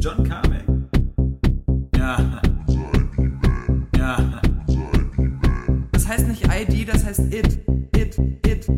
John 0.00 0.22
Carmack. 0.28 0.64
Ja. 1.96 2.40
Ja. 3.96 4.40
Das 5.92 6.08
heißt 6.08 6.28
nicht 6.28 6.44
ID, 6.44 6.88
das 6.88 7.04
heißt 7.04 7.32
it. 7.32 7.58
It, 7.96 8.18
it, 8.46 8.68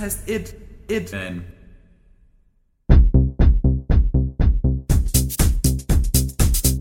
das 0.00 0.16
heißt 0.16 0.28
it. 0.30 0.54
It. 0.88 1.10
Ben. 1.10 1.44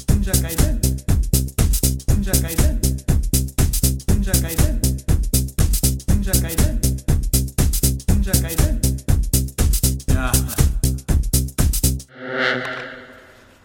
Ninja 0.10 0.32
Gaiden. 0.42 0.82
Ninja 2.08 2.32
Gaiden. 2.32 2.80
Ninja 4.08 4.32
Gaiden. 4.32 4.82
Ninja 6.08 6.32
Gaiden. 6.32 6.82
Ninja 8.08 8.32
Gaiden. 8.42 8.82
Ja. 10.08 10.32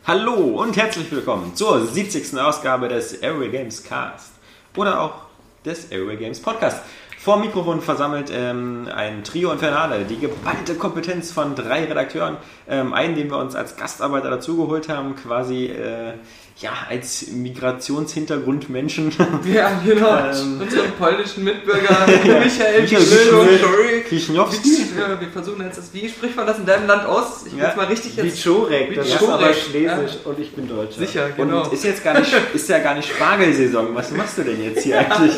Hallo 0.04 0.34
und 0.62 0.76
herzlich 0.76 1.10
willkommen 1.12 1.54
zur 1.54 1.86
70. 1.86 2.36
Ausgabe 2.38 2.88
des 2.88 3.14
Airway 3.14 3.50
Games 3.50 3.84
Cast. 3.84 4.32
Oder 4.76 5.00
auch 5.00 5.26
des 5.64 5.90
Airway 5.92 6.16
Games 6.16 6.40
Podcast. 6.40 6.82
Vor 7.24 7.36
dem 7.36 7.46
Mikrofon 7.46 7.80
versammelt 7.80 8.30
ähm, 8.30 8.86
ein 8.94 9.24
Trio 9.24 9.50
Infernale, 9.50 10.04
die 10.04 10.18
geballte 10.18 10.74
Kompetenz 10.74 11.32
von 11.32 11.54
drei 11.54 11.84
Redakteuren. 11.84 12.36
Ähm, 12.68 12.92
einen, 12.92 13.14
den 13.16 13.30
wir 13.30 13.38
uns 13.38 13.54
als 13.54 13.76
Gastarbeiter 13.76 14.28
dazugeholt 14.28 14.90
haben, 14.90 15.16
quasi 15.16 15.68
äh, 15.68 16.12
ja, 16.58 16.70
als 16.90 17.28
Migrationshintergrundmenschen. 17.32 19.10
Ja, 19.50 19.70
genau. 19.82 20.04
Ähm. 20.34 20.60
Unseren 20.60 20.92
polnischen 20.98 21.44
Mitbürger 21.44 21.96
Michael 22.06 22.40
Michael 22.42 22.82
Wischel. 22.90 24.00
Kischniowski. 24.06 24.86
Ja, 24.98 25.18
wir 25.18 25.28
versuchen 25.28 25.62
jetzt 25.64 25.78
das, 25.78 25.94
wie 25.94 26.06
spricht 26.08 26.36
man 26.36 26.46
das 26.46 26.58
in 26.58 26.66
deinem 26.66 26.86
Land 26.86 27.06
aus? 27.06 27.46
Ich 27.46 27.54
will 27.54 27.62
Ja. 27.62 27.70
es 27.70 27.76
mal 27.76 27.86
richtig 27.86 28.16
jetzt. 28.16 28.36
Wiczorek, 28.36 28.94
das 28.94 29.08
ist 29.08 29.22
aber 29.22 29.54
schlesisch 29.54 30.18
ja. 30.22 30.30
und 30.30 30.38
ich 30.38 30.52
bin 30.54 30.68
Deutscher. 30.68 30.98
Sicher, 30.98 31.30
genau. 31.30 31.64
Und 31.64 31.72
ist 31.72 31.84
jetzt 31.84 32.04
gar 32.04 32.18
nicht, 32.20 32.30
ist 32.52 32.68
ja 32.68 32.78
gar 32.80 32.94
nicht 32.94 33.08
Spargelsaison. 33.08 33.94
Was 33.94 34.10
machst 34.10 34.36
du 34.38 34.42
denn 34.42 34.62
jetzt 34.62 34.82
hier 34.82 34.98
eigentlich? 35.10 35.32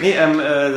Nee, 0.00 0.12
ähm, 0.12 0.40
äh, 0.40 0.70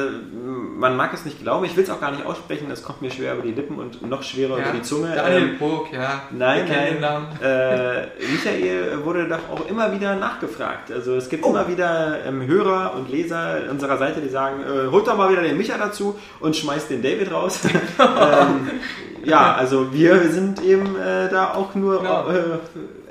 man 0.78 0.98
mag 0.98 1.14
es 1.14 1.26
nicht 1.26 1.42
glauben. 1.42 1.66
Ich 1.66 1.76
will 1.78 1.84
es 1.84 1.90
auch 1.92 2.02
gar 2.02 2.12
nicht 2.12 2.26
aussprechen. 2.26 2.70
Es 2.72 2.84
kommt 2.84 3.02
mir 3.02 3.12
schwer 3.12 3.34
über 3.36 3.44
die 3.44 3.52
Lippen 3.52 3.78
und 3.78 4.02
noch 4.08 4.24
schwerer 4.24 4.58
über 4.58 4.72
die 4.74 4.82
Zunge. 4.82 5.14
Daniel 5.16 5.50
Ähm, 5.50 5.58
ja. 5.94 6.24
Nein, 6.32 6.66
nein. 7.00 7.28
Äh, 7.42 8.08
Michael 8.32 9.06
wurde 9.06 9.28
doch 9.28 9.48
auch 9.52 9.68
immer 9.70 9.92
wieder 9.94 10.16
nachgefragt. 10.16 10.92
Also 10.92 11.16
es 11.16 11.28
Oh. 11.28 11.30
gibt 11.30 11.46
immer 11.46 11.68
wieder 11.68 12.26
ähm, 12.26 12.46
Hörer 12.48 12.94
und 12.96 13.10
Leser 13.10 13.60
unserer 13.70 13.98
Seite, 13.98 14.22
die 14.22 14.30
sagen, 14.30 14.62
äh, 14.64 14.90
holt 14.92 15.08
doch 15.08 15.16
mal 15.18 15.30
wieder 15.32 15.44
den 15.44 15.58
Micha 15.58 15.78
dazu 15.78 16.18
und 16.40 16.56
schmeißt 16.56 16.90
den 16.90 17.02
David 17.04 17.32
raus. 17.32 17.60
ähm, 18.00 18.72
ja, 19.24 19.54
also 19.54 19.94
wir 19.94 20.20
sind 20.30 20.64
eben 20.64 20.96
äh, 21.00 21.30
da 21.30 21.54
auch 21.54 21.76
nur 21.76 22.00
Genau. 22.00 22.26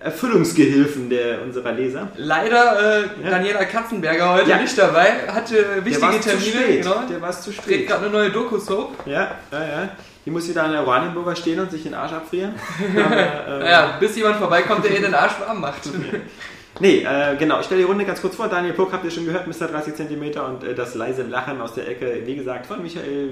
Erfüllungsgehilfen 0.03 1.11
der, 1.11 1.43
unserer 1.43 1.72
Leser. 1.72 2.09
Leider 2.16 3.00
äh, 3.00 3.03
Ja. 3.22 3.31
Daniela 3.31 3.65
Katzenberger 3.65 4.34
heute 4.34 4.50
Ja. 4.50 4.59
nicht 4.59 4.77
dabei, 4.78 5.12
hatte 5.28 5.55
Der 5.55 5.84
wichtige 5.84 6.03
war 6.06 6.12
zu 6.21 6.28
Termine. 6.31 6.50
spät. 6.50 6.83
Genau. 6.83 7.03
Der 7.11 7.21
war 7.21 7.33
zu 7.33 7.50
Dreht 7.50 7.62
spät. 7.62 7.87
gerade 7.88 8.03
eine 8.06 8.10
neue 8.12 8.31
Doku-Soap. 8.31 9.06
Ja, 9.06 9.37
ja, 9.53 9.59
ja. 9.60 9.89
Die 10.25 10.31
muss 10.31 10.49
wieder 10.49 10.65
an 10.65 10.72
der 10.72 10.87
Oranienburger 10.87 11.34
stehen 11.34 11.59
und 11.60 11.71
sich 11.71 11.83
den 11.83 11.94
Arsch 11.94 12.12
abfrieren. 12.12 12.55
Aber, 12.97 13.16
äh, 13.16 13.59
Naja, 13.60 13.97
bis 13.99 14.16
jemand 14.16 14.37
vorbeikommt, 14.37 14.84
der 14.84 14.93
ihr 14.93 15.00
den 15.00 15.15
Arsch 15.15 15.33
warm 15.41 15.60
macht. 15.60 15.81
Nee, 16.78 17.03
äh, 17.05 17.37
genau. 17.37 17.59
Ich 17.60 17.66
stelle 17.66 17.81
die 17.81 17.87
Runde 17.87 18.05
ganz 18.05 18.21
kurz 18.22 18.37
vor. 18.37 18.49
Daniel 18.49 18.72
Puck 18.75 18.93
habt 18.93 19.05
ihr 19.05 19.10
schon 19.10 19.27
gehört, 19.27 19.47
Mr. 19.47 19.66
30 19.66 19.94
cm 19.97 20.22
und 20.41 20.65
äh, 20.65 20.75
das 20.75 20.94
leise 20.94 21.22
Lachen 21.25 21.60
aus 21.60 21.75
der 21.75 21.89
Ecke, 21.89 22.22
wie 22.25 22.37
gesagt, 22.37 22.66
von 22.66 22.83
Michael. 22.83 23.31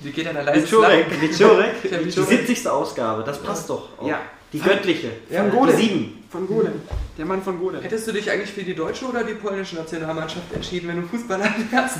Wie 0.00 0.10
geht 0.10 0.26
denn 0.26 0.34
der 0.34 0.44
leise 0.44 0.62
Wiczorek. 0.66 1.20
Wiczorek. 1.20 1.74
Ja, 1.90 1.98
Die 1.98 2.06
Wiczorek. 2.06 2.46
70. 2.46 2.68
Ausgabe, 2.68 3.22
das 3.24 3.38
passt 3.40 3.68
doch. 3.70 3.88
Auch. 3.98 4.06
Ja. 4.08 4.20
Die 4.52 4.60
göttliche. 4.60 5.10
Von 5.30 5.50
Golem. 5.50 5.76
Sieben. 5.76 6.24
Von 6.30 6.46
Golem. 6.46 6.74
Der 7.16 7.26
Mann 7.26 7.42
von 7.42 7.58
Golem. 7.58 7.82
Hättest 7.82 8.06
du 8.06 8.12
dich 8.12 8.30
eigentlich 8.30 8.52
für 8.52 8.62
die 8.62 8.74
deutsche 8.74 9.06
oder 9.06 9.24
die 9.24 9.34
polnische 9.34 9.76
Nationalmannschaft 9.76 10.52
entschieden, 10.52 10.88
wenn 10.88 11.02
du 11.02 11.08
Fußballer 11.08 11.44
wärst? 11.70 11.98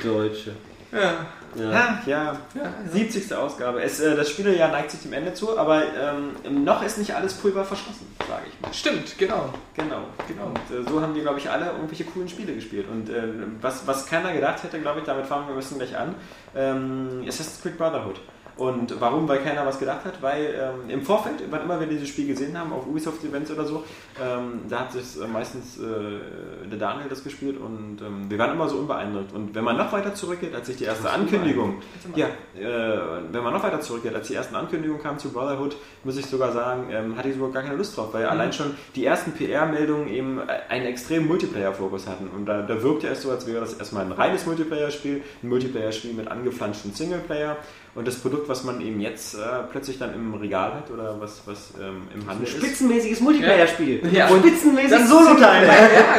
Die 0.00 0.06
Deutsche. 0.06 0.52
Ja. 0.92 1.26
Ja. 1.56 1.70
Ja, 1.70 2.02
ja. 2.06 2.38
ja. 2.54 2.74
70. 2.92 3.32
Ausgabe. 3.34 3.82
Es, 3.82 4.00
äh, 4.00 4.16
das 4.16 4.30
Spielejahr 4.30 4.70
neigt 4.70 4.90
sich 4.90 5.02
dem 5.02 5.12
Ende 5.12 5.34
zu, 5.34 5.56
aber 5.56 5.82
ähm, 5.82 6.64
noch 6.64 6.82
ist 6.82 6.98
nicht 6.98 7.14
alles 7.14 7.34
Pulver 7.34 7.64
verschossen, 7.64 8.06
sage 8.28 8.42
ich 8.48 8.60
mal. 8.60 8.72
Stimmt, 8.72 9.16
genau. 9.18 9.50
Genau, 9.74 10.00
genau. 10.26 10.46
Und, 10.46 10.86
äh, 10.86 10.88
so 10.88 11.00
haben 11.00 11.14
wir, 11.14 11.22
glaube 11.22 11.38
ich, 11.38 11.48
alle 11.48 11.66
irgendwelche 11.66 12.04
coolen 12.04 12.28
Spiele 12.28 12.54
gespielt. 12.54 12.86
Und 12.90 13.08
äh, 13.08 13.22
was, 13.60 13.86
was 13.86 14.06
keiner 14.06 14.32
gedacht 14.32 14.62
hätte, 14.62 14.80
glaube 14.80 15.00
ich, 15.00 15.06
damit 15.06 15.26
fangen 15.26 15.46
wir 15.46 15.54
ein 15.54 15.58
bisschen 15.58 15.78
gleich 15.78 15.96
an, 15.96 16.14
ähm, 16.56 17.24
Assassin's 17.26 17.60
Creed 17.62 17.78
Brotherhood. 17.78 18.20
Und 18.56 19.00
warum? 19.00 19.28
Weil 19.28 19.38
keiner 19.40 19.66
was 19.66 19.78
gedacht 19.78 20.04
hat, 20.04 20.22
weil 20.22 20.54
ähm, 20.54 20.88
im 20.88 21.02
Vorfeld, 21.02 21.42
wann 21.50 21.62
immer 21.62 21.80
wir 21.80 21.88
dieses 21.88 22.08
Spiel 22.08 22.28
gesehen 22.28 22.56
haben, 22.56 22.72
auf 22.72 22.86
Ubisoft-Events 22.86 23.50
oder 23.50 23.64
so, 23.64 23.84
ähm, 24.22 24.60
da 24.68 24.80
hat 24.80 24.92
sich 24.92 25.20
äh, 25.20 25.26
meistens 25.26 25.78
äh, 25.78 26.68
der 26.70 26.78
Daniel 26.78 27.08
das 27.08 27.24
gespielt 27.24 27.58
und 27.60 28.00
ähm, 28.00 28.30
wir 28.30 28.38
waren 28.38 28.52
immer 28.52 28.68
so 28.68 28.76
unbeeindruckt. 28.76 29.32
Und 29.32 29.54
wenn 29.56 29.64
man 29.64 29.76
noch 29.76 29.92
weiter 29.92 30.14
zurückgeht, 30.14 30.54
als 30.54 30.68
sich 30.68 30.76
die 30.76 30.84
erste 30.84 31.10
Ankündigung, 31.10 31.82
ja, 32.14 32.26
äh, 32.56 32.98
wenn 33.32 33.42
man 33.42 33.52
noch 33.52 33.62
weiter 33.64 33.80
zurückgeht, 33.80 34.14
als 34.14 34.28
die 34.28 34.34
ersten 34.34 34.54
Ankündigungen 34.54 35.02
kamen 35.02 35.18
zu 35.18 35.32
Brotherhood, 35.32 35.76
muss 36.04 36.16
ich 36.16 36.26
sogar 36.26 36.52
sagen, 36.52 36.90
ähm, 36.90 37.16
hatte 37.16 37.30
ich 37.30 37.34
sogar 37.34 37.50
gar 37.50 37.62
keine 37.64 37.76
Lust 37.76 37.96
drauf, 37.96 38.14
weil 38.14 38.26
allein 38.26 38.52
schon 38.52 38.76
die 38.94 39.04
ersten 39.04 39.32
PR-Meldungen 39.32 40.06
eben 40.08 40.40
einen 40.68 40.86
extremen 40.86 41.26
Multiplayer-Fokus 41.26 42.06
hatten. 42.06 42.28
Und 42.28 42.46
da, 42.46 42.62
da 42.62 42.80
wirkte 42.82 43.08
es 43.08 43.22
so, 43.22 43.32
als 43.32 43.48
wäre 43.48 43.60
das 43.60 43.74
erstmal 43.74 44.04
ein 44.04 44.12
reines 44.12 44.46
Multiplayer-Spiel, 44.46 45.22
ein 45.42 45.48
Multiplayer-Spiel 45.48 46.12
mit 46.12 46.28
angeflanschten 46.28 46.92
Singleplayer. 46.92 47.56
Und 47.94 48.08
das 48.08 48.16
Produkt, 48.16 48.48
was 48.48 48.64
man 48.64 48.80
eben 48.80 49.00
jetzt 49.00 49.34
äh, 49.34 49.38
plötzlich 49.70 49.98
dann 49.98 50.12
im 50.14 50.34
Regal 50.34 50.74
hat 50.74 50.90
oder 50.90 51.20
was, 51.20 51.42
was 51.46 51.74
ähm, 51.80 52.08
im 52.12 52.26
Handel 52.28 52.48
ist. 52.48 52.56
Spitzenmäßiges 52.56 53.20
Multiplayer-Spiel. 53.20 54.08
Ja. 54.12 54.28
Und 54.28 54.40
spitzenmäßig 54.40 54.90
Das 54.90 55.08
Solo-Teil. 55.08 55.66
Ja, 55.66 55.72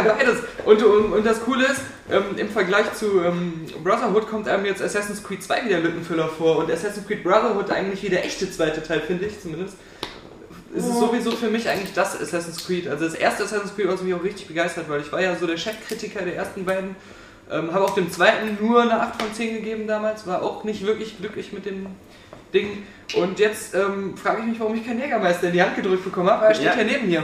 ja, 0.06 0.14
beides. 0.14 0.38
Und, 0.64 0.82
und, 0.82 1.14
und 1.14 1.26
das 1.26 1.42
Coole 1.42 1.66
ist, 1.66 1.82
ähm, 2.10 2.38
im 2.38 2.50
Vergleich 2.50 2.94
zu 2.94 3.22
ähm, 3.22 3.66
Brotherhood 3.84 4.30
kommt 4.30 4.48
einem 4.48 4.66
jetzt 4.66 4.82
Assassin's 4.82 5.22
Creed 5.22 5.44
2 5.44 5.66
wieder 5.66 5.80
Lückenfüller 5.80 6.30
vor 6.30 6.60
und 6.60 6.72
Assassin's 6.72 7.06
Creed 7.08 7.24
Brotherhood 7.24 7.70
eigentlich 7.72 8.02
wie 8.04 8.10
der 8.10 8.24
echte 8.24 8.50
zweite 8.50 8.82
Teil, 8.82 9.02
finde 9.02 9.26
ich 9.26 9.42
zumindest. 9.42 9.76
Es 10.78 10.86
ist 10.86 11.00
sowieso 11.00 11.32
für 11.32 11.50
mich 11.50 11.70
eigentlich 11.70 11.94
das 11.94 12.20
Assassin's 12.20 12.66
Creed. 12.66 12.88
Also 12.88 13.06
das 13.06 13.16
erste 13.16 13.44
Assassin's 13.44 13.76
Creed, 13.76 13.88
was 13.88 14.02
mich 14.02 14.14
auch 14.14 14.24
richtig 14.24 14.48
begeistert, 14.48 14.88
weil 14.88 15.02
ich 15.02 15.12
war 15.12 15.22
ja 15.22 15.36
so 15.36 15.48
der 15.48 15.58
Chefkritiker 15.58 16.22
der 16.22 16.36
ersten 16.36 16.64
beiden. 16.64 16.96
Ähm, 17.52 17.74
habe 17.74 17.86
auch 17.86 17.94
dem 17.96 18.12
zweiten 18.12 18.58
nur 18.60 18.82
eine 18.82 19.00
8 19.02 19.22
von 19.22 19.34
10 19.34 19.56
gegeben 19.56 19.88
damals, 19.88 20.26
war 20.26 20.42
auch 20.42 20.64
nicht 20.64 20.86
wirklich 20.86 21.18
glücklich 21.20 21.54
mit 21.54 21.66
dem 21.66 21.86
Ding. 22.54 22.84
Und 23.16 23.38
jetzt 23.40 23.76
ähm, 23.76 24.18
frage 24.18 24.40
ich 24.42 24.46
mich, 24.48 24.60
warum 24.60 24.74
ich 24.76 24.86
keinen 24.86 25.00
Jägermeister 25.00 25.48
in 25.48 25.54
die 25.54 25.62
Hand 25.62 25.76
gedrückt 25.76 26.04
bekommen 26.04 26.30
habe, 26.30 26.42
weil 26.42 26.50
er 26.50 26.56
steht 26.56 26.66
Ja. 26.68 26.74
hier 26.74 26.86
neben 26.86 27.08
mir. 27.08 27.24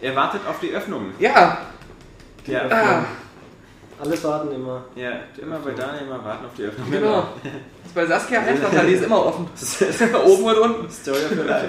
Er 0.00 0.16
wartet 0.16 0.40
auf 0.48 0.58
die 0.60 0.70
Öffnung. 0.72 1.10
Ja, 1.20 1.58
Ja, 2.46 2.62
ah, 2.68 3.04
Alles 4.00 4.24
warten 4.24 4.50
immer. 4.52 4.82
ja 4.96 5.10
immer 5.40 5.58
bei 5.60 5.70
Daniel 5.70 6.02
immer 6.08 6.24
warten 6.24 6.46
auf 6.46 6.54
die 6.56 6.64
Öffnung. 6.64 6.90
genau. 6.90 7.28
Das 7.44 7.52
ist 7.86 7.94
bei 7.94 8.06
Saskia 8.06 8.40
einfacher, 8.40 8.82
die 8.84 8.92
ist 8.94 9.04
immer 9.04 9.24
offen. 9.24 9.46
Das 9.54 9.80
ist 9.80 10.02
Oben 10.26 10.42
und 10.44 10.58
unten. 10.58 10.90
Story 10.90 11.18
für 11.28 11.34
life. 11.44 11.68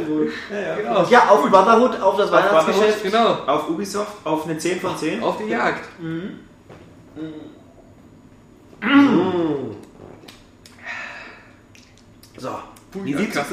Ja, 0.51 0.59
ja. 0.59 0.75
Genau. 0.77 1.05
Ja, 1.11 1.29
auf 1.29 1.47
Brotherhood, 1.47 2.01
auf 2.01 2.17
das 2.17 2.31
Weihnachtsgeschäft. 2.31 3.03
Genau. 3.03 3.33
Auf 3.45 3.69
Ubisoft 3.69 4.13
auf 4.23 4.45
eine 4.45 4.57
10 4.57 4.79
von 4.81 4.97
10. 4.97 5.21
Auf 5.21 5.37
die 5.37 5.51
Jagd. 5.51 5.83
Mm. 7.15 7.53
So, 12.37 12.49
die 13.05 13.13
70. 13.13 13.43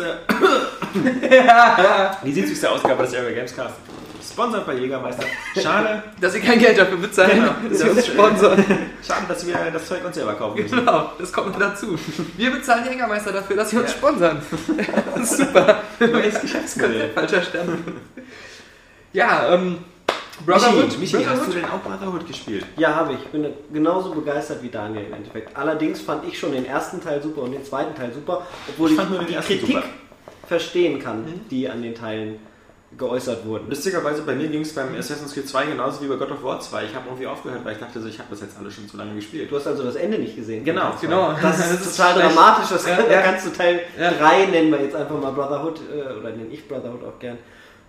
die 2.25 2.33
70. 2.33 2.69
Ausgabe 2.69 3.03
des 3.05 3.15
Area 3.15 3.31
Games 3.33 3.55
Cast. 3.55 3.75
Sponsert 4.33 4.67
bei 4.67 4.75
Jägermeister. 4.75 5.25
Schade, 5.61 6.03
Dass 6.21 6.33
sie 6.35 6.41
kein 6.41 6.59
Geld 6.59 6.79
dafür 6.79 6.99
bezahlen, 6.99 7.31
Genau. 7.41 7.53
dass 7.71 7.85
wir 7.85 7.91
uns 7.93 8.07
sponsern. 8.07 8.65
schade, 9.07 9.25
dass 9.29 9.47
wir 9.47 9.55
das 9.73 9.87
Zeug 9.87 10.05
uns 10.05 10.15
selber 10.15 10.35
kaufen 10.35 10.63
müssen. 10.63 10.79
Genau, 10.79 11.13
das 11.19 11.33
kommt 11.33 11.61
dazu. 11.61 11.99
Wir 12.37 12.51
bezahlen 12.51 12.87
Jägermeister 12.91 13.33
dafür, 13.33 13.57
dass 13.57 13.71
sie 13.71 13.79
uns 13.79 13.91
Ja. 13.91 13.97
sponsern. 13.97 14.43
Das 15.17 15.31
ist 15.33 15.39
super. 15.39 15.83
Neues 16.01 16.41
Geschäftsmodell. 16.41 17.11
Falscher 17.15 17.43
Stern. 17.43 17.83
Ja, 19.13 19.55
ähm, 19.55 19.79
Brotherhood? 20.47 20.99
Michi, 20.99 21.25
hast 21.25 21.47
du 21.47 21.53
denn 21.53 21.65
auch 21.65 21.81
Brotherhood 21.83 22.27
gespielt? 22.27 22.65
Ja, 22.77 22.95
habe 22.95 23.15
ich. 23.15 23.19
Bin 23.29 23.47
genauso 23.73 24.11
begeistert 24.13 24.63
wie 24.63 24.69
Daniel 24.69 25.07
im 25.07 25.15
Endeffekt. 25.15 25.57
Allerdings 25.57 26.01
fand 26.01 26.27
ich 26.27 26.39
schon 26.39 26.53
den 26.53 26.67
ersten 26.67 27.01
Teil 27.03 27.23
super 27.23 27.43
und 27.43 27.53
den 27.53 27.65
zweiten 27.65 27.95
Teil 27.95 28.13
super, 28.13 28.47
obwohl 28.69 28.91
Ich 28.93 28.99
ich, 28.99 29.27
die 29.27 29.35
Kritik 29.35 29.67
super. 29.77 29.83
verstehen 30.47 30.99
kann, 30.99 31.25
die 31.51 31.69
an 31.69 31.83
den 31.83 31.95
Teilen 31.95 32.39
geäußert 32.99 33.47
wurden. 33.47 33.69
Lustigerweise, 33.69 34.23
bei 34.23 34.35
mir 34.35 34.49
ging 34.49 34.63
es 34.63 34.75
beim 34.75 34.97
Assassin's 34.99 35.33
Creed 35.33 35.49
2 35.49 35.67
genauso 35.67 36.03
wie 36.03 36.09
bei 36.09 36.17
God 36.17 36.33
of 36.33 36.43
War 36.43 36.59
2. 36.59 36.87
Ich 36.87 36.95
habe 36.95 37.05
irgendwie 37.07 37.27
aufgehört, 37.29 37.65
weil 37.65 37.75
ich 37.75 37.79
dachte, 37.79 38.01
so, 38.01 38.09
ich 38.09 38.19
habe 38.19 38.29
das 38.31 38.41
jetzt 38.41 38.59
alles 38.59 38.75
schon 38.75 38.89
zu 38.89 38.97
lange 38.97 39.15
gespielt. 39.15 39.49
Du 39.49 39.55
hast 39.57 39.69
also 39.69 39.85
das 39.85 39.95
Ende 39.95 40.19
nicht 40.19 40.35
gesehen. 40.35 40.65
Genau, 40.65 40.95
Genau. 41.01 41.33
Das 41.43 41.71
ist 41.71 41.97
total 41.97 42.15
schlecht. 42.15 42.35
dramatisch. 42.37 42.69
Das 42.71 42.87
Ja, 42.89 42.97
kann, 42.97 43.11
ja. 43.11 43.21
Kannst 43.23 43.47
du 43.47 43.51
Teil 43.51 43.81
Ja. 43.97 44.11
3 44.11 44.47
nennen 44.47 44.73
wir 44.73 44.83
jetzt 44.83 44.97
einfach 44.97 45.21
mal 45.21 45.31
Brotherhood, 45.31 45.79
äh, 45.89 46.19
oder 46.19 46.31
nenne 46.31 46.49
ich 46.51 46.67
Brotherhood 46.67 47.05
auch 47.05 47.19
gern. 47.21 47.39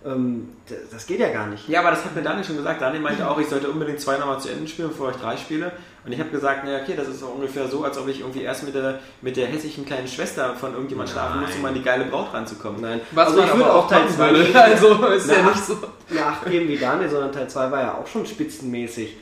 Ähm, 0.04 0.48
das 0.90 1.06
geht 1.06 1.20
ja 1.20 1.28
gar 1.28 1.46
nicht. 1.46 1.68
Ja, 1.68 1.80
aber 1.80 1.90
das 1.90 2.04
hat 2.04 2.14
mir 2.14 2.22
Daniel 2.22 2.44
schon 2.44 2.56
gesagt. 2.56 2.80
Daniel 2.80 3.02
meinte 3.02 3.28
auch, 3.28 3.38
ich 3.38 3.48
sollte 3.48 3.70
unbedingt 3.70 4.00
zwei 4.00 4.16
nochmal 4.18 4.40
zu 4.40 4.48
Ende 4.48 4.66
spielen, 4.66 4.88
bevor 4.88 5.10
ich 5.10 5.16
drei 5.16 5.36
spiele. 5.36 5.72
Und 6.04 6.10
ich 6.10 6.18
habe 6.18 6.30
gesagt, 6.30 6.64
naja, 6.64 6.80
okay, 6.82 6.94
das 6.96 7.06
ist 7.08 7.22
auch 7.22 7.34
ungefähr 7.34 7.68
so, 7.68 7.84
als 7.84 7.96
ob 7.96 8.08
ich 8.08 8.20
irgendwie 8.20 8.42
erst 8.42 8.64
mit 8.64 8.74
der, 8.74 8.98
mit 9.20 9.36
der 9.36 9.46
hässlichen 9.46 9.86
kleinen 9.86 10.08
Schwester 10.08 10.54
von 10.56 10.72
irgendjemand 10.72 11.10
schlafen 11.10 11.40
muss, 11.40 11.54
um 11.54 11.64
an 11.64 11.74
die 11.74 11.82
geile 11.82 12.06
Braut 12.06 12.34
ranzukommen. 12.34 12.80
Nein. 12.80 13.00
Was 13.12 13.28
also 13.28 13.38
man 13.38 13.48
ich 13.48 13.54
würde 13.54 13.70
aber 13.70 13.74
auch 13.76 13.88
Teil 13.88 14.04
machen 14.04 14.16
2 14.16 14.30
würde. 14.32 14.54
Also 14.62 15.06
ist 15.06 15.30
ja 15.30 15.36
Na, 15.44 15.50
nicht 15.50 15.64
so. 15.64 15.78
eine 16.10 16.26
8 16.26 16.50
geben 16.50 16.68
wie 16.68 16.78
Daniel, 16.78 17.08
sondern 17.08 17.32
Teil 17.32 17.48
2 17.48 17.70
war 17.70 17.80
ja 17.80 17.94
auch 17.94 18.06
schon 18.06 18.26
spitzenmäßig. 18.26 19.16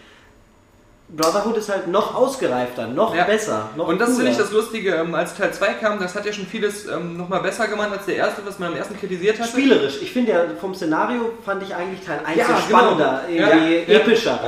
Brotherhood 1.17 1.57
ist 1.57 1.69
halt 1.69 1.89
noch 1.89 2.15
ausgereifter, 2.15 2.87
noch 2.87 3.15
Ja. 3.15 3.25
besser, 3.25 3.71
noch 3.77 3.89
Und 3.89 4.01
das 4.01 4.15
finde 4.17 4.31
ich 4.31 4.37
das 4.37 4.53
Lustige, 4.53 4.95
ähm, 4.95 5.15
als 5.15 5.35
Teil 5.35 5.53
2 5.53 5.67
kam, 5.75 5.99
das 5.99 6.15
hat 6.15 6.25
ja 6.25 6.33
schon 6.33 6.47
vieles 6.47 6.87
ähm, 6.87 7.17
nochmal 7.17 7.41
besser 7.41 7.67
gemacht 7.67 7.89
als 7.93 8.07
der 8.07 8.17
erste, 8.17 8.43
was 8.47 8.59
man 8.61 8.69
am 8.69 8.77
ersten 8.77 8.99
kritisiert 8.99 9.39
hatte. 9.41 9.49
Spielerisch. 9.51 9.99
Ich 10.03 10.13
finde 10.13 10.33
ja, 10.33 10.41
vom 10.61 10.75
Szenario 10.75 11.33
fand 11.45 11.63
ich 11.65 11.75
eigentlich 11.75 12.05
Teil 12.07 12.21
1 12.25 12.39
Ja, 12.39 12.47
so 12.47 12.53
genau. 12.53 12.63
spannender, 12.79 13.23
irgendwie 13.29 13.75
Ja, 13.91 13.95
ja. 13.95 14.01
epischer. 14.01 14.39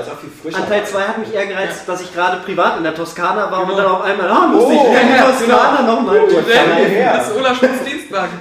Frischer. 0.43 0.59
An 0.59 0.69
Teil 0.69 0.85
2 0.87 1.01
hat 1.03 1.19
mich 1.19 1.35
eher 1.35 1.47
gereizt, 1.47 1.83
dass 1.89 2.01
ich 2.01 2.15
gerade 2.15 2.37
privat 2.45 2.77
in 2.77 2.85
der 2.85 2.95
Toskana 2.95 3.51
war 3.51 3.61
Genau. 3.63 3.73
und 3.73 3.79
dann 3.79 3.87
auf 3.87 4.03
einmal, 4.03 4.31
ah, 4.31 4.51
lustig, 4.53 4.79
Oh, 4.81 4.87
in 4.87 5.09
der 5.09 5.17
ja, 5.17 5.31
Toskana 5.33 5.83
nochmal. 5.83 6.17
Ja, 6.97 7.17
Das 7.17 7.29
ist 7.29 7.37
Olaf 7.37 7.59
Schmitz 7.59 7.85
Dienstwagen. 7.85 8.39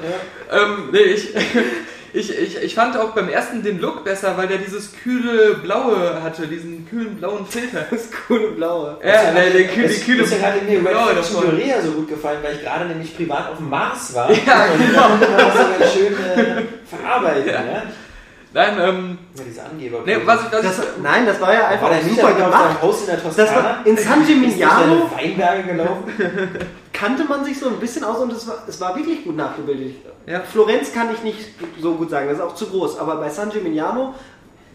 Ähm, 0.51 0.89
nee, 0.91 1.00
ich, 1.00 1.33
ich, 2.13 2.37
ich, 2.37 2.57
ich 2.61 2.75
fand 2.75 2.97
auch 2.97 3.11
beim 3.11 3.29
ersten 3.29 3.63
den 3.63 3.79
Look 3.79 4.03
besser, 4.03 4.35
weil 4.37 4.47
der 4.47 4.57
dieses 4.57 4.91
kühle 4.93 5.55
Blaue 5.55 6.21
hatte, 6.21 6.47
diesen 6.47 6.87
kühlen 6.89 7.15
blauen 7.15 7.45
Filter. 7.45 7.85
Das 7.89 8.09
coole 8.27 8.49
Blaue. 8.51 8.97
Ja, 9.03 9.31
nee, 9.33 9.49
der 9.49 9.67
kühle, 9.67 9.87
die 9.87 9.99
kühle 10.01 10.23
Deswegen 10.23 10.45
hat 10.45 10.61
mir 10.67 10.77
Red 10.77 10.87
Blaue 10.89 11.13
Faction 11.13 11.35
davon. 11.35 11.49
Korea 11.51 11.81
so 11.81 11.91
gut 11.91 12.09
gefallen, 12.09 12.39
weil 12.43 12.55
ich 12.55 12.61
gerade 12.61 12.85
nämlich 12.85 13.15
privat 13.15 13.49
auf 13.51 13.57
dem 13.57 13.69
Mars 13.69 14.13
war. 14.13 14.29
Ja, 14.31 14.67
genau. 14.77 15.13
Und 15.13 15.21
dann 15.21 15.37
das 15.37 15.53
so 15.53 15.79
ganz 15.79 15.93
schön 15.93 16.13
äh, 16.13 16.61
verarbeiten, 16.85 17.47
Ja. 17.47 17.53
ja. 17.53 17.83
Nein, 18.53 18.73
ähm, 18.81 19.17
Ja, 19.37 19.43
diese 19.47 19.63
Angeber. 19.63 19.99
nee, 20.05 20.17
was 20.25 20.39
was 20.43 20.51
Das, 20.51 20.79
ich, 20.79 20.85
nein, 21.01 21.25
das 21.25 21.39
war 21.39 21.53
ja 21.53 21.67
einfach 21.69 21.89
war 21.89 21.95
der 21.97 22.03
super 22.03 22.27
auf 22.27 22.35
gemacht. 22.37 22.81
Haus 22.81 22.99
in 22.99 23.05
der 23.07 23.15
Das 23.15 23.23
Toskana? 23.35 23.63
war 23.63 23.85
in 23.85 23.97
San 23.97 24.25
Gimignano 24.27 25.09
Weinberge 25.15 25.63
gelaufen? 25.63 26.03
kannte 27.01 27.24
man 27.24 27.44
sich 27.44 27.57
so 27.57 27.68
ein 27.68 27.80
bisschen 27.80 28.03
aus 28.03 28.19
und 28.19 28.31
es 28.31 28.48
war, 28.48 28.59
es 28.68 28.80
war 28.80 28.95
wirklich 28.95 29.24
gut 29.24 29.36
nachgebildet. 29.36 29.95
Ja. 30.27 30.42
Florenz 30.42 30.94
kann 30.94 31.12
ich 31.12 31.24
nicht 31.24 31.39
so 31.81 31.95
gut 31.95 32.12
sagen, 32.12 32.27
das 32.27 32.38
ist 32.38 32.44
auch 32.44 32.53
zu 32.53 32.68
groß, 32.68 33.00
aber 33.00 33.15
bei 33.15 33.27
San 33.27 33.50
Gimignano, 33.50 34.13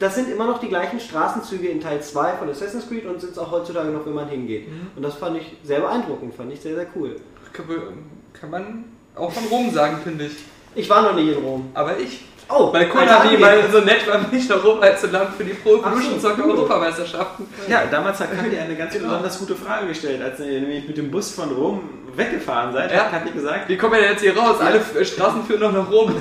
das 0.00 0.16
sind 0.16 0.28
immer 0.28 0.44
noch 0.44 0.58
die 0.58 0.66
gleichen 0.66 0.98
Straßenzüge 0.98 1.68
in 1.68 1.80
Teil 1.80 2.02
2 2.02 2.32
von 2.32 2.50
Assassin's 2.50 2.88
Creed 2.88 3.06
und 3.06 3.20
sind 3.20 3.30
es 3.30 3.38
auch 3.38 3.52
heutzutage 3.52 3.90
noch, 3.90 4.04
wenn 4.04 4.14
man 4.14 4.28
hingeht. 4.28 4.68
Mhm. 4.68 4.88
Und 4.96 5.02
das 5.04 5.14
fand 5.14 5.36
ich 5.36 5.56
sehr 5.62 5.80
beeindruckend, 5.80 6.34
fand 6.34 6.52
ich 6.52 6.60
sehr, 6.60 6.74
sehr 6.74 6.88
cool. 6.96 7.14
kann, 7.52 8.50
man 8.50 8.84
auch 9.14 9.30
von 9.30 9.44
Rom 9.44 9.72
sagen, 9.72 9.98
finde 10.02 10.26
ich. 10.26 10.32
Ich 10.74 10.90
war 10.90 11.02
noch 11.02 11.14
nie 11.14 11.30
in 11.30 11.38
Rom. 11.38 11.70
Aber 11.74 11.96
ich. 11.96 12.24
Oh, 12.48 12.72
Weil 12.72 12.88
Konami 12.88 13.38
mal 13.38 13.70
so 13.72 13.80
nett 13.80 14.06
war, 14.06 14.18
mich 14.30 14.48
nach 14.48 14.62
Rom 14.62 14.80
einzuladen 14.80 15.32
für 15.36 15.44
die 15.44 15.54
Pro 15.54 15.76
Evolution 15.76 16.20
Soccer 16.20 16.44
cool. 16.44 16.52
Europameisterschaften. 16.52 17.46
Ja, 17.68 17.86
damals 17.90 18.20
hat 18.20 18.36
Kathi 18.36 18.56
eine 18.56 18.76
ganz 18.76 18.92
besonders 18.98 19.38
gute 19.38 19.56
Frage 19.56 19.88
gestellt, 19.88 20.22
als 20.22 20.38
ihr 20.38 20.60
nämlich 20.60 20.86
mit 20.86 20.96
dem 20.96 21.10
Bus 21.10 21.32
von 21.32 21.50
Rom 21.50 21.80
weggefahren 22.16 22.72
seid, 22.72 22.90
Ja. 22.92 22.98
hat 23.04 23.10
Kathi 23.12 23.30
gesagt, 23.30 23.68
Wie 23.68 23.76
kommen 23.76 23.92
wir 23.94 24.00
denn 24.00 24.10
jetzt 24.12 24.22
hier 24.22 24.36
raus? 24.36 24.56
Alle 24.60 24.80
Straßen 25.04 25.44
führen 25.44 25.60
noch 25.60 25.72
nach 25.72 25.90
Rom. 25.90 26.14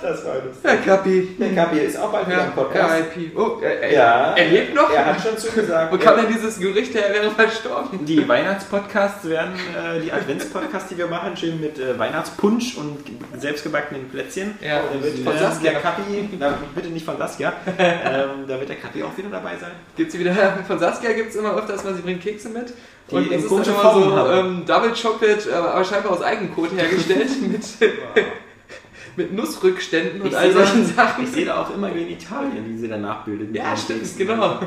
Das 0.00 0.24
war 0.24 0.34
lustig. 0.36 0.62
Ja, 0.64 0.76
Kapi. 0.76 1.36
Der 1.40 1.54
Kapi 1.54 1.78
ist 1.80 1.98
auch 1.98 2.10
bald 2.12 2.26
wieder 2.28 2.38
Ja, 2.38 2.44
im 2.44 2.52
Podcast. 2.52 2.94
RIP. 3.16 3.36
Oh, 3.36 3.58
er, 3.60 3.92
Ja. 3.92 4.34
er 4.36 4.46
lebt 4.48 4.74
noch? 4.74 4.90
Er 4.94 5.06
hat 5.06 5.20
schon 5.20 5.36
zugesagt. 5.36 5.92
Wo 5.92 5.98
kam 5.98 6.16
denn 6.16 6.28
dieses 6.32 6.58
Gerücht 6.58 6.94
her, 6.94 7.08
er 7.08 7.14
wäre 7.14 7.30
verstorben? 7.30 8.04
die 8.04 8.26
Weihnachtspodcasts 8.26 9.28
werden, 9.28 9.54
äh, 9.54 10.00
die 10.00 10.12
Adventspodcasts, 10.12 10.88
die 10.90 10.98
wir 10.98 11.08
machen, 11.08 11.36
schön 11.36 11.60
mit 11.60 11.78
äh, 11.78 11.98
Weihnachtspunsch 11.98 12.76
und 12.76 12.98
selbstgebackenen 13.40 14.08
Plätzchen. 14.08 14.56
Ja, 14.60 14.80
da 14.92 15.02
wird 15.02 15.18
von 15.18 15.36
Saskia. 15.36 15.72
der 15.72 15.80
Kapi, 15.80 16.28
na, 16.38 16.54
bitte 16.74 16.88
nicht 16.88 17.04
von 17.04 17.18
Saskia, 17.18 17.52
ähm, 17.78 18.46
da 18.46 18.58
wird 18.60 18.68
der 18.68 18.76
Kapi 18.76 19.02
auch 19.02 19.16
wieder 19.16 19.28
dabei 19.30 19.56
sein. 19.60 19.72
Gibt's 19.96 20.12
sie 20.14 20.20
wieder, 20.20 20.32
von 20.66 20.78
Saskia 20.78 21.12
gibt 21.12 21.30
es 21.30 21.36
immer 21.36 21.56
öfters 21.56 21.82
mal, 21.84 21.94
sie 21.94 22.02
bringt 22.02 22.22
Kekse 22.22 22.48
mit. 22.50 22.72
Die 23.10 23.14
und 23.14 23.26
in 23.26 23.32
ist 23.32 23.44
dann 23.44 23.48
komische 23.48 23.70
immer 23.70 23.80
Formen 23.80 24.10
so 24.10 24.32
ähm, 24.32 24.66
Double 24.66 24.92
Chocolate, 24.92 25.56
aber, 25.56 25.74
aber 25.74 25.84
scheinbar 25.84 26.12
aus 26.12 26.22
Eigencode 26.22 26.72
hergestellt, 26.72 27.28
mit, 27.42 27.62
mit 29.16 29.32
Nussrückständen 29.32 30.20
und 30.20 30.28
Ich 30.28 30.36
all 30.36 30.52
sehe, 30.52 30.64
solchen 30.64 30.96
da, 30.96 31.02
Sachen. 31.04 31.24
ich 31.24 31.30
sehe 31.30 31.46
da 31.46 31.62
auch 31.62 31.74
immer 31.74 31.90
in 31.90 32.10
Italien, 32.10 32.64
wie 32.66 32.76
sie 32.76 32.88
danach 32.88 33.24
bildet. 33.24 33.54
Ja, 33.54 33.76
stimmt, 33.76 34.06
genau. 34.18 34.60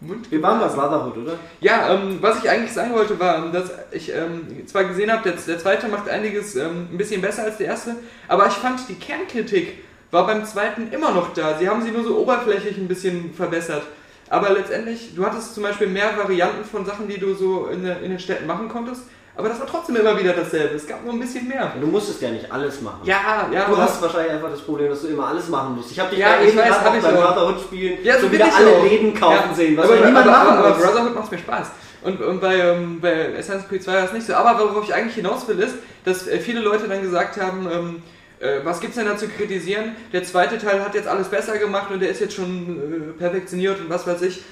Mund 0.00 0.30
Wir 0.30 0.42
waren 0.42 0.60
bei 0.60 0.66
Brotherhood, 0.68 1.16
oder? 1.18 1.38
Ja, 1.60 1.94
ähm, 1.94 2.18
was 2.20 2.42
ich 2.42 2.50
eigentlich 2.50 2.72
sagen 2.72 2.92
wollte, 2.92 3.18
war, 3.18 3.38
ähm, 3.38 3.52
dass 3.52 3.72
ich 3.92 4.12
ähm, 4.12 4.66
zwar 4.66 4.84
gesehen 4.84 5.10
habe, 5.10 5.22
der, 5.22 5.32
der 5.40 5.58
zweite 5.58 5.88
macht 5.88 6.08
einiges 6.08 6.56
ähm, 6.56 6.88
ein 6.92 6.98
bisschen 6.98 7.20
besser 7.22 7.44
als 7.44 7.56
der 7.56 7.68
erste, 7.68 7.96
aber 8.28 8.46
ich 8.46 8.54
fand, 8.54 8.88
die 8.88 8.94
Kernkritik 8.94 9.78
war 10.10 10.26
beim 10.26 10.44
zweiten 10.44 10.92
immer 10.92 11.12
noch 11.12 11.32
da. 11.32 11.58
Sie 11.58 11.68
haben 11.68 11.82
sie 11.82 11.90
nur 11.90 12.04
so 12.04 12.18
oberflächlich 12.18 12.76
ein 12.76 12.88
bisschen 12.88 13.34
verbessert. 13.34 13.82
Aber 14.30 14.50
letztendlich, 14.50 15.14
du 15.14 15.24
hattest 15.24 15.54
zum 15.54 15.62
Beispiel 15.62 15.86
mehr 15.86 16.16
Varianten 16.16 16.64
von 16.64 16.84
Sachen, 16.86 17.08
die 17.08 17.18
du 17.18 17.34
so 17.34 17.66
in, 17.66 17.84
in 17.86 18.10
den 18.10 18.18
Städten 18.18 18.46
machen 18.46 18.68
konntest, 18.68 19.02
aber 19.36 19.48
das 19.48 19.58
war 19.58 19.66
trotzdem 19.66 19.96
immer 19.96 20.16
wieder 20.18 20.32
dasselbe. 20.32 20.76
Es 20.76 20.86
gab 20.86 21.04
nur 21.04 21.12
ein 21.12 21.18
bisschen 21.20 21.48
mehr. 21.48 21.72
Du 21.80 21.86
musstest 21.88 22.22
ja 22.22 22.30
nicht 22.30 22.50
alles 22.52 22.80
machen. 22.80 23.00
Ja, 23.02 23.48
ja, 23.52 23.64
Du 23.68 23.76
hast 23.76 24.00
wahrscheinlich 24.00 24.32
einfach 24.32 24.50
das 24.50 24.60
Problem, 24.60 24.90
dass 24.90 25.02
du 25.02 25.08
immer 25.08 25.26
alles 25.26 25.48
machen 25.48 25.74
musst. 25.74 25.90
Ich 25.90 25.98
habe 25.98 26.10
dich 26.10 26.20
Ja, 26.20 26.40
ja, 26.40 26.48
ich 26.48 26.56
weiß, 26.56 26.80
hab 26.84 26.96
ich 26.96 27.02
beim. 27.02 27.16
Brotherhood 27.16 27.60
spielen 27.60 27.98
Ja, 28.04 28.18
so 28.20 28.30
wieder 28.30 28.44
alle 28.44 28.76
auch. 28.76 28.84
Läden 28.84 29.12
kaufen 29.12 29.48
Ja. 29.50 29.54
sehen, 29.54 29.76
was 29.76 29.86
aber, 29.86 29.96
ja 29.96 30.06
niemand 30.06 30.26
aber, 30.28 30.36
machen 30.36 30.48
aber, 30.50 30.58
aber 30.66 30.76
muss. 30.76 30.86
Brotherhood 30.86 31.14
macht 31.16 31.32
mir 31.32 31.38
Spaß. 31.38 31.66
Und, 32.02 32.20
und 32.22 32.40
bei, 32.40 32.54
ähm, 32.58 33.00
bei 33.00 33.36
Assassin's 33.36 33.68
Creed 33.68 33.82
2 33.82 33.92
war 33.94 34.02
das 34.02 34.12
nicht 34.12 34.26
so. 34.26 34.34
Aber 34.34 34.56
worauf 34.58 34.84
ich 34.84 34.94
eigentlich 34.94 35.16
hinaus 35.16 35.48
will, 35.48 35.58
ist, 35.58 35.74
dass 36.04 36.28
äh, 36.28 36.38
viele 36.38 36.60
Leute 36.60 36.86
dann 36.86 37.02
gesagt 37.02 37.40
haben, 37.40 37.66
ähm, 37.72 38.02
äh, 38.44 38.64
was 38.64 38.80
gibt's 38.80 38.96
denn 38.96 39.06
da 39.06 39.16
zu 39.16 39.28
kritisieren? 39.28 39.96
Der 40.12 40.22
zweite 40.22 40.58
Teil 40.58 40.84
hat 40.84 40.94
jetzt 40.94 41.08
alles 41.08 41.28
besser 41.28 41.56
gemacht 41.58 41.90
und 41.90 42.00
der 42.00 42.10
ist 42.10 42.20
jetzt 42.20 42.34
schon 42.34 43.12
äh, 43.16 43.18
perfektioniert 43.18 43.80
und 43.80 43.88
was 43.88 44.06
weiß 44.06 44.22
ich. 44.22 44.42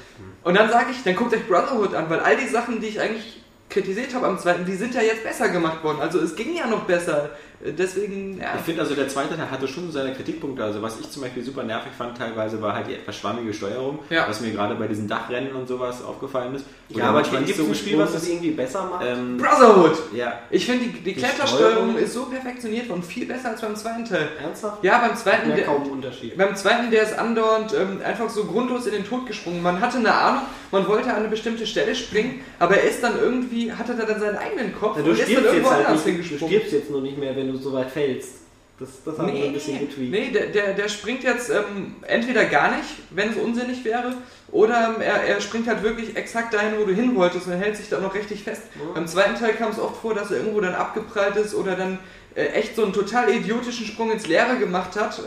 Und 0.42 0.56
dann 0.56 0.70
sage 0.70 0.86
ich, 0.90 1.02
dann 1.04 1.14
guckt 1.14 1.34
euch 1.34 1.46
Brotherhood 1.46 1.94
an, 1.94 2.08
weil 2.08 2.20
all 2.20 2.36
die 2.36 2.48
Sachen, 2.48 2.80
die 2.80 2.88
ich 2.88 3.00
eigentlich 3.00 3.42
kritisiert 3.68 4.14
habe 4.14 4.26
am 4.26 4.38
zweiten, 4.38 4.64
die 4.64 4.74
sind 4.74 4.94
ja 4.94 5.02
jetzt 5.02 5.22
besser 5.22 5.48
gemacht 5.48 5.84
worden. 5.84 6.00
Also 6.00 6.20
es 6.20 6.34
ging 6.34 6.54
ja 6.56 6.66
noch 6.66 6.84
besser. 6.84 7.30
Deswegen, 7.64 8.38
ja. 8.40 8.54
Ich 8.56 8.62
finde 8.62 8.82
also, 8.82 8.94
der 8.94 9.08
zweite 9.08 9.36
Teil 9.36 9.50
hatte 9.50 9.68
schon 9.68 9.90
seine 9.92 10.12
Kritikpunkte. 10.14 10.64
Also, 10.64 10.82
was 10.82 10.98
ich 11.00 11.08
zum 11.10 11.22
Beispiel 11.22 11.42
super 11.44 11.62
nervig 11.62 11.92
fand, 11.96 12.18
teilweise 12.18 12.60
war 12.60 12.74
halt 12.74 12.88
die 12.88 12.94
etwas 12.94 13.16
schwammige 13.16 13.52
Steuerung, 13.54 14.00
Ja. 14.10 14.26
was 14.28 14.40
mir 14.40 14.50
gerade 14.50 14.74
bei 14.74 14.88
diesen 14.88 15.06
Dachrennen 15.08 15.52
und 15.52 15.68
sowas 15.68 16.02
aufgefallen 16.04 16.54
ist. 16.56 16.64
Ja, 16.88 17.04
aber 17.10 17.22
gibt 17.22 17.48
es 17.50 17.56
so 17.56 17.64
ein 17.64 17.74
Spiel, 17.74 17.96
was 17.98 18.12
das 18.12 18.28
irgendwie 18.28 18.50
besser 18.50 18.84
macht? 18.90 19.04
Ähm, 19.06 19.36
Brotherhood! 19.38 19.96
ja, 20.14 20.40
Ich 20.50 20.66
finde, 20.66 20.86
die, 20.86 20.90
die 20.92 21.00
Die 21.02 21.14
Klettersteuerung 21.14 21.72
Steuerung? 21.90 21.96
ist 21.98 22.12
so 22.14 22.24
perfektioniert 22.24 22.90
und 22.90 23.04
viel 23.04 23.26
besser 23.26 23.50
als 23.50 23.60
beim 23.60 23.76
zweiten 23.76 24.04
Teil. 24.04 24.28
Ernsthaft? 24.42 24.82
Ja, 24.84 24.98
beim 24.98 25.16
zweiten, 25.16 25.50
Ja, 25.50 25.56
der, 25.56 25.64
kaum 25.66 25.82
Unterschied. 25.90 26.36
beim 26.36 26.54
zweiten, 26.56 26.90
der 26.90 27.04
ist 27.04 27.18
andauernd 27.18 27.72
ähm, 27.74 28.00
einfach 28.04 28.28
so 28.28 28.44
grundlos 28.44 28.86
in 28.86 28.92
den 28.92 29.04
Tod 29.06 29.26
gesprungen. 29.26 29.62
Man 29.62 29.80
hatte 29.80 29.98
eine 29.98 30.12
Ahnung, 30.12 30.42
man 30.70 30.86
wollte 30.88 31.10
an 31.10 31.16
eine 31.20 31.28
bestimmte 31.28 31.66
Stelle 31.66 31.94
springen, 31.94 32.40
aber 32.58 32.76
er 32.76 32.90
ist 32.90 33.02
dann 33.02 33.18
irgendwie, 33.18 33.72
hatte 33.72 33.94
da 33.94 34.04
dann 34.04 34.20
seinen 34.20 34.36
eigenen 34.36 34.74
Kopf 34.74 34.96
Ja, 34.96 35.02
du 35.02 35.10
und 35.10 35.18
ist 35.18 35.20
dann 35.20 35.26
stirbst 35.28 35.44
irgendwo 35.46 35.68
jetzt 35.68 35.70
halt 35.76 35.86
anders 35.86 36.04
nicht, 36.04 36.06
du 36.06 36.22
hingesprungen. 36.22 36.48
stirbst 36.54 36.72
jetzt 36.72 36.90
nur 36.90 37.00
nicht 37.00 37.18
mehr, 37.18 37.36
wenn 37.36 37.46
du 37.51 37.51
so 37.56 37.72
weit 37.72 37.90
fällst. 37.90 38.36
Das, 38.78 38.88
das 39.04 39.18
haben 39.18 39.28
wir 39.28 39.34
Nee, 39.34 39.46
ein 39.48 39.52
bisschen 39.52 39.78
getweakt. 39.78 40.10
nee 40.10 40.30
der, 40.30 40.46
der, 40.46 40.72
der 40.74 40.88
springt 40.88 41.22
jetzt 41.22 41.50
ähm, 41.50 41.96
entweder 42.02 42.46
gar 42.46 42.76
nicht, 42.76 42.88
wenn 43.10 43.30
es 43.30 43.36
unsinnig 43.36 43.84
wäre, 43.84 44.14
oder 44.50 44.94
ähm, 44.96 45.00
er, 45.02 45.22
er 45.24 45.40
springt 45.40 45.68
halt 45.68 45.82
wirklich 45.82 46.16
exakt 46.16 46.52
dahin, 46.52 46.78
wo 46.78 46.84
du 46.84 46.92
hin 46.92 47.14
wolltest 47.14 47.46
und 47.46 47.52
hält 47.52 47.76
sich 47.76 47.88
dann 47.88 48.02
noch 48.02 48.14
richtig 48.14 48.42
fest. 48.42 48.62
Ja. 48.74 48.92
Beim 48.94 49.06
zweiten 49.06 49.38
Teil 49.38 49.52
kam 49.54 49.70
es 49.70 49.78
oft 49.78 50.00
vor, 50.00 50.14
dass 50.14 50.30
er 50.30 50.38
irgendwo 50.38 50.60
dann 50.60 50.74
abgeprallt 50.74 51.36
ist 51.36 51.54
oder 51.54 51.76
dann 51.76 51.98
äh, 52.34 52.46
echt 52.46 52.74
so 52.74 52.82
einen 52.82 52.92
total 52.92 53.30
idiotischen 53.30 53.86
Sprung 53.86 54.10
ins 54.10 54.26
Leere 54.26 54.56
gemacht 54.58 54.96
hat. 54.96 55.20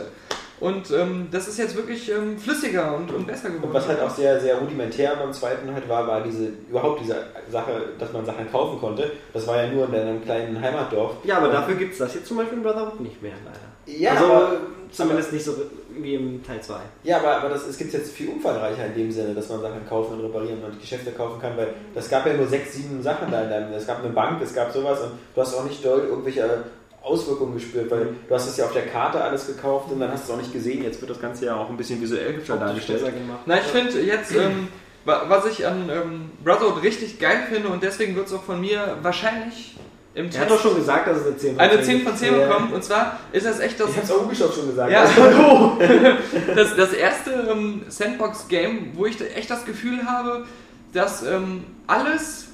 Und 0.58 0.90
ähm, 0.90 1.28
das 1.30 1.48
ist 1.48 1.58
jetzt 1.58 1.76
wirklich 1.76 2.10
ähm, 2.10 2.38
flüssiger 2.38 2.96
und, 2.96 3.12
und 3.12 3.26
besser 3.26 3.48
geworden. 3.48 3.68
Und 3.68 3.74
was 3.74 3.88
halt 3.88 4.00
auch 4.00 4.10
sehr, 4.10 4.40
sehr 4.40 4.56
rudimentär 4.56 5.14
beim 5.16 5.32
zweiten 5.32 5.72
halt 5.72 5.88
war, 5.88 6.06
war 6.06 6.22
diese, 6.22 6.48
überhaupt 6.68 7.00
diese 7.02 7.16
Sache, 7.50 7.90
dass 7.98 8.12
man 8.12 8.24
Sachen 8.24 8.50
kaufen 8.50 8.80
konnte. 8.80 9.12
Das 9.34 9.46
war 9.46 9.62
ja 9.62 9.70
nur 9.70 9.86
in 9.88 9.94
einem 9.94 10.22
kleinen 10.22 10.60
Heimatdorf. 10.60 11.16
Ja, 11.24 11.38
aber 11.38 11.48
dafür 11.48 11.74
gibt 11.74 11.92
es 11.92 11.98
das 11.98 12.14
jetzt 12.14 12.26
zum 12.26 12.38
Beispiel 12.38 12.58
in 12.58 12.64
Brotherhood 12.64 13.00
nicht 13.00 13.20
mehr, 13.22 13.34
leider. 13.44 13.98
Ja, 13.98 14.12
also 14.12 14.24
aber, 14.24 14.56
zumindest 14.90 15.32
nicht 15.32 15.44
so 15.44 15.52
wie 15.98 16.14
im 16.14 16.42
Teil 16.42 16.60
2. 16.60 16.74
ja, 17.04 17.18
aber, 17.18 17.36
aber 17.36 17.48
das, 17.50 17.66
es 17.66 17.78
gibt 17.78 17.92
jetzt 17.92 18.12
viel 18.12 18.28
umfangreicher 18.28 18.86
in 18.86 18.94
dem 18.94 19.12
Sinne, 19.12 19.34
dass 19.34 19.48
man 19.48 19.60
Sachen 19.60 19.86
kaufen 19.88 20.14
und 20.14 20.26
reparieren 20.26 20.62
und 20.64 20.80
Geschäfte 20.80 21.12
kaufen 21.12 21.40
kann, 21.40 21.56
weil 21.56 21.68
das 21.94 22.08
gab 22.08 22.26
ja 22.26 22.34
nur 22.34 22.46
sechs, 22.46 22.74
sieben 22.74 23.02
Sachen 23.02 23.30
da 23.30 23.42
in 23.42 23.50
deinem, 23.50 23.72
es 23.72 23.86
gab 23.86 24.00
eine 24.02 24.12
Bank, 24.12 24.40
es 24.42 24.54
gab 24.54 24.72
sowas 24.72 25.00
und 25.02 25.12
du 25.34 25.40
hast 25.40 25.54
auch 25.54 25.64
nicht 25.64 25.84
dort 25.84 26.04
irgendwelche 26.04 26.64
Auswirkungen 27.06 27.54
gespürt, 27.54 27.90
weil 27.90 28.08
du 28.28 28.34
hast 28.34 28.48
es 28.48 28.56
ja 28.56 28.64
auf 28.64 28.72
der 28.72 28.86
Karte 28.86 29.22
alles 29.22 29.46
gekauft 29.46 29.90
Und 29.92 30.00
dann 30.00 30.10
hast 30.10 30.26
du 30.28 30.32
es 30.32 30.38
auch 30.38 30.42
nicht 30.42 30.52
gesehen. 30.52 30.82
Jetzt 30.82 31.00
wird 31.00 31.10
das 31.10 31.20
Ganze 31.20 31.46
ja 31.46 31.54
auch 31.56 31.70
ein 31.70 31.76
bisschen 31.76 32.00
visuell 32.02 32.34
dargestellt. 32.46 33.04
gemacht. 33.04 33.40
Na, 33.46 33.56
ich 33.58 33.62
finde 33.64 34.00
jetzt, 34.00 34.34
ähm, 34.34 34.68
wa- 35.04 35.22
was 35.28 35.46
ich 35.46 35.66
an 35.66 35.88
ähm, 35.88 36.30
Brotherhood 36.42 36.82
richtig 36.82 37.18
geil 37.20 37.46
finde 37.50 37.68
und 37.68 37.82
deswegen 37.82 38.16
wird 38.16 38.26
es 38.26 38.32
auch 38.32 38.42
von 38.42 38.60
mir 38.60 38.96
wahrscheinlich 39.02 39.76
im 40.14 40.30
Er 40.30 40.40
hat 40.40 40.50
doch 40.50 40.60
schon 40.60 40.74
gesagt, 40.74 41.06
dass 41.08 41.18
es 41.18 41.26
eine 41.26 41.36
10 41.36 41.56
von 41.56 41.58
10 41.58 41.70
eine 41.70 41.82
10 41.82 42.00
von 42.02 42.16
10 42.16 42.34
gibt. 42.34 42.48
bekommt. 42.48 42.72
Und 42.72 42.82
zwar 42.84 43.20
ist 43.32 43.46
das 43.46 43.60
echt 43.60 43.78
das, 43.78 43.90
Ich 43.90 43.96
hab's 43.98 44.10
auch 44.10 44.24
Ubisoft 44.24 44.54
schon 44.56 44.66
gesagt. 44.68 44.90
Ja. 44.90 45.00
Also, 45.02 45.78
das, 46.56 46.74
das 46.74 46.92
erste 46.94 47.30
ähm, 47.52 47.82
Sandbox-Game, 47.88 48.92
wo 48.94 49.06
ich 49.06 49.16
echt 49.36 49.50
das 49.50 49.64
Gefühl 49.64 50.06
habe, 50.06 50.44
dass 50.92 51.22
ähm, 51.22 51.64
alles 51.86 52.46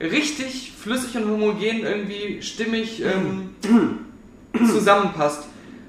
richtig 0.00 0.72
flüssig 0.80 1.16
und 1.16 1.30
homogen 1.30 1.84
irgendwie 1.84 2.40
stimmig 2.42 3.02
ähm, 3.02 3.50
zusammenpasst. 4.66 5.44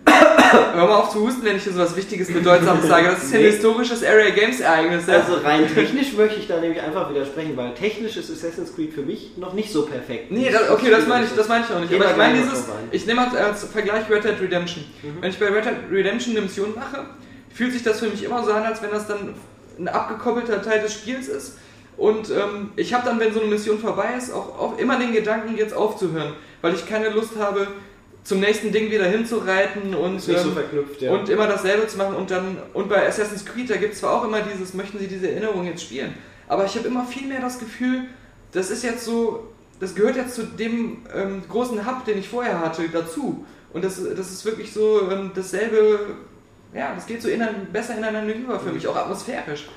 Hör 0.06 0.88
mal 0.88 0.96
auf 0.96 1.12
zu 1.12 1.22
husten, 1.22 1.44
wenn 1.46 1.58
ich 1.58 1.64
dir 1.64 1.72
sowas 1.72 1.96
Wichtiges, 1.96 2.34
Bedeutsames 2.34 2.88
sage. 2.88 3.10
Das 3.10 3.24
ist 3.24 3.32
ja 3.32 3.38
ein 3.38 3.44
Nee. 3.46 3.52
historisches 3.52 4.04
Area 4.04 4.32
Games 4.32 4.60
Ereignis. 4.60 5.06
Ja? 5.06 5.20
Also 5.22 5.36
rein 5.36 5.72
technisch 5.72 6.14
möchte 6.14 6.40
ich 6.40 6.48
da 6.48 6.60
nämlich 6.60 6.82
einfach 6.82 7.10
widersprechen, 7.12 7.56
weil 7.56 7.74
technisch 7.76 8.18
ist 8.18 8.32
Assassin's 8.32 8.74
Creed 8.76 8.92
für 8.94 9.04
mich 9.04 9.38
noch 9.38 9.54
nicht 9.54 9.72
so 9.72 9.84
perfekt. 9.84 10.32
Nee, 10.32 10.50
das, 10.52 10.70
okay, 10.72 10.90
das 10.90 11.08
meine 11.08 11.26
ich, 11.26 11.32
das 11.36 11.48
meine 11.48 11.66
ich 11.68 11.76
auch 11.76 11.80
nicht. 11.80 11.94
Aber 11.94 12.10
ich 12.12 12.18
meine 12.18 12.42
dieses, 12.42 12.66
ich 12.92 13.06
nehme 13.06 13.22
als, 13.22 13.36
als 13.36 13.64
Vergleich 13.66 14.10
Red 14.10 14.24
Dead 14.24 14.42
Redemption. 14.42 14.84
Mhm. 15.04 15.22
Wenn 15.22 15.30
ich 15.30 15.38
bei 15.40 15.48
Red 15.48 15.66
Dead 15.66 15.74
Redemption 15.92 16.36
eine 16.36 16.46
Mission 16.46 16.74
mache, 16.74 17.06
fühlt 17.54 17.72
sich 17.74 17.84
das 17.84 18.00
für 18.00 18.08
mich 18.08 18.24
immer 18.24 18.44
so 18.44 18.52
an, 18.52 18.64
als 18.64 18.82
wenn 18.82 18.90
das 18.90 19.06
dann 19.08 19.36
ein 19.78 19.88
abgekoppelter 19.88 20.62
Teil 20.64 20.82
des 20.82 20.94
Spiels 20.94 21.28
ist. 21.28 21.58
Und 22.00 22.30
ähm, 22.30 22.72
ich 22.78 22.94
habe 22.94 23.06
dann, 23.06 23.20
wenn 23.20 23.34
so 23.34 23.42
eine 23.42 23.50
Mission 23.50 23.78
vorbei 23.78 24.14
ist, 24.18 24.32
auch, 24.32 24.58
auch 24.58 24.78
immer 24.78 24.98
den 24.98 25.12
Gedanken, 25.12 25.58
jetzt 25.58 25.74
aufzuhören, 25.74 26.34
weil 26.62 26.74
ich 26.74 26.88
keine 26.88 27.10
Lust 27.10 27.36
habe, 27.38 27.68
zum 28.24 28.40
nächsten 28.40 28.72
Ding 28.72 28.90
wieder 28.90 29.06
hinzureiten 29.06 29.94
und, 29.94 30.22
so 30.22 30.32
ähm, 30.32 30.54
verknüpft, 30.54 31.02
ja. 31.02 31.12
und 31.12 31.28
immer 31.28 31.48
dasselbe 31.48 31.88
zu 31.88 31.98
machen. 31.98 32.16
Und 32.16 32.32
dann 32.32 32.58
und 32.74 32.88
bei 32.88 33.06
Assassin's 33.06 33.46
Creed, 33.46 33.70
da 33.70 33.76
gibt 33.76 33.94
es 33.94 34.00
zwar 34.00 34.14
auch 34.14 34.24
immer 34.24 34.40
dieses, 34.42 34.74
möchten 34.74 34.98
Sie 34.98 35.08
diese 35.08 35.30
Erinnerung 35.30 35.66
jetzt 35.66 35.84
spielen, 35.84 36.14
aber 36.48 36.64
ich 36.66 36.76
habe 36.78 36.88
immer 36.88 37.06
viel 37.06 37.28
mehr 37.28 37.42
das 37.42 37.60
Gefühl, 37.60 38.06
das 38.54 38.70
ist 38.70 38.84
jetzt 38.84 39.04
so, 39.04 39.50
das 39.82 39.94
gehört 39.94 40.16
jetzt 40.16 40.36
zu 40.36 40.44
dem 40.44 41.04
ähm, 41.14 41.44
großen 41.50 41.86
Hub, 41.86 42.06
den 42.06 42.18
ich 42.18 42.30
vorher 42.30 42.62
hatte, 42.62 42.88
dazu. 42.88 43.46
Und 43.74 43.84
das, 43.84 44.02
das 44.02 44.32
ist 44.32 44.46
wirklich 44.46 44.72
so 44.72 45.12
ähm, 45.12 45.32
dasselbe, 45.36 46.00
ja, 46.74 46.96
das 46.96 47.06
geht 47.06 47.22
so 47.22 47.28
innen, 47.28 47.68
besser 47.74 47.98
ineinander 47.98 48.34
über 48.34 48.58
für 48.58 48.72
mich, 48.72 48.88
auch 48.88 48.96
atmosphärisch. 48.96 49.68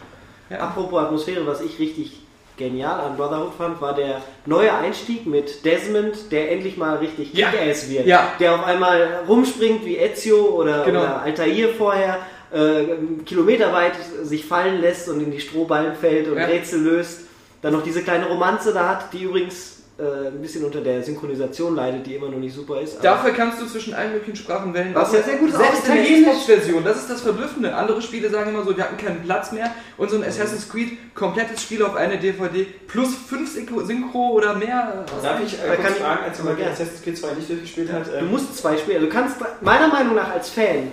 Ja. 0.52 0.59
Apropos 0.59 1.00
Atmosphäre, 1.00 1.47
was 1.47 1.61
ich 1.61 1.78
richtig 1.78 2.21
genial 2.59 3.00
an 3.00 3.16
Brotherhood 3.16 3.54
fand, 3.56 3.80
war 3.80 3.94
der 3.94 4.21
neue 4.47 4.73
Einstieg 4.75 5.26
mit 5.26 5.64
Desmond, 5.64 6.30
der 6.30 6.52
endlich 6.52 6.76
mal 6.76 6.97
richtig 6.99 7.32
Ja. 7.32 7.50
Kick-Ass 7.50 7.88
wird. 7.90 8.06
Ja. 8.06 8.32
Der 8.38 8.54
auf 8.54 8.64
einmal 8.66 9.21
rumspringt 9.26 9.85
wie 9.87 9.97
Ezio 9.97 10.37
oder, 10.50 10.85
Genau. 10.85 11.00
oder 11.00 11.23
Altair 11.23 11.71
vorher, 11.71 12.18
äh, 12.52 12.85
kilometerweit 13.25 13.94
sich 14.23 14.44
fallen 14.44 14.80
lässt 14.82 15.09
und 15.09 15.21
in 15.21 15.30
die 15.30 15.40
Strohballen 15.40 15.94
fällt 15.94 16.28
und 16.28 16.37
Ja. 16.37 16.44
Rätsel 16.44 16.80
löst. 16.82 17.21
Dann 17.62 17.73
noch 17.73 17.82
diese 17.82 18.02
kleine 18.02 18.26
Romanze 18.26 18.73
da 18.75 18.88
hat, 18.88 19.12
die 19.12 19.23
übrigens 19.23 19.71
äh, 19.99 20.28
ein 20.28 20.40
bisschen 20.40 20.64
unter 20.64 20.80
der 20.80 21.02
Synchronisation 21.02 21.76
leidet, 21.76 22.06
die 22.06 22.14
immer 22.14 22.28
noch 22.28 22.38
nicht 22.38 22.54
super 22.54 22.80
ist. 22.80 22.99
Dafür 23.02 23.32
kannst 23.32 23.61
du 23.61 23.66
zwischen 23.66 23.92
allen 23.94 24.12
möglichen 24.12 24.37
Sprachen 24.37 24.72
wählen. 24.72 24.94
Was 24.94 25.12
ja 25.12 25.22
sehr 25.22 25.37
gut 25.37 25.50
ist, 25.50 25.56
Selbst 25.58 25.87
in 25.87 25.94
der. 25.94 26.04
Xbox-Version, 26.04 26.84
das 26.84 26.96
ist 26.96 27.11
das 27.11 27.20
Verblüffende. 27.20 27.75
Andere 27.75 28.00
Spiele 28.00 28.30
sagen 28.30 28.50
immer 28.54 28.64
so, 28.64 28.76
wir 28.76 28.84
hatten 28.84 28.96
keinen 28.96 29.22
Platz 29.22 29.52
mehr. 29.52 29.70
Und 29.99 30.11
so 30.11 30.16
ein 30.16 30.25
Assassin's 30.25 30.68
Creed, 30.68 30.96
komplettes 31.14 31.62
Spiel 31.62 31.82
auf 31.82 31.94
eine 31.94 32.18
DVD, 32.18 32.66
plus 32.88 33.14
5 33.14 33.52
Synchro 33.87 34.30
oder 34.30 34.54
mehr. 34.54 35.04
Darf 35.22 35.40
ich 35.44 35.54
äh, 35.54 35.76
kann 35.76 35.94
fragen, 35.94 36.25
als 36.25 36.38
jemand, 36.38 36.58
der. 36.58 36.70
Assassin's 36.70 37.02
Creed 37.02 37.18
2 37.18 37.34
nicht 37.34 37.49
durchgespielt 37.50 37.92
hat? 37.92 38.06
Du 38.06 38.12
ähm, 38.16 38.30
musst 38.30 38.56
zwei 38.56 38.76
Spiele, 38.76 39.00
du 39.00 39.08
kannst 39.08 39.37
meiner 39.61 39.88
Meinung 39.88 40.14
nach 40.14 40.30
als 40.30 40.49
Fan 40.49 40.90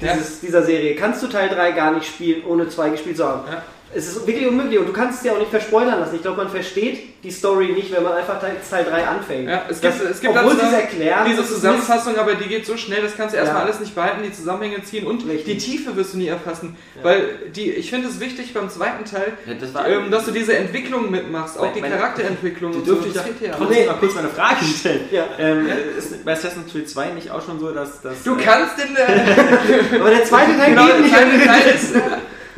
Ja. 0.00 0.14
dieser 0.42 0.62
Serie, 0.64 0.96
kannst 0.96 1.22
du 1.22 1.28
Teil 1.28 1.48
3 1.48 1.70
gar 1.72 1.92
nicht 1.92 2.06
spielen, 2.06 2.44
ohne 2.46 2.68
zwei 2.68 2.90
gespielt 2.90 3.16
zu 3.16 3.24
haben. 3.26 3.42
Ja. 3.50 3.62
Es 3.92 4.06
ist 4.06 4.24
wirklich 4.24 4.46
unmöglich 4.46 4.78
und 4.78 4.86
du 4.86 4.92
kannst 4.92 5.16
es 5.16 5.22
dir 5.24 5.32
auch 5.32 5.38
nicht 5.38 5.50
verspoilern 5.50 5.98
lassen. 5.98 6.14
Ich 6.14 6.22
glaube, 6.22 6.36
man 6.36 6.48
versteht 6.48 7.22
die 7.24 7.30
Story 7.32 7.72
nicht, 7.72 7.90
wenn 7.92 8.04
man 8.04 8.12
einfach 8.12 8.40
Teil, 8.40 8.52
Teil 8.70 8.84
3 8.84 9.04
anfängt. 9.06 9.48
Ja, 9.48 9.62
es 9.68 9.80
gibt, 9.80 9.94
Das- 10.00 10.10
es 10.10 10.20
gibt 10.20 10.36
obwohl 10.36 10.56
dann 10.56 10.72
erklären, 10.72 11.26
diese 11.28 11.44
Zusammenfassung, 11.44 12.16
aber 12.16 12.34
die 12.34 12.48
geht 12.48 12.64
so 12.64 12.76
schnell, 12.76 13.02
das 13.02 13.16
kannst 13.16 13.34
du 13.34 13.38
erstmal 13.38 13.62
Ja. 13.62 13.66
alles 13.66 13.80
nicht 13.80 13.94
behalten, 13.96 14.22
die 14.24 14.32
Zusammenhänge 14.32 14.82
ziehen 14.84 15.06
und 15.08 15.26
Richtig. 15.28 15.44
die 15.44 15.58
Tiefe 15.58 15.96
wirst 15.96 16.14
du 16.14 16.18
nie 16.18 16.28
erfassen. 16.28 16.76
Ja. 16.96 17.04
Weil 17.04 17.22
die, 17.54 17.72
ich 17.72 17.90
finde 17.90 18.06
es 18.08 18.20
wichtig 18.20 18.54
beim 18.54 18.70
zweiten 18.70 19.04
Teil, 19.04 19.32
Ja, 19.44 19.54
das 19.54 19.74
war- 19.74 19.88
ähm, 19.88 20.08
dass 20.10 20.24
du 20.24 20.30
diese 20.30 20.56
Entwicklung 20.56 21.10
mitmachst, 21.10 21.58
auch 21.58 21.72
die 21.72 21.80
Meine- 21.80 21.96
Charakterentwicklung 21.96 22.70
Du 22.72 22.78
und 22.78 22.86
so. 22.86 22.94
dürfte 22.94 23.08
ich 23.08 23.14
ja. 23.48 23.54
trotzdem 23.58 23.86
mal 23.86 23.96
kurz 23.98 24.14
meine 24.14 24.28
Frage 24.28 24.64
stellen. 24.64 25.00
Ja. 25.10 25.24
Ähm, 25.38 25.66
ist 25.98 26.24
bei 26.24 26.32
Assassin's 26.34 26.70
Creed 26.70 26.88
2 26.88 27.08
nicht 27.10 27.30
auch 27.32 27.44
schon 27.44 27.58
so, 27.58 27.72
dass... 27.72 28.00
dass 28.02 28.22
Du 28.22 28.36
äh, 28.36 28.42
kannst 28.42 28.78
den. 28.78 28.94
Äh, 28.94 29.96
Aber 30.00 30.10
der 30.10 30.24
zweite 30.24 30.56
Teil 30.56 30.70
genau, 30.70 30.86
geht 30.86 30.94
der 30.94 31.00
nicht. 31.00 31.12
zweite 31.12 31.44
Teil 31.44 31.74
ist. 31.74 31.94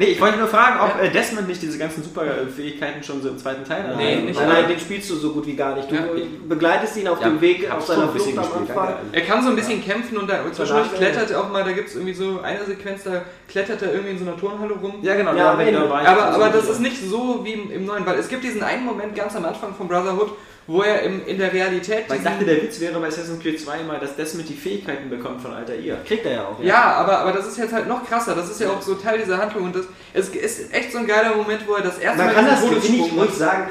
Nee, 0.02 0.09
ich 0.09 0.21
wollte 0.21 0.37
nur 0.38 0.49
fragen, 0.49 0.80
ob 0.80 1.00
äh, 1.00 1.11
Desmond 1.11 1.47
nicht 1.47 1.62
diese 1.62 1.78
ganzen 1.78 2.02
Superfähigkeiten 2.02 3.04
schon 3.04 3.23
so 3.23 3.28
im 3.28 3.38
zweiten 3.38 3.64
Teil 3.64 3.85
hat. 3.87 3.97
Nee, 3.97 4.16
Nein, 4.16 4.25
nicht 4.25 4.40
nein, 4.40 4.66
den 4.68 4.80
spielst 4.80 5.09
du 5.11 5.14
so 5.14 5.30
gut 5.32 5.47
wie 5.47 5.54
gar 5.54 5.76
nicht. 5.76 5.88
Du 5.90 5.94
Ja. 5.94 6.02
begleitest 6.49 6.97
ihn 6.97 7.06
auf 7.06 7.21
Ja, 7.21 7.28
dem 7.28 7.40
Weg 7.40 7.71
auf 7.71 7.87
seiner 7.87 8.09
ein 8.09 8.12
bisschen 8.12 8.35
Flucht 8.35 8.50
am 8.52 8.62
Anfang. 8.62 8.94
Er 9.12 9.21
kann 9.21 9.44
so 9.44 9.50
ein 9.50 9.56
bisschen 9.56 9.80
kämpfen 9.85 10.16
und 10.18 10.28
da 10.28 10.40
zwischendurch 10.52 10.92
klettert 10.94 11.30
er 11.30 11.40
auch 11.40 11.52
mal, 11.52 11.62
da 11.62 11.71
gibt 11.71 11.88
es 11.88 11.94
irgendwie 11.94 12.14
so 12.14 12.40
eine 12.42 12.64
Sequenz, 12.64 13.04
da 13.04 13.23
klettert 13.49 13.80
er 13.82 13.92
irgendwie 13.92 14.11
in 14.11 14.18
so 14.18 14.25
einer 14.25 14.37
Turnhalle 14.37 14.75
rum. 14.75 14.94
Ja, 15.02 15.14
genau. 15.14 15.35
Ja, 15.37 15.50
Aber, 15.52 15.62
so 15.71 16.42
aber 16.42 16.49
das 16.49 16.68
ist 16.68 16.80
nicht 16.80 16.99
so 17.00 17.40
wie 17.44 17.52
im, 17.52 17.71
im 17.71 17.85
neuen, 17.85 18.04
weil 18.04 18.18
es 18.18 18.28
gibt 18.28 18.42
diesen 18.42 18.64
einen 18.64 18.85
Moment 18.85 19.14
ganz 19.14 19.37
am 19.37 19.44
Anfang 19.44 19.73
von 19.75 19.87
Brotherhood, 19.87 20.32
wo 20.66 20.83
er 20.83 21.02
im, 21.02 21.26
in 21.26 21.38
der 21.38 21.52
Realität. 21.52 22.04
Weil 22.09 22.19
ich 22.19 22.23
dachte, 22.25 22.45
der 22.45 22.62
Witz 22.62 22.78
wäre 22.81 22.99
bei 23.00 23.09
Assassin's 23.09 23.42
Creed 23.42 23.61
2 23.61 23.83
mal, 23.83 23.99
dass 23.99 24.16
Desmond 24.16 24.49
die 24.49 24.54
Fähigkeiten 24.54 25.11
bekommt 25.11 25.40
von 25.42 25.52
Altair. 25.52 25.97
Kriegt 26.07 26.25
er 26.26 26.33
ja 26.33 26.45
auch. 26.47 26.62
ja, 26.62 26.83
aber, 26.95 27.19
aber 27.19 27.33
das 27.33 27.47
ist 27.49 27.59
jetzt 27.59 27.73
halt 27.73 27.88
noch 27.88 28.07
krasser. 28.09 28.35
Das 28.35 28.49
ist 28.50 28.61
ja 28.61 28.71
auch 28.71 28.81
so 28.83 28.95
Teil 28.95 29.19
dieser 29.19 29.38
Handlung 29.38 29.64
und 29.64 29.76
das 29.76 29.85
es 30.14 30.28
ist 30.28 30.73
echt 30.75 30.92
so 30.92 30.99
ein 30.99 31.07
geiler 31.07 31.35
Moment, 31.37 31.66
wo 31.66 31.75
er 31.75 31.83
das 31.83 31.99
erste 31.99 32.19
Man 32.19 32.26
Mal 32.28 32.35
kann 32.35 32.47
das, 32.47 32.61
Todessprung 32.64 33.19
ruhig 33.19 33.31
sagen. 33.33 33.69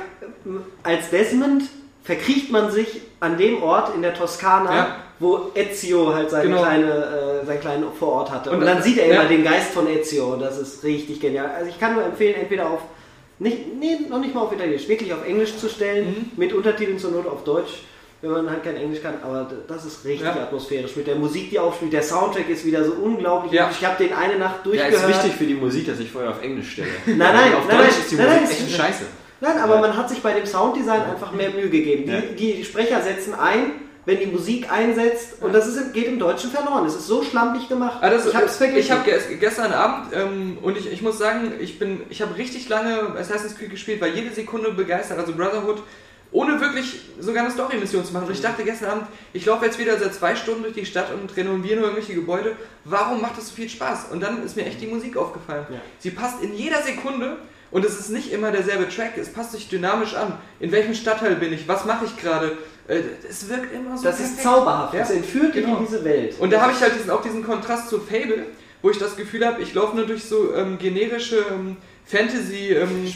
Als 0.84 1.10
Desmond 1.10 1.64
verkriecht 2.04 2.52
man 2.52 2.72
sich 2.72 3.02
an 3.20 3.38
dem 3.38 3.62
Ort 3.62 3.94
in 3.96 4.02
der 4.02 4.14
Toskana, 4.14 4.76
Ja. 4.76 4.96
wo 5.20 5.52
Ezio 5.54 6.14
halt 6.14 6.32
seine 6.32 6.50
Genau. 6.50 6.64
kleine, 6.64 7.42
äh, 7.44 7.46
seinen 7.46 7.60
kleinen 7.62 7.86
Vorort 7.98 8.32
hatte. 8.32 8.50
Und, 8.50 8.60
Und 8.60 8.66
dann 8.66 8.82
sieht 8.82 8.98
er 8.98 9.08
ja. 9.08 9.14
immer 9.22 9.26
den 9.30 9.44
Geist 9.44 9.72
von 9.72 9.88
Ezio. 9.88 10.34
Und 10.34 10.40
das 10.42 10.58
ist 10.58 10.84
richtig 10.84 11.20
genial. 11.20 11.52
Also 11.56 11.70
ich 11.70 11.80
kann 11.80 11.94
nur 11.94 12.04
empfehlen, 12.04 12.36
entweder 12.42 12.70
auf, 12.72 12.80
nicht, 13.42 13.58
nee, 13.80 13.98
noch 14.10 14.20
nicht 14.20 14.34
mal 14.36 14.42
auf 14.42 14.54
Italienisch, 14.54 14.88
wirklich 14.88 15.12
auf 15.14 15.26
Englisch 15.28 15.58
zu 15.58 15.68
stellen, 15.70 16.08
Mhm. 16.08 16.32
mit 16.38 16.54
Untertiteln 16.54 16.98
zur 17.00 17.12
Not 17.12 17.28
auf 17.28 17.44
Deutsch. 17.44 17.84
Wenn 18.24 18.30
man 18.32 18.50
halt 18.52 18.64
kein 18.64 18.76
Englisch 18.78 19.02
kann, 19.02 19.16
aber 19.24 19.50
das 19.68 19.84
ist 19.84 20.06
richtig 20.06 20.28
Ja. 20.28 20.44
atmosphärisch. 20.44 20.96
Mit 20.96 21.08
der 21.08 21.16
Musik, 21.16 21.50
die 21.50 21.58
aufspielt, 21.58 21.92
der 21.92 22.04
Soundtrack 22.04 22.48
ist 22.50 22.64
wieder 22.64 22.84
so 22.86 22.92
unglaublich. 22.94 23.52
Ja. 23.52 23.72
Ich 23.72 23.84
habe 23.84 24.04
den 24.04 24.14
eine 24.14 24.38
Nacht 24.38 24.58
Ja, 24.58 24.64
durchgehört. 24.66 24.94
ist 24.94 25.08
wichtig 25.08 25.32
für 25.34 25.46
die 25.46 25.56
Musik, 25.56 25.88
dass 25.88 26.00
ich 26.00 26.12
vorher 26.12 26.30
auf 26.30 26.44
Englisch 26.44 26.74
stelle. 26.74 26.90
Nein, 27.08 27.18
nein, 27.18 27.56
auf 27.56 27.68
nein, 27.68 27.78
Deutsch 27.78 27.90
nein, 27.90 28.00
ist 28.00 28.12
die 28.12 28.16
nein, 28.18 28.42
Musik 28.42 28.58
nein, 28.60 28.68
echt 28.68 28.78
scheiße. 28.78 29.04
Nein, 29.40 29.58
aber 29.58 29.74
Ja. 29.76 29.82
man 29.82 29.98
hat 29.98 30.08
sich 30.08 30.20
bei 30.22 30.34
dem 30.34 30.46
Sounddesign 30.46 31.02
einfach 31.02 31.32
mehr 31.32 31.50
Mühe 31.50 31.70
gegeben. 31.72 32.08
Ja. 32.12 32.22
die, 32.22 32.36
die 32.58 32.64
Sprecher 32.64 33.02
setzen 33.02 33.34
ein, 33.34 33.72
wenn 34.06 34.20
die 34.20 34.26
Musik 34.26 34.72
einsetzt 34.72 35.42
und 35.42 35.54
das 35.54 35.68
ist, 35.68 35.94
geht 35.94 36.08
im 36.08 36.18
Deutschen 36.18 36.50
verloren. 36.50 36.86
Es 36.86 36.96
ist 36.96 37.08
so 37.08 37.24
schlampig 37.24 37.70
gemacht. 37.70 38.00
Ah, 38.02 38.10
das, 38.10 38.26
ich 38.26 38.36
habe 38.36 38.46
es 38.46 38.58
vergessen. 38.58 38.80
Ich 38.80 38.92
habe 38.92 39.04
ge 39.04 39.38
gestern 39.40 39.72
Abend 39.72 40.14
ähm, 40.14 40.58
und 40.62 40.78
ich, 40.78 40.92
ich 40.92 41.02
muss 41.02 41.18
sagen, 41.18 41.54
ich 41.60 41.78
bin, 41.78 42.02
ich 42.10 42.22
habe 42.22 42.36
richtig 42.38 42.68
lange 42.70 43.16
Assassin's 43.18 43.56
Creed 43.56 43.70
gespielt, 43.70 44.02
weil 44.02 44.16
jede 44.16 44.34
Sekunde 44.34 44.72
begeistert. 44.72 45.20
Also 45.20 45.34
Brotherhood, 45.34 45.84
ohne 46.32 46.60
wirklich 46.60 47.02
sogar 47.20 47.44
eine 47.44 47.52
Story-Mission 47.52 48.04
zu 48.04 48.14
machen. 48.14 48.26
Und 48.26 48.34
ich 48.34 48.42
dachte 48.42 48.64
gestern 48.64 48.90
Abend, 48.90 49.08
ich 49.34 49.46
laufe 49.46 49.66
jetzt 49.66 49.78
wieder 49.78 50.00
seit 50.00 50.16
zwei 50.16 50.36
Stunden 50.36 50.64
durch 50.64 50.74
die 50.74 50.86
Stadt 50.86 51.14
und 51.14 51.36
renoviere 51.38 51.76
nur 51.76 51.90
irgendwelche 51.90 52.16
Gebäude. 52.16 52.56
Warum 52.86 53.22
macht 53.22 53.38
das 53.38 53.50
so 53.50 53.56
viel 53.56 53.70
Spaß? 53.70 54.08
Und 54.12 54.22
dann 54.22 54.44
ist 54.44 54.56
mir 54.56 54.66
echt 54.66 54.82
die 54.82 54.88
Musik 54.88 55.16
aufgefallen. 55.16 55.66
Ja. 55.70 55.78
Sie 56.00 56.10
passt 56.12 56.42
in 56.42 56.56
jeder 56.56 56.82
Sekunde. 56.82 57.38
Und 57.72 57.86
es 57.86 57.98
ist 57.98 58.10
nicht 58.10 58.34
immer 58.34 58.52
derselbe 58.52 58.90
Track, 58.90 59.18
es 59.18 59.32
passt 59.32 59.54
sich 59.54 59.70
dynamisch 59.70 60.14
an. 60.14 60.38
In 60.60 60.74
welchem 60.74 60.94
Stadtteil 60.94 61.36
bin 61.36 61.54
ich? 61.54 61.70
Was 61.70 61.86
mache 61.86 62.04
ich 62.04 62.18
gerade? 62.18 62.58
Äh, 62.92 63.02
Es 63.30 63.48
wirkt 63.48 63.74
immer 63.74 63.98
so 63.98 64.04
das 64.04 64.20
ist 64.20 64.36
perfekt. 64.38 64.44
zauberhaft. 64.44 64.94
Ja. 64.94 65.00
Das 65.00 65.12
entführt 65.12 65.56
dich 65.56 65.64
Genau. 65.66 65.78
in 65.78 65.86
diese 65.86 66.04
Welt. 66.04 66.36
Und 66.40 66.52
da 66.52 66.62
habe 66.62 66.74
ich 66.74 66.82
halt 66.82 66.94
diesen, 66.96 67.10
auch 67.10 67.22
diesen 67.22 67.44
Kontrast 67.44 67.90
zu 67.90 68.00
Fable, 68.00 68.46
wo 68.82 68.90
ich 68.90 68.98
das 68.98 69.16
Gefühl 69.16 69.46
habe, 69.46 69.62
ich 69.62 69.74
laufe 69.74 69.96
nur 69.96 70.06
durch 70.06 70.24
so 70.26 70.54
ähm, 70.54 70.78
generische 70.78 71.38
ähm, 71.52 71.78
Fantasy-Kulissen, 72.06 73.08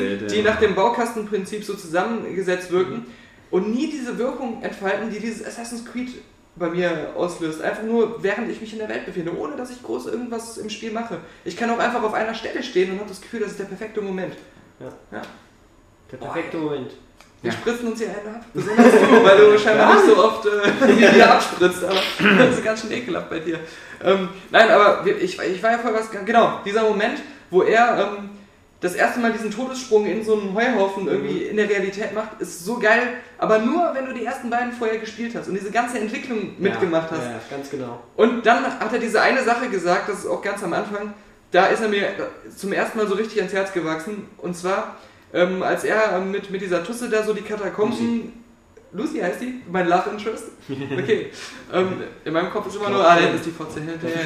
Spielzeugwelt, 0.00 0.20
ja. 0.22 0.26
die 0.28 0.42
nach 0.42 0.60
dem 0.60 0.74
Baukastenprinzip 0.74 1.64
so 1.64 1.74
zusammengesetzt 1.74 2.70
wirken 2.70 3.06
und 3.50 3.74
nie 3.74 3.90
diese 3.90 4.18
Wirkung 4.18 4.62
entfalten, 4.62 5.10
die 5.10 5.18
dieses 5.18 5.44
Assassin's 5.46 5.84
Creed 5.84 6.10
bei 6.56 6.68
mir 6.70 7.12
auslöst. 7.16 7.60
Einfach 7.62 7.82
nur, 7.82 8.22
während 8.22 8.48
ich 8.50 8.60
mich 8.60 8.72
in 8.72 8.78
der 8.78 8.88
Welt 8.88 9.06
befinde, 9.06 9.36
ohne 9.36 9.56
dass 9.56 9.70
ich 9.70 9.82
groß 9.82 10.06
irgendwas 10.06 10.56
im 10.58 10.70
Spiel 10.70 10.92
mache. 10.92 11.18
Ich 11.44 11.56
kann 11.56 11.68
auch 11.70 11.78
einfach 11.78 12.02
auf 12.02 12.14
einer 12.14 12.34
Stelle 12.34 12.62
stehen 12.62 12.92
und 12.92 12.98
habe 13.00 13.08
das 13.08 13.20
Gefühl, 13.20 13.40
das 13.40 13.52
ist 13.52 13.58
der 13.58 13.64
perfekte 13.64 14.00
Moment. 14.00 14.34
der 16.10 16.16
perfekte 16.18 16.58
Moment. 16.58 16.92
Wir 17.44 17.52
Ja. 17.52 17.58
spritzen 17.58 17.88
uns 17.88 17.98
hier 18.00 18.08
einen 18.08 18.36
ab. 18.36 18.44
Besonders 18.54 18.90
du, 18.90 19.24
weil 19.24 19.36
du 19.38 19.58
scheinbar 19.58 19.94
nicht 19.94 20.06
so 20.06 20.24
oft 20.24 20.46
äh, 20.46 20.92
hier 21.12 21.30
abspritzt, 21.30 21.84
aber 21.84 22.00
das 22.38 22.56
ist 22.56 22.64
ganz 22.64 22.80
schön 22.80 22.92
ekelhaft 22.92 23.28
bei 23.28 23.38
dir. 23.40 23.60
Ähm, 24.02 24.30
nein, 24.50 24.70
aber 24.70 25.04
ich, 25.06 25.38
ich 25.38 25.62
war 25.62 25.70
ja 25.72 25.78
voll 25.78 25.92
was. 25.94 26.08
Genau, 26.24 26.60
dieser 26.64 26.82
Moment, 26.84 27.20
wo 27.50 27.62
er 27.62 28.16
ähm, 28.18 28.30
das 28.80 28.94
erste 28.94 29.20
Mal 29.20 29.32
diesen 29.32 29.50
Todessprung 29.50 30.06
in 30.06 30.24
so 30.24 30.38
einen 30.40 30.54
Heuhaufen 30.54 31.06
irgendwie 31.06 31.42
in 31.44 31.56
der 31.58 31.68
Realität 31.68 32.14
macht, 32.14 32.40
ist 32.40 32.64
so 32.64 32.78
geil. 32.78 33.18
Aber 33.38 33.58
nur, 33.58 33.90
wenn 33.94 34.06
du 34.06 34.14
die 34.14 34.24
ersten 34.24 34.48
beiden 34.48 34.72
vorher 34.72 34.98
gespielt 34.98 35.34
hast 35.34 35.48
und 35.48 35.54
diese 35.54 35.70
ganze 35.70 35.98
Entwicklung 35.98 36.54
mitgemacht 36.58 37.10
hast. 37.10 37.22
Ja, 37.24 37.40
ganz 37.50 37.70
genau. 37.70 38.02
Und 38.16 38.44
dann 38.46 38.64
hat 38.64 38.92
er 38.92 38.98
diese 38.98 39.20
eine 39.20 39.42
Sache 39.42 39.68
gesagt, 39.68 40.08
das 40.08 40.20
ist 40.20 40.26
auch 40.26 40.40
ganz 40.40 40.62
am 40.62 40.72
Anfang, 40.72 41.12
da 41.50 41.66
ist 41.66 41.80
er 41.82 41.88
mir 41.88 42.08
zum 42.56 42.72
ersten 42.72 42.96
Mal 42.98 43.06
so 43.06 43.14
richtig 43.14 43.38
ans 43.38 43.52
Herz 43.52 43.72
gewachsen. 43.72 44.28
Und 44.38 44.56
zwar, 44.56 44.96
ähm, 45.34 45.62
als 45.62 45.84
er 45.84 46.16
ähm, 46.16 46.30
mit, 46.30 46.50
mit 46.50 46.60
dieser 46.62 46.82
Tusse 46.84 47.08
da 47.10 47.22
so 47.22 47.34
die 47.34 47.42
Katakomben. 47.42 48.42
Lucy 48.92 49.18
heißt 49.18 49.40
die? 49.40 49.60
Mein 49.70 49.88
Love 49.88 50.10
Interest? 50.10 50.44
Okay. 50.70 51.30
ähm, 51.72 51.88
in 52.24 52.32
meinem 52.32 52.50
Kopf 52.50 52.68
ist 52.68 52.76
immer 52.76 52.90
nur, 52.90 53.04
ah, 53.04 53.16
dann 53.18 53.34
ist 53.34 53.44
die 53.44 53.50
Fotze 53.50 53.80
hinterher. 53.80 54.24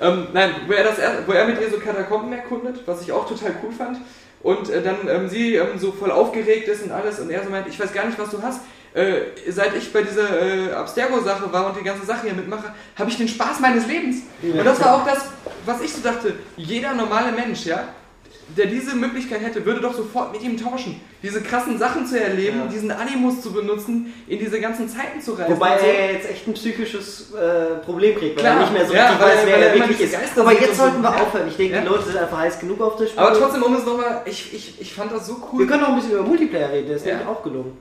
ähm, 0.00 0.28
nein, 0.32 0.50
wo 0.66 0.72
er, 0.72 0.84
das, 0.84 0.98
er- 0.98 1.26
wo 1.26 1.32
er 1.32 1.46
mit 1.46 1.60
ihr 1.60 1.70
so 1.70 1.76
Katakomben 1.78 2.32
erkundet, 2.32 2.80
was 2.86 3.02
ich 3.02 3.12
auch 3.12 3.28
total 3.28 3.54
cool 3.62 3.70
fand. 3.72 3.98
Und 4.42 4.70
äh, 4.70 4.82
dann 4.82 4.96
ähm, 5.08 5.28
sie 5.28 5.56
ähm, 5.56 5.78
so 5.78 5.92
voll 5.92 6.10
aufgeregt 6.10 6.66
ist 6.68 6.82
und 6.84 6.92
alles 6.92 7.20
und 7.20 7.30
er 7.30 7.44
so 7.44 7.50
meint, 7.50 7.68
ich 7.68 7.78
weiß 7.78 7.92
gar 7.92 8.06
nicht, 8.06 8.18
was 8.18 8.30
du 8.30 8.40
hast. 8.42 8.60
Äh, 8.94 9.16
seit 9.50 9.76
ich 9.76 9.92
bei 9.92 10.00
dieser 10.02 10.40
äh, 10.40 10.72
Abstergo-Sache 10.72 11.52
war 11.52 11.66
und 11.66 11.78
die 11.78 11.84
ganze 11.84 12.06
Sache 12.06 12.22
hier 12.28 12.34
mitmache, 12.34 12.72
habe 12.98 13.10
ich 13.10 13.18
den 13.18 13.28
Spaß 13.28 13.60
meines 13.60 13.86
Lebens. 13.86 14.22
Und 14.42 14.64
das 14.64 14.80
war 14.82 14.94
auch 14.96 15.04
das, 15.06 15.26
was 15.66 15.82
ich 15.82 15.92
so 15.92 16.00
dachte. 16.02 16.32
Jeder 16.56 16.94
normale 16.94 17.32
Mensch, 17.32 17.66
ja, 17.66 17.88
der 18.48 18.66
diese 18.66 18.94
Möglichkeit 18.94 19.40
hätte, 19.42 19.64
würde 19.66 19.80
doch 19.80 19.94
sofort 19.94 20.32
mit 20.32 20.42
ihm 20.42 20.56
tauschen. 20.56 21.00
Diese 21.22 21.40
krassen 21.42 21.78
Sachen 21.78 22.06
zu 22.06 22.20
erleben, 22.22 22.58
Ja. 22.60 22.66
diesen 22.66 22.90
Animus 22.92 23.40
zu 23.40 23.52
benutzen, 23.52 24.12
in 24.28 24.38
diese 24.38 24.60
ganzen 24.60 24.88
Zeiten 24.88 25.20
zu 25.20 25.32
reisen. 25.32 25.54
Wobei 25.54 25.78
so. 25.78 25.86
er 25.86 26.12
jetzt 26.12 26.30
echt 26.30 26.46
ein 26.46 26.54
psychisches 26.54 27.32
äh, 27.34 27.84
Problem 27.84 28.16
kriegt, 28.16 28.36
weil 28.36 28.44
Klar, 28.44 28.54
er 28.54 28.60
nicht 28.60 28.72
mehr 28.72 28.86
so 28.86 28.94
ja, 28.94 29.06
richtig 29.08 29.20
weil 29.26 29.28
weiß, 29.36 29.40
er- 29.40 29.46
wer 29.46 29.56
er 29.56 29.74
wirklich 29.74 30.00
ist. 30.00 30.12
Geister 30.12 30.40
Aber 30.42 30.52
jetzt 30.52 30.76
sollten 30.76 30.96
so. 30.98 31.02
wir 31.02 31.20
aufhören. 31.22 31.48
Ich 31.48 31.56
denke, 31.56 31.74
Ja. 31.74 31.80
die 31.80 31.88
Leute 31.88 32.04
sind 32.04 32.16
einfach 32.18 32.38
heiß 32.38 32.60
genug 32.60 32.80
auf 32.80 32.96
das 32.96 33.08
Spiel. 33.10 33.18
Aber 33.20 33.36
trotzdem, 33.36 33.62
um 33.64 33.74
es 33.74 33.84
nochmal, 33.84 34.22
ich, 34.26 34.54
ich, 34.54 34.80
ich 34.80 34.94
fand 34.94 35.10
das 35.12 35.26
so 35.26 35.36
cool. 35.52 35.60
Wir 35.60 35.66
können 35.66 35.82
auch 35.82 35.88
ein 35.88 35.96
bisschen 35.96 36.12
über 36.12 36.22
Multiplayer 36.22 36.70
reden, 36.70 36.86
der 36.86 36.96
ist 36.96 37.06
Ja. 37.06 37.14
nämlich 37.16 37.28
auch 37.28 37.42
gelungen. 37.42 37.76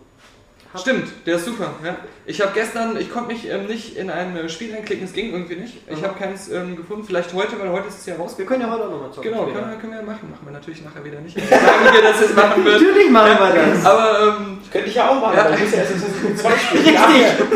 Stimmt, 0.78 1.08
der 1.26 1.36
ist 1.36 1.46
super. 1.46 1.74
Ja. 1.84 1.96
Ich 2.26 2.42
habe 2.42 2.52
gestern, 2.54 2.98
ich 3.00 3.12
konnte 3.12 3.34
mich 3.34 3.50
ähm, 3.50 3.66
nicht 3.68 3.96
in 3.98 4.10
ein 4.10 4.36
äh, 4.36 4.50
Spiel 4.50 4.74
einklicken, 4.76 5.06
es 5.06 5.14
ging 5.14 5.32
irgendwie 5.32 5.56
nicht. 5.56 5.78
Ich 5.90 6.04
habe 6.04 6.18
keins 6.18 6.50
ähm, 6.52 6.76
gefunden, 6.76 7.04
vielleicht 7.06 7.34
heute, 7.34 7.60
weil 7.60 7.70
heute 7.70 7.88
ist 7.88 8.00
es 8.00 8.06
ja 8.06 8.16
raus. 8.16 8.38
Wir 8.38 8.46
können 8.46 8.62
ja 8.62 8.70
heute 8.72 8.86
auch 8.86 8.92
nochmal 8.92 9.12
zocken. 9.12 9.32
Genau, 9.32 9.46
können 9.46 9.70
wir, 9.70 9.78
können 9.78 9.94
wir 9.94 10.02
machen. 10.02 10.30
Machen 10.32 10.46
wir 10.46 10.52
natürlich 10.52 10.84
nachher 10.84 11.04
wieder 11.04 11.20
nicht. 11.22 11.38
Ich 11.38 11.44
sage 11.50 11.62
dir, 11.96 12.02
dass 12.02 12.22
es 12.22 12.36
machen 12.36 12.64
wird. 12.66 12.82
Natürlich 12.82 13.10
machen 13.12 13.38
wir 13.40 13.62
das. 13.74 13.86
Aber 13.86 14.38
ähm, 14.40 14.58
Könnte 14.72 14.90
ich 14.90 14.96
ja 14.96 15.10
auch 15.10 15.22
machen, 15.22 15.36
Ja. 15.38 15.46
aber 15.46 15.54
ich 15.56 15.60
muss 15.62 15.72
ja 15.72 15.78
erst 15.80 15.92
Creed 16.22 16.40
2 16.40 16.52
spielen. 16.58 16.84
Richtig. 16.84 16.96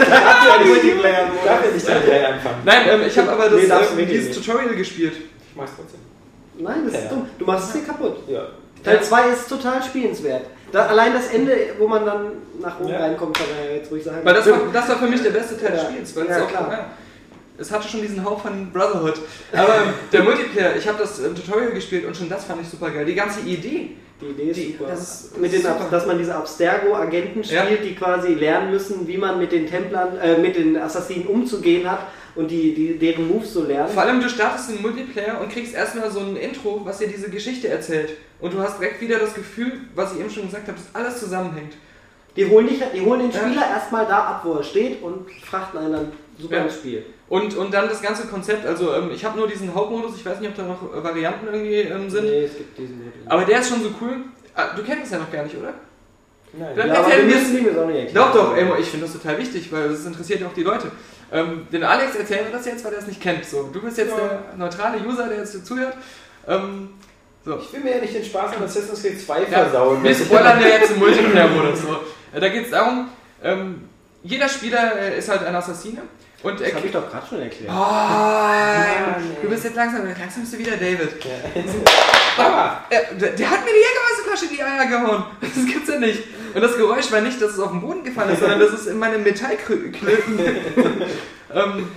Darf 0.10 0.46
ja 0.48 0.58
nicht 0.64 0.68
Multiplayer. 0.84 1.26
darf 1.46 1.66
ja 1.66 1.72
nicht 1.72 1.88
3 1.88 2.28
anfangen. 2.28 2.56
nein, 2.66 2.82
ähm, 2.90 3.02
ich 3.08 3.18
habe 3.18 3.32
aber 3.32 3.50
das, 3.50 3.62
Nee, 3.62 3.70
wirklich 3.70 4.08
dieses 4.10 4.38
nicht. 4.38 4.46
Tutorial 4.46 4.76
gespielt. 4.76 5.14
Ich 5.16 5.56
mach's 5.56 5.72
trotzdem. 5.76 6.00
Nein, 6.60 6.82
das 6.86 6.94
ist 6.96 7.04
Ja. 7.06 7.10
dumm. 7.10 7.26
Du 7.40 7.46
machst 7.46 7.68
es 7.76 7.82
dir 7.82 7.88
kaputt. 7.88 8.18
Ja. 8.28 8.48
Teil 8.84 9.02
2 9.02 9.30
ist 9.30 9.50
total 9.50 9.84
spielenswert. 9.84 10.46
Da, 10.72 10.86
allein 10.88 11.14
das 11.14 11.28
Ende, 11.34 11.54
wo 11.78 11.88
man 11.88 12.06
dann 12.06 12.26
nach 12.62 12.80
oben 12.80 12.90
Ja. 12.90 13.00
reinkommt, 13.00 13.38
kann 13.38 13.48
man 13.56 13.66
ja 13.70 13.76
jetzt 13.78 13.92
ruhig 13.92 14.04
sagen. 14.04 14.20
Weil 14.24 14.34
das 14.34 14.50
war, 14.50 14.60
das 14.72 14.90
war 14.90 14.98
für 14.98 15.08
mich 15.08 15.22
der 15.22 15.32
beste 15.32 15.58
Teil 15.60 15.72
des 15.72 15.84
Ja. 15.84 15.90
Spiels. 15.90 16.16
Weil 16.16 16.28
Ja, 16.28 16.38
es, 16.38 16.44
auch, 16.44 16.48
klar. 16.48 16.68
ja, 16.72 16.86
es 17.58 17.72
hatte 17.72 17.88
schon 17.88 18.02
diesen 18.02 18.24
Hauch 18.24 18.42
von 18.42 18.72
Brotherhood. 18.72 19.16
Aber 19.54 19.76
der 20.12 20.24
Multiplayer, 20.24 20.76
ich 20.76 20.88
habe 20.88 20.98
das 21.00 21.20
ähm, 21.20 21.36
Tutorial 21.36 21.72
gespielt 21.72 22.06
und 22.06 22.16
schon 22.16 22.30
das 22.30 22.46
fand 22.46 22.62
ich 22.62 22.70
super 22.70 22.90
geil. 22.92 23.06
Die 23.06 23.16
ganze 23.16 23.40
Idee. 23.42 23.92
Die 24.22 24.26
Idee 24.26 24.50
ist 24.52 24.58
Die- 24.58 24.72
super. 24.78 24.90
das 24.92 25.02
ist- 25.26 25.38
mit 25.38 25.54
den, 25.54 25.62
super. 25.62 25.88
Dass 25.90 26.06
man 26.06 26.18
diese 26.18 26.36
Abstergo-Agenten 26.36 27.42
Ja. 27.44 27.64
spielt, 27.64 27.84
die 27.86 27.96
quasi 27.96 28.34
lernen 28.34 28.72
müssen, 28.72 29.08
wie 29.08 29.18
man 29.18 29.40
mit 29.40 29.52
den 29.52 29.66
Templern, 29.66 30.18
äh, 30.22 30.38
mit 30.38 30.56
den 30.58 30.76
Assassinen 30.78 31.26
umzugehen 31.28 31.90
hat 31.90 32.00
und 32.40 32.50
die, 32.50 32.74
die, 32.74 32.98
deren 32.98 33.28
Moves 33.28 33.52
zu 33.54 33.64
lernen. 33.66 33.90
Vor 33.92 34.04
allem, 34.04 34.22
du 34.22 34.30
startest 34.30 34.70
den 34.72 34.82
Multiplayer 34.82 35.40
und 35.42 35.52
kriegst 35.52 35.74
erstmal 35.76 36.10
so 36.10 36.20
ein 36.22 36.36
Intro, 36.38 36.82
was 36.86 36.98
dir 37.00 37.08
diese 37.08 37.30
Geschichte 37.30 37.68
erzählt. 37.68 38.12
Und 38.40 38.54
du 38.54 38.60
hast 38.60 38.80
direkt 38.80 39.02
wieder 39.02 39.20
das 39.20 39.34
Gefühl, 39.34 39.74
was 39.96 40.14
ich 40.14 40.20
eben 40.22 40.30
schon 40.30 40.46
gesagt 40.46 40.68
habe, 40.68 40.78
dass 40.78 40.96
alles 40.96 41.20
zusammenhängt. 41.20 41.74
Die 42.36 42.46
holen, 42.46 42.68
dich, 42.68 42.80
die 42.96 43.02
holen 43.02 43.20
den 43.22 43.32
Ja. 43.32 43.40
Spieler 43.42 43.68
erstmal 43.70 44.06
da 44.06 44.20
ab, 44.20 44.42
wo 44.46 44.54
er 44.54 44.64
steht 44.64 45.02
und 45.04 45.30
frachten 45.44 45.78
einen 45.80 45.92
dann 45.92 46.12
super 46.40 46.58
Ja. 46.58 46.64
ins 46.64 46.76
Spiel. 46.76 47.06
Und, 47.28 47.56
und 47.58 47.74
dann 47.74 47.90
das 47.90 48.02
ganze 48.02 48.28
Konzept, 48.28 48.66
also 48.66 48.94
ähm, 48.94 49.12
ich 49.14 49.24
habe 49.26 49.38
nur 49.38 49.48
diesen 49.48 49.74
Hauptmodus, 49.76 50.16
ich 50.16 50.26
weiß 50.26 50.40
nicht, 50.40 50.50
ob 50.50 50.56
da 50.56 50.64
noch 50.64 50.96
äh, 50.96 51.04
Varianten 51.04 51.46
irgendwie 51.48 51.76
ähm, 51.82 52.10
sind. 52.10 52.24
Nee, 52.26 52.46
es 52.46 52.58
gibt 52.58 52.78
diesen 52.78 52.98
Modus. 53.00 53.14
Aber 53.28 53.44
der 53.46 53.60
ist 53.60 53.70
schon 53.70 53.84
so 53.84 53.90
cool. 54.02 54.16
Ah, 54.56 54.68
du 54.76 54.82
kennst 54.84 55.06
es 55.06 55.12
ja 55.12 55.20
noch 55.20 55.32
gar 55.32 55.44
nicht, 55.44 55.56
oder? 55.58 55.74
Nein. 56.54 56.70
Dann 56.76 56.88
ja, 56.88 56.94
aber 56.96 57.10
wir 57.10 57.24
mir- 57.24 57.36
müssen 57.36 57.56
die 57.58 57.62
mir 57.62 57.80
auch 57.82 57.86
nicht 57.88 57.98
erklären. 57.98 58.16
Doch, 58.16 58.34
doch, 58.34 58.58
Emo, 58.58 58.76
ich 58.80 58.88
finde 58.88 59.06
das 59.06 59.14
total 59.14 59.38
wichtig, 59.38 59.72
weil 59.72 59.92
es 59.92 60.06
interessiert 60.06 60.40
ja 60.42 60.48
auch 60.48 60.54
die 60.54 60.64
Leute. 60.64 60.90
Ähm, 61.32 61.68
den 61.72 61.84
Alex 61.84 62.16
erzählen 62.16 62.46
wir 62.46 62.52
das 62.58 62.66
jetzt, 62.66 62.84
weil 62.84 62.94
er 62.94 63.00
es 63.00 63.08
nicht 63.08 63.22
kennt. 63.22 63.46
So, 63.46 63.70
du 63.72 63.82
bist 63.82 63.98
jetzt 63.98 64.12
Ja. 64.12 64.18
der 64.18 64.40
neutrale 64.58 65.00
User, 65.06 65.28
der 65.28 65.38
jetzt 65.40 65.52
hier 65.52 65.64
zuhört. 65.64 65.96
Ähm, 66.48 66.90
so. 67.46 67.58
Ich 67.60 67.72
will 67.74 67.82
mir 67.82 67.96
ja 67.96 68.02
nicht 68.02 68.14
den 68.16 68.26
Spaß 68.26 68.56
an 68.58 68.64
Assassin's 68.64 69.02
Creed 69.02 69.22
2 69.22 69.42
Ja, 69.42 69.46
versauen. 69.48 70.04
wir 70.04 70.14
spoilern 70.16 70.60
ja 70.62 70.68
jetzt 70.68 70.92
im 70.92 71.00
Multiplayer-Modus. 71.00 71.82
So. 71.82 72.00
Äh, 72.36 72.40
Da 72.40 72.50
geht 72.50 72.66
es 72.66 72.72
darum, 72.72 73.10
ähm, 73.44 73.88
jeder 74.24 74.50
Spieler 74.50 74.96
äh, 75.00 75.18
ist 75.20 75.30
halt 75.30 75.44
ein 75.44 75.56
Assassine. 75.56 76.02
Und 76.42 76.62
Das 76.62 76.74
habe 76.74 76.86
ich 76.88 76.92
doch 76.94 77.10
gerade 77.10 77.28
schon 77.28 77.42
erklärt. 77.42 77.72
Oh, 77.74 79.42
du 79.42 79.50
bist 79.50 79.64
jetzt 79.66 79.76
langsam, 79.76 80.06
langsam 80.06 80.42
bist 80.42 80.54
du 80.54 80.58
wieder 80.58 80.78
David. 80.78 81.10
Ah, 82.38 82.78
Er, 82.90 83.14
der, 83.16 83.32
der 83.32 83.50
hat 83.50 83.60
mir 83.66 83.72
die 83.72 83.80
Jägermeisterflasche 83.80 84.46
in 84.46 84.52
die 84.56 84.64
Eier 84.64 84.86
gehauen. 84.86 85.24
Das 85.42 85.66
gibt's 85.66 85.90
ja 85.90 86.00
nicht. 86.00 86.24
Und 86.54 86.62
das 86.62 86.78
Geräusch 86.78 87.12
war 87.12 87.22
nicht, 87.22 87.42
dass 87.42 87.52
es 87.52 87.60
auf 87.60 87.72
den 87.72 87.82
Boden 87.82 88.04
gefallen 88.04 88.32
ist, 88.32 88.40
sondern 88.40 88.60
das 88.60 88.72
ist 88.74 88.88
in 88.88 88.98
meine 88.98 89.18
Metallklöten. 89.18 90.08
ähm, 91.54 91.88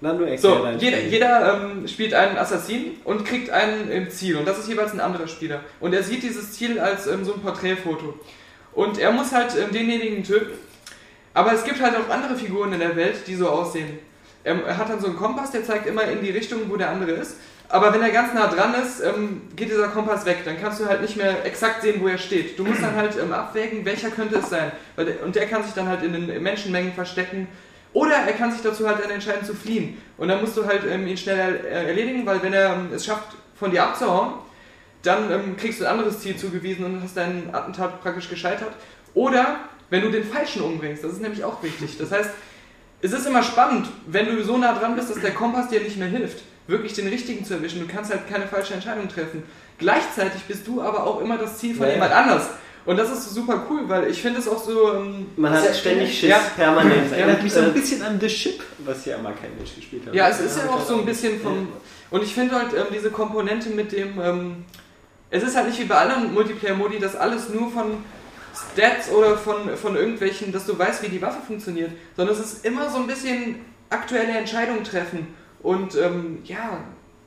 Na, 0.00 0.12
nur 0.12 0.28
erklär 0.28 0.38
so, 0.38 0.66
jeder, 0.78 1.00
jeder 1.00 1.54
ähm, 1.72 1.88
spielt 1.88 2.14
einen 2.14 2.38
Assassinen 2.38 3.00
und 3.04 3.24
kriegt 3.24 3.50
einen 3.50 3.90
im 3.90 4.10
Ziel. 4.10 4.36
Und 4.36 4.46
das 4.46 4.58
ist 4.58 4.68
jeweils 4.68 4.92
ein 4.92 5.00
anderer 5.00 5.26
Spieler. 5.26 5.60
Und 5.80 5.92
er 5.92 6.04
sieht 6.04 6.22
dieses 6.22 6.52
Ziel 6.52 6.78
als 6.78 7.06
ähm, 7.08 7.24
so 7.24 7.34
ein 7.34 7.40
Porträtfoto. 7.40 8.14
Und 8.72 8.98
er 8.98 9.10
muss 9.10 9.32
halt 9.32 9.56
ähm, 9.58 9.72
denjenigen 9.72 10.22
töten. 10.22 10.52
Aber 11.34 11.52
es 11.52 11.64
gibt 11.64 11.80
halt 11.80 11.94
auch 11.96 12.12
andere 12.12 12.36
Figuren 12.36 12.72
in 12.72 12.80
der 12.80 12.96
Welt, 12.96 13.26
die 13.26 13.34
so 13.34 13.48
aussehen. 13.48 13.98
Ähm, 14.44 14.62
er 14.66 14.76
hat 14.76 14.88
dann 14.88 15.00
so 15.00 15.08
einen 15.08 15.16
Kompass, 15.16 15.50
der 15.50 15.64
zeigt 15.64 15.86
immer 15.86 16.04
in 16.04 16.22
die 16.22 16.30
Richtung, 16.30 16.60
wo 16.68 16.76
der 16.76 16.90
andere 16.90 17.12
ist. 17.12 17.36
Aber 17.70 17.92
wenn 17.92 18.00
er 18.00 18.10
ganz 18.10 18.32
nah 18.32 18.46
dran 18.46 18.74
ist, 18.74 19.00
ähm, 19.00 19.42
geht 19.54 19.70
dieser 19.70 19.88
Kompass 19.88 20.24
weg. 20.24 20.38
Dann 20.44 20.58
kannst 20.58 20.80
du 20.80 20.86
halt 20.86 21.02
nicht 21.02 21.16
mehr 21.16 21.44
exakt 21.44 21.82
sehen, 21.82 22.00
wo 22.00 22.08
er 22.08 22.16
steht. 22.16 22.58
Du 22.58 22.64
musst 22.64 22.82
dann 22.82 22.96
halt 22.96 23.16
ähm, 23.20 23.32
abwägen, 23.32 23.84
welcher 23.84 24.10
könnte 24.10 24.38
es 24.38 24.48
sein. 24.48 24.72
Und 25.24 25.36
der 25.36 25.46
kann 25.46 25.62
sich 25.62 25.74
dann 25.74 25.86
halt 25.86 26.02
in 26.02 26.12
den 26.14 26.42
Menschenmengen 26.42 26.94
verstecken. 26.94 27.46
Oder 27.92 28.14
er 28.14 28.32
kann 28.32 28.52
sich 28.52 28.62
dazu 28.62 28.88
halt 28.88 29.04
dann 29.04 29.10
entscheiden 29.10 29.44
zu 29.44 29.54
fliehen. 29.54 30.00
Und 30.16 30.28
dann 30.28 30.40
musst 30.40 30.56
du 30.56 30.64
halt 30.64 30.82
ihn 30.84 31.16
schnell 31.16 31.64
erledigen, 31.66 32.24
weil 32.24 32.42
wenn 32.42 32.54
er 32.54 32.76
es 32.94 33.04
schafft, 33.04 33.36
von 33.58 33.70
dir 33.70 33.82
abzuhauen, 33.82 34.34
dann 35.02 35.56
kriegst 35.56 35.80
du 35.80 35.84
ein 35.84 35.92
anderes 35.92 36.20
Ziel 36.20 36.36
zugewiesen 36.36 36.84
und 36.84 37.02
hast 37.02 37.16
dein 37.16 37.52
Attentat 37.52 38.00
praktisch 38.02 38.28
gescheitert. 38.28 38.72
Oder 39.14 39.56
wenn 39.90 40.02
du 40.02 40.10
den 40.10 40.24
Falschen 40.24 40.62
umbringst, 40.62 41.02
das 41.04 41.12
ist 41.12 41.22
nämlich 41.22 41.44
auch 41.44 41.62
wichtig. 41.62 41.96
Das 41.98 42.10
heißt, 42.12 42.30
es 43.00 43.12
ist 43.12 43.26
immer 43.26 43.42
spannend, 43.42 43.88
wenn 44.06 44.26
du 44.26 44.42
so 44.42 44.56
nah 44.58 44.72
dran 44.78 44.96
bist, 44.96 45.10
dass 45.10 45.20
der 45.20 45.30
Kompass 45.32 45.68
dir 45.68 45.80
nicht 45.80 45.96
mehr 45.98 46.08
hilft, 46.08 46.42
wirklich 46.66 46.92
den 46.94 47.06
richtigen 47.08 47.44
zu 47.44 47.54
erwischen. 47.54 47.80
Du 47.80 47.86
kannst 47.92 48.10
halt 48.10 48.28
keine 48.28 48.46
falsche 48.46 48.74
Entscheidung 48.74 49.08
treffen. 49.08 49.42
Gleichzeitig 49.78 50.42
bist 50.42 50.66
du 50.66 50.82
aber 50.82 51.06
auch 51.06 51.20
immer 51.20 51.38
das 51.38 51.58
Ziel 51.58 51.74
von 51.74 51.84
Ja, 51.84 51.88
ja. 51.90 51.94
jemand 51.94 52.12
anders. 52.12 52.48
Und 52.84 52.96
das 52.98 53.10
ist 53.12 53.34
super 53.34 53.66
cool, 53.70 53.82
weil 53.86 54.10
ich 54.10 54.20
finde 54.20 54.40
es 54.40 54.48
auch 54.48 54.62
so. 54.62 54.94
Ähm, 54.94 55.26
Man 55.36 55.52
hat 55.52 55.62
sehr- 55.62 55.74
ständig 55.74 56.18
Schiss, 56.18 56.30
Ja. 56.30 56.38
permanent. 56.56 57.04
Das 57.04 57.10
Ja, 57.12 57.16
erinnert 57.18 57.42
mich 57.42 57.52
so 57.52 57.60
Äh, 57.60 57.64
ein 57.64 57.74
bisschen 57.74 58.02
an 58.02 58.18
The 58.20 58.28
Ship, 58.30 58.60
was 58.78 59.04
ja 59.04 59.16
immer 59.16 59.32
kein 59.32 59.54
Mensch 59.56 59.74
gespielt 59.76 60.06
hat. 60.06 60.14
Ja, 60.14 60.28
es 60.28 60.40
ist 60.40 60.56
ja 60.58 60.68
auch 60.70 60.84
so 60.84 60.96
ein 60.98 61.04
bisschen 61.04 61.40
vom. 61.40 61.68
Und 62.10 62.22
ich 62.24 62.34
finde 62.34 62.54
halt 62.56 62.72
ähm, 62.74 62.86
diese 62.92 63.10
Komponente 63.10 63.68
mit 63.70 63.92
dem. 63.92 64.18
Ähm, 64.20 64.64
es 65.30 65.42
ist 65.42 65.54
halt 65.54 65.68
nicht 65.68 65.78
wie 65.78 65.84
bei 65.84 65.96
anderen 65.96 66.32
Multiplayer-Modi, 66.32 66.98
dass 66.98 67.14
alles 67.14 67.50
nur 67.50 67.70
von 67.70 68.02
Stats 68.72 69.10
oder 69.10 69.36
von, 69.36 69.76
von 69.76 69.96
irgendwelchen, 69.96 70.52
dass 70.52 70.66
du 70.66 70.78
weißt, 70.78 71.02
wie 71.02 71.08
die 71.08 71.22
Waffe 71.22 71.40
funktioniert, 71.46 71.90
sondern 72.16 72.34
es 72.34 72.40
ist 72.40 72.64
immer 72.64 72.90
so 72.90 72.98
ein 72.98 73.06
bisschen 73.06 73.56
aktuelle 73.90 74.36
Entscheidungen 74.36 74.84
treffen. 74.84 75.28
Und 75.62 75.96
ähm, 75.96 76.38
ja, 76.44 76.80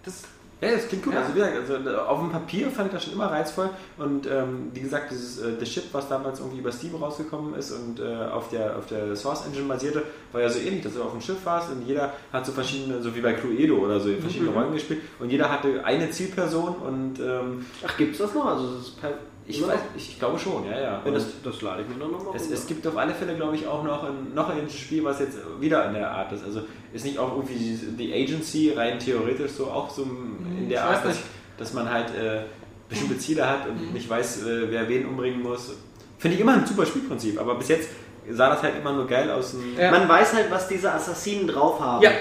das. 0.04 0.24
Ja, 0.63 0.70
das 0.74 0.88
klingt 0.88 1.04
gut. 1.04 1.13
Ja. 1.15 1.22
Also, 1.22 1.34
wie 1.34 1.39
gesagt, 1.39 1.58
also 1.58 1.89
äh, 1.89 1.96
auf 1.96 2.20
dem 2.20 2.30
Papier 2.30 2.70
fand 2.70 2.89
ich 2.89 2.94
das 2.94 3.04
schon 3.06 3.13
immer 3.13 3.32
reizvoll. 3.32 3.72
Und 3.98 4.28
ähm, 4.28 4.70
wie 4.76 4.82
gesagt, 4.82 5.10
dieses 5.10 5.39
äh, 5.39 5.54
The 5.60 5.65
Ship, 5.65 5.86
was 5.91 6.08
damals 6.08 6.39
irgendwie 6.39 6.60
über 6.60 6.72
Steam 6.72 6.94
rausgekommen 6.94 7.56
ist 7.56 7.72
und 7.72 8.00
äh, 8.00 8.26
auf, 8.32 8.50
der, 8.50 8.78
auf 8.78 8.86
der 8.86 9.15
Source 9.15 9.48
Engine 9.48 9.67
basierte, 9.67 10.04
war 10.32 10.39
ja 10.41 10.50
so 10.50 10.60
ähnlich, 10.60 10.84
dass 10.84 10.94
du 10.94 11.02
auf 11.02 11.13
dem 11.13 11.22
Schiff 11.22 11.44
warst 11.46 11.72
und 11.72 11.88
jeder 11.88 12.13
hat 12.32 12.46
so 12.46 12.52
verschiedene, 12.52 13.02
so 13.02 13.15
wie 13.15 13.22
bei 13.22 13.34
Cluedo 13.34 13.78
oder 13.78 14.00
so, 14.00 14.10
verschiedene 14.17 14.52
Mhm. 14.52 14.58
Rollen 14.58 14.74
gespielt 14.74 15.02
und 15.17 15.32
jeder 15.32 15.50
hatte 15.52 15.84
eine 15.84 16.12
Zielperson 16.12 16.76
und 16.76 17.20
ähm, 17.20 17.65
Ach, 17.84 17.98
gibt's 17.98 18.20
das 18.20 18.32
noch? 18.36 18.46
Also, 18.46 18.76
das 18.76 18.82
ist 18.84 19.02
per 19.02 19.13
ich, 19.56 19.68
weiß, 19.68 19.80
ich, 19.96 20.20
glaube 20.20 20.38
schon, 20.40 20.66
ja, 20.66 20.80
ja. 20.80 21.02
Und 21.06 21.14
das, 21.14 21.26
das 21.44 21.62
lade 21.62 21.84
ich 21.84 21.88
mir 21.88 22.00
dann 22.00 22.12
nochmal 22.12 22.36
es, 22.36 22.50
es 22.50 22.66
gibt 22.68 22.86
auf 22.88 22.98
alle 22.98 23.14
Fälle, 23.14 23.36
glaube 23.36 23.56
ich, 23.56 23.68
auch 23.68 23.84
noch 23.84 24.04
ein, 24.04 24.34
noch 24.34 24.50
ein 24.50 24.70
Spiel, 24.70 25.04
was 25.04 25.20
jetzt 25.20 25.38
wieder 25.60 25.88
in 25.88 25.94
der 25.94 26.10
Art 26.12 26.32
ist. 26.32 26.44
Also 26.44 26.62
ist 26.94 27.06
nicht 27.06 27.18
auch 27.20 27.32
irgendwie 27.32 27.78
die 27.98 28.14
Agency 28.14 28.72
rein 28.76 29.00
theoretisch 29.00 29.52
so 29.52 29.66
auch 29.68 29.90
so 29.90 30.04
in 30.04 30.70
der 30.70 30.80
Ich 30.80 30.84
Art, 30.84 31.06
dass, 31.06 31.18
dass 31.58 31.74
man 31.74 31.90
halt 31.92 32.10
äh, 32.16 32.42
bestimmte 32.90 33.18
Ziele 33.18 33.48
hat 33.50 33.68
und 33.68 33.88
Mhm. 33.88 33.94
nicht 33.94 34.10
weiß, 34.10 34.44
äh, 34.46 34.72
wer 34.72 34.88
wen 34.90 35.06
umbringen 35.06 35.42
muss. 35.42 35.74
Finde 36.18 36.36
ich 36.36 36.42
immer 36.42 36.54
ein 36.54 36.66
super 36.66 36.86
Spielprinzip, 36.86 37.40
aber 37.40 37.56
bis 37.56 37.70
jetzt 37.70 37.90
sah 38.30 38.50
das 38.50 38.62
halt 38.62 38.76
immer 38.80 38.94
nur 38.94 39.08
geil 39.08 39.30
aus. 39.32 39.52
dem- 39.52 39.78
Ja. 39.80 39.90
Man 39.92 40.08
weiß 40.08 40.34
halt, 40.36 40.52
was 40.52 40.68
diese 40.68 40.92
Assassinen 40.92 41.48
drauf 41.48 41.80
haben. 41.80 42.04
Ja, 42.04 42.12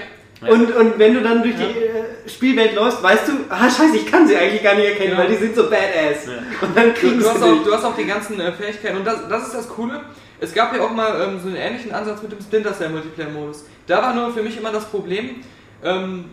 Ja. 0.41 0.47
Und, 0.49 0.71
und 0.75 0.97
wenn 0.99 1.13
du 1.13 1.21
dann 1.21 1.43
durch 1.43 1.55
die 1.55 1.61
äh, 1.63 2.27
Spielwelt 2.29 2.73
läufst, 2.75 3.01
weißt 3.03 3.27
du, 3.27 3.31
ah 3.49 3.69
scheiße, 3.69 3.95
ich 3.97 4.07
kann 4.09 4.27
sie 4.27 4.35
eigentlich 4.35 4.63
gar 4.63 4.73
nicht 4.75 4.87
erkennen, 4.89 5.11
Ja. 5.11 5.17
weil 5.19 5.27
die 5.27 5.35
sind 5.35 5.55
so 5.55 5.63
badass. 5.69 6.25
Ja. 6.25 6.33
Und 6.67 6.75
dann 6.75 6.87
Du, 6.87 6.93
kriegen 6.93 7.17
du, 7.19 7.23
sie 7.23 7.29
hast 7.29 7.43
auch, 7.43 7.63
du 7.63 7.73
hast 7.73 7.83
auch 7.85 7.95
die 7.95 8.05
ganzen 8.05 8.39
äh, 8.39 8.51
Fähigkeiten 8.51 8.97
und 8.97 9.05
das, 9.05 9.27
das 9.29 9.47
ist 9.47 9.55
das 9.55 9.69
Coole. 9.69 10.01
Es 10.39 10.53
gab 10.53 10.75
ja 10.75 10.81
auch 10.81 10.91
mal 10.91 11.21
ähm, 11.21 11.39
so 11.39 11.47
einen 11.47 11.57
ähnlichen 11.57 11.93
Ansatz 11.93 12.21
mit 12.23 12.31
dem 12.31 12.41
Splinter 12.41 12.73
Cell 12.75 12.89
Multiplayer-Modus. 12.89 13.65
Da 13.85 14.01
war 14.01 14.13
nur 14.15 14.33
für 14.33 14.41
mich 14.41 14.57
immer 14.57 14.71
das 14.71 14.85
Problem, 14.85 15.35
ähm, 15.83 16.25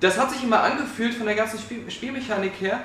das 0.00 0.18
hat 0.18 0.30
sich 0.30 0.44
immer 0.44 0.62
angefühlt 0.62 1.14
von 1.14 1.24
der 1.26 1.34
ganzen 1.34 1.58
Spiel 1.58 1.90
Spielmechanik 1.90 2.52
her, 2.60 2.80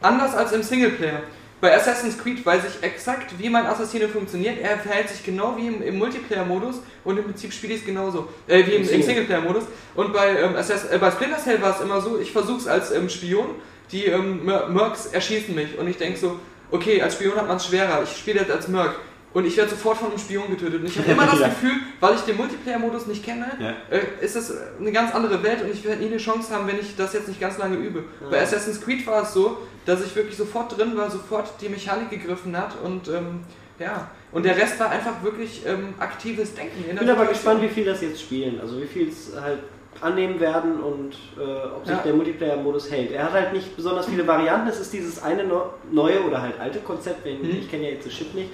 anders 0.00 0.34
als 0.34 0.52
im 0.52 0.62
Singleplayer. 0.62 1.20
Bei 1.60 1.74
Assassin's 1.74 2.18
Creed 2.18 2.44
weiß 2.44 2.62
ich 2.68 2.82
exakt, 2.84 3.38
wie 3.38 3.48
mein 3.48 3.64
Assassine 3.64 4.08
funktioniert. 4.08 4.58
Er 4.60 4.78
verhält 4.78 5.08
sich 5.08 5.24
genau 5.24 5.56
wie 5.56 5.68
im, 5.68 5.82
im 5.82 5.96
Multiplayer-Modus 5.98 6.82
und 7.02 7.16
im 7.16 7.24
Prinzip 7.24 7.52
spiele 7.52 7.72
ich 7.74 7.80
es 7.80 7.86
genauso. 7.86 8.28
Äh, 8.46 8.58
wie 8.66 8.72
im, 8.72 8.76
Im 8.76 8.80
im 8.82 8.84
Single. 8.86 9.04
Singleplayer-Modus. 9.04 9.64
Und 9.94 10.12
bei, 10.12 10.38
ähm, 10.38 10.54
Assass 10.54 10.84
äh, 10.84 10.98
bei 10.98 11.10
Splinter 11.10 11.38
Cell 11.38 11.62
war 11.62 11.74
es 11.74 11.80
immer 11.80 12.00
so, 12.02 12.18
ich 12.18 12.30
versuche 12.30 12.58
es 12.58 12.66
als 12.66 12.90
ähm, 12.92 13.08
Spion, 13.08 13.46
die 13.90 14.04
ähm, 14.04 14.44
Mer- 14.44 14.68
Mercs 14.68 15.06
erschießen 15.06 15.54
mich 15.54 15.78
und 15.78 15.88
ich 15.88 15.96
denke 15.96 16.18
so, 16.18 16.38
okay, 16.70 17.00
als 17.00 17.14
Spion 17.14 17.36
hat 17.36 17.48
man 17.48 17.56
es 17.56 17.66
schwerer, 17.66 18.02
ich 18.02 18.14
spiele 18.16 18.40
jetzt 18.40 18.50
als 18.50 18.68
Merc. 18.68 18.94
Und 19.36 19.44
ich 19.46 19.54
werde 19.58 19.68
sofort 19.68 19.98
von 19.98 20.08
einem 20.08 20.18
Spion 20.18 20.48
getötet. 20.48 20.80
Und 20.80 20.86
ich 20.86 20.98
habe 20.98 21.12
immer 21.12 21.26
das 21.26 21.40
Ja. 21.40 21.48
Gefühl, 21.48 21.72
weil 22.00 22.14
ich 22.14 22.22
den 22.22 22.38
Multiplayer-Modus 22.38 23.06
nicht 23.06 23.22
kenne, 23.22 23.44
Ja. 23.60 23.74
äh, 23.94 24.24
ist 24.24 24.34
es 24.34 24.50
eine 24.80 24.90
ganz 24.92 25.14
andere 25.14 25.42
Welt 25.42 25.60
und 25.62 25.70
ich 25.70 25.84
werde 25.84 26.00
nie 26.02 26.08
eine 26.08 26.16
Chance 26.16 26.54
haben, 26.54 26.66
wenn 26.66 26.78
ich 26.80 26.96
das 26.96 27.12
jetzt 27.12 27.28
nicht 27.28 27.38
ganz 27.38 27.58
lange 27.58 27.76
übe. 27.76 28.04
Bei 28.30 28.40
Assassin's 28.40 28.80
Creed 28.80 29.06
war 29.06 29.22
es 29.24 29.34
so, 29.34 29.58
dass 29.84 30.02
ich 30.02 30.16
wirklich 30.16 30.38
sofort 30.38 30.78
drin 30.78 30.96
war, 30.96 31.10
sofort 31.10 31.50
die 31.60 31.68
Mechanik 31.68 32.08
gegriffen 32.08 32.56
hat 32.56 32.76
und 32.82 33.08
ähm, 33.08 33.40
ja. 33.78 34.10
Und 34.32 34.44
der 34.46 34.56
Rest 34.56 34.80
war 34.80 34.88
einfach 34.88 35.22
wirklich 35.22 35.62
ähm, 35.66 35.92
aktives 35.98 36.54
Denken. 36.54 36.78
Ich 36.80 36.86
bin 36.86 36.96
aber 36.98 37.06
Situation. 37.06 37.28
gespannt, 37.34 37.62
wie 37.62 37.68
viel 37.68 37.84
das 37.84 38.00
jetzt 38.00 38.20
spielen. 38.22 38.58
Also 38.58 38.80
wie 38.80 38.86
viel 38.86 39.08
es 39.08 39.32
halt 39.38 39.58
annehmen 40.00 40.40
werden 40.40 40.80
und 40.80 41.12
äh, 41.38 41.42
ob 41.76 41.84
sich 41.86 41.94
Ja. 41.94 42.02
der 42.02 42.14
Multiplayer-Modus 42.14 42.90
hält. 42.90 43.12
Er 43.12 43.24
hat 43.24 43.32
halt 43.32 43.52
nicht 43.52 43.76
besonders 43.76 44.06
viele 44.06 44.26
Varianten. 44.26 44.68
Es 44.68 44.80
ist 44.80 44.92
dieses 44.94 45.22
eine 45.22 45.44
no- 45.44 45.74
neue 45.92 46.22
oder 46.22 46.40
halt 46.40 46.58
alte 46.58 46.78
Konzept, 46.80 47.24
wenn, 47.26 47.40
Mhm. 47.42 47.58
ich 47.60 47.70
kenne 47.70 47.84
ja 47.84 47.90
jetzt 47.90 48.06
das 48.06 48.12
Chip 48.14 48.32
nicht, 48.34 48.50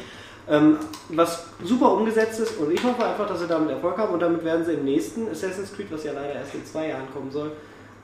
ähm, 0.49 0.77
was 1.11 1.47
super 1.63 1.93
umgesetzt 1.93 2.41
ist 2.41 2.59
und 2.59 2.73
ich 2.73 2.83
hoffe 2.83 3.05
einfach, 3.05 3.27
dass 3.29 3.41
sie 3.41 3.47
damit 3.47 3.71
Erfolg 3.71 3.97
haben 3.99 4.13
und 4.15 4.21
damit 4.21 4.45
werden 4.45 4.65
sie 4.65 4.73
im 4.75 4.85
nächsten 4.85 5.29
Assassin's 5.31 5.73
Creed, 5.75 5.87
was 5.91 6.05
ja 6.05 6.13
leider 6.13 6.35
erst 6.35 6.55
in 6.55 6.65
zwei 6.67 6.89
Jahren 6.89 7.11
kommen 7.13 7.31
soll, 7.31 7.53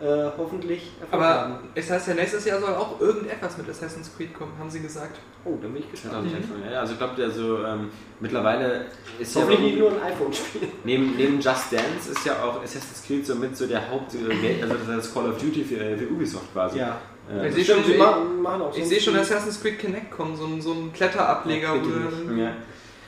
äh, 0.00 0.30
hoffentlich 0.38 0.92
Erfolg 1.00 1.20
haben. 1.22 1.52
Aber 1.54 1.60
es 1.74 1.90
heißt 1.90 2.06
ja, 2.08 2.14
nächstes 2.14 2.44
Jahr 2.44 2.60
soll 2.60 2.74
auch 2.74 3.00
irgendetwas 3.00 3.58
mit 3.58 3.68
Assassin's 3.68 4.10
Creed 4.16 4.32
kommen, 4.34 4.52
haben 4.58 4.70
sie 4.70 4.78
gesagt. 4.80 5.18
Oh, 5.44 5.56
dann 5.60 5.72
bin 5.72 5.82
ich 5.82 5.90
gespannt. 5.90 6.30
2011, 6.30 6.72
ja, 6.72 6.80
also 6.80 6.92
ich 6.92 6.98
glaube, 6.98 7.22
also, 7.22 7.64
ähm, 7.64 7.90
mittlerweile 8.20 8.84
ist 9.18 9.34
ja 9.34 9.42
Hoffentlich 9.42 9.60
nicht 9.60 9.78
nur 9.78 9.90
ein 9.90 10.02
iPhone-Spiel. 10.12 10.68
Neben, 10.84 11.16
neben 11.16 11.40
Just 11.40 11.72
Dance 11.72 12.12
ist 12.12 12.24
ja 12.24 12.34
auch 12.44 12.62
Assassin's 12.62 13.02
Creed 13.04 13.26
somit 13.26 13.56
so 13.56 13.66
der 13.66 13.90
Haupt, 13.90 14.14
äh, 14.14 14.34
Geld- 14.36 14.62
also 14.62 14.74
das 14.96 15.12
Call 15.12 15.30
of 15.30 15.38
Duty 15.38 15.64
für, 15.64 15.96
für 15.98 16.06
Ubisoft 16.08 16.52
quasi. 16.52 16.78
Ja. 16.78 17.00
Äh, 17.30 17.48
Ich 17.48 17.54
sehe 17.54 17.64
schon, 17.64 17.84
sie 17.84 17.94
machen, 17.94 18.42
machen 18.42 18.62
auch 18.62 18.76
Ich 18.76 18.84
sehe 18.86 19.00
schon. 19.00 19.16
Assassin's 19.16 19.60
Creed 19.60 19.78
Connect 19.80 20.10
kommen, 20.10 20.36
so 20.36 20.46
ein, 20.46 20.60
so 20.60 20.72
ein 20.72 20.92
Kletterableger. 20.92 21.68
Dann- 21.74 22.38
Ja. 22.38 22.52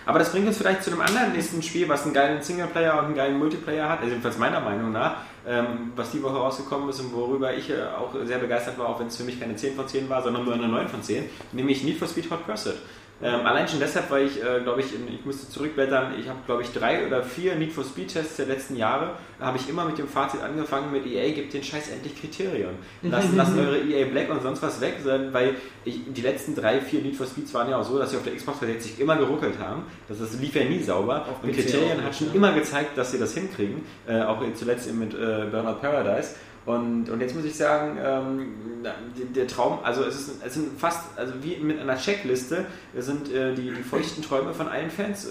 Aber 0.06 0.18
das 0.18 0.33
bringt 0.33 0.46
uns 0.46 0.56
vielleicht 0.59 0.83
zu 0.83 0.90
einem 0.90 1.02
anderen 1.02 1.33
nächsten 1.33 1.62
Spiel, 1.62 1.88
was 1.88 2.04
einen 2.04 2.14
geilen 2.14 2.42
Singleplayer 2.42 2.98
und 2.98 3.04
einen 3.06 3.14
geilen 3.14 3.38
Multiplayer 3.38 3.88
hat, 3.88 3.98
also 3.98 4.09
jedenfalls 4.11 4.38
meiner 4.38 4.59
Meinung 4.61 4.90
nach, 4.92 5.16
ähm, 5.46 5.92
was 5.94 6.11
die 6.11 6.22
Woche 6.22 6.37
rausgekommen 6.37 6.88
ist 6.88 7.00
und 7.00 7.12
worüber 7.12 7.54
ich 7.54 7.70
äh, 7.70 7.74
auch 7.98 8.12
sehr 8.24 8.38
begeistert 8.38 8.78
war, 8.78 8.88
auch 8.88 8.98
wenn 8.98 9.06
es 9.09 9.16
für 9.16 9.24
mich 9.24 9.38
keine 9.38 9.54
10 9.56 9.76
von 9.76 9.87
10 9.87 10.09
war, 10.09 10.22
sondern 10.22 10.44
nur 10.44 10.54
eine 10.54 10.66
9 10.68 10.88
von 10.88 11.02
10, 11.02 11.24
nämlich 11.52 11.85
Need 11.85 11.98
for 11.98 12.09
Speed 12.09 12.30
Hot 12.30 12.44
Pursuit. 12.46 12.76
Ähm, 13.22 13.44
allein 13.44 13.68
schon 13.68 13.80
deshalb, 13.80 14.11
weil 14.11 14.26
ich, 14.26 14.42
äh, 14.42 14.61
glaube 14.62 14.80
ich, 14.80 14.94
in, 14.94 15.06
ich 15.12 15.24
musste 15.26 15.50
zurückblättern, 15.50 16.14
ich 16.18 16.28
habe, 16.28 16.38
glaube 16.46 16.62
ich, 16.62 16.72
drei 16.72 17.06
oder 17.06 17.22
vier 17.22 17.54
Need 17.54 17.72
for 17.72 17.85
Speed 17.85 18.09
Tests 18.09 18.37
der 18.37 18.46
letzten 18.46 18.76
Jahre, 18.76 19.11
da 19.38 19.46
habe 19.46 19.59
ich 19.59 19.68
immer 19.68 19.85
mit 19.85 19.98
dem 19.98 20.09
Fazit 20.09 20.40
angefangen 20.40 20.90
mit 20.90 21.06
EA, 21.06 21.33
gibt 21.33 21.52
den 21.52 21.62
Scheiß 21.62 21.90
endlich 21.90 22.18
Kriterien. 22.18 22.70
Lasst, 23.02 23.28
lasst 23.37 23.56
eure 23.56 23.78
EA 23.78 24.06
Black 24.06 24.30
und 24.30 24.42
sonst 24.42 24.62
was 24.62 24.80
weg, 24.80 24.96
weil 25.33 25.56
ich, 25.85 26.00
die 26.06 26.22
letzten 26.22 26.54
drei, 26.54 26.80
vier 26.80 27.02
Need 27.02 27.16
for 27.16 27.26
Speeds 27.26 27.52
waren 27.52 27.68
ja 27.68 27.78
auch 27.78 27.85
so, 27.85 27.98
dass 27.98 28.11
sie 28.11 28.16
auf 28.16 28.24
der 28.24 28.35
Xbox 28.35 28.61
360 28.61 29.00
immer 29.00 29.16
geruckelt 29.16 29.59
haben. 29.59 29.83
Das, 30.09 30.18
das 30.18 30.40
lief 30.40 30.54
ja 30.54 30.64
nie 30.64 30.83
sauber. 30.83 31.26
Auf 31.28 31.44
und 31.44 31.52
Kriterien 31.52 32.02
hat 32.02 32.14
schon 32.14 32.28
ne? 32.28 32.35
immer 32.35 32.52
gezeigt, 32.52 32.96
dass 32.96 33.12
sie 33.12 33.18
das 33.18 33.35
hinkriegen. 33.35 33.83
Äh, 34.06 34.22
auch 34.22 34.40
zuletzt 34.54 34.88
eben 34.88 34.98
mit 34.98 35.12
äh, 35.12 35.46
Burnout 35.50 35.80
Paradise. 35.80 36.37
Und, 36.66 37.09
und 37.09 37.20
jetzt 37.20 37.35
muss 37.35 37.44
ich 37.46 37.57
sagen, 37.57 37.96
ähm, 38.05 38.49
der, 38.85 38.94
der 39.35 39.46
Traum, 39.46 39.79
also 39.83 40.05
es, 40.05 40.14
ist, 40.20 40.31
es 40.44 40.55
sind 40.55 40.79
fast, 40.79 41.01
also 41.16 41.33
wie 41.42 41.57
mit 41.57 41.81
einer 41.81 41.96
Checkliste, 41.96 42.66
sind 42.96 43.33
äh, 43.33 43.55
die, 43.55 43.70
die 43.70 43.83
feuchten 43.83 44.23
Träume 44.23 44.53
von 44.53 44.68
allen 44.68 44.90
Fans. 44.90 45.25
Äh, 45.27 45.31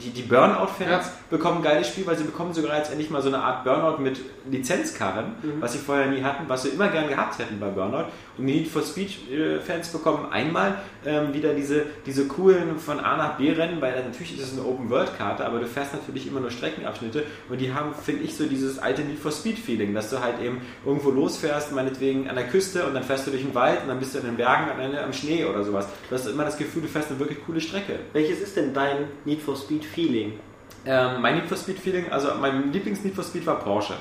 die 0.00 0.10
die 0.10 0.22
Burnout-Fans 0.22 0.88
Ja. 1.06 1.12
bekommen 1.30 1.58
ein 1.58 1.62
geiles 1.62 1.88
Spiel, 1.88 2.06
weil 2.06 2.16
sie 2.18 2.24
bekommen 2.24 2.52
sogar 2.54 2.76
jetzt 2.76 2.90
endlich 2.90 3.08
mal 3.10 3.22
so 3.22 3.28
eine 3.28 3.38
Art 3.38 3.62
Burnout 3.64 4.02
mit 4.02 4.20
Lizenzkarren, 4.50 5.26
Mhm. 5.42 5.60
was 5.60 5.72
sie 5.72 5.78
vorher 5.78 6.06
nie 6.06 6.22
hatten, 6.22 6.44
was 6.48 6.62
sie 6.64 6.70
immer 6.70 6.88
gern 6.88 7.08
gehabt 7.08 7.38
hätten 7.38 7.60
bei 7.60 7.68
Burnout. 7.68 8.06
Und 8.36 8.46
die 8.46 8.54
Need 8.54 8.68
for 8.68 8.82
Speed-Fans 8.82 9.88
bekommen 9.88 10.26
einmal 10.30 10.76
ähm, 11.04 11.32
wieder 11.34 11.54
diese, 11.54 11.84
diese 12.06 12.26
coolen 12.26 12.78
von 12.78 13.00
A 13.00 13.16
nach 13.16 13.36
B 13.36 13.50
Rennen, 13.52 13.80
weil 13.80 13.94
natürlich 14.04 14.38
ist 14.38 14.52
es 14.52 14.58
eine 14.58 14.66
Open-World-Karte, 14.66 15.44
aber 15.44 15.60
du 15.60 15.66
fährst 15.66 15.94
natürlich 15.94 16.26
immer 16.26 16.40
nur 16.40 16.50
Streckenabschnitte 16.50 17.24
und 17.48 17.60
die 17.60 17.72
haben, 17.72 17.92
finde 17.94 18.24
ich, 18.24 18.36
so 18.36 18.44
dieses 18.46 18.78
alte 18.78 19.02
Need 19.02 19.18
for 19.18 19.32
Speed-Feeling, 19.32 19.94
dass 19.94 20.10
du 20.10 20.20
halt 20.20 20.40
eben 20.40 20.47
irgendwo 20.84 21.10
losfährst, 21.10 21.72
meinetwegen 21.72 22.28
an 22.28 22.36
der 22.36 22.46
Küste 22.46 22.84
und 22.86 22.94
dann 22.94 23.02
fährst 23.02 23.26
du 23.26 23.30
durch 23.30 23.42
den 23.42 23.54
Wald 23.54 23.82
und 23.82 23.88
dann 23.88 23.98
bist 23.98 24.14
du 24.14 24.18
in 24.18 24.24
den 24.26 24.36
Bergen 24.36 24.70
am 24.70 24.80
Ende 24.80 25.02
am 25.02 25.12
Schnee 25.12 25.44
oder 25.44 25.62
sowas. 25.64 25.86
Du 26.08 26.14
hast 26.14 26.26
immer 26.26 26.44
das 26.44 26.56
Gefühl, 26.56 26.82
du 26.82 26.88
fährst 26.88 27.10
eine 27.10 27.18
wirklich 27.18 27.44
coole 27.44 27.60
Strecke. 27.60 27.98
Welches 28.12 28.40
ist 28.40 28.56
denn 28.56 28.72
dein 28.74 29.08
Need 29.24 29.42
for 29.42 29.56
Speed 29.56 29.84
Feeling? 29.84 30.32
Ähm, 30.86 31.20
mein 31.20 31.34
Need 31.36 31.46
for 31.46 31.56
Speed 31.56 31.78
Feeling, 31.78 32.10
also 32.10 32.28
mein 32.40 32.72
Lieblings-Need 32.72 33.14
for 33.14 33.24
Speed 33.24 33.46
war 33.46 33.58
Porsche. 33.58 33.94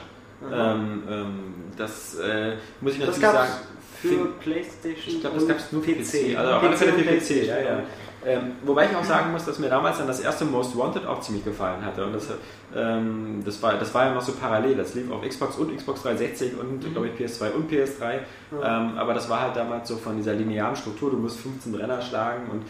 Aha. 0.47 0.73
Ähm, 0.75 1.03
ähm, 1.09 1.39
das 1.75 2.15
äh, 2.19 2.53
muss 2.81 2.93
ich 2.93 2.99
Das 2.99 3.07
natürlich 3.07 3.21
gab's 3.21 3.49
sagen. 3.49 3.67
für 4.01 4.25
Playstation 4.39 5.15
ich 5.15 5.21
glaube, 5.21 5.35
das 5.39 5.47
gab 5.47 5.57
es 5.57 5.71
nur 5.71 5.81
für 5.83 5.93
PC. 5.93 6.37
Also 6.37 6.51
auf 6.53 6.61
PC 6.61 6.67
alle 6.67 6.77
Fälle 6.77 6.93
für 6.93 7.03
PC, 7.03 7.47
ja, 7.47 7.59
ja. 7.59 7.83
Ähm, 8.27 8.57
wobei 8.63 8.87
ich 8.87 8.95
auch 8.95 9.05
sagen 9.05 9.31
muss, 9.31 9.45
dass 9.45 9.57
mir 9.57 9.69
damals 9.69 9.99
dann 9.99 10.07
das 10.07 10.19
erste 10.19 10.43
Most 10.43 10.77
Wanted 10.77 11.05
auch 11.05 11.21
ziemlich 11.21 11.45
gefallen 11.45 11.85
hatte. 11.85 12.05
Und 12.05 12.13
das, 12.13 12.27
ähm, 12.75 13.41
das, 13.45 13.61
war, 13.63 13.75
das 13.75 13.93
war 13.93 14.07
ja 14.07 14.13
noch 14.13 14.21
so 14.21 14.33
parallel. 14.33 14.75
Das 14.75 14.95
lief 14.95 15.09
auf 15.09 15.21
Xbox 15.21 15.55
und 15.55 15.73
Xbox 15.73 16.01
360 16.01 16.59
und, 16.59 16.91
glaube 16.91 17.07
ich, 17.07 17.13
PS2 17.13 17.51
und 17.53 17.71
PS3. 17.71 18.19
Ähm, 18.51 18.97
aber 18.97 19.13
das 19.13 19.29
war 19.29 19.43
halt 19.43 19.55
damals 19.55 19.87
so 19.87 19.95
von 19.95 20.17
dieser 20.17 20.33
linearen 20.33 20.75
Struktur. 20.75 21.11
Du 21.11 21.17
musst 21.17 21.39
15 21.39 21.73
Renner 21.75 22.01
schlagen 22.01 22.49
und 22.51 22.63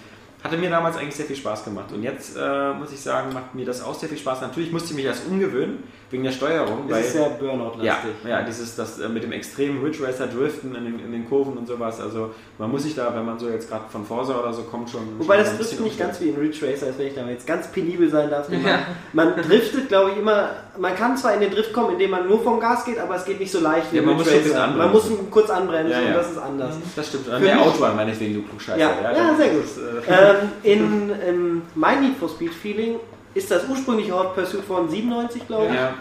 hatte 0.43 0.57
mir 0.57 0.69
damals 0.69 0.97
eigentlich 0.97 1.15
sehr 1.15 1.25
viel 1.25 1.35
Spaß 1.35 1.65
gemacht. 1.65 1.91
Und 1.93 2.03
jetzt 2.03 2.37
äh, 2.37 2.73
muss 2.73 2.91
ich 2.93 2.99
sagen, 3.01 3.33
macht 3.33 3.55
mir 3.55 3.65
das 3.65 3.83
auch 3.83 3.95
sehr 3.95 4.07
viel 4.07 4.17
Spaß. 4.19 4.41
Natürlich 4.41 4.71
musste 4.71 4.91
ich 4.91 4.95
mich 4.95 5.05
erst 5.05 5.27
umgewöhnen, 5.27 5.83
wegen 6.11 6.23
der 6.23 6.31
Steuerung. 6.31 6.87
Das 6.87 6.99
ist 6.99 7.13
sehr 7.13 7.29
Burnout-lastig. 7.31 8.11
Ja, 8.23 8.29
ja, 8.29 8.41
dieses 8.43 8.75
das 8.75 8.99
äh, 8.99 9.09
mit 9.09 9.23
dem 9.23 9.31
extremen 9.31 9.83
Ridge 9.83 10.05
Racer 10.05 10.27
Driften 10.27 10.75
in 10.75 10.85
den, 10.85 10.99
in 10.99 11.11
den 11.11 11.27
Kurven 11.27 11.57
und 11.57 11.67
sowas. 11.67 11.99
Also 11.99 12.31
man 12.59 12.69
muss 12.71 12.83
sich 12.83 12.95
da, 12.95 13.13
wenn 13.15 13.25
man 13.25 13.39
so 13.39 13.49
jetzt 13.49 13.67
gerade 13.69 13.85
von 13.91 14.05
Forza 14.05 14.39
oder 14.39 14.53
so 14.53 14.61
kommt, 14.63 14.89
schon. 14.89 15.01
Wobei 15.17 15.37
schon 15.37 15.45
das 15.45 15.57
bisschen 15.57 15.83
nicht 15.83 15.97
ganz 15.99 16.21
wie 16.21 16.29
in 16.29 16.35
Ridge 16.37 16.59
Racer, 16.65 16.85
als 16.85 16.97
wenn 16.99 17.07
ich 17.07 17.15
da 17.15 17.27
jetzt 17.27 17.47
ganz 17.47 17.67
penibel 17.71 18.09
sein 18.09 18.29
darf. 18.29 18.47
Man, 18.47 18.63
Ja. 18.65 18.79
man 19.13 19.35
driftet, 19.35 19.87
glaube 19.89 20.11
ich, 20.11 20.17
immer. 20.17 20.49
Man 20.77 20.95
kann 20.95 21.17
zwar 21.17 21.33
in 21.33 21.41
den 21.41 21.49
Drift 21.51 21.73
kommen, 21.73 21.93
indem 21.93 22.11
man 22.11 22.27
nur 22.27 22.41
vom 22.43 22.59
Gas 22.59 22.85
geht, 22.85 22.99
aber 22.99 23.15
es 23.15 23.25
geht 23.25 23.39
nicht 23.39 23.51
so 23.51 23.59
leicht 23.59 23.91
wie 23.91 23.95
Ja, 23.97 24.03
in 24.03 24.07
man 24.09 24.17
Ridge 24.19 24.29
muss 24.37 24.53
Racer. 24.53 24.67
Man 24.67 24.91
muss 24.91 25.03
kurz 25.31 25.49
anbremsen 25.49 25.91
Ja, 25.91 26.01
ja. 26.01 26.07
und 26.09 26.13
das 26.13 26.31
ist 26.31 26.37
anders. 26.37 26.75
Das 26.95 27.07
stimmt. 27.07 27.25
Für 27.25 27.39
Mehr 27.39 27.59
Outrun 27.59 27.95
meinetwegen, 27.95 28.35
du 28.35 28.43
Klugscheißer. 28.43 28.77
Ja, 28.77 28.91
ja, 29.11 29.35
sehr 29.35 29.49
gut. 29.49 29.63
Das, 29.63 30.07
äh, 30.07 30.26
ähm, 30.29 30.49
in 30.63 31.11
ähm, 31.27 31.61
mein 31.75 32.01
Need 32.01 32.17
for 32.17 32.29
Speed 32.29 32.53
Feeling 32.53 32.95
ist 33.33 33.51
das 33.51 33.67
ursprüngliche 33.69 34.13
Hot 34.17 34.33
Pursuit 34.35 34.63
von 34.63 34.89
97, 34.89 35.47
glaube 35.47 35.67
ich. 35.67 35.73
ja. 35.73 35.93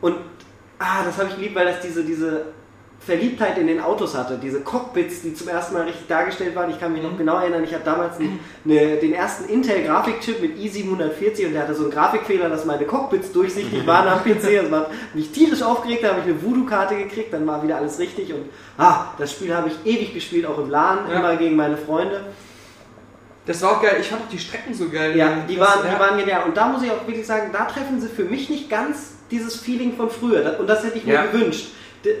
Und 0.00 0.16
ah, 0.78 1.04
das 1.04 1.18
habe 1.18 1.28
ich 1.30 1.36
geliebt, 1.36 1.54
weil 1.54 1.66
das 1.66 1.80
diese, 1.80 2.04
diese 2.04 2.46
Verliebtheit 3.00 3.56
in 3.58 3.66
den 3.68 3.80
Autos 3.80 4.16
hatte. 4.16 4.38
Diese 4.42 4.60
Cockpits, 4.60 5.22
die 5.22 5.32
zum 5.34 5.48
ersten 5.48 5.74
Mal 5.74 5.84
richtig 5.84 6.06
dargestellt 6.08 6.54
waren. 6.56 6.68
Ich 6.70 6.78
kann 6.80 6.92
mich 6.92 7.02
noch 7.02 7.16
genau 7.16 7.38
erinnern, 7.38 7.64
ich 7.64 7.72
hatte 7.72 7.84
damals 7.84 8.18
einen, 8.18 8.38
eine, 8.64 8.96
den 8.96 9.12
ersten 9.14 9.48
Intel-Grafikchip 9.48 10.40
mit 10.42 10.56
i740 10.58 11.46
und 11.46 11.52
der 11.54 11.62
hatte 11.62 11.74
so 11.74 11.84
einen 11.84 11.92
Grafikfehler, 11.92 12.48
dass 12.48 12.64
meine 12.64 12.84
Cockpits 12.84 13.32
durchsichtig 13.32 13.86
waren 13.86 14.08
am 14.08 14.22
PC. 14.22 14.42
Das 14.62 14.70
war 14.70 14.86
mich 15.14 15.30
tierisch 15.30 15.62
aufgeregt, 15.62 16.04
da 16.04 16.08
habe 16.08 16.20
ich 16.20 16.26
eine 16.26 16.42
Voodoo-Karte 16.42 16.96
gekriegt, 16.96 17.32
dann 17.32 17.46
war 17.46 17.62
wieder 17.62 17.76
alles 17.76 17.98
richtig. 17.98 18.32
Und 18.34 18.46
ah, 18.76 19.06
das 19.18 19.32
Spiel 19.32 19.54
habe 19.54 19.68
ich 19.68 19.90
ewig 19.90 20.12
gespielt, 20.14 20.44
auch 20.46 20.58
im 20.58 20.68
LAN, 20.70 20.98
Ja. 21.10 21.18
immer 21.18 21.36
gegen 21.36 21.56
meine 21.56 21.76
Freunde. 21.76 22.20
Das 23.48 23.60
war 23.62 23.72
auch 23.78 23.82
geil. 23.82 23.96
Ich 24.00 24.08
fand 24.08 24.22
auch 24.22 24.28
die 24.28 24.38
Strecken 24.38 24.74
so 24.74 24.88
geil. 24.90 25.16
Ja, 25.16 25.38
die 25.48 25.56
Das- 25.56 25.66
waren, 25.66 25.84
ja. 25.86 25.94
die 25.94 26.00
waren 26.00 26.18
genial. 26.18 26.42
Und 26.44 26.56
da 26.56 26.68
muss 26.68 26.82
ich 26.82 26.90
auch 26.90 27.04
wirklich 27.06 27.26
sagen, 27.26 27.50
da 27.52 27.64
treffen 27.64 28.00
sie 28.00 28.08
für 28.08 28.24
mich 28.24 28.48
nicht 28.50 28.68
ganz 28.70 29.12
dieses 29.30 29.56
Feeling 29.56 29.96
von 29.96 30.10
früher. 30.10 30.56
Und 30.60 30.66
das 30.68 30.84
hätte 30.84 30.98
ich 30.98 31.04
mir 31.06 31.14
Ja. 31.14 31.24
gewünscht. 31.26 31.68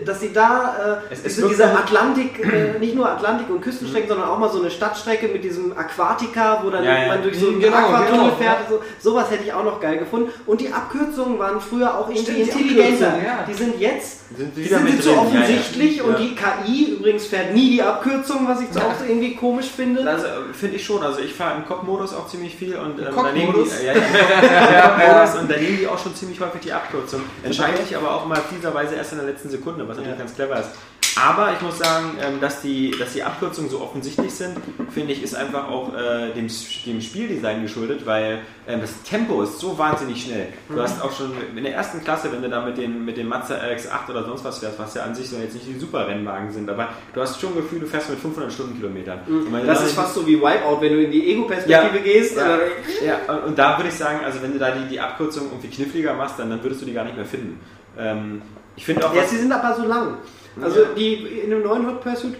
Dass 0.04 0.20
sie 0.20 0.32
da 0.32 1.00
äh, 1.10 1.12
Es- 1.14 1.24
es 1.24 1.36
so- 1.36 1.46
Atlantik, 1.64 2.40
äh, 2.44 2.78
nicht 2.80 2.94
nur 2.94 3.08
Atlantik 3.08 3.48
und 3.50 3.60
Küstenstrecken, 3.60 4.08
sondern 4.08 4.28
auch 4.28 4.38
mal 4.38 4.50
so 4.50 4.60
eine 4.60 4.70
Stadtstrecke 4.70 5.28
mit 5.28 5.44
diesem 5.44 5.76
Aquatica, 5.76 6.60
wo 6.64 6.70
dann 6.70 6.84
Ja, 6.84 6.98
ja. 7.02 7.08
man 7.08 7.22
durch 7.22 7.38
so 7.38 7.48
einen 7.48 7.60
Genau, 7.60 7.76
Aquatunnel 7.76 8.20
genau, 8.24 8.36
fährt. 8.36 8.56
So, 8.68 8.80
sowas 8.98 9.30
hätte 9.30 9.44
ich 9.44 9.52
auch 9.52 9.64
noch 9.64 9.80
geil 9.80 9.98
gefunden. 9.98 10.30
Und 10.46 10.60
die 10.60 10.72
Abkürzungen 10.72 11.38
waren 11.38 11.60
früher 11.60 11.96
auch 11.98 12.08
irgendwie 12.08 12.22
Stimmt, 12.32 12.38
die 12.38 12.42
intelligenter. 12.60 13.14
Ja. 13.24 13.44
Die 13.48 13.54
sind 13.54 13.80
jetzt 13.80 14.36
Sind 14.36 14.56
die 14.56 14.64
wieder 14.64 14.78
sind 14.78 14.88
jetzt 14.90 15.02
so 15.04 15.12
offensichtlich 15.16 16.02
und 16.02 16.18
die 16.18 16.34
KI 16.34 16.92
übrigens 16.94 17.26
fährt 17.26 17.54
nie 17.54 17.70
die 17.72 17.82
Abkürzung, 17.82 18.46
was 18.48 18.60
ich 18.60 18.68
auch 18.80 18.94
so 18.98 19.04
irgendwie 19.08 19.34
komisch 19.36 19.66
finde. 19.74 20.08
Also 20.08 20.26
äh, 20.26 20.30
finde 20.52 20.76
ich 20.76 20.84
schon. 20.84 21.02
Also 21.02 21.20
ich 21.20 21.32
fahre 21.34 21.56
im 21.58 21.66
Cock-Modus 21.66 22.14
auch 22.14 22.28
ziemlich 22.28 22.54
viel 22.56 22.76
und 22.76 22.98
ähm, 22.98 23.04
da 23.04 23.10
Cock-Modus? 23.10 23.34
nehmen 23.34 23.68
die, 23.80 23.86
ja, 23.86 23.92
ja, 23.94 23.98
im 24.96 25.06
Cock-Modus 25.06 25.40
und 25.42 25.50
da 25.50 25.56
nehmen 25.56 25.78
die 25.80 25.86
auch 25.86 25.98
schon 25.98 26.14
ziemlich 26.14 26.40
häufig 26.40 26.60
die 26.62 26.72
Abkürzung. 26.72 27.20
Entscheide 27.42 27.78
ich 27.88 27.96
aber 27.96 28.14
auch 28.14 28.26
mal 28.26 28.40
fieserweise 28.54 28.94
erst 28.96 29.12
in 29.12 29.18
der 29.18 29.26
letzten 29.28 29.48
Sekunde, 29.50 29.67
was 29.76 29.96
natürlich 29.96 30.08
Ja. 30.08 30.16
ganz 30.16 30.34
clever 30.34 30.60
ist. 30.60 30.70
Aber 31.20 31.52
ich 31.52 31.60
muss 31.62 31.78
sagen, 31.78 32.16
ähm, 32.22 32.40
dass 32.40 32.60
die, 32.62 32.94
dass 32.96 33.12
die 33.12 33.24
Abkürzungen 33.24 33.68
so 33.68 33.80
offensichtlich 33.80 34.30
sind, 34.32 34.56
finde 34.92 35.12
ich, 35.14 35.22
ist 35.24 35.34
einfach 35.34 35.68
auch 35.68 35.92
äh, 35.92 36.30
dem, 36.32 36.46
dem 36.86 37.00
Spieldesign 37.00 37.62
geschuldet, 37.62 38.06
weil 38.06 38.38
ähm, 38.68 38.80
das 38.82 39.02
Tempo 39.02 39.42
ist 39.42 39.58
so 39.58 39.76
wahnsinnig 39.76 40.22
schnell. 40.22 40.48
Du 40.68 40.80
hast 40.80 41.02
auch 41.02 41.10
schon 41.10 41.32
in 41.56 41.64
der 41.64 41.74
ersten 41.74 42.04
Klasse, 42.04 42.30
wenn 42.30 42.42
du 42.42 42.48
da 42.48 42.64
mit, 42.64 42.78
den, 42.78 43.04
mit 43.04 43.16
dem 43.16 43.26
Mazda 43.26 43.56
RX-8 43.56 44.10
oder 44.10 44.24
sonst 44.26 44.44
was 44.44 44.58
fährst, 44.60 44.78
was 44.78 44.94
ja 44.94 45.02
an 45.02 45.14
sich 45.14 45.28
so 45.28 45.36
jetzt 45.38 45.54
nicht 45.54 45.66
die 45.66 45.78
super 45.78 46.06
Rennwagen 46.06 46.52
sind, 46.52 46.70
aber 46.70 46.88
du 47.12 47.20
hast 47.20 47.40
schon 47.40 47.50
ein 47.50 47.56
Gefühl, 47.56 47.80
du 47.80 47.86
fährst 47.86 48.10
mit 48.10 48.20
500 48.20 48.52
Stundenkilometern. 48.52 49.18
Du 49.26 49.44
Das 49.50 49.78
dann 49.78 49.86
ist 49.88 49.94
fast 49.94 50.14
so 50.14 50.24
wie 50.24 50.36
Wipeout, 50.38 50.80
wenn 50.80 50.92
du 50.92 51.02
in 51.02 51.10
die 51.10 51.32
Ego-Perspektive 51.32 51.96
Ja. 51.96 52.02
gehst. 52.04 52.36
Ja. 52.36 52.58
Ja, 53.04 53.34
und- 53.34 53.44
und 53.44 53.58
da 53.58 53.76
würde 53.76 53.88
ich 53.88 53.94
sagen, 53.96 54.20
also 54.24 54.40
wenn 54.40 54.52
du 54.52 54.58
da 54.60 54.70
die, 54.70 54.86
die 54.88 55.00
Abkürzung 55.00 55.46
irgendwie 55.46 55.68
kniffliger 55.68 56.14
machst, 56.14 56.38
dann, 56.38 56.48
dann 56.50 56.62
würdest 56.62 56.82
du 56.82 56.86
die 56.86 56.92
gar 56.92 57.04
nicht 57.04 57.16
mehr 57.16 57.26
finden. 57.26 57.58
Ähm, 57.98 58.42
ich 58.78 58.84
finde 58.84 59.04
auch, 59.06 59.12
Ja, 59.14 59.24
sie 59.26 59.36
sind 59.38 59.50
aber 59.52 59.74
so 59.74 59.84
lang. 59.86 60.14
Also 60.62 60.80
Ja. 60.82 60.88
die 60.96 61.14
in 61.44 61.52
einem 61.52 61.62
neuen 61.64 61.86
Hot 61.86 62.00
Pursuit 62.00 62.34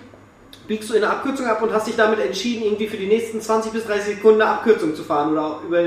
biegst 0.68 0.88
du 0.90 0.94
in 0.94 1.02
eine 1.02 1.12
Abkürzung 1.12 1.46
ab 1.46 1.60
und 1.62 1.72
hast 1.72 1.86
dich 1.88 1.96
damit 1.96 2.20
entschieden, 2.20 2.62
irgendwie 2.64 2.86
für 2.86 2.96
die 2.96 3.06
nächsten 3.06 3.40
20 3.40 3.72
bis 3.72 3.84
30 3.86 4.16
Sekunden 4.16 4.40
eine 4.42 4.50
Abkürzung 4.52 4.94
zu 4.94 5.02
fahren 5.02 5.32
oder 5.32 5.44
auch 5.46 5.64
über, 5.64 5.82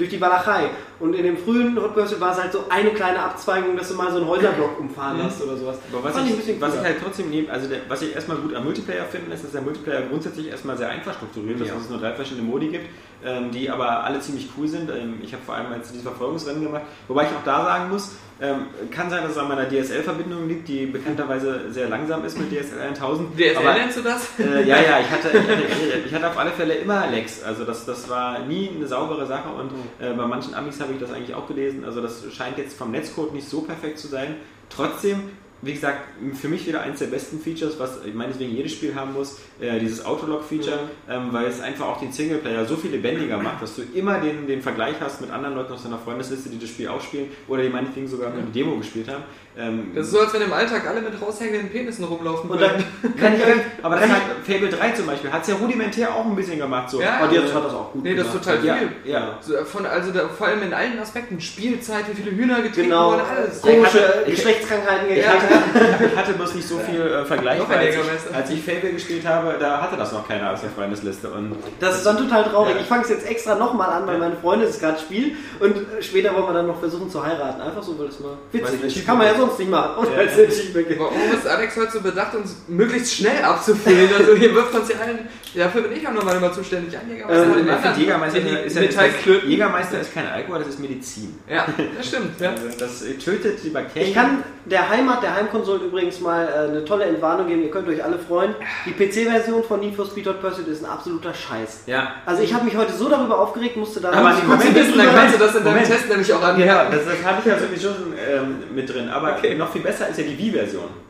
durch 0.00 0.10
die 0.10 0.20
Walachei. 0.20 0.70
Und 0.98 1.14
in 1.14 1.22
dem 1.22 1.36
frühen 1.38 1.80
Hot 1.80 1.94
Pursuit 1.94 2.20
war 2.20 2.32
es 2.32 2.42
halt 2.42 2.52
so 2.52 2.64
eine 2.68 2.90
kleine 2.90 3.20
Abzweigung, 3.20 3.76
dass 3.76 3.88
du 3.88 3.94
mal 3.94 4.10
so 4.10 4.18
einen 4.18 4.26
Häuserblock 4.26 4.78
umfahren 4.80 5.22
hast 5.22 5.42
oder 5.42 5.56
sowas. 5.56 5.76
aber 5.92 6.04
was, 6.04 6.16
ich, 6.16 6.30
ein 6.32 6.36
bisschen 6.36 6.60
was 6.60 6.74
ich 6.74 6.80
halt 6.80 6.96
trotzdem 7.02 7.30
nehme, 7.30 7.50
also 7.50 7.68
der, 7.68 7.78
was 7.88 8.02
ich 8.02 8.14
erstmal 8.14 8.36
gut 8.38 8.54
am 8.54 8.64
Multiplayer 8.64 9.04
finde, 9.04 9.32
ist, 9.34 9.44
dass 9.44 9.52
der 9.52 9.62
Multiplayer 9.62 10.02
grundsätzlich 10.02 10.48
erstmal 10.48 10.76
sehr 10.76 10.88
einfach 10.88 11.14
strukturiert 11.14 11.60
ist, 11.60 11.68
Ja. 11.68 11.74
dass 11.74 11.84
es 11.84 11.90
nur 11.90 12.00
drei 12.00 12.12
verschiedene 12.12 12.46
Modi 12.46 12.68
gibt, 12.68 12.86
ähm, 13.24 13.50
die 13.50 13.70
aber 13.70 14.04
alle 14.04 14.20
ziemlich 14.20 14.48
cool 14.58 14.68
sind. 14.68 14.90
Ähm, 14.90 15.20
ich 15.22 15.32
habe 15.32 15.42
vor 15.44 15.54
allem 15.54 15.72
jetzt 15.74 15.92
diese 15.92 16.02
Verfolgungsrennen 16.02 16.62
gemacht, 16.62 16.82
wobei 17.08 17.22
ich 17.24 17.28
auch 17.28 17.44
da 17.44 17.64
sagen 17.64 17.90
muss, 17.90 18.12
ähm, 18.42 18.66
kann 18.90 19.10
sein, 19.10 19.22
dass 19.22 19.32
es 19.32 19.38
an 19.38 19.48
meiner 19.48 19.68
DSL-Verbindung 19.68 20.48
liegt, 20.48 20.66
die 20.66 20.86
bekannterweise 20.86 21.70
sehr 21.70 21.90
langsam 21.90 22.24
ist 22.24 22.38
mit 22.38 22.50
DSL 22.50 22.80
1000. 22.80 23.36
DSL 23.38 23.56
aber, 23.58 23.74
nennst 23.74 23.98
du 23.98 24.02
das? 24.02 24.28
Äh, 24.38 24.66
ja, 24.66 24.76
ja, 24.80 25.00
ich 25.00 25.10
hatte, 25.10 25.28
ich, 25.28 25.38
hatte, 25.38 25.98
ich 26.06 26.14
hatte 26.14 26.28
auf 26.28 26.38
alle 26.38 26.50
Fälle 26.50 26.74
immer 26.74 27.06
Lags. 27.10 27.42
Also 27.42 27.64
das, 27.64 27.84
das 27.84 28.08
war 28.08 28.38
nie 28.40 28.70
eine 28.74 28.86
saubere 28.86 29.26
Sache 29.26 29.50
und 29.50 29.70
äh, 29.98 30.12
bei 30.12 30.26
manchen 30.26 30.54
Amis 30.54 30.80
habe 30.80 30.92
ich 30.92 31.00
das 31.00 31.12
eigentlich 31.12 31.34
auch 31.34 31.46
gelesen. 31.46 31.84
Also 31.84 32.00
das 32.00 32.24
scheint 32.32 32.58
jetzt 32.58 32.76
vom 32.76 32.90
Netzcode 32.90 33.34
nicht 33.34 33.48
so 33.48 33.62
perfekt 33.62 33.98
zu 33.98 34.08
sein. 34.08 34.36
Trotzdem, 34.68 35.22
wie 35.62 35.74
gesagt, 35.74 36.00
für 36.34 36.48
mich 36.48 36.66
wieder 36.66 36.80
eins 36.82 37.00
der 37.00 37.06
besten 37.06 37.38
Features, 37.40 37.78
was 37.78 38.04
ich 38.04 38.14
meinetwegen 38.14 38.54
jedes 38.54 38.72
Spiel 38.72 38.94
haben 38.94 39.12
muss, 39.12 39.38
äh, 39.60 39.78
dieses 39.78 40.04
Autolog-Feature, 40.04 40.78
ähm, 41.08 41.32
weil 41.32 41.46
es 41.46 41.60
einfach 41.60 41.86
auch 41.88 42.00
den 42.00 42.12
Singleplayer 42.12 42.64
so 42.64 42.76
viel 42.76 42.92
lebendiger 42.92 43.38
macht, 43.38 43.62
dass 43.62 43.76
du 43.76 43.82
immer 43.94 44.20
den, 44.20 44.46
den 44.46 44.62
Vergleich 44.62 44.96
hast 45.00 45.20
mit 45.20 45.30
anderen 45.30 45.56
Leuten 45.56 45.72
aus 45.72 45.82
deiner 45.82 45.98
Freundesliste, 45.98 46.48
die 46.48 46.58
das 46.58 46.70
Spiel 46.70 46.88
auch 46.88 47.00
spielen 47.00 47.28
oder 47.48 47.62
die 47.62 47.68
meinetwegen 47.68 48.08
sogar 48.08 48.30
nur 48.30 48.42
die 48.42 48.52
Demo 48.52 48.76
gespielt 48.76 49.08
haben. 49.08 49.24
Ähm, 49.58 49.90
Das 49.94 50.06
ist 50.06 50.12
so, 50.12 50.20
als 50.20 50.32
wenn 50.32 50.42
im 50.42 50.52
Alltag 50.52 50.86
alle 50.88 51.00
mit 51.02 51.12
raushängenden 51.20 51.70
Penissen 51.70 52.04
rumlaufen 52.04 52.48
Und 52.50 52.60
dann 52.60 52.70
würden. 53.02 53.16
kann 53.18 53.34
ich 53.34 53.44
euch. 53.44 53.60
aber 53.82 53.96
das 53.96 54.08
hat 54.08 54.20
Fable 54.46 54.68
3 54.68 54.90
zum 54.92 55.06
Beispiel, 55.06 55.32
hat 55.32 55.42
es 55.42 55.48
ja 55.48 55.56
rudimentär 55.56 56.14
auch 56.14 56.24
ein 56.24 56.36
bisschen 56.36 56.58
gemacht. 56.58 56.88
So. 56.88 57.00
Ja, 57.02 57.20
oh, 57.28 57.34
jetzt 57.34 57.52
hat 57.52 57.64
das 57.64 57.74
auch 57.74 57.92
gut 57.92 58.04
Nee, 58.04 58.14
das 58.14 58.26
ist 58.26 58.32
gemacht. 58.32 58.44
total 58.46 58.64
Ja, 58.64 58.74
viel. 58.76 58.88
ja. 59.12 59.38
So, 59.40 59.56
von, 59.64 59.86
also 59.86 60.12
da, 60.12 60.28
vor 60.28 60.46
allem 60.46 60.62
in 60.62 60.72
allen 60.72 60.98
Aspekten. 61.00 61.40
Spielzeit, 61.40 62.04
wie 62.10 62.22
viele 62.22 62.30
Hühner 62.36 62.62
getreten 62.62 62.90
Genau, 62.90 63.10
wurden, 63.10 63.22
alles. 63.22 63.60
komische 63.60 64.22
Ich- 64.26 64.36
Geschlechtskrankheiten 64.36 65.08
Ich 65.10 65.14
gekriegt. 65.16 65.28
hatte, 65.42 66.04
ich 66.12 66.16
hatte 66.16 66.32
bloß 66.34 66.54
nicht 66.54 66.68
so 66.68 66.78
viel 66.78 67.00
äh, 67.00 67.24
Vergleich, 67.24 67.60
als 67.68 67.94
ich, 67.96 68.34
als 68.34 68.50
ich 68.50 68.62
Fable 68.64 68.92
gespielt 68.92 69.26
habe, 69.26 69.56
da 69.58 69.80
hatte 69.82 69.96
das 69.96 70.12
noch 70.12 70.26
keiner 70.28 70.52
aus 70.52 70.60
der 70.60 70.70
Freundesliste. 70.70 71.28
Und 71.28 71.56
Das 71.80 71.96
ist 71.96 72.06
dann 72.06 72.16
total 72.18 72.44
traurig. 72.44 72.76
Ja. 72.76 72.80
Ich 72.82 72.86
fange 72.86 73.02
es 73.02 73.08
jetzt 73.10 73.28
extra 73.28 73.56
nochmal 73.56 73.90
an, 73.90 74.06
weil 74.06 74.14
Ja. 74.14 74.20
meine 74.20 74.36
Freundin 74.36 74.68
es 74.68 74.78
gerade 74.78 74.98
spielt 75.00 75.36
und 75.58 75.76
äh, 75.76 76.02
später 76.02 76.32
wollen 76.34 76.46
wir 76.46 76.52
dann 76.54 76.66
noch 76.68 76.78
versuchen 76.78 77.10
zu 77.10 77.24
heiraten. 77.24 77.60
Einfach 77.60 77.82
so, 77.82 77.98
weil 77.98 78.06
das 78.06 78.20
mal 78.20 78.34
witzig 78.52 78.82
ist. 78.84 79.06
Kann 79.06 79.18
man 79.18 79.26
ja 79.26 79.32
Achievement 79.32 79.39
sonst 79.40 79.58
nicht 79.58 79.70
machen. 79.70 79.96
Und 79.98 80.08
Achievement 80.18 80.88
gibt. 80.88 81.00
Warum 81.00 81.16
ist 81.32 81.46
Alex 81.46 81.76
heute 81.76 81.92
so 81.92 82.00
bedacht, 82.00 82.34
uns 82.34 82.56
möglichst 82.68 83.14
schnell 83.14 83.42
abzufüllen? 83.44 84.10
Also 84.18 84.34
hier 84.34 84.54
wirft 84.54 84.74
uns 84.74 84.88
ja 84.88 84.96
allen. 85.00 85.28
Dafür 85.54 85.82
bin 85.82 85.96
ich 85.96 86.06
auch 86.06 86.12
nochmal 86.12 86.36
immer 86.36 86.52
zuständig. 86.52 86.96
Ein 86.96 87.10
Jägermeister 87.10 87.42
Ähm, 87.44 87.52
anderen. 87.52 87.82
finde, 87.82 88.00
Jägermeister 88.00 88.38
ist 88.64 88.76
ja 88.76 88.82
Metallklöten. 88.82 89.50
Jägermeister 89.50 90.00
ist 90.00 90.14
kein 90.14 90.26
Alkohol, 90.28 90.58
das 90.60 90.68
ist 90.68 90.78
Medizin. 90.80 91.34
Ja, 91.48 91.66
das 91.96 92.06
stimmt. 92.06 92.40
Ja. 92.40 92.50
Also 92.50 92.78
das 92.78 93.02
äh, 93.02 93.14
tötet 93.14 93.58
die 93.64 93.70
Bakterien. 93.70 94.08
Ich 94.10 94.14
kann 94.14 94.44
der 94.66 94.88
Heimat, 94.88 95.22
der 95.22 95.34
Heimkonsole 95.34 95.84
übrigens 95.86 96.20
mal 96.20 96.46
äh, 96.46 96.68
eine 96.70 96.84
tolle 96.84 97.04
Entwarnung 97.04 97.48
geben. 97.48 97.62
Ihr 97.64 97.70
könnt 97.70 97.88
euch 97.88 98.02
alle 98.04 98.18
freuen. 98.18 98.54
Die 98.86 98.92
PC-Version 98.92 99.64
von 99.64 99.80
Need 99.80 99.96
for 99.96 100.06
Speed 100.06 100.26
Hot 100.28 100.40
Pursuit 100.40 100.68
ist 100.68 100.84
ein 100.84 100.90
absoluter 100.90 101.34
Scheiß. 101.34 101.82
ja. 101.86 102.14
Also 102.26 102.42
ich 102.42 102.54
habe 102.54 102.64
mich 102.64 102.76
heute 102.76 102.92
so 102.92 103.08
darüber 103.08 103.38
aufgeregt, 103.40 103.76
musste 103.76 104.00
da 104.00 104.10
Aber 104.10 104.30
Moment 104.30 104.62
ein 104.62 104.66
ist, 104.68 104.74
bisschen 104.74 104.98
Dann 104.98 105.14
kannst 105.14 105.34
du 105.34 105.38
das 105.38 105.54
in 105.56 105.64
deinem 105.64 105.72
Moment. 105.74 105.86
Test 105.88 106.08
nämlich 106.08 106.32
auch 106.32 106.42
an. 106.42 106.60
Ja, 106.60 106.84
das, 106.90 107.04
das 107.04 107.24
habe 107.24 107.38
ich 107.40 107.46
ja 107.46 107.58
sowieso 107.58 107.88
schon 107.94 108.12
ähm, 108.30 108.56
mit 108.74 108.88
drin. 108.92 109.08
Aber 109.08 109.29
Okay. 109.36 109.54
noch 109.54 109.72
viel 109.72 109.82
besser 109.82 110.08
ist 110.08 110.18
ja 110.18 110.24
die 110.24 110.36
Wii-Version. 110.38 111.09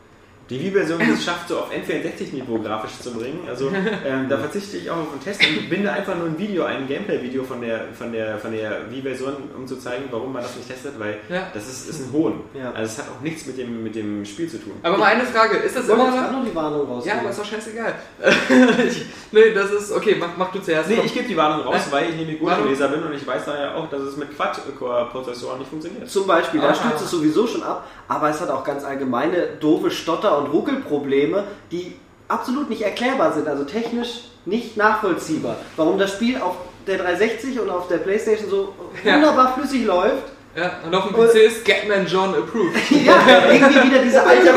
Die 0.51 0.59
Wii-Version, 0.59 0.99
die 0.99 1.11
es 1.11 1.23
schafft, 1.23 1.47
so 1.47 1.59
auf 1.59 1.71
N64-Niveau 1.71 2.59
grafisch 2.59 2.99
zu 3.01 3.13
bringen. 3.13 3.39
Also 3.47 3.69
ähm, 4.05 4.27
da 4.27 4.37
verzichte 4.45 4.75
ich 4.77 4.89
auch 4.91 4.97
auf 4.97 5.11
einen 5.13 5.23
Test 5.23 5.39
und 5.47 5.69
binde 5.69 5.89
einfach 5.91 6.13
nur 6.17 6.25
ein 6.27 6.37
Video, 6.37 6.65
ein 6.65 6.87
Gameplay-Video 6.87 7.43
von 7.45 7.61
der, 7.61 7.85
von 7.97 8.11
der, 8.11 8.37
von 8.37 8.51
der 8.51 8.91
Wii-Version, 8.91 9.33
um 9.57 9.65
zu 9.65 9.77
zeigen, 9.77 10.05
warum 10.11 10.33
man 10.33 10.41
das 10.43 10.53
nicht 10.57 10.67
testet, 10.67 10.99
weil 10.99 11.19
Ja. 11.29 11.47
das 11.53 11.67
ist, 11.69 11.89
ist 11.89 12.01
ein 12.01 12.11
Hohn. 12.11 12.41
Ja. 12.53 12.71
Also 12.73 12.83
es 12.83 12.97
hat 12.97 13.05
auch 13.17 13.21
nichts 13.23 13.45
mit 13.45 13.57
dem, 13.57 13.81
mit 13.81 13.95
dem 13.95 14.25
Spiel 14.25 14.49
zu 14.49 14.57
tun. 14.61 14.73
Aber 14.83 14.97
mal 14.97 15.05
eine 15.05 15.23
Frage, 15.23 15.55
ist 15.57 15.75
das 15.77 15.87
immer 15.87 16.09
noch? 16.11 16.31
noch 16.33 16.43
die 16.45 16.53
Warnung 16.53 16.85
Ja, 16.85 16.93
rausnehmen? 16.95 17.19
aber 17.21 17.29
ist 17.29 17.39
doch 17.39 17.45
scheißegal. 17.45 17.93
ich, 18.87 19.05
nee, 19.31 19.53
das 19.53 19.71
ist. 19.71 19.91
Okay, 19.93 20.17
mach, 20.19 20.35
mach 20.35 20.51
du 20.51 20.59
zuerst. 20.59 20.89
Nee, 20.89 20.97
Komm. 20.97 21.05
ich 21.05 21.13
gebe 21.13 21.27
die 21.29 21.37
Warnung 21.37 21.65
raus, 21.65 21.83
Ja. 21.85 21.91
weil 21.93 22.09
ich 22.09 22.15
nämlich 22.17 22.41
Warnung. 22.41 22.57
Gurkenleser 22.65 22.89
bin 22.89 23.03
und 23.03 23.13
ich 23.13 23.25
weiß 23.25 23.45
daher 23.45 23.77
auch, 23.77 23.89
dass 23.89 24.01
es 24.01 24.17
mit 24.17 24.35
Quad-Core-Prozessoren 24.35 25.59
nicht 25.59 25.69
funktioniert. 25.69 26.09
Zum 26.09 26.27
Beispiel, 26.27 26.59
da 26.59 26.71
Ah. 26.71 26.75
stützt 26.75 27.03
es 27.05 27.11
sowieso 27.11 27.47
schon 27.47 27.63
ab, 27.63 27.87
aber 28.09 28.29
es 28.29 28.41
hat 28.41 28.49
auch 28.49 28.65
ganz 28.65 28.83
allgemeine 28.83 29.47
doofe 29.61 29.89
Stotter- 29.89 30.40
und 30.41 30.51
Ruckelprobleme, 30.51 31.43
die 31.71 31.93
absolut 32.27 32.69
nicht 32.69 32.81
erklärbar 32.81 33.33
sind, 33.33 33.47
also 33.47 33.63
technisch 33.63 34.25
nicht 34.45 34.77
nachvollziehbar. 34.77 35.57
Warum 35.75 35.97
das 35.99 36.11
Spiel 36.13 36.37
auf 36.37 36.55
der 36.87 36.97
360 36.97 37.59
und 37.59 37.69
auf 37.69 37.87
der 37.87 37.97
Playstation 37.97 38.49
so 38.49 38.73
Ja. 39.03 39.15
wunderbar 39.15 39.53
flüssig 39.57 39.85
läuft. 39.85 40.23
Ja, 40.55 40.79
und 40.85 40.93
auf 40.93 41.07
dem 41.07 41.13
PC 41.15 41.35
ist 41.35 41.61
Scatman 41.61 42.05
John 42.07 42.35
approved. 42.35 42.75
Ja, 43.05 43.13
irgendwie 43.49 43.89
wieder 43.89 44.01
diese 44.03 44.21
alte, 44.27 44.51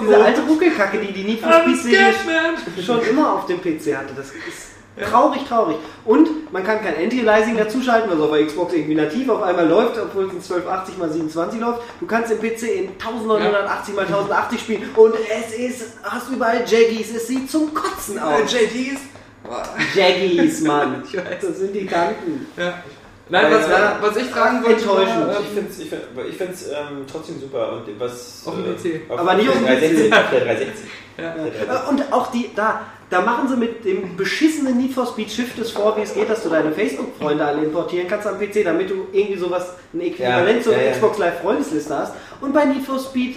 diese 0.00 0.24
alte 0.24 0.40
Ruckelkacke, 0.48 0.98
die 0.98 1.12
die 1.12 1.24
Need 1.24 1.40
for 1.40 1.52
Speed 1.52 1.76
Serie 1.76 2.12
Scatman! 2.14 2.84
schon 2.84 3.02
immer 3.02 3.34
auf 3.34 3.46
dem 3.46 3.60
PC 3.60 3.94
hatte. 3.96 4.14
Das 4.16 4.26
ist 4.28 4.77
traurig, 4.98 5.44
traurig. 5.48 5.76
Und 6.04 6.52
man 6.52 6.64
kann 6.64 6.80
kein 6.80 6.96
Anti-Aliasing 6.96 7.56
dazuschalten, 7.56 8.10
was 8.10 8.20
auf 8.20 8.30
der 8.30 8.46
Xbox 8.46 8.72
irgendwie 8.72 8.94
nativ 8.94 9.28
auf 9.28 9.42
einmal 9.42 9.68
läuft, 9.68 9.98
obwohl 9.98 10.24
es 10.26 10.32
in 10.32 10.38
1280 10.38 10.94
x 10.98 11.12
27 11.12 11.60
läuft. 11.60 11.80
Du 12.00 12.06
kannst 12.06 12.32
im 12.32 12.38
PC 12.38 12.62
in 12.62 12.88
1980 12.90 13.94
x 13.94 14.02
1080 14.02 14.60
spielen 14.60 14.90
und 14.96 15.14
es 15.14 15.54
ist, 15.54 15.98
hast 16.02 16.30
überall 16.30 16.64
Jaggies, 16.66 17.14
es 17.14 17.26
sieht 17.26 17.50
zum 17.50 17.72
Kotzen 17.74 18.18
aus. 18.18 18.52
JDs? 18.52 19.00
Boah. 19.44 19.62
Jaggies, 19.94 20.60
Mann. 20.62 21.02
Ich. 21.12 21.18
Das 21.40 21.58
sind 21.58 21.74
die 21.74 21.86
Kanten. 21.86 22.46
Ja. 22.56 22.82
Nein, 23.30 23.46
was, 23.52 23.68
Ja. 23.68 23.98
was 24.00 24.16
ich 24.16 24.24
fragen 24.26 24.62
wollte. 24.64 24.80
Enttäuschend. 24.80 25.26
war, 25.28 25.40
Ich 25.40 25.46
ähm, 25.48 25.54
finde 25.54 25.70
es 25.70 25.78
ich 25.80 25.88
find, 25.88 26.02
ich 26.30 26.36
find's, 26.36 26.66
ähm, 26.68 27.04
trotzdem 27.10 27.40
super 27.40 27.72
und 27.72 28.00
was. 28.00 28.42
Auf 28.46 28.54
dem 28.54 28.64
äh, 28.72 28.74
PC. 28.74 29.10
auf 29.10 29.18
Aber 29.20 29.34
nicht 29.34 29.48
auf 29.48 29.54
dem 29.56 29.66
360, 29.66 30.12
Auf 30.12 30.30
der 30.30 30.40
360. 30.40 30.90
Ja. 31.18 31.28
Auf 31.30 31.36
der 31.36 31.66
360. 31.66 31.88
Und 31.90 32.12
auch 32.12 32.30
die, 32.30 32.50
da, 32.54 32.80
da 33.10 33.20
machen 33.22 33.48
sie 33.48 33.56
mit 33.56 33.84
dem 33.84 34.16
beschissenen 34.16 34.78
Need 34.78 34.92
for 34.94 35.06
Speed 35.06 35.30
Shift 35.30 35.58
es 35.58 35.70
vor, 35.72 35.96
wie 35.96 36.02
es 36.02 36.14
geht, 36.14 36.28
dass 36.30 36.42
du 36.42 36.48
deine 36.48 36.72
Facebook-Freunde 36.72 37.44
alle 37.44 37.62
importieren 37.64 38.08
kannst 38.08 38.26
am 38.26 38.38
PC, 38.38 38.64
damit 38.64 38.88
du 38.90 39.06
irgendwie 39.12 39.38
sowas, 39.38 39.74
ein 39.92 40.00
Äquivalent 40.00 40.58
Ja, 40.58 40.62
zur 40.62 40.72
ja, 40.74 40.82
ja. 40.82 40.90
Xbox 40.92 41.18
Live 41.18 41.40
Freundesliste 41.40 41.96
hast. 41.96 42.12
Und 42.40 42.52
bei 42.54 42.64
Need 42.64 42.84
for 42.84 42.98
Speed 42.98 43.36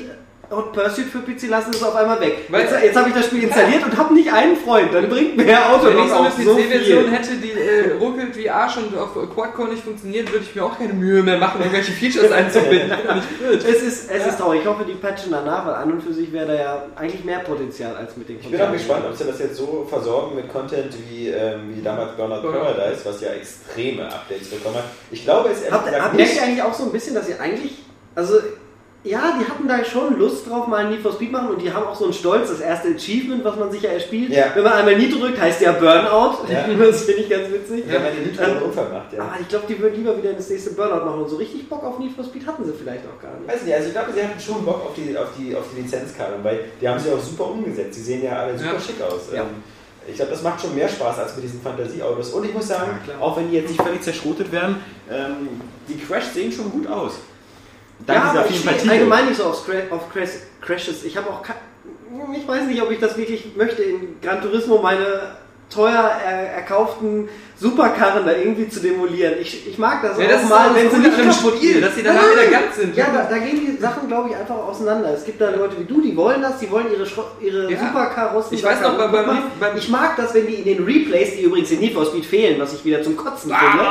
Hot 0.52 0.74
Pursuit 0.74 1.06
für 1.06 1.20
PC 1.20 1.48
lassen 1.50 1.72
es 1.74 1.82
auf 1.82 1.96
einmal 1.96 2.20
weg. 2.20 2.40
Weil- 2.50 2.62
jetzt 2.64 2.84
jetzt 2.84 2.96
habe 2.98 3.08
ich 3.10 3.16
das 3.16 3.26
Spiel 3.28 3.44
installiert 3.44 3.84
und 3.86 3.96
habe 3.98 4.14
nicht 4.14 4.32
einen 4.32 4.58
Freund. 4.58 4.94
Dann 4.94 5.08
bringt 5.10 5.38
mir 5.38 5.46
der 5.46 5.72
Auto 5.74 5.86
Wenn 5.86 5.98
ich 6.00 6.10
so 6.10 6.16
eine 6.16 6.32
so 6.32 6.56
PC-Version 6.56 7.08
hätte, 7.10 7.36
die 7.38 7.52
äh, 7.52 7.94
ruckelt 8.00 8.36
wie 8.36 8.50
Arsch 8.50 8.78
und 8.78 8.98
auf 8.98 9.14
Quad-Core 9.34 9.70
nicht 9.70 9.84
funktioniert, 9.84 10.32
würde 10.32 10.44
ich 10.44 10.54
mir 10.54 10.66
auch 10.66 10.78
keine 10.78 10.94
Mühe 10.94 11.24
mehr 11.24 11.38
machen, 11.38 11.62
irgendwelche 11.62 11.94
Features 11.94 12.32
einzubinden. 12.32 12.92
Es 13.52 13.82
ist, 13.82 14.12
es 14.12 14.28
ist 14.28 14.38
traurig. 14.40 14.62
Ich 14.62 14.68
hoffe, 14.68 14.84
die 14.86 14.94
patchen 14.94 15.32
danach, 15.32 15.66
weil 15.66 15.74
an 15.76 15.92
und 15.92 16.04
für 16.04 16.14
sich 16.14 16.32
wäre 16.34 16.48
da 16.48 16.54
ja 16.54 16.84
eigentlich 16.96 17.24
mehr 17.24 17.40
Potenzial 17.40 17.96
als 17.96 18.18
mit 18.18 18.28
den 18.30 18.40
Ich 18.40 18.50
bin 18.50 18.62
auch 18.62 18.72
gespannt, 18.72 19.06
ob 19.10 19.16
sie 19.16 19.24
das 19.24 19.40
jetzt 19.40 19.56
so 19.56 19.86
versorgen 19.90 20.36
mit 20.36 20.52
Content 20.52 20.94
wie, 21.10 21.30
ähm, 21.30 21.74
wie 21.74 21.82
damals 21.82 22.16
Burnout 22.18 22.42
Paradise, 22.42 23.02
was 23.06 23.22
ja 23.22 23.30
extreme 23.30 24.06
Updates 24.06 24.50
bekommen 24.50 24.76
hat. 24.76 24.86
Ich 25.12 25.24
glaube, 25.24 25.50
es 25.50 25.72
Habt, 25.72 25.90
habt 25.92 26.20
ihr 26.20 26.44
eigentlich 26.44 26.62
auch 26.62 26.74
so 26.74 26.84
ein 26.86 26.92
bisschen, 26.92 27.16
dass 27.16 27.30
ihr 27.30 27.40
eigentlich, 27.40 27.74
also 28.16 28.40
Ja, 29.04 29.36
die 29.40 29.50
hatten 29.50 29.68
da 29.68 29.84
schon 29.84 30.20
Lust 30.20 30.48
drauf, 30.48 30.68
mal 30.68 30.86
ein 30.86 30.92
Need 30.92 31.02
for 31.02 31.12
Speed 31.12 31.32
machen 31.32 31.50
und 31.50 31.60
die 31.60 31.74
haben 31.74 31.88
auch 31.88 31.96
so 31.96 32.04
einen 32.04 32.14
Stolz, 32.14 32.50
das 32.50 32.60
erste 32.60 32.90
Achievement, 32.90 33.44
was 33.44 33.56
man 33.56 33.72
sich 33.72 33.82
ja 33.82 33.90
erspielt. 33.90 34.30
Ja. 34.32 34.52
Wenn 34.54 34.64
man 34.64 34.74
einmal 34.74 34.96
nie 34.96 35.10
drückt, 35.10 35.42
heißt 35.42 35.60
ja 35.62 35.72
Burnout. 35.72 36.46
Ja. 36.48 36.68
Das 36.78 37.02
finde 37.04 37.22
ich 37.24 37.30
ganz 37.30 37.50
witzig. 37.50 37.86
Ja, 37.92 37.96
weil 38.04 38.12
die 38.14 38.30
Nitro 38.30 38.44
Ähm, 38.44 38.52
einen 38.52 38.62
Unfall 38.62 38.90
macht, 38.90 39.14
ja. 39.14 39.24
Aber 39.24 39.38
ich 39.42 39.48
glaube, 39.48 39.66
die 39.68 39.80
würden 39.80 39.96
lieber 39.96 40.16
wieder 40.18 40.34
das 40.34 40.50
nächste 40.50 40.72
Burnout 40.74 41.04
machen 41.06 41.22
und 41.24 41.30
so 41.30 41.38
richtig 41.38 41.68
Bock 41.68 41.84
auf 41.84 41.98
Need 41.98 42.12
for 42.16 42.24
Speed 42.24 42.46
hatten 42.46 42.64
sie 42.64 42.74
vielleicht 42.74 43.04
auch 43.08 43.20
gar 43.20 43.32
nicht. 43.40 43.52
Weiß 43.52 43.64
nicht, 43.64 43.74
also 43.74 43.88
ich 43.88 43.94
glaube, 43.94 44.10
sie 44.14 44.22
hatten 44.24 44.40
schon 44.40 44.64
Bock 44.66 44.86
auf 44.86 44.92
die, 44.96 45.18
auf 45.18 45.30
die, 45.36 45.56
auf 45.56 45.64
die 45.76 45.82
Lizenzkarte, 45.82 46.34
weil 46.44 46.60
die 46.80 46.88
haben 46.88 47.00
sie 47.00 47.12
auch 47.12 47.20
super 47.20 47.48
umgesetzt. 47.50 47.98
Die 47.98 48.02
sehen 48.04 48.24
ja 48.24 48.34
alle 48.34 48.56
super 48.58 48.74
Ja. 48.74 48.80
schick 48.80 49.02
aus. 49.02 49.22
Ja. 49.34 49.42
Ähm, 49.42 49.48
Ich 50.08 50.16
glaube, 50.16 50.32
das 50.32 50.42
macht 50.44 50.60
schon 50.62 50.74
mehr 50.76 50.90
Spaß 50.90 51.20
als 51.20 51.36
mit 51.36 51.46
diesen 51.46 51.62
Fantasieautos. 51.62 52.34
Und 52.34 52.44
ich 52.46 52.54
muss 52.54 52.68
sagen. 52.68 53.00
Auch 53.20 53.38
wenn 53.38 53.50
die 53.50 53.58
jetzt 53.58 53.70
nicht 53.70 53.82
völlig 53.82 54.02
zerschrotet 54.02 54.52
werden, 54.52 54.78
ähm, 55.12 55.48
die 55.88 55.98
Crash 55.98 56.26
sehen 56.34 56.52
schon 56.52 56.72
gut 56.72 56.88
aus. 56.88 57.14
Ja, 58.08 58.14
Dank 58.14 58.26
aber 58.26 58.32
dieser 58.32 58.46
ich 58.46 58.48
vielen 58.48 58.62
stehe 58.62 58.72
Partikel. 58.76 58.92
allgemein 58.92 59.26
nicht 59.28 59.38
so 59.38 59.46
auf, 59.46 59.56
Scra 59.56 59.74
auf 59.90 60.12
Crash 60.12 60.30
Crashes. 60.62 61.04
Ich 61.04 61.18
habe 61.18 61.30
auch 61.30 61.42
ich 62.36 62.48
weiß 62.48 62.68
nicht, 62.68 62.82
ob 62.82 62.92
ich 62.92 63.00
das 63.00 63.18
wirklich 63.18 63.56
möchte, 63.56 63.84
in 63.84 64.20
Gran 64.22 64.42
Turismo 64.42 64.82
meine 64.82 65.36
teuer 65.70 66.12
er 66.26 66.52
erkauften 66.54 67.30
Superkarren 67.62 68.26
da 68.26 68.32
irgendwie 68.36 68.68
zu 68.68 68.80
demolieren. 68.80 69.36
Ich, 69.40 69.68
ich 69.68 69.78
mag 69.78 70.02
das 70.02 70.18
Ja, 70.18 70.26
auch 70.26 70.30
das 70.32 70.50
mal, 70.50 70.70
wenn 70.74 70.90
sie 70.90 70.98
nicht 70.98 71.16
kaputt 71.16 71.56
Spiel, 71.58 71.80
dass 71.80 71.94
sie 71.96 72.02
danach 72.02 72.24
wieder 72.32 72.48
ganz 72.48 72.76
sind. 72.76 72.98
Ja, 72.98 73.06
da, 73.14 73.28
da 73.30 73.38
gehen 73.38 73.60
die 73.66 73.78
Sachen, 73.80 74.08
glaube 74.08 74.30
ich, 74.30 74.36
einfach 74.36 74.56
auseinander. 74.56 75.14
Es 75.14 75.24
gibt 75.24 75.40
da 75.40 75.52
Leute 75.52 75.76
wie 75.80 75.84
du, 75.86 76.02
die 76.02 76.16
wollen 76.18 76.42
das, 76.42 76.58
die 76.58 76.72
wollen 76.72 76.88
ihre, 76.92 77.06
Schro- 77.06 77.28
ihre 77.40 77.72
Ja. 77.72 77.78
Superkarossen 77.78 78.58
Ich 78.58 78.64
weiß 78.64 78.82
noch, 78.82 78.98
kaputt 78.98 79.12
beim- 79.28 79.44
beim- 79.60 79.78
Ich 79.78 79.90
mag 79.90 80.16
das, 80.18 80.34
wenn 80.34 80.48
die 80.48 80.56
in 80.56 80.66
den 80.66 80.84
Replays, 80.84 81.36
die 81.38 81.44
übrigens 81.44 81.70
in 81.70 81.80
Need 81.82 81.94
for 81.94 82.06
Speed 82.08 82.26
fehlen, 82.26 82.60
was 82.60 82.74
ich 82.74 82.84
wieder 82.84 83.04
zum 83.04 83.16
Kotzen 83.16 83.52
finde. 83.54 83.86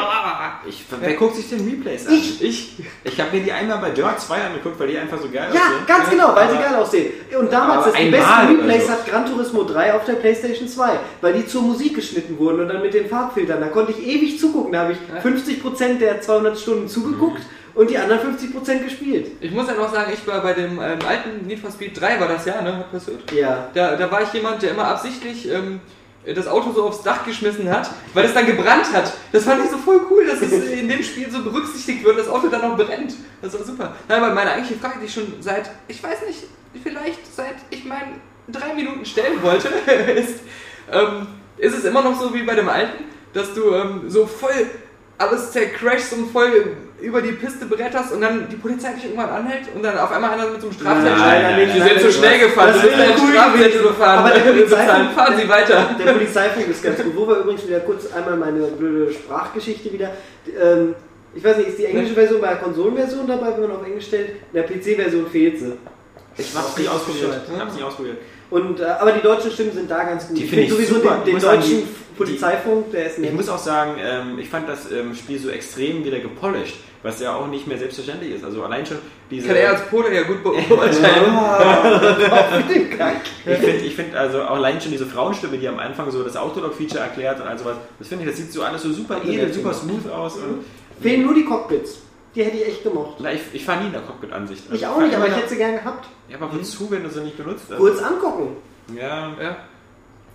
Ich, 0.68 0.84
wer 1.00 1.14
guckt 1.14 1.36
sich 1.36 1.48
den 1.48 1.64
Replays 1.68 2.06
an? 2.08 2.14
Ich. 2.14 2.42
Ich. 2.42 2.72
Ich 3.04 3.20
habe 3.20 3.36
mir 3.36 3.42
die 3.44 3.52
einmal 3.52 3.78
bei 3.78 3.90
Dirt 3.90 4.20
2 4.20 4.34
angeguckt, 4.46 4.78
weil 4.80 4.88
die 4.88 4.98
einfach 4.98 5.18
so 5.18 5.28
geil 5.30 5.48
Ja, 5.54 5.60
aussehen. 5.60 5.86
ganz 5.86 6.10
genau, 6.10 6.34
weil 6.34 6.48
sie 6.50 6.56
Aber- 6.56 6.64
geil 6.64 6.74
aussehen. 6.74 7.12
Und 7.38 7.52
damals, 7.52 7.84
das 7.86 7.94
die 7.94 8.10
besten 8.10 8.46
Replays 8.48 8.86
so. 8.86 8.92
hat 8.92 9.06
Gran 9.06 9.26
Turismo 9.26 9.62
3 9.62 9.94
auf 9.94 10.04
der 10.04 10.14
Playstation 10.14 10.68
2, 10.68 10.90
weil 11.20 11.32
die 11.34 11.46
zur 11.46 11.62
Musik 11.62 11.94
geschnitten 11.94 12.36
wurden 12.38 12.60
und 12.60 12.68
dann 12.68 12.82
mit 12.82 12.92
den 12.94 13.08
Farbfiltern. 13.08 13.59
Da 13.60 13.68
konnte 13.68 13.92
ich 13.92 14.06
ewig 14.06 14.38
zugucken. 14.38 14.72
Da 14.72 14.80
habe 14.82 14.92
ich 14.92 14.98
50% 15.22 15.98
der 15.98 16.20
200 16.20 16.58
Stunden 16.58 16.88
zugeguckt 16.88 17.42
und 17.74 17.90
die 17.90 17.98
anderen 17.98 18.36
50% 18.36 18.84
gespielt. 18.84 19.32
Ich 19.40 19.50
muss 19.50 19.68
ja 19.68 19.74
noch 19.74 19.92
sagen, 19.92 20.12
ich 20.12 20.26
war 20.26 20.42
bei 20.42 20.52
dem 20.52 20.80
ähm, 20.80 20.98
alten 21.06 21.46
Need 21.46 21.60
for 21.60 21.70
Speed 21.70 22.00
3 22.00 22.20
war 22.20 22.28
das 22.28 22.44
ja, 22.44 22.60
ne? 22.62 22.76
Hat 22.78 22.90
passiert. 22.90 23.30
Ja. 23.32 23.68
Da, 23.74 23.96
da 23.96 24.10
war 24.10 24.22
ich 24.22 24.32
jemand, 24.32 24.62
der 24.62 24.72
immer 24.72 24.86
absichtlich 24.86 25.48
ähm, 25.50 25.80
das 26.26 26.46
Auto 26.46 26.72
so 26.72 26.84
aufs 26.84 27.02
Dach 27.02 27.24
geschmissen 27.24 27.70
hat, 27.70 27.90
weil 28.12 28.26
es 28.26 28.34
dann 28.34 28.46
gebrannt 28.46 28.92
hat. 28.92 29.12
Das 29.32 29.44
fand 29.44 29.64
ich 29.64 29.70
so 29.70 29.78
voll 29.78 30.00
cool, 30.10 30.26
dass 30.26 30.42
es 30.42 30.52
in 30.70 30.88
dem 30.88 31.02
Spiel 31.02 31.30
so 31.30 31.42
berücksichtigt 31.42 32.04
wird, 32.04 32.18
das 32.18 32.28
Auto 32.28 32.48
dann 32.48 32.60
noch 32.60 32.76
brennt. 32.76 33.14
Das 33.40 33.54
war 33.54 33.64
super. 33.64 33.94
Nein, 34.08 34.22
aber 34.22 34.34
meine 34.34 34.52
eigentliche 34.52 34.78
Frage, 34.78 34.98
die 35.00 35.06
ich 35.06 35.14
schon 35.14 35.32
seit, 35.40 35.70
ich 35.88 36.02
weiß 36.02 36.26
nicht, 36.26 36.44
vielleicht 36.82 37.34
seit 37.34 37.56
ich 37.70 37.84
meinen 37.84 38.20
drei 38.48 38.74
Minuten 38.74 39.04
stellen 39.04 39.42
wollte, 39.42 39.68
ist, 40.12 40.40
ähm, 40.92 41.26
ist 41.56 41.78
es 41.78 41.84
immer 41.84 42.02
noch 42.02 42.20
so 42.20 42.34
wie 42.34 42.42
bei 42.42 42.54
dem 42.54 42.68
alten, 42.68 43.04
dass 43.32 43.54
du 43.54 43.74
ähm, 43.74 44.02
so 44.08 44.26
voll 44.26 44.66
alles 45.18 45.52
zercrashst 45.52 46.12
und 46.14 46.32
voll 46.32 46.50
über 47.00 47.20
die 47.20 47.32
Piste 47.32 47.66
bretterst 47.66 48.12
und 48.12 48.20
dann 48.22 48.48
die 48.48 48.56
Polizei 48.56 48.92
dich 48.94 49.04
irgendwann 49.04 49.28
anhält 49.30 49.64
und 49.74 49.82
dann 49.82 49.96
auf 49.98 50.10
einmal 50.12 50.30
einer 50.32 50.48
mit 50.48 50.60
so 50.60 50.68
einem 50.68 50.76
Strafzettel 50.78 51.18
Nein, 51.18 51.42
nein, 51.42 51.70
Sie 51.72 51.78
nein, 51.78 51.88
sind 51.90 52.00
zu 52.00 52.12
schnell 52.12 52.38
gefahren, 52.40 52.72
Das 52.74 52.82
wäre 52.82 52.94
einen 53.02 53.12
cool 53.20 53.30
Strafzettel 53.32 53.70
gewesen. 53.70 53.82
befahren. 53.88 54.18
Aber 54.18 54.30
der 54.30 54.40
Polizei- 54.40 54.76
bezahlen. 54.76 55.08
Fahren 55.14 55.34
Sie 55.38 55.48
weiter. 55.48 55.90
Der 56.04 56.12
Polizeifunk 56.12 56.68
ist 56.68 56.82
ganz 56.82 57.02
gut. 57.02 57.16
Wo 57.16 57.28
wir 57.28 57.36
übrigens 57.36 57.66
wieder 57.66 57.80
kurz 57.80 58.12
einmal 58.12 58.36
meine 58.36 58.66
blöde 58.66 59.12
Sprachgeschichte 59.12 59.92
wieder. 59.92 60.10
Ähm, 60.60 60.94
ich 61.34 61.44
weiß 61.44 61.58
nicht, 61.58 61.68
ist 61.68 61.78
die 61.78 61.84
englische 61.86 62.14
Version 62.14 62.40
bei 62.40 62.48
der 62.48 62.56
Konsolenversion 62.56 63.26
dabei, 63.26 63.52
wenn 63.56 63.68
man 63.68 63.76
auf 63.78 63.86
Englisch 63.86 64.06
stellt? 64.06 64.30
In 64.30 64.36
der 64.54 64.62
PC-Version 64.64 65.26
fehlt 65.30 65.58
sie. 65.58 65.72
Ich 66.36 66.54
hab's 66.54 66.76
nicht 66.78 66.88
ausprobiert. 66.90 67.40
Ich 67.54 67.60
hab's 67.60 67.74
nicht 67.74 67.84
ausprobiert. 67.84 68.16
Und, 68.50 68.80
äh, 68.80 68.84
aber 68.84 69.12
die 69.12 69.20
deutschen 69.22 69.50
Stimmen 69.52 69.72
sind 69.72 69.90
da 69.90 70.02
ganz 70.04 70.28
gut. 70.28 70.36
Die 70.38 70.44
finde 70.44 70.64
ich 70.64 70.70
sowieso 70.70 70.94
super. 70.96 71.22
den, 71.24 71.36
Ich 71.36 71.42
den 71.42 71.52
deutschen 71.52 71.70
die- 71.78 71.86
Polizeifunk, 72.16 72.90
der 72.92 73.06
ist 73.06 73.16
Ich 73.16 73.24
nett. 73.24 73.34
muss 73.34 73.48
auch 73.48 73.58
sagen, 73.58 73.92
ähm, 73.98 74.38
ich 74.38 74.48
fand 74.50 74.68
das 74.68 74.92
ähm, 74.92 75.14
Spiel 75.14 75.38
so 75.38 75.48
extrem 75.48 76.04
wieder 76.04 76.18
gepolished, 76.18 76.76
was 77.02 77.18
ja 77.20 77.34
auch 77.34 77.46
nicht 77.46 77.66
mehr 77.66 77.78
selbstverständlich 77.78 78.32
ist. 78.34 78.44
Also 78.44 78.62
allein 78.62 78.84
schon 78.84 78.98
diese. 79.30 79.46
Kann 79.46 79.56
er 79.56 79.70
als 79.70 79.82
Pole 79.86 80.14
ja 80.14 80.24
gut 80.24 80.42
beurteilen. 80.42 81.00
Ich 83.46 83.58
finde, 83.58 83.84
ich 83.86 83.94
find 83.96 84.14
also 84.14 84.42
auch 84.42 84.56
allein 84.56 84.78
schon 84.80 84.92
diese 84.92 85.06
Frauenstimme, 85.06 85.56
die 85.56 85.66
am 85.66 85.78
Anfang 85.78 86.10
so 86.10 86.22
das 86.22 86.36
Autolog-Feature 86.36 87.00
erklärt 87.00 87.40
und 87.40 87.46
all 87.46 87.58
sowas, 87.58 87.76
das 87.98 88.08
finde 88.08 88.24
ich, 88.24 88.30
das 88.30 88.38
sieht 88.38 88.52
so 88.52 88.62
alles 88.62 88.82
so 88.82 88.92
super 88.92 89.16
edel, 89.26 89.50
super 89.52 89.72
smooth 89.72 90.06
aus. 90.10 90.36
Und, 90.36 90.64
Fehlen 91.00 91.22
nur 91.24 91.34
die 91.34 91.44
Cockpits. 91.46 92.02
Die 92.34 92.44
hätte 92.44 92.56
ich 92.58 92.66
echt 92.66 92.82
gemocht. 92.84 93.16
na, 93.18 93.32
ich, 93.32 93.40
ich 93.52 93.64
fahre 93.64 93.80
nie 93.80 93.86
in 93.86 93.92
der 93.92 94.02
Cockpit-Ansicht. 94.02 94.64
Ich 94.72 94.86
Also 94.86 94.86
auch 94.86 95.04
nicht, 95.04 95.14
aber 95.16 95.26
ich 95.26 95.34
hätte 95.36 95.48
sie 95.48 95.56
gern 95.56 95.74
gehabt. 95.76 96.08
Ja, 96.28 96.36
aber 96.36 96.54
wozu, 96.54 96.90
wenn 96.90 97.02
du 97.02 97.10
sie 97.10 97.20
nicht 97.22 97.36
benutzt? 97.36 97.70
Also, 97.70 97.82
Kurz 97.82 98.00
angucken. 98.00 98.56
Ja, 98.94 99.32
Ja. 99.40 99.56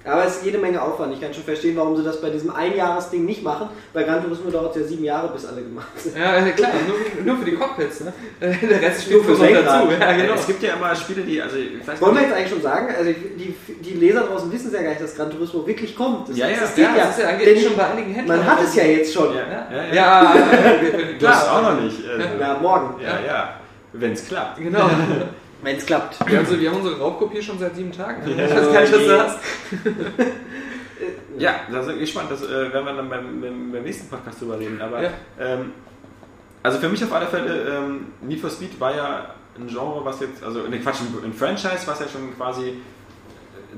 Aber 0.06 0.24
es 0.26 0.36
ist 0.38 0.46
jede 0.46 0.58
Menge 0.60 0.82
Aufwand. 0.82 1.13
Ich 1.13 1.20
kann 1.22 1.34
schon 1.34 1.44
verstehen, 1.44 1.76
warum 1.76 1.96
sie 1.98 2.04
das 2.04 2.22
bei 2.22 2.30
diesem 2.30 2.52
Einjahresding 2.56 3.26
nicht 3.26 3.44
machen. 3.44 3.70
Bei 3.91 4.04
Gran 4.04 4.22
Turismo 4.24 4.52
dauert 4.52 4.76
es 4.76 4.82
ja 4.84 4.88
sieben 4.88 5.04
Jahre, 5.04 5.30
bis 5.34 5.46
alle 5.46 5.63
gemacht 5.63 5.88
sind. 5.98 6.15
Ja, 6.18 6.36
äh, 6.38 6.52
klar, 6.52 6.70
nur, 6.88 7.26
nur 7.26 7.38
für 7.44 7.50
die 7.50 7.56
Cockpits, 7.58 8.02
ne? 8.02 8.13
Der 8.41 8.82
Rest 8.82 9.10
Nur 9.10 9.24
spielt 9.24 9.39
noch 9.39 9.46
Lenkrad. 9.46 9.65
dazu. 9.65 9.88
Ja, 10.00 10.12
genau. 10.13 10.34
Es 10.36 10.46
gibt 10.48 10.62
ja 10.63 10.74
immer 10.76 10.96
Spiele, 10.96 11.22
die, 11.24 11.41
also 11.41 11.58
ich 11.58 11.88
weiß 11.88 12.00
Wollen 12.02 12.15
wir 12.15 12.22
jetzt 12.22 12.34
eigentlich 12.34 12.50
schon 12.50 12.62
sagen, 12.62 12.94
also 12.96 13.12
die, 13.12 13.56
die 13.82 13.94
Leser 13.96 14.22
draußen 14.22 14.52
wissen 14.52 14.68
es 14.68 14.74
ja 14.74 14.82
gar 14.84 14.89
nicht, 14.89 15.02
dass 15.02 15.15
Gran 15.15 15.32
Turismo 15.32 15.65
wirklich 15.65 15.96
kommt. 15.96 16.30
Das 16.30 16.38
Ja, 16.38 16.48
ja. 16.48 16.54
existiert 16.54 16.89
Ja, 16.96 17.06
das 17.06 17.18
ist 17.18 17.24
ja 17.24 17.30
angeblich 17.30 17.56
Denn 17.56 17.63
schon 17.68 17.78
bei 17.78 17.86
einigen 17.88 18.13
Händlern. 18.13 18.38
Man 18.38 18.48
hat 18.48 18.63
es 18.63 18.76
ja 18.76 18.84
jetzt 18.84 19.13
schon. 19.13 19.34
ja, 19.36 19.41
Ja, 19.41 19.68
ja, 19.72 19.84
ja. 19.86 19.94
ja, 19.94 20.36
ja, 20.36 20.36
du 21.20 21.28
hast 21.28 21.38
es 21.38 21.44
klar. 21.50 21.58
auch 21.58 21.62
noch 21.74 21.82
nicht. 21.82 21.98
Ja, 22.39 22.58
morgen. 22.62 23.02
ja, 23.02 23.20
ja, 23.26 23.50
wenn 23.94 24.12
es 24.13 24.28
klappt. 24.28 24.58
Genau. 24.60 24.88
Wenn 25.62 25.78
es 25.78 25.86
klappt. 25.86 26.18
Wir 26.30 26.38
haben, 26.39 26.46
so, 26.46 26.60
wir 26.60 26.70
haben 26.70 26.78
unsere 26.78 27.00
Raubkopie 27.00 27.41
schon 27.41 27.58
seit 27.58 27.76
sieben 27.76 27.91
Tagen. 27.91 28.22
Ja. 28.38 28.46
Ich 28.46 28.56
weiß 28.56 28.72
gar 28.74 28.82
nicht, 28.82 28.94
was 28.94 29.06
du 29.06 29.20
hast. 29.24 29.39
Ja, 31.38 31.56
da 31.72 31.82
bin 31.82 31.96
ich 31.96 32.00
gespannt. 32.02 32.32
Das 32.32 32.44
äh, 32.44 32.50
werden 32.74 32.86
wir 32.86 32.94
dann 32.94 33.10
beim, 33.10 33.41
beim, 33.41 33.72
beim 33.72 33.84
nächsten 33.84 34.08
Podcast 34.10 34.41
drüber 34.41 34.60
reden. 34.60 34.82
Aber 34.82 35.02
Ja. 35.04 35.10
ähm, 35.39 35.72
also 36.63 36.80
für 36.80 36.89
mich 36.89 37.04
auf 37.04 37.12
alle 37.13 37.28
Fälle, 37.28 37.78
ähm, 37.78 38.08
Need 38.22 38.39
for 38.39 38.50
Speed 38.50 38.80
war 38.80 38.96
ja 38.96 39.36
ein 39.58 39.68
Genre, 39.68 40.04
was 40.04 40.20
jetzt, 40.22 40.44
also 40.44 40.62
ne 40.68 40.80
Quatsch, 40.80 41.02
ein, 41.02 41.26
ein 41.26 41.34
Franchise, 41.34 41.86
was 41.86 42.00
ja 42.00 42.08
schon 42.08 42.36
quasi 42.36 42.80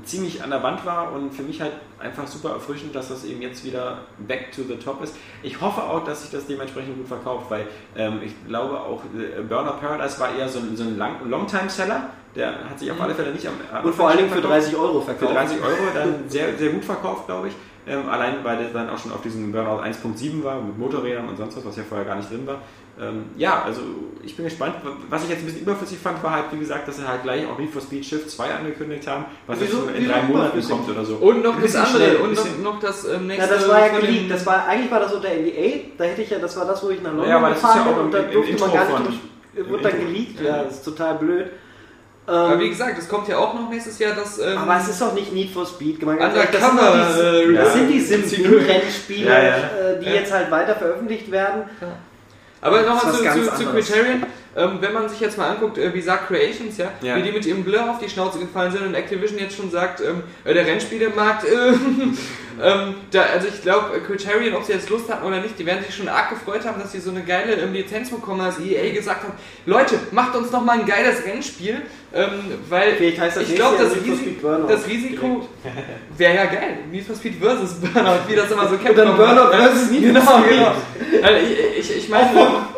ziemlich 0.04 0.42
an 0.42 0.50
der 0.50 0.62
Wand 0.62 0.84
war 0.84 1.12
und 1.12 1.32
für 1.32 1.42
mich 1.42 1.60
halt 1.60 1.72
einfach 1.98 2.26
super 2.26 2.50
erfrischend, 2.50 2.94
dass 2.94 3.08
das 3.08 3.24
eben 3.24 3.42
jetzt 3.42 3.64
wieder 3.64 3.98
back 4.18 4.52
to 4.52 4.62
the 4.62 4.76
top 4.76 5.02
ist. 5.02 5.16
Ich 5.42 5.60
hoffe 5.60 5.82
auch, 5.82 6.04
dass 6.04 6.22
sich 6.22 6.30
das 6.30 6.46
dementsprechend 6.46 6.96
gut 6.96 7.08
verkauft, 7.08 7.46
weil 7.50 7.66
ähm, 7.96 8.20
ich 8.24 8.32
glaube 8.46 8.78
auch 8.78 9.02
äh, 9.04 9.42
Burner 9.42 9.72
Paradise 9.72 10.18
war 10.20 10.34
eher 10.34 10.48
so 10.48 10.60
ein, 10.60 10.76
so 10.76 10.84
ein 10.84 10.98
Longtime-Seller. 11.28 12.10
Der 12.34 12.52
hat 12.68 12.78
sich 12.78 12.90
auf 12.90 13.00
alle 13.00 13.14
Fälle 13.14 13.32
nicht 13.32 13.46
am 13.46 13.54
am 13.72 13.84
Und 13.84 13.94
vor 13.94 14.08
allen 14.08 14.18
Dingen 14.18 14.30
für 14.30 14.40
verkauft. 14.40 14.64
30 14.66 14.76
Euro 14.76 15.00
Für 15.00 15.14
verkauft. 15.14 15.34
30 15.34 15.62
Euro 15.62 15.94
dann 15.94 16.28
sehr, 16.28 16.56
sehr 16.56 16.70
gut 16.70 16.84
verkauft, 16.84 17.26
glaube 17.26 17.48
ich. 17.48 17.54
Ähm, 17.86 18.08
allein 18.08 18.44
weil 18.44 18.58
der 18.58 18.68
dann 18.68 18.90
auch 18.90 18.98
schon 18.98 19.12
auf 19.12 19.22
diesem 19.22 19.50
Burnout 19.50 19.82
1.7 19.82 20.44
war, 20.44 20.60
mit 20.60 20.76
Motorrädern 20.78 21.28
und 21.28 21.36
sonst 21.36 21.56
was, 21.56 21.64
was 21.64 21.76
ja 21.76 21.82
vorher 21.88 22.06
gar 22.06 22.16
nicht 22.16 22.30
drin 22.30 22.46
war. 22.46 22.60
Ähm, 23.00 23.26
ja, 23.36 23.62
also 23.64 23.80
ich 24.24 24.34
bin 24.34 24.44
gespannt. 24.44 24.74
Was 25.08 25.22
ich 25.22 25.30
jetzt 25.30 25.40
ein 25.40 25.44
bisschen 25.46 25.60
überflüssig 25.62 25.98
fand, 25.98 26.20
war 26.22 26.32
halt, 26.32 26.44
wie 26.52 26.58
gesagt, 26.58 26.88
dass 26.88 26.96
sie 26.96 27.06
halt 27.06 27.22
gleich 27.22 27.46
auch 27.46 27.56
Need 27.58 27.70
for 27.72 27.80
Speed 27.80 28.04
Shift 28.04 28.28
2 28.30 28.54
angekündigt 28.54 29.06
haben, 29.06 29.26
was 29.46 29.60
jetzt 29.60 29.70
Wieso- 29.72 29.84
schon 29.84 29.94
in 29.94 30.02
wieso 30.02 30.12
drei 30.12 30.22
Monaten 30.22 30.68
kommt 30.68 30.88
oder 30.90 31.04
so. 31.04 31.14
Und 31.16 31.42
noch 31.44 31.54
Ein 31.54 31.62
das 31.62 31.72
bisschen 31.72 31.80
andere. 31.86 31.96
schnell, 32.04 32.16
und 32.16 32.34
noch, 32.34 32.42
bisschen- 32.44 32.62
noch 32.62 32.80
das 32.80 33.04
ähm, 33.04 33.10
Ja, 33.12 33.18
nächste. 33.20 33.54
das 33.54 33.68
war 33.68 33.80
ja 33.86 33.98
geleakt. 34.00 34.30
Das 34.32 34.46
war, 34.46 34.66
eigentlich 34.66 34.90
war 34.90 35.00
das 35.00 35.14
unter 35.14 35.28
NDA. 35.28 35.80
Da 35.96 36.04
hätte 36.04 36.22
ich 36.22 36.30
ja, 36.30 36.38
das 36.40 36.56
war 36.56 36.64
das, 36.66 36.82
wo 36.82 36.90
ich 36.90 37.00
nach 37.00 37.10
London 37.12 37.28
Ja, 37.28 37.36
aber 37.36 37.48
das 37.50 37.58
ist 37.58 37.62
gefahren 37.62 37.78
ja 37.78 37.82
auch 37.84 37.94
bin 37.94 37.98
im- 38.00 38.04
und 38.06 38.14
da 38.14 38.22
durfte 38.22 38.58
man 38.60 38.72
gar 38.72 39.00
nicht 39.00 39.20
durch- 39.54 39.68
Wurde 39.70 39.82
dann 39.82 40.00
geleakt. 40.00 40.40
Ja, 40.40 40.62
das 40.64 40.74
ist 40.74 40.84
total 40.84 41.14
blöd. 41.16 41.46
Aber 42.26 42.52
Ähm, 42.54 42.60
wie 42.60 42.68
gesagt, 42.68 42.98
es 42.98 43.08
kommt 43.08 43.26
ja 43.28 43.38
auch 43.38 43.54
noch 43.54 43.70
nächstes 43.70 43.98
Jahr 43.98 44.14
das. 44.14 44.38
Ähm, 44.38 44.58
aber 44.58 44.76
es 44.76 44.88
ist 44.88 45.00
doch 45.00 45.14
nicht 45.14 45.32
Need 45.32 45.50
for 45.50 45.64
Speed. 45.66 45.98
Ganz 46.00 46.20
ehrlich, 46.20 46.50
Das 46.52 46.62
Undercover, 46.70 47.12
sind 47.12 47.48
die, 47.48 47.54
äh, 47.54 47.54
das 47.54 47.72
sind 47.72 47.88
die 47.88 47.98
ja. 47.98 48.18
Sim-Rennspiele, 48.28 49.30
Ja, 49.30 49.42
ja. 49.42 49.56
äh, 49.56 49.98
die 50.00 50.06
Ja. 50.06 50.12
jetzt 50.12 50.32
halt 50.32 50.50
weiter 50.50 50.74
veröffentlicht 50.76 51.30
werden. 51.30 51.62
Aber 52.60 52.82
nochmal 52.82 53.14
zu, 53.14 53.22
zu, 53.22 53.54
zu. 53.56 53.66
Criterion, 53.70 54.24
ähm, 54.56 54.78
wenn 54.80 54.92
man 54.92 55.08
sich 55.08 55.20
jetzt 55.20 55.38
mal 55.38 55.50
anguckt, 55.50 55.78
äh, 55.78 55.94
wie 55.94 56.00
sagt 56.00 56.28
Creations, 56.28 56.76
ja, 56.76 56.90
Ja. 57.00 57.16
wie 57.16 57.22
die 57.22 57.30
mit 57.32 57.46
ihrem 57.46 57.62
Blur 57.62 57.88
auf 57.90 57.98
die 58.00 58.08
Schnauze 58.08 58.38
gefallen 58.40 58.72
sind 58.72 58.84
und 58.86 58.94
Activision 58.94 59.38
jetzt 59.38 59.56
schon 59.56 59.70
sagt, 59.70 60.00
ähm, 60.00 60.22
äh, 60.44 60.54
der 60.54 60.66
Rennspielemarkt, 60.66 61.44
äh, 61.44 61.48
ähm, 62.62 62.94
da, 63.10 63.22
also 63.22 63.48
ich 63.48 63.62
glaube, 63.62 64.00
Criterion, 64.06 64.54
ob 64.54 64.64
sie 64.64 64.72
jetzt 64.72 64.90
Lust 64.90 65.08
hatten 65.10 65.26
oder 65.26 65.40
nicht, 65.40 65.58
die 65.58 65.66
werden 65.66 65.84
sich 65.84 65.94
schon 65.94 66.08
arg 66.08 66.30
gefreut 66.30 66.64
haben, 66.64 66.80
dass 66.80 66.92
sie 66.92 67.00
so 67.00 67.10
eine 67.10 67.22
geile 67.22 67.54
ähm, 67.54 67.72
Lizenz 67.72 68.10
bekommen, 68.10 68.40
als 68.40 68.58
EA 68.58 68.92
gesagt 68.92 69.22
hat, 69.24 69.32
Leute, 69.66 69.96
macht 70.12 70.34
uns 70.36 70.50
noch 70.50 70.64
mal 70.64 70.78
ein 70.80 70.86
geiles 70.86 71.24
Rennspiel, 71.24 71.82
ähm, 72.14 72.30
weil 72.68 72.92
heißt 73.18 73.36
das 73.36 73.48
ich 73.48 73.54
glaube, 73.54 73.76
das, 73.78 73.94
Need 73.94 74.04
Risi 74.06 74.36
das 74.68 74.86
Risiko 74.86 75.48
wäre 76.16 76.34
ja 76.34 76.44
geil, 76.46 76.78
Need 76.90 77.06
for 77.06 77.14
Speed 77.16 77.34
versus 77.40 77.74
Burnout, 77.74 78.20
wie 78.28 78.34
das 78.36 78.50
immer 78.50 78.68
so 78.68 78.76
kennt. 78.76 78.90
Und 78.90 78.96
dann 78.96 79.16
Burnout 79.16 79.50
versus 79.50 79.90
Need 79.90 80.04
for 80.04 80.12
Genau, 80.12 80.38
Speed. 80.40 80.50
genau. 80.50 81.26
Also 81.26 81.38
ich, 81.46 81.78
ich, 81.90 81.96
ich 81.98 82.08
meine, 82.08 82.30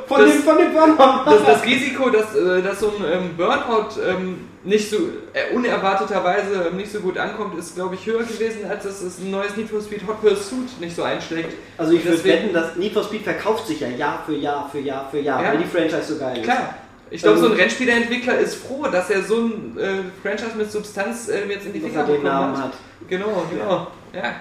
von, 0.06 0.20
das- 0.20 0.32
dem, 0.32 0.42
von 0.42 0.58
dem 0.58 0.72
Burnout. 0.72 1.24
das, 1.26 1.44
das 1.46 1.64
Risiko, 1.64 2.10
dass, 2.10 2.34
äh, 2.34 2.62
dass 2.62 2.80
so 2.80 2.88
ein 2.88 3.04
ähm, 3.12 3.36
Burnout 3.36 3.88
ähm, 4.06 4.49
nicht 4.62 4.90
so 4.90 4.96
äh, 5.32 5.54
unerwarteterweise 5.54 6.70
nicht 6.76 6.92
so 6.92 7.00
gut 7.00 7.16
ankommt, 7.16 7.58
ist 7.58 7.74
glaube 7.74 7.94
ich 7.94 8.04
höher 8.06 8.22
gewesen, 8.24 8.66
als 8.68 8.84
dass 8.84 9.00
es 9.00 9.18
ein 9.18 9.30
neues 9.30 9.56
Need 9.56 9.68
for 9.70 9.80
Speed 9.80 10.06
Hot 10.06 10.20
Pursuit 10.20 10.80
nicht 10.80 10.94
so 10.94 11.02
einschlägt. 11.02 11.54
Also 11.78 11.92
ich 11.94 12.04
würde 12.04 12.22
wetten, 12.24 12.52
dass 12.52 12.76
Need 12.76 12.92
for 12.92 13.02
Speed 13.04 13.22
verkauft 13.22 13.66
sich 13.66 13.80
ja 13.80 13.88
Jahr 13.88 14.22
für 14.26 14.34
Jahr 14.34 14.68
für 14.70 14.80
Jahr 14.80 15.08
für 15.10 15.18
Jahr, 15.20 15.42
Ja. 15.42 15.50
weil 15.52 15.58
die 15.58 15.64
Franchise 15.64 16.14
so 16.14 16.18
geil 16.18 16.38
ist. 16.38 16.44
Klar. 16.44 16.74
Ich 17.12 17.22
glaube, 17.22 17.38
so 17.38 17.46
ein 17.46 17.52
Ähm, 17.52 17.58
Rennspieleentwickler 17.58 18.38
ist 18.38 18.54
froh, 18.54 18.84
dass 18.86 19.10
er 19.10 19.22
so 19.24 19.36
ein 19.38 19.76
äh, 19.78 19.88
Franchise 20.22 20.56
mit 20.56 20.70
Substanz 20.70 21.28
äh, 21.28 21.44
jetzt 21.48 21.66
in 21.66 21.72
die 21.72 21.80
Finger 21.80 22.00
er 22.00 22.04
bekommen 22.06 22.22
Namen 22.24 22.56
hat. 22.56 22.64
hat. 22.66 22.72
Genau, 23.08 23.44
genau. 23.50 23.88
Ja. 24.12 24.34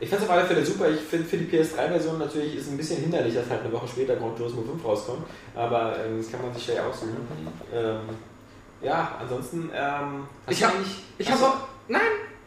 Ich 0.00 0.08
fand 0.08 0.22
es 0.22 0.28
auf 0.28 0.34
alle 0.34 0.46
Fälle 0.46 0.64
super. 0.64 0.88
Ich 0.88 1.00
finde 1.02 1.26
für 1.28 1.36
die 1.36 1.44
PS3-Version 1.44 2.18
natürlich 2.18 2.56
ist 2.56 2.62
es 2.66 2.70
ein 2.72 2.76
bisschen 2.78 2.96
hinderlich, 3.02 3.34
dass 3.34 3.48
halt 3.50 3.60
eine 3.62 3.72
Woche 3.72 3.86
später 3.86 4.16
Gran 4.16 4.34
Turismo 4.34 4.62
5 4.62 4.84
rauskommt. 4.84 5.24
Aber 5.54 5.94
ähm, 6.04 6.16
das 6.18 6.32
kann 6.32 6.40
man 6.42 6.52
sich 6.54 6.66
ja 6.66 6.84
aussuchen. 6.88 7.16
Ähm, 7.72 7.98
ja, 8.82 9.16
ansonsten. 9.20 9.70
Ähm, 9.74 10.26
hast 10.46 10.52
Ich 10.52 10.58
du 10.60 10.64
hab- 10.66 10.74
eigentlich- 10.74 11.02
Ich 11.18 11.30
habe 11.30 11.44
auch. 11.44 11.56
Nein, 11.88 12.00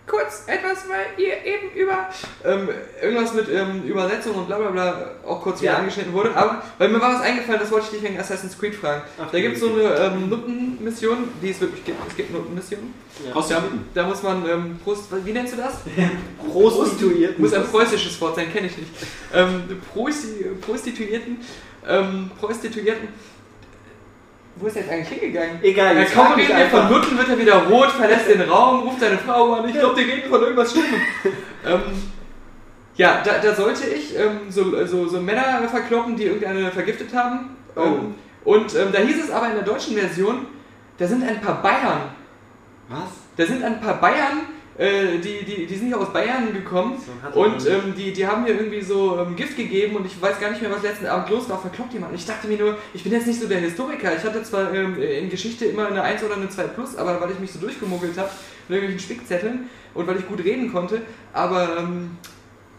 kurz 0.07 0.43
etwas, 0.47 0.85
weil 0.89 1.05
ihr 1.23 1.33
eben 1.45 1.69
über. 1.75 2.09
Ähm, 2.45 2.69
irgendwas 3.01 3.33
mit 3.33 3.49
ähm, 3.49 3.83
Übersetzung 3.83 4.35
und 4.35 4.47
bla 4.47 4.57
bla 4.57 4.69
bla 4.71 5.11
auch 5.25 5.41
kurz 5.41 5.61
wieder 5.61 5.73
Ja. 5.73 5.77
angeschnitten 5.79 6.13
wurde. 6.13 6.35
Aber 6.35 6.61
weil 6.77 6.89
mir 6.89 6.99
war 7.01 7.13
was 7.15 7.21
eingefallen, 7.21 7.59
das 7.59 7.71
wollte 7.71 7.87
ich 7.87 7.91
dich 7.99 8.03
wegen 8.03 8.19
Assassin's 8.19 8.57
Creed 8.57 8.73
fragen. 8.75 9.01
Ach, 9.21 9.29
da 9.31 9.39
gibt 9.39 9.55
es 9.55 9.61
so 9.61 9.69
eine 9.73 9.83
ähm, 9.95 10.29
Nuttenmission, 10.29 11.29
die 11.41 11.51
es 11.51 11.59
wirklich 11.61 11.83
gibt. 11.85 11.97
Es 12.07 12.15
gibt 12.15 12.31
Nuttenmissionen. 12.33 12.93
Aus 13.33 13.47
Da, 13.49 13.63
da 13.93 14.03
muss 14.07 14.23
man. 14.23 14.47
Ähm, 14.49 14.79
Prost, 14.83 15.05
wie 15.25 15.31
nennst 15.31 15.53
du 15.53 15.57
das? 15.57 15.73
Prostituiert. 16.51 17.37
Muss 17.39 17.53
ein 17.53 17.63
preußisches 17.65 18.19
Wort 18.21 18.35
sein, 18.35 18.51
kenne 18.51 18.67
ich 18.67 18.77
nicht. 18.77 18.89
Ähm, 19.33 19.63
Prosti 19.93 20.45
Prostituierten. 20.61 21.37
Ähm, 21.87 22.31
Prostituierten. 22.39 23.07
Wo 24.55 24.67
ist 24.67 24.75
er 24.75 24.83
jetzt 24.83 24.91
eigentlich 24.91 25.19
hingegangen? 25.19 25.59
Egal, 25.63 25.97
jetzt 25.97 26.15
mich 26.15 26.25
reden 26.37 26.37
wir 26.37 26.65
von 26.67 26.79
einfach. 26.81 26.89
Nutten, 26.89 27.17
wird 27.17 27.29
er 27.29 27.39
wieder 27.39 27.63
rot, 27.67 27.91
verlässt 27.91 28.29
den 28.29 28.41
Raum, 28.41 28.83
ruft 28.83 28.99
seine 28.99 29.17
Frau 29.17 29.53
an. 29.53 29.67
Ich 29.67 29.73
glaube, 29.73 29.95
die 29.99 30.09
reden 30.09 30.29
von 30.29 30.41
irgendwas 30.41 30.71
Schlimmem. 30.71 31.01
ähm, 31.65 31.81
ja, 32.95 33.21
da, 33.23 33.39
da 33.39 33.55
sollte 33.55 33.87
ich 33.87 34.17
ähm, 34.17 34.41
so, 34.49 34.85
so, 34.85 35.07
so 35.07 35.19
Männer 35.19 35.67
verkloppen, 35.67 36.15
die 36.15 36.25
irgendeine 36.25 36.71
vergiftet 36.71 37.13
haben. 37.15 37.57
Ähm, 37.75 38.13
und 38.43 38.75
ähm, 38.75 38.89
da 38.91 38.99
hieß 38.99 39.23
es 39.23 39.31
aber 39.31 39.47
in 39.47 39.55
der 39.55 39.63
deutschen 39.63 39.95
Version, 39.95 40.45
da 40.97 41.07
sind 41.07 41.27
ein 41.27 41.41
paar 41.41 41.61
Bayern. 41.61 42.01
Was? 42.89 43.09
Da 43.37 43.45
sind 43.45 43.63
ein 43.63 43.81
paar 43.81 43.99
Bayern, 43.99 44.41
äh, 44.77 45.19
die, 45.19 45.45
die, 45.45 45.67
die 45.67 45.75
sind 45.75 45.89
ja 45.89 45.97
aus 45.97 46.11
Bayern 46.11 46.51
gekommen 46.51 46.97
So 47.31 47.39
und 47.39 47.67
ähm, 47.67 47.93
die, 47.95 48.11
die 48.11 48.25
haben 48.25 48.43
mir 48.43 48.49
irgendwie 48.49 48.81
so 48.81 49.19
ähm, 49.19 49.35
Gift 49.35 49.55
gegeben 49.55 49.95
und 49.95 50.05
ich 50.05 50.19
weiß 50.19 50.39
gar 50.39 50.49
nicht 50.49 50.61
mehr, 50.61 50.71
was 50.71 50.81
letzten 50.81 51.05
Abend 51.05 51.29
los 51.29 51.47
war, 51.47 51.59
verkloppt 51.59 51.93
jemand. 51.93 52.15
Ich 52.15 52.25
dachte 52.25 52.47
mir 52.47 52.57
nur, 52.57 52.77
ich 52.93 53.03
bin 53.03 53.11
jetzt 53.11 53.27
nicht 53.27 53.39
so 53.39 53.47
der 53.47 53.59
Historiker. 53.59 54.15
Ich 54.15 54.23
hatte 54.23 54.41
zwar 54.41 54.73
ähm, 54.73 54.99
in 54.99 55.29
Geschichte 55.29 55.65
immer 55.65 55.87
eine 55.87 56.01
1 56.01 56.23
oder 56.23 56.35
eine 56.35 56.49
2 56.49 56.63
plus, 56.63 56.95
aber 56.95 57.21
weil 57.21 57.31
ich 57.31 57.39
mich 57.39 57.51
so 57.51 57.59
durchgemuggelt 57.59 58.17
habe 58.17 58.29
mit 58.67 58.77
irgendwelchen 58.77 58.99
Spickzetteln 58.99 59.69
und 59.93 60.07
weil 60.07 60.17
ich 60.17 60.27
gut 60.27 60.43
reden 60.43 60.71
konnte, 60.71 61.01
aber 61.33 61.77
ähm, 61.77 62.17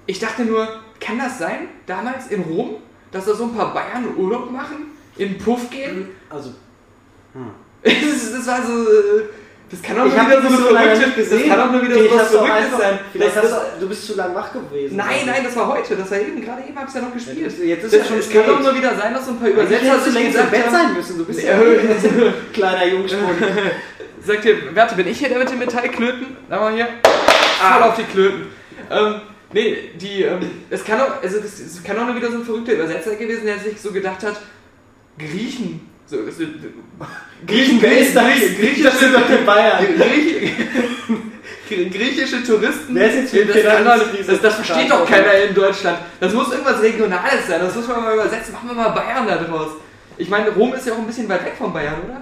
ich 0.07 0.19
dachte 0.19 0.45
nur, 0.45 0.67
kann 0.99 1.19
das 1.19 1.39
sein, 1.39 1.69
damals 1.87 2.27
in 2.29 2.43
Rom, 2.43 2.77
dass 3.13 3.27
da 3.27 3.35
so 3.35 3.45
ein 3.45 3.55
paar 3.55 3.73
Bayern 3.73 4.17
Urlaub 4.17 4.51
machen, 4.51 4.93
in 5.17 5.39
Puff 5.39 5.71
gehen? 5.71 6.09
Also, 6.29 6.51
das, 7.85 8.33
das 8.33 8.47
war 8.47 8.67
so. 8.67 8.73
äh, 8.73 9.25
Das 9.75 9.83
kann 9.83 9.99
auch 10.01 10.07
ich 10.07 10.13
nur 10.15 10.27
wieder 10.27 10.41
so 10.43 10.49
eine 10.77 10.97
verrückte. 10.97 11.21
gesehen. 11.21 11.39
Das 11.41 11.49
kann 11.49 11.61
auch 11.69 11.73
nur 11.73 11.83
wieder 11.83 11.95
so 11.99 12.05
was 12.17 12.35
auch 12.37 12.47
Verrücktes 12.47 12.79
sein. 12.79 12.99
Vielleicht 13.13 13.37
hast 13.37 13.51
du, 13.53 13.81
du 13.81 13.89
bist 13.89 14.07
zu 14.07 14.15
lang 14.17 14.35
wach 14.35 14.53
gewesen. 14.53 14.97
Nein, 14.97 15.17
nein, 15.27 15.43
das 15.45 15.57
war 15.57 15.69
heute. 15.69 15.97
Das 15.97 16.11
war 16.11 16.19
eben 16.19 16.41
gerade 16.41 16.63
eben, 16.69 16.77
habe 16.79 16.89
ich 16.89 16.95
ja 16.95 17.01
noch 17.03 17.13
gespielt. 17.13 17.39
Jetzt 17.39 17.59
ist- 17.59 17.65
jetzt 17.65 17.85
ist 17.85 17.93
das, 17.95 18.01
ja 18.01 18.07
schon 18.07 18.19
es 18.19 18.31
kann 18.31 18.47
doch 18.47 18.61
nur 18.61 18.75
wieder 18.77 18.95
sein, 18.97 19.13
dass 19.15 19.25
so 19.27 19.33
ein 19.33 19.39
paar 19.41 19.49
Übersetzer 19.49 20.01
sich 20.01 20.15
längst 20.15 20.39
im 20.39 20.51
Bett 20.51 20.71
sein 20.71 20.95
müssen. 20.95 21.19
Du 21.19 21.25
bist 21.25 21.43
ja, 21.43 21.53
Ja. 21.53 21.59
kleiner 22.53 22.87
Jungspund. 22.87 23.25
Sagt 24.25 24.45
ihr, 24.47 24.57
warte, 24.75 24.95
bin 24.95 25.07
ich 25.09 25.19
hier 25.19 25.29
der 25.29 25.39
mit 25.39 25.51
den 25.51 25.59
Metallklöten? 25.59 26.37
Sag 26.49 26.61
mal 26.61 26.73
hier. 26.75 26.89
Voll 27.03 27.83
auf 27.83 27.97
die 27.97 28.05
Klöten. 28.05 28.47
Ähm, 28.91 29.15
nee, 29.53 29.77
die, 30.01 30.23
ähm, 30.23 30.41
es 30.71 30.85
kann 30.85 31.01
auch, 31.01 31.23
also 31.23 31.41
das, 31.41 31.59
es 31.61 31.83
kann 31.85 31.99
auch 31.99 32.07
nur 32.07 32.17
wieder 32.17 32.31
so 32.31 32.39
ein 32.39 32.45
verrückter 32.45 32.73
Übersetzer 32.73 33.17
gewesen, 33.17 33.45
der 33.45 33.59
sich 33.59 33.79
so 33.81 33.91
gedacht 33.93 34.23
hat, 34.23 34.41
Griechen. 35.19 35.89
So, 36.07 36.19
so, 36.31 36.45
Griechen, 37.47 37.81
das? 37.81 38.15
Griechen, 38.15 38.85
Das 38.85 38.99
sind 38.99 39.15
doch 39.15 39.27
die 39.27 39.45
Bayern. 39.45 39.85
Griechen, 41.69 41.91
griechische 41.91 42.45
Touristen. 42.45 42.95
Wer 42.95 43.09
ist 43.09 43.15
jetzt 43.17 43.31
für 43.31 43.47
das, 43.47 43.57
Peter 43.57 43.71
kann 43.71 43.85
das, 43.85 44.41
das 44.41 44.55
versteht 44.55 44.91
doch 44.91 45.09
keiner 45.09 45.33
in 45.33 45.55
Deutschland. 45.55 45.99
Das 46.21 46.33
muss 46.35 46.53
irgendwas 46.53 46.83
Regionales 46.83 47.47
sein. 47.49 47.61
Das 47.61 47.75
muss 47.75 47.89
man 47.89 48.05
mal 48.05 48.15
übersetzen. 48.15 48.53
Machen 48.53 48.69
wir 48.69 48.75
mal 48.75 48.91
Bayern 48.91 49.27
da 49.27 49.37
draus. 49.37 49.71
Ich 50.19 50.29
meine, 50.29 50.51
Rom 50.51 50.75
ist 50.75 50.87
ja 50.87 50.93
auch 50.93 50.99
ein 50.99 51.07
bisschen 51.07 51.29
weit 51.29 51.45
weg 51.45 51.55
von 51.57 51.73
Bayern, 51.73 51.97
oder? 52.05 52.21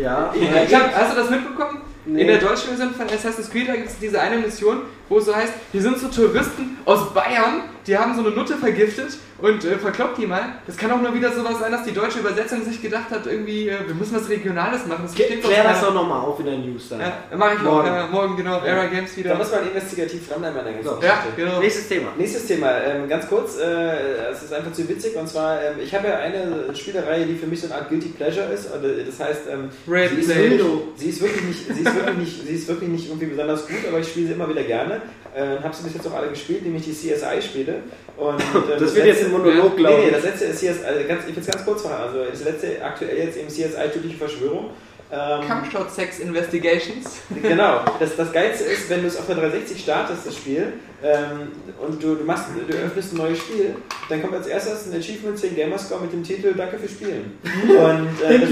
Ja. 0.00 0.34
Ich 0.34 0.74
hab, 0.74 0.94
hast 0.94 1.12
du 1.12 1.20
das 1.20 1.30
mitbekommen? 1.30 1.80
Nee. 2.04 2.22
In 2.22 2.26
der 2.26 2.38
deutschen 2.38 2.68
Version 2.68 2.94
von 2.94 3.06
Assassin's 3.06 3.50
Creed 3.50 3.66
gibt 3.72 3.88
es 3.88 3.98
diese 3.98 4.20
eine 4.20 4.38
Mission, 4.38 4.82
wo 5.10 5.18
es 5.18 5.26
so 5.26 5.36
heißt, 5.36 5.52
hier 5.72 5.82
sind 5.82 5.98
so 5.98 6.08
Touristen 6.08 6.78
aus 6.86 7.12
Bayern, 7.12 7.64
die 7.86 7.98
haben 7.98 8.14
so 8.14 8.20
eine 8.20 8.30
Nutte 8.30 8.56
vergiftet 8.56 9.18
und 9.38 9.64
äh, 9.64 9.76
verkloppt 9.78 10.18
die 10.18 10.26
mal. 10.26 10.42
Das 10.66 10.76
kann 10.76 10.90
auch 10.90 11.00
nur 11.00 11.14
wieder 11.14 11.32
sowas 11.32 11.58
sein, 11.58 11.72
dass 11.72 11.82
die 11.82 11.92
deutsche 11.92 12.18
Übersetzung 12.20 12.62
sich 12.62 12.80
gedacht 12.80 13.10
hat, 13.10 13.26
irgendwie, 13.26 13.68
äh, 13.68 13.78
wir 13.86 13.94
müssen 13.94 14.14
was 14.14 14.28
Regionales 14.28 14.86
machen. 14.86 15.02
Das 15.04 15.14
Klär 15.14 15.64
das 15.64 15.80
doch 15.80 15.94
nochmal 15.94 16.20
auf 16.20 16.38
in 16.40 16.46
der 16.46 16.58
News 16.58 16.90
dann. 16.90 17.00
Ja, 17.00 17.12
mach 17.36 17.52
ich 17.54 17.62
morgen. 17.62 17.76
Morgen. 17.88 17.96
Ja, 17.96 18.06
morgen, 18.06 18.36
genau. 18.36 18.62
Era 18.62 18.86
Games 18.86 19.10
Da 19.12 19.16
wieder. 19.16 19.34
muss 19.34 19.50
man 19.50 19.66
investigativ 19.66 20.28
dranbleiben 20.28 20.58
an 20.58 20.64
der 20.66 20.74
ganzen 20.74 20.88
So. 20.88 21.02
Ja, 21.02 21.16
Geschichte. 21.16 21.36
genau. 21.36 21.58
Nächstes 21.60 21.88
Thema. 21.88 22.08
Nächstes 22.18 22.46
Thema, 22.46 22.70
ähm, 22.86 23.08
ganz 23.08 23.28
kurz, 23.28 23.58
äh, 23.58 24.30
es 24.30 24.42
ist 24.42 24.52
einfach 24.52 24.72
zu 24.72 24.88
witzig 24.88 25.16
und 25.16 25.26
zwar, 25.28 25.60
ähm, 25.62 25.74
ich 25.82 25.94
habe 25.94 26.08
ja 26.08 26.18
eine 26.18 26.74
Spielereihe, 26.74 27.24
die 27.26 27.34
für 27.36 27.46
mich 27.46 27.60
so 27.62 27.66
eine 27.66 27.76
Art 27.76 27.88
Guilty 27.88 28.10
Pleasure 28.10 28.46
ist, 28.52 28.72
und, 28.72 28.84
äh, 28.84 29.04
das 29.04 29.18
heißt, 29.18 29.42
ähm, 29.50 29.70
Red 29.88 30.10
sie, 30.10 30.20
ist 30.20 30.28
wirklich, 30.28 30.62
sie 30.96 31.08
ist 31.08 31.20
wirklich 31.22 31.44
nicht, 31.44 31.66
sie 31.66 31.80
ist 31.82 31.94
wirklich 31.94 32.16
nicht, 32.18 32.46
sie 32.46 32.54
ist 32.54 32.68
wirklich 32.68 32.88
nicht 32.90 33.08
irgendwie 33.08 33.26
besonders 33.26 33.66
gut, 33.66 33.78
aber 33.88 33.98
ich 34.00 34.08
spiele 34.08 34.26
sie 34.28 34.32
immer 34.34 34.48
wieder 34.48 34.62
gerne. 34.64 34.99
Äh, 35.34 35.62
habe 35.62 35.74
sie 35.74 35.84
bis 35.84 35.94
jetzt 35.94 36.08
auch 36.08 36.14
alle 36.14 36.28
gespielt, 36.28 36.62
nämlich 36.62 36.84
die 36.84 36.92
CSI-Spiele. 36.92 37.82
Und 38.16 38.40
ähm, 38.54 38.62
Das 38.78 38.94
wird 38.94 39.06
jetzt 39.06 39.24
ein 39.24 39.30
Monolog, 39.30 39.72
Nee, 39.72 39.76
glaube 39.76 39.98
nee, 39.98 40.06
ich. 40.08 40.12
das 40.14 40.24
letzte 40.24 40.44
ist 40.46 40.58
CSI, 40.58 40.84
also 40.84 41.00
ganz, 41.06 41.22
ich 41.28 41.36
will 41.36 41.42
es 41.42 41.46
ganz 41.46 41.64
kurz 41.64 41.84
machen, 41.84 42.02
also 42.02 42.24
das 42.24 42.44
letzte 42.44 42.84
aktuell 42.84 43.16
jetzt 43.16 43.38
eben 43.38 43.48
CSI 43.48 43.88
Tödliche 43.92 44.16
Verschwörung. 44.16 44.70
Ähm, 45.12 45.40
Cumshot 45.46 45.90
Sex 45.90 46.20
Investigations. 46.20 47.18
Genau, 47.42 47.80
das, 47.98 48.16
das 48.16 48.32
Geilste 48.32 48.64
ist, 48.64 48.88
wenn 48.90 49.02
du 49.02 49.08
es 49.08 49.16
auf 49.16 49.26
der 49.26 49.36
360 49.36 49.80
startest, 49.80 50.26
das 50.26 50.36
Spiel, 50.36 50.72
ähm, 51.02 51.52
und 51.80 52.02
du, 52.02 52.14
du, 52.14 52.24
machst, 52.24 52.44
du 52.68 52.74
öffnest 52.76 53.14
ein 53.14 53.16
neues 53.16 53.38
Spiel, 53.38 53.74
dann 54.08 54.20
kommt 54.20 54.34
als 54.34 54.46
erstes 54.46 54.86
ein 54.86 54.98
Achievement 54.98 55.38
10 55.38 55.56
Gamerscore 55.56 56.02
mit 56.02 56.12
dem 56.12 56.22
Titel 56.22 56.52
Danke 56.54 56.78
fürs 56.78 56.92
Spielen. 56.92 57.38
Und, 57.68 58.22
äh, 58.22 58.38
das, 58.38 58.50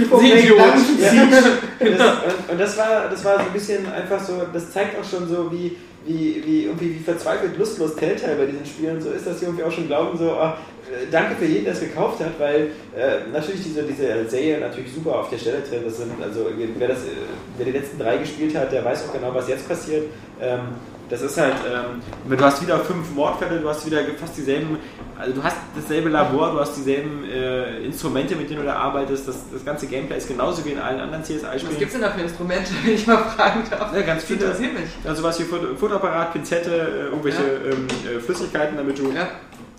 ja, 1.13 1.27
das, 1.27 1.45
und, 1.81 2.51
und 2.51 2.59
das 2.61 2.77
war 2.79 3.09
das 3.11 3.25
war 3.25 3.35
so 3.35 3.47
ein 3.47 3.53
bisschen 3.53 3.93
einfach 3.93 4.21
so, 4.21 4.43
das 4.53 4.73
zeigt 4.73 4.99
auch 4.99 5.05
schon 5.09 5.29
so, 5.29 5.53
wie, 5.53 5.77
wie, 6.09 6.43
wie, 6.45 6.65
irgendwie, 6.65 6.95
wie 6.95 6.99
verzweifelt 6.99 7.57
lustlos 7.59 7.95
Telltale 7.95 8.37
bei 8.37 8.47
diesen 8.47 8.65
Spielen 8.65 9.01
so 9.01 9.11
ist, 9.11 9.27
dass 9.27 9.39
sie 9.39 9.47
irgendwie 9.47 9.65
auch 9.65 9.71
schon 9.71 9.87
glauben, 9.87 10.17
so, 10.17 10.31
äh, 10.31 11.07
danke 11.11 11.37
für 11.37 11.45
jeden, 11.45 11.65
der 11.65 11.75
es 11.75 11.81
gekauft 11.81 12.21
hat, 12.21 12.39
weil 12.39 12.71
äh, 12.97 13.31
natürlich 13.31 13.63
diese, 13.63 13.83
diese 13.83 14.29
Serie 14.29 14.59
natürlich 14.59 14.93
super 14.93 15.21
auf 15.21 15.29
der 15.29 15.37
Stelle 15.37 15.63
tritt. 15.63 15.85
Das 15.85 15.99
sind, 15.99 16.11
also 16.23 16.47
wer, 16.79 16.89
das, 16.89 17.01
äh, 17.01 17.11
wer 17.59 17.67
die 17.67 17.73
letzten 17.73 17.99
drei 17.99 18.17
gespielt 18.17 18.57
hat, 18.57 18.73
der 18.73 18.85
weiß 18.85 19.07
auch 19.07 19.13
genau, 19.13 19.35
was 19.35 19.49
jetzt 19.49 19.69
passiert. 19.69 20.05
Ähm, 20.41 20.61
Das 21.09 21.23
ist 21.23 21.39
halt, 21.39 21.55
ähm, 21.67 22.37
du 22.37 22.45
hast 22.45 22.61
wieder 22.61 22.79
fünf 22.81 23.11
Mordfälle, 23.15 23.61
du 23.61 23.69
hast 23.69 23.87
wieder 23.87 24.01
fast 24.21 24.37
dieselben, 24.37 24.77
also 25.19 25.33
du 25.33 25.43
hast 25.43 25.57
dasselbe 25.75 26.11
Labor, 26.11 26.53
du 26.53 26.61
hast 26.61 26.77
dieselben 26.77 27.25
äh, 27.25 27.79
Instrumente, 27.85 28.37
mit 28.37 28.51
denen 28.51 28.61
du 28.61 28.67
da 28.67 28.75
arbeitest, 28.75 29.27
das, 29.27 29.37
das 29.51 29.65
ganze 29.65 29.87
Gameplay 29.87 30.19
ist 30.19 30.29
genauso 30.29 30.63
wie 30.67 30.71
in 30.73 30.79
allen 30.79 31.01
anderen 31.01 31.23
Was 31.23 31.29
CSI-Spielen. 31.29 31.79
gibt's 31.79 31.95
denn 31.95 32.03
da 32.03 32.11
für 32.11 32.21
Instrumente, 32.21 32.71
wenn 32.85 32.95
ich 32.95 33.07
mal 33.07 33.17
fragen 33.19 33.63
darf? 33.71 33.95
Ja, 33.95 34.03
ganz 34.03 34.25
viele. 34.25 34.41
interessiert 34.45 34.75
mich. 34.75 34.89
Also 35.07 35.23
was 35.23 35.41
wie 35.41 35.45
Foto- 35.45 35.75
Fotoapparat, 35.77 36.35
Pinzette, 36.35 36.71
äh, 36.71 37.05
irgendwelche 37.07 37.43
ähm, 37.43 37.87
äh, 38.17 38.21
Flüssigkeiten, 38.21 38.77
damit 38.77 38.99
du 38.99 39.11
Ja. 39.13 39.29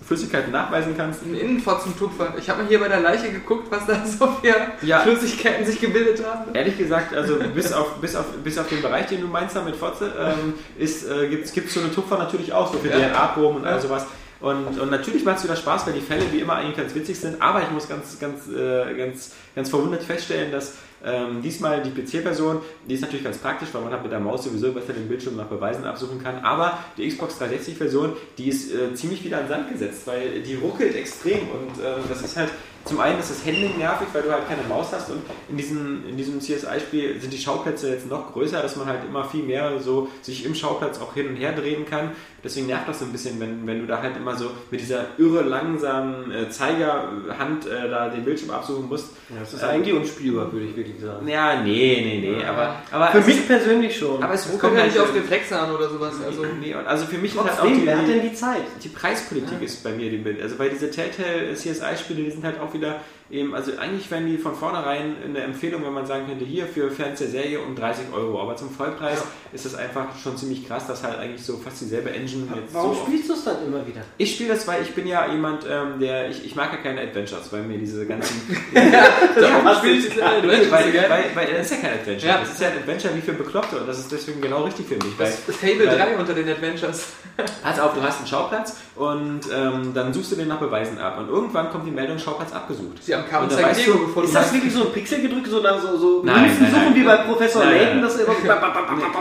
Flüssigkeiten 0.10 0.52
nachweisen 0.52 0.96
kannst. 0.98 1.22
Ein 1.24 1.36
Innenfotzentupfer. 1.36 2.34
Ich 2.40 2.50
habe 2.50 2.64
mal 2.64 2.68
hier 2.68 2.80
bei 2.80 2.88
der 2.88 3.00
Leiche 3.00 3.32
geguckt, 3.32 3.68
was 3.70 3.86
da 3.86 4.04
so 4.04 4.28
für 4.42 4.56
Ja. 4.86 5.02
Flüssigkeiten 5.02 5.64
sich 5.68 5.80
gebildet 5.80 6.26
haben. 6.26 6.52
Ehrlich 6.56 6.80
gesagt, 6.80 7.14
also 7.16 7.36
bis 7.54 7.72
auf, 7.72 7.98
bis 8.02 8.16
auf, 8.16 8.26
bis 8.44 8.58
auf 8.58 8.68
den 8.70 8.82
Bereich, 8.82 9.06
den 9.06 9.22
du 9.22 9.28
meinst 9.28 9.56
da 9.56 9.62
mit 9.62 9.76
Fotze, 9.76 10.12
ähm, 10.20 10.56
äh, 10.80 11.28
gibt 11.28 11.46
es 11.46 11.74
so 11.74 11.80
eine 11.80 11.94
Tupfer 11.94 12.18
natürlich 12.18 12.52
auch, 12.54 12.74
so 12.74 12.80
für 12.80 12.88
Ja. 12.90 12.98
DNA-Proben 13.10 13.58
und 13.58 13.66
all 13.68 13.76
Ja. 13.76 13.80
sowas. 13.82 14.08
Und, 14.42 14.80
und 14.80 14.90
natürlich 14.90 15.24
macht 15.26 15.38
es 15.38 15.44
wieder 15.44 15.56
Spaß, 15.58 15.86
weil 15.86 15.94
die 15.94 16.02
Fälle 16.02 16.24
wie 16.32 16.40
immer 16.40 16.56
eigentlich 16.56 16.78
ganz 16.78 16.96
witzig 16.96 17.20
sind, 17.20 17.40
aber 17.40 17.62
ich 17.62 17.70
muss 17.72 17.88
ganz, 17.88 18.18
ganz, 18.20 18.48
äh, 18.48 18.96
ganz, 18.96 19.34
ganz 19.54 19.70
verwundert 19.70 20.02
feststellen, 20.02 20.52
dass 20.52 20.74
ähm, 21.04 21.42
diesmal 21.42 21.82
die 21.82 21.92
PC-Version, 21.92 22.62
die 22.88 22.94
ist 22.94 23.02
natürlich 23.02 23.24
ganz 23.24 23.38
praktisch, 23.38 23.70
weil 23.74 23.82
man 23.82 23.94
hat 23.94 24.04
mit 24.04 24.12
der 24.12 24.20
Maus 24.20 24.44
sowieso 24.44 24.72
besser 24.72 24.94
den 24.94 25.08
Bildschirm 25.08 25.36
nach 25.36 25.48
Beweisen 25.48 25.86
absuchen 25.86 26.22
kann, 26.22 26.40
aber 26.44 26.80
die 26.98 27.08
Xbox 27.08 27.40
360-Version, 27.40 28.14
die 28.38 28.50
ist 28.50 28.74
äh, 28.74 28.94
ziemlich 28.94 29.24
wieder 29.24 29.40
an 29.40 29.48
Sand 29.48 29.72
gesetzt, 29.72 30.02
weil 30.06 30.42
die 30.42 30.56
ruckelt 30.56 30.96
extrem 30.96 31.40
und 31.40 31.84
äh, 31.84 31.96
das 32.08 32.22
ist 32.22 32.36
halt, 32.38 32.50
zum 32.90 33.00
einen 33.00 33.20
ist 33.20 33.30
das 33.30 33.46
Handling 33.46 33.78
nervig, 33.78 34.08
weil 34.14 34.24
du 34.24 34.32
halt 34.32 34.48
keine 34.48 34.64
Maus 34.68 34.88
hast 34.92 35.10
und 35.12 35.22
in 35.48 35.58
diesem, 35.58 36.08
in 36.10 36.18
diesem 36.18 36.40
CSI-Spiel 36.42 37.22
sind 37.22 37.32
die 37.32 37.38
Schauplätze 37.38 37.90
jetzt 37.90 38.10
noch 38.10 38.34
größer, 38.34 38.62
dass 38.62 38.76
man 38.76 38.88
halt 38.88 39.06
immer 39.08 39.24
viel 39.26 39.44
mehr 39.44 39.80
so 39.80 40.10
sich 40.22 40.46
im 40.46 40.56
Schauplatz 40.56 41.00
auch 41.00 41.14
hin 41.14 41.28
und 41.28 41.36
her 41.36 41.54
drehen 41.54 41.86
kann. 41.86 42.12
Deswegen 42.44 42.68
nervt 42.68 42.88
das 42.88 43.00
so 43.00 43.06
ein 43.06 43.12
bisschen, 43.12 43.40
wenn, 43.40 43.68
wenn 43.68 43.82
du 43.82 43.86
da 43.86 44.02
halt 44.02 44.16
immer 44.16 44.36
so 44.36 44.52
mit 44.72 44.80
dieser 44.80 45.08
irre 45.18 45.42
langsamen 45.42 46.32
äh, 46.32 46.50
Zeigerhand 46.50 47.66
äh, 47.68 47.90
da 47.90 48.10
den 48.10 48.24
Bildschirm 48.24 48.52
absuchen 48.52 48.88
musst. 48.88 49.10
Das 49.38 49.54
ist 49.54 49.64
eigentlich 49.64 49.94
unspielbar, 49.94 50.52
würde 50.52 50.66
ich 50.66 50.76
wirklich 50.76 51.00
sagen. 51.02 51.28
Ja, 51.28 51.62
nee, 51.62 52.02
nee, 52.02 52.32
nee, 52.32 52.44
aber, 52.44 52.78
aber 52.92 53.08
Für 53.08 53.20
es 53.20 53.28
mich 53.28 53.38
ist, 53.40 53.48
persönlich 53.48 53.98
schon. 53.98 54.24
aber 54.24 54.34
es 54.34 54.46
ruckelt 54.46 54.62
kommt 54.62 54.76
ja 54.76 54.82
halt 54.82 54.94
nicht 54.94 55.02
auf 55.02 55.14
äh, 55.14 55.20
Reflexe 55.20 55.60
an 55.60 55.76
oder 55.76 55.90
sowas. 55.90 56.14
Also, 56.26 56.46
nee, 56.60 56.74
und 56.74 56.88
also 56.88 57.06
für 57.06 57.18
mich 57.18 57.36
ist 57.36 57.40
halt 57.40 57.52
auch 57.52 57.58
Trotzdem, 57.58 57.82
die, 57.82 57.86
wer 57.86 57.98
hat 57.98 58.08
denn 58.08 58.22
die, 58.22 58.30
die 58.30 58.36
Zeit? 58.36 58.62
die 58.84 58.90
Preispolitik 58.90 59.62
ist 59.62 59.84
bei 59.84 59.92
mir 59.92 60.10
dem 60.10 60.24
Bild. 60.24 60.42
Also 60.42 60.58
weil 60.58 60.70
diese 60.70 60.90
Telltale 60.90 61.54
CSI-Spiele, 61.54 62.24
die 62.24 62.32
sind 62.32 62.44
halt 62.44 62.60
auch 62.60 62.74
wieder 62.74 62.79
rápida 62.80 63.19
eben, 63.32 63.54
also 63.56 63.72
eigentlich 63.78 64.10
wären 64.12 64.26
die 64.28 64.38
von 64.38 64.56
vornherein 64.56 65.16
eine 65.24 65.40
Empfehlung, 65.42 65.84
wenn 65.86 65.94
man 65.94 66.06
sagen 66.06 66.26
könnte, 66.28 66.46
hier 66.46 66.66
für 66.66 66.90
Fans 66.92 67.20
der 67.20 67.28
Serie 67.30 67.60
um 67.60 67.76
30 67.76 68.06
Euro. 68.14 68.42
Aber 68.42 68.56
zum 68.56 68.70
Vollpreis 68.70 69.24
ist 69.54 69.66
das 69.66 69.76
einfach 69.76 70.08
schon 70.22 70.36
ziemlich 70.38 70.68
krass, 70.68 70.88
dass 70.88 71.04
halt 71.04 71.20
eigentlich 71.20 71.44
so 71.44 71.58
fast 71.58 71.82
dieselbe 71.82 72.12
Engine 72.12 72.48
jetzt 72.56 72.74
Warum 72.74 72.96
so 72.96 73.02
spielst 73.06 73.30
du 73.30 73.34
es 73.34 73.44
dann 73.44 73.66
immer 73.66 73.86
wieder? 73.86 74.02
ich 74.18 74.34
spiele 74.36 74.50
das, 74.54 74.68
weil 74.68 74.82
ich 74.84 74.94
bin 74.94 75.08
ja 75.08 75.32
jemand, 75.32 75.66
ähm, 75.70 76.00
der 76.00 76.30
ich, 76.30 76.46
ich 76.46 76.56
mag 76.56 76.72
ja 76.72 76.78
keine 76.80 77.02
Adventures, 77.02 77.52
weil 77.52 77.64
mir 77.64 77.78
diese 77.78 78.06
ganzen 78.06 78.42
Ja, 78.74 79.76
spielst 79.76 80.16
du 80.16 80.22
weil, 80.22 80.38
Adventures 80.38 80.72
weil, 80.72 80.94
weil, 81.10 81.24
weil 81.36 81.54
das 81.54 81.72
ist 81.72 81.72
ja 81.72 81.78
kein 81.90 82.00
Adventure. 82.00 82.28
Ja. 82.32 82.40
Das 82.40 82.50
ist 82.52 82.62
ja 82.62 82.68
ein 82.70 82.78
Adventure 82.78 83.16
wie 83.16 83.22
für 83.22 83.34
Bekloppte 83.34 83.78
und 83.80 83.88
das 83.88 84.00
ist 84.00 84.12
deswegen 84.12 84.42
genau 84.42 84.64
richtig 84.64 84.88
für 84.88 84.96
mich. 84.96 85.18
Weil, 85.18 85.28
Das 85.30 85.50
ist 85.50 85.60
Fable 85.60 85.88
weil- 85.88 85.98
3 85.98 86.18
unter 86.18 86.34
den 86.34 86.50
Adventures. 86.50 87.08
Pass 87.64 87.80
auf, 87.80 87.94
du 87.94 88.02
hast 88.02 88.18
einen 88.20 88.28
Schauplatz 88.28 88.76
und 88.96 89.42
ähm, 89.56 89.94
dann 89.94 90.14
suchst 90.14 90.32
du 90.32 90.36
den 90.36 90.48
nach 90.50 90.60
Beweisen 90.60 90.98
ab 90.98 91.18
und 91.20 91.30
irgendwann 91.30 91.70
kommt 91.70 91.88
die 91.88 91.92
Meldung 91.92 92.18
Schauplatz 92.20 92.52
abgesucht. 92.52 92.98
Sie 93.28 93.34
haben 93.36 93.44
Und 93.50 93.78
Diego 93.78 93.94
du- 93.94 94.00
gefunden. 94.08 94.28
Ist 94.30 94.36
das 94.36 94.54
wirklich 94.54 94.74
so 94.74 94.82
ein 94.84 94.92
Pixelgedrücke, 94.92 95.50
so, 95.50 95.60
nach 95.62 95.80
so, 95.82 95.98
so 95.98 96.22
Nein, 96.24 96.36
nein, 96.36 96.50
suchen 96.72 96.72
nein. 96.72 96.96
wie 96.96 97.04
bei 97.04 97.16
Professor 97.18 97.64
Nein, 97.64 97.74
Layton, 97.74 97.94
nein. 97.96 98.02
das 98.04 98.16
immer 98.20 98.34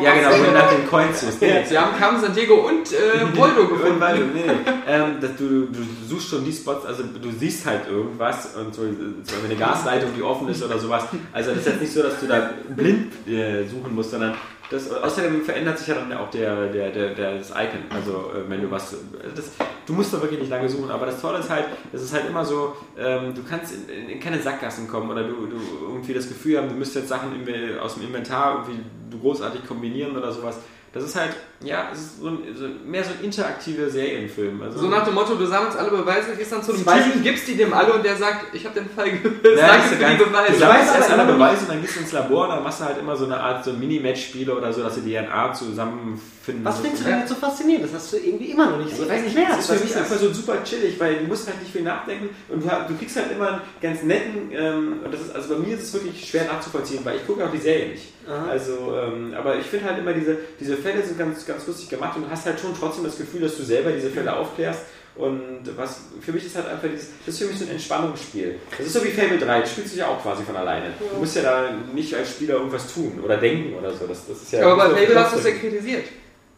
Ja 0.03 0.15
genau, 0.15 0.31
wenn 0.31 0.45
du 0.45 0.51
nach 0.59 0.71
den 0.71 0.89
Coins 0.89 1.21
suchst. 1.21 1.41
Sie 1.41 1.79
haben 1.79 1.99
Carmen 1.99 2.21
San 2.21 2.35
Diego 2.35 2.55
und 2.69 2.93
äh, 2.93 3.37
Voldo 3.37 3.67
gefunden. 3.69 3.99
Nee, 4.35 4.41
nee. 4.47 4.51
Ähm, 4.87 5.17
dass 5.21 5.37
du, 5.37 5.67
du 5.67 5.79
suchst 6.09 6.29
schon 6.31 6.45
die 6.45 6.53
Spots, 6.53 6.87
also 6.87 7.03
du 7.03 7.31
siehst 7.39 7.67
halt 7.67 7.89
irgendwas 7.91 8.55
und 8.57 8.75
so, 8.75 8.83
zum 8.83 9.23
Beispiel 9.25 9.45
eine 9.51 9.57
Gasleitung, 9.57 10.11
die 10.17 10.23
offen 10.23 10.49
ist 10.49 10.63
oder 10.63 10.79
sowas. 10.79 11.05
Also 11.33 11.51
das 11.51 11.61
ist 11.61 11.67
jetzt 11.67 11.81
nicht 11.81 11.93
so, 11.93 12.03
dass 12.03 12.19
du 12.21 12.27
da 12.27 12.51
blind 12.77 13.13
äh, 13.29 13.65
suchen 13.65 13.95
musst, 13.95 14.11
sondern 14.13 14.35
das, 14.71 14.91
außerdem 14.91 15.43
verändert 15.43 15.79
sich 15.79 15.89
ja 15.89 15.95
dann 15.95 16.13
auch 16.13 16.31
der, 16.31 16.69
der, 16.69 16.91
der, 16.91 17.15
der, 17.15 17.39
das 17.39 17.51
Icon. 17.51 17.85
Also 17.91 18.33
äh, 18.35 18.49
wenn 18.49 18.61
du 18.61 18.71
was, 18.71 18.95
das, 19.35 19.53
du 19.87 19.93
musst 19.93 20.13
da 20.13 20.21
wirklich 20.21 20.41
nicht 20.41 20.51
lange 20.51 20.69
suchen, 20.69 20.91
aber 20.91 21.07
das 21.07 21.21
Tolle 21.21 21.39
ist 21.39 21.49
halt, 21.49 21.65
es 21.93 22.03
ist 22.03 22.13
halt 22.13 22.27
immer 22.29 22.45
so, 22.45 22.77
ähm, 22.99 23.35
du 23.35 23.43
kannst 23.43 23.75
in, 23.89 24.09
in 24.09 24.21
keine 24.21 24.41
Sackgassen 24.41 24.87
kommen 24.89 25.11
oder 25.11 25.25
du, 25.25 25.47
du 25.47 25.57
irgendwie 25.89 26.13
das 26.13 26.29
Gefühl 26.29 26.59
haben, 26.59 26.69
du 26.69 26.75
müsstest 26.75 26.99
jetzt 26.99 27.09
Sachen 27.09 27.33
aus 27.81 27.95
dem 27.95 28.05
Inventar 28.05 28.67
irgendwie 28.67 28.85
großartig 29.19 29.67
kombinieren 29.67 30.17
oder 30.17 30.33
sowas. 30.33 30.59
Das 30.93 31.03
ist 31.03 31.17
halt, 31.17 31.35
ja, 31.65 31.89
es 31.93 31.99
ist 31.99 32.21
so 32.21 32.29
ein, 32.29 32.39
so, 32.55 32.67
mehr 32.87 33.03
so 33.03 33.11
ein 33.19 33.25
interaktiver 33.25 33.91
Serienfilm. 33.91 34.63
Also, 34.63 34.79
So 34.79 34.87
nach 34.89 35.05
dem 35.05 35.15
Motto, 35.15 35.35
du 35.35 35.45
sammelst 35.45 35.77
alle 35.77 35.91
Beweise, 35.91 36.37
gehst 36.37 36.53
dann 36.53 36.63
zu 36.63 36.73
einem 36.73 36.85
Typen, 37.05 37.23
gibst 37.23 37.49
die 37.49 37.57
dem 37.57 37.73
alle 37.75 37.93
und 37.95 38.05
der 38.05 38.17
sagt, 38.17 38.55
ich 38.55 38.65
habe 38.65 38.79
den 38.81 38.89
Fall 38.91 39.11
gelöst, 39.11 39.43
Ja, 39.59 39.67
danke 39.69 39.89
für 39.89 39.95
die 39.97 40.01
ganz- 40.03 40.19
Beweise. 40.23 40.53
Du 40.53 40.59
sammelst 40.59 40.95
erst 40.95 41.11
alle 41.11 41.33
Beweise 41.33 41.61
und 41.63 41.69
dann 41.71 41.81
gehst 41.83 41.97
du 41.97 42.01
ins 42.01 42.13
Labor 42.13 42.45
und 42.45 42.51
dann 42.51 42.63
machst 42.63 42.81
du 42.81 42.85
halt 42.85 42.99
immer 42.99 43.17
so 43.17 43.25
eine 43.25 43.39
Art 43.41 43.65
so 43.65 43.73
Mini-Match-Spiele 43.73 44.55
oder 44.57 44.73
so, 44.73 44.83
dass 44.83 44.95
sie 44.95 45.01
die 45.01 45.13
DNA 45.15 45.53
zusammenfinden. 45.53 46.65
Was 46.65 46.79
findest 46.79 47.05
du 47.05 47.09
denn 47.09 47.19
jetzt 47.21 47.29
so 47.29 47.35
faszinierend? 47.35 47.85
Das 47.87 47.95
hast 47.95 48.13
du 48.13 48.17
irgendwie 48.19 48.47
immer 48.53 48.71
noch 48.71 48.79
nicht 48.79 48.97
so 48.97 49.03
Ich 49.03 49.09
weiß 49.11 49.23
nicht, 49.23 49.37
erklärt. 49.37 49.59
das 49.59 49.69
ist 49.71 49.79
für 49.79 49.85
mich 49.85 49.97
einfach 49.97 50.17
so 50.17 50.33
super 50.33 50.63
chillig, 50.65 50.99
weil 51.01 51.17
du 51.17 51.25
musst 51.25 51.47
halt 51.49 51.61
nicht 51.61 51.73
viel 51.73 51.83
nachdenken 51.83 52.29
und 52.49 52.65
du, 52.65 52.69
du 52.89 52.95
kriegst 52.97 53.17
halt 53.17 53.33
immer 53.33 53.49
einen 53.49 53.61
ganz 53.83 54.03
netten, 54.03 54.51
ähm, 54.53 55.01
und 55.05 55.13
das 55.13 55.21
ist, 55.23 55.35
also 55.35 55.55
bei 55.55 55.61
mir 55.61 55.75
ist 55.77 55.83
es 55.83 55.93
wirklich 55.95 56.25
schwer 56.29 56.45
nachzuvollziehen, 56.47 57.01
weil 57.05 57.17
ich 57.17 57.27
gucke 57.27 57.45
auch 57.45 57.51
die 57.51 57.59
Serie 57.59 57.89
nicht. 57.89 58.13
Aha. 58.29 58.51
Also, 58.51 58.95
ähm, 58.97 59.35
aber 59.37 59.57
ich 59.57 59.67
finde 59.67 59.87
halt 59.87 59.99
immer 59.99 60.13
diese, 60.13 60.37
diese 60.61 60.77
Fälle 60.77 61.03
sind 61.03 61.19
ganz, 61.19 61.47
ganz 61.49 61.67
lustig 61.67 61.89
gemacht 61.89 62.17
und 62.17 62.27
du 62.27 62.31
hast 62.31 62.47
halt 62.47 62.61
schon 62.61 62.73
trotzdem 62.79 63.05
das 63.05 63.19
Gefühl, 63.19 63.41
dass 63.41 63.57
du 63.57 63.65
selber 63.65 63.91
diese 63.91 64.11
Fälle 64.11 64.35
aufklärst. 64.37 64.83
Und 65.17 65.63
was 65.77 66.03
für 66.21 66.31
mich 66.33 66.47
ist 66.47 66.55
halt 66.55 66.69
einfach 66.69 66.87
dieses, 66.89 67.09
das 67.27 67.35
ist 67.35 67.41
für 67.41 67.47
mich 67.49 67.59
so 67.59 67.65
ein 67.65 67.73
Entspannungsspiel. 67.73 68.61
Das 68.77 68.87
ist 68.87 68.93
so 68.93 69.03
wie 69.05 69.09
Fable 69.09 69.39
3, 69.39 69.61
das 69.63 69.73
spielst 69.73 69.95
du 69.95 69.99
ja 69.99 70.07
auch 70.07 70.23
quasi 70.23 70.45
von 70.45 70.55
alleine. 70.55 70.93
Du 71.13 71.19
musst 71.19 71.35
ja 71.35 71.43
da 71.43 71.71
nicht 71.93 72.15
als 72.15 72.31
Spieler 72.31 72.55
irgendwas 72.55 72.93
tun 72.95 73.19
oder 73.25 73.37
denken 73.37 73.75
oder 73.75 73.91
so. 73.93 74.07
Das, 74.07 74.29
das 74.29 74.43
ist 74.43 74.53
ja 74.53 74.65
Aber 74.65 74.77
bei 74.77 74.91
so 74.91 74.97
Fable 74.97 75.21
hast 75.21 75.35
du 75.35 75.39
es 75.39 75.45
ja 75.47 75.51
kritisiert. 75.53 76.05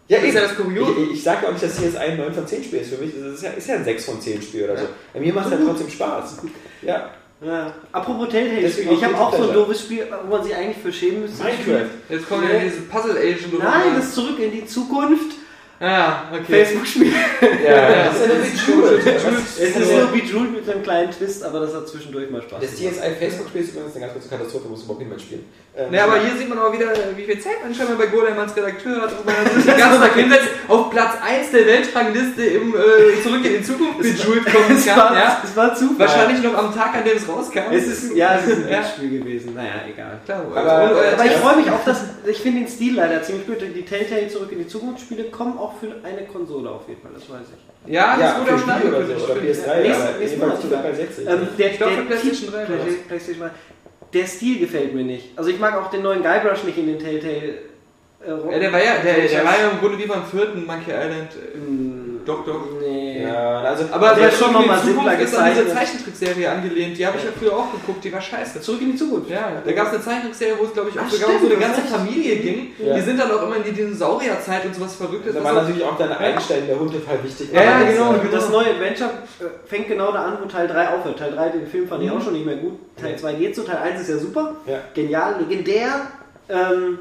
Ja, 0.08 0.18
Das 0.18 0.26
ist 0.26 0.34
ja 0.34 0.40
das 0.42 0.56
Kurios. 0.56 0.88
Ich, 1.04 1.12
ich 1.12 1.22
sage 1.22 1.46
auch 1.46 1.52
nicht, 1.52 1.62
dass 1.62 1.78
hier 1.78 1.86
jetzt 1.86 1.96
ein 1.96 2.18
9 2.18 2.34
von 2.34 2.46
10 2.46 2.64
Spiel 2.64 2.80
ist. 2.80 2.92
Für 2.92 2.98
mich 3.02 3.14
das 3.14 3.34
ist 3.34 3.42
ja, 3.44 3.50
ist 3.52 3.68
ja 3.68 3.76
ein 3.76 3.84
6 3.84 4.04
von 4.04 4.20
10 4.20 4.42
Spiel 4.42 4.64
oder 4.64 4.76
so. 4.76 4.86
Bei 5.14 5.20
mir 5.20 5.32
macht 5.32 5.46
es 5.46 5.52
halt 5.52 5.62
trotzdem 5.64 5.88
Spaß. 5.88 6.38
Ja. 6.82 7.10
Ja. 7.42 7.72
Apropos 7.92 8.28
Telltale, 8.28 8.60
Deswegen 8.60 8.92
ich 8.92 9.04
habe 9.04 9.18
auch 9.18 9.34
so 9.34 9.48
ein 9.48 9.54
doofes 9.54 9.80
Spiel, 9.80 10.06
wo 10.24 10.36
man 10.36 10.44
sich 10.44 10.54
eigentlich 10.54 10.76
für 10.76 10.92
schämen 10.92 11.22
müsste. 11.22 11.42
Minecraft. 11.42 11.90
Jetzt 12.08 12.28
kommt 12.28 12.44
ja 12.44 12.58
diese 12.58 12.82
Puzzle 12.82 13.16
Agent 13.16 13.58
Nein, 13.58 13.94
das 13.96 14.06
ist 14.06 14.14
zurück 14.14 14.38
in 14.38 14.52
die 14.52 14.66
Zukunft. 14.66 15.36
Ah, 15.82 16.24
okay. 16.30 16.64
Facebook-Spiel. 16.64 17.10
Ja, 17.66 18.04
das 18.04 18.20
ist 18.20 18.28
ja 18.66 18.74
Bejeweled. 18.74 19.06
Es 19.06 19.76
ist 19.76 19.90
so 19.90 20.06
Bejeweled 20.08 20.52
mit 20.52 20.68
einem 20.70 20.82
kleinen 20.82 21.10
Twist, 21.10 21.42
aber 21.42 21.60
das 21.60 21.74
hat 21.74 21.88
zwischendurch 21.88 22.30
mal 22.30 22.42
Spaß 22.42 22.60
Das 22.60 22.72
TSI 22.74 23.14
Facebook-Spiel 23.18 23.62
ist 23.62 23.70
übrigens 23.72 23.92
eine 23.96 24.00
ganz 24.04 24.12
kurze 24.12 24.28
Katastrophe, 24.28 24.68
muss 24.68 24.82
überhaupt 24.82 25.00
niemand 25.00 25.22
spielen. 25.22 25.44
Ähm, 25.76 25.90
Ne, 25.90 26.02
aber 26.02 26.18
hier 26.20 26.36
sieht 26.36 26.48
man 26.50 26.58
auch 26.58 26.70
wieder, 26.72 26.88
wie 27.16 27.24
viel 27.24 27.38
Zeit 27.40 27.62
man 27.62 27.74
scheinbar 27.74 27.96
bei 27.96 28.06
Golem 28.06 28.38
als 28.38 28.54
Redakteur 28.56 29.00
hat, 29.00 29.10
dass 29.12 29.24
man 29.24 29.54
sich 29.54 29.64
den 29.64 29.78
ganzen 29.78 30.00
Tag 30.02 30.14
hinsetzt, 30.14 30.48
auf 30.68 30.90
Platz 30.90 31.14
1 31.24 31.50
der 31.52 31.66
Weltrangliste 31.66 32.42
im 32.44 32.74
äh, 32.74 33.22
Zurück 33.22 33.44
in 33.44 33.52
die 33.54 33.62
Zukunft 33.62 33.98
Bejeweled 34.00 34.46
kommen 34.52 34.76
Es 34.76 34.84
kann. 34.84 34.98
war, 34.98 35.14
Ja? 35.14 35.42
es 35.42 35.56
war 35.56 35.74
Zufall. 35.74 35.98
Wahrscheinlich 36.08 36.42
noch 36.42 36.58
am 36.58 36.74
Tag, 36.74 36.94
an 36.96 37.04
dem 37.04 37.16
es 37.16 37.26
rauskam. 37.26 37.72
Es 37.72 37.86
ist, 37.86 38.14
ja, 38.14 38.36
es 38.38 38.46
ist 38.48 38.64
ein 38.66 38.68
Ja. 38.70 38.84
Spiel 38.84 39.20
gewesen. 39.20 39.54
Naja, 39.54 39.70
egal. 39.90 40.18
Klar, 40.26 40.42
Aber- 40.54 40.90
und, 40.90 41.02
äh, 41.02 41.14
Aber 41.14 41.24
ich 41.24 41.32
freue 41.32 41.56
mich 41.56 41.70
auf 41.70 41.84
das. 41.86 42.00
Ich 42.26 42.38
finde 42.42 42.60
den 42.60 42.68
Stil 42.68 42.96
leider 42.96 43.22
ziemlich 43.22 43.46
gut. 43.46 43.58
Die 43.62 43.84
Telltale 43.84 44.28
zurück 44.28 44.50
in 44.52 44.58
die 44.58 44.66
Zukunft 44.68 45.00
Spiele 45.00 45.24
kommen 45.24 45.56
auch 45.56 45.69
für 45.78 45.92
eine 46.02 46.26
Konsole 46.26 46.70
auf 46.70 46.88
jeden 46.88 47.00
Fall, 47.02 47.10
das 47.14 47.28
weiß 47.30 47.46
ich. 47.54 47.92
Ja, 47.92 48.16
das 48.16 48.20
ja, 48.20 48.40
wurde 48.40 48.58
für 48.58 48.72
auch 48.72 48.76
Spiele 48.78 48.96
oder 48.96 49.06
so. 49.06 49.12
Ich 49.12 49.24
glaube, 49.26 49.40
PS3, 49.40 49.70
aber 49.70 49.80
Nächsten- 49.80 49.80
nächsten 49.80 50.20
jedenfalls 50.20 50.40
Monat 50.40 50.62
sogar 50.62 50.82
bei 50.82 50.92
60. 50.92 51.26
Ähm, 51.28 51.48
der, 51.58 51.70
Ich 51.70 51.76
glaub, 51.78 51.90
für 51.90 51.96
der 51.96 52.02
PlayStation 52.02 52.50
3 52.52 52.56
war 52.56 52.76
das. 52.76 52.84
Play- 52.84 52.94
PlayStation 53.08 53.48
3. 53.48 53.50
Der 54.12 54.26
Stil 54.26 54.58
gefällt 54.58 54.94
mir 54.94 55.04
nicht. 55.04 55.26
Also 55.36 55.50
ich 55.50 55.58
mag 55.58 55.76
auch 55.76 55.90
den 55.90 56.02
neuen 56.02 56.22
Guybrush 56.22 56.64
nicht 56.64 56.78
in 56.78 56.86
den 56.86 56.98
Telltale. 56.98 57.54
Äh, 58.22 58.28
Ja, 58.52 58.58
der 58.58 58.72
war 58.72 58.84
ja, 58.84 58.98
der, 59.02 59.14
der 59.28 59.44
war 59.44 59.58
ja 59.58 59.70
im 59.70 59.78
Grunde 59.78 59.98
wie 59.98 60.06
beim 60.06 60.24
vierten 60.24 60.66
Monkey 60.66 60.90
Island. 60.90 61.30
Äh, 61.54 61.58
Mm, 61.58 62.20
Doch, 62.26 62.44
doch. 62.44 62.66
Nee. 62.80 63.09
Ja, 63.22 63.60
also, 63.60 63.84
Aber 63.90 64.08
Der 64.10 64.14
bei 64.22 64.28
ist 64.28 64.38
schon 64.38 64.44
schon 64.46 64.52
noch 64.54 64.60
noch 64.60 64.66
mal 64.66 64.76
mal 64.76 64.82
simpler 64.84 65.02
Zukunft 65.12 65.22
ist 65.24 65.38
an 65.38 65.44
diese 65.50 65.64
gezeichnet. 65.64 65.78
Zeichentrickserie 65.78 66.50
angelehnt. 66.50 66.98
Die 66.98 67.06
habe 67.06 67.16
ich 67.18 67.24
ja 67.24 67.30
früher 67.38 67.52
auch 67.56 67.72
geguckt, 67.72 68.04
die 68.04 68.12
war 68.12 68.20
scheiße. 68.20 68.60
Zurück 68.60 68.80
in 68.82 68.92
die 68.92 68.96
Zukunft. 68.96 69.30
Ja, 69.30 69.52
da 69.64 69.72
gab 69.72 69.86
es 69.88 69.94
eine 69.94 70.02
Zeichentrickserie, 70.02 70.54
wo 70.58 70.64
es 70.64 70.72
glaube 70.72 70.90
ich 70.90 70.98
auch 70.98 71.04
Ach, 71.06 71.10
sogar 71.10 71.28
um 71.30 71.40
so 71.40 71.46
eine 71.46 71.56
ganze 71.56 71.80
Familie 71.82 72.36
ging. 72.36 72.72
Ja. 72.78 72.94
Die 72.94 73.00
sind 73.00 73.18
dann 73.20 73.30
auch 73.30 73.42
immer 73.42 73.56
in 73.56 73.64
die 73.64 73.72
Dinosaurierzeit 73.72 74.64
und 74.66 74.74
sowas 74.74 74.94
Verrücktes. 74.96 75.34
da 75.34 75.44
war 75.44 75.52
natürlich 75.54 75.84
auch 75.84 75.96
deine 75.96 76.18
Einstein, 76.18 76.66
der 76.66 76.78
Hund 76.78 76.92
total 76.92 77.22
wichtig. 77.24 77.48
Ja, 77.52 77.62
ja, 77.62 77.82
genau, 77.90 78.12
genau. 78.12 78.22
Das 78.32 78.48
neue 78.50 78.70
Adventure 78.70 79.10
äh, 79.40 79.44
fängt 79.68 79.88
genau 79.88 80.12
da 80.12 80.24
an, 80.24 80.38
wo 80.42 80.46
Teil 80.48 80.68
3 80.68 80.88
aufhört. 80.88 81.18
Teil 81.18 81.32
3, 81.32 81.48
den 81.50 81.66
Film 81.66 81.88
fand 81.88 82.02
ich 82.02 82.10
Mhm. 82.10 82.16
auch 82.16 82.22
schon 82.22 82.32
nicht 82.34 82.46
mehr 82.46 82.56
gut. 82.56 82.78
Teil 83.00 83.16
2 83.16 83.32
geht 83.34 83.54
so, 83.56 83.62
Teil 83.62 83.78
1 83.78 84.00
ist 84.00 84.08
ja 84.10 84.16
super. 84.18 84.56
Ja. 84.66 84.78
Genial, 84.94 85.36
legendär. 85.40 85.88
Ähm, 86.48 86.98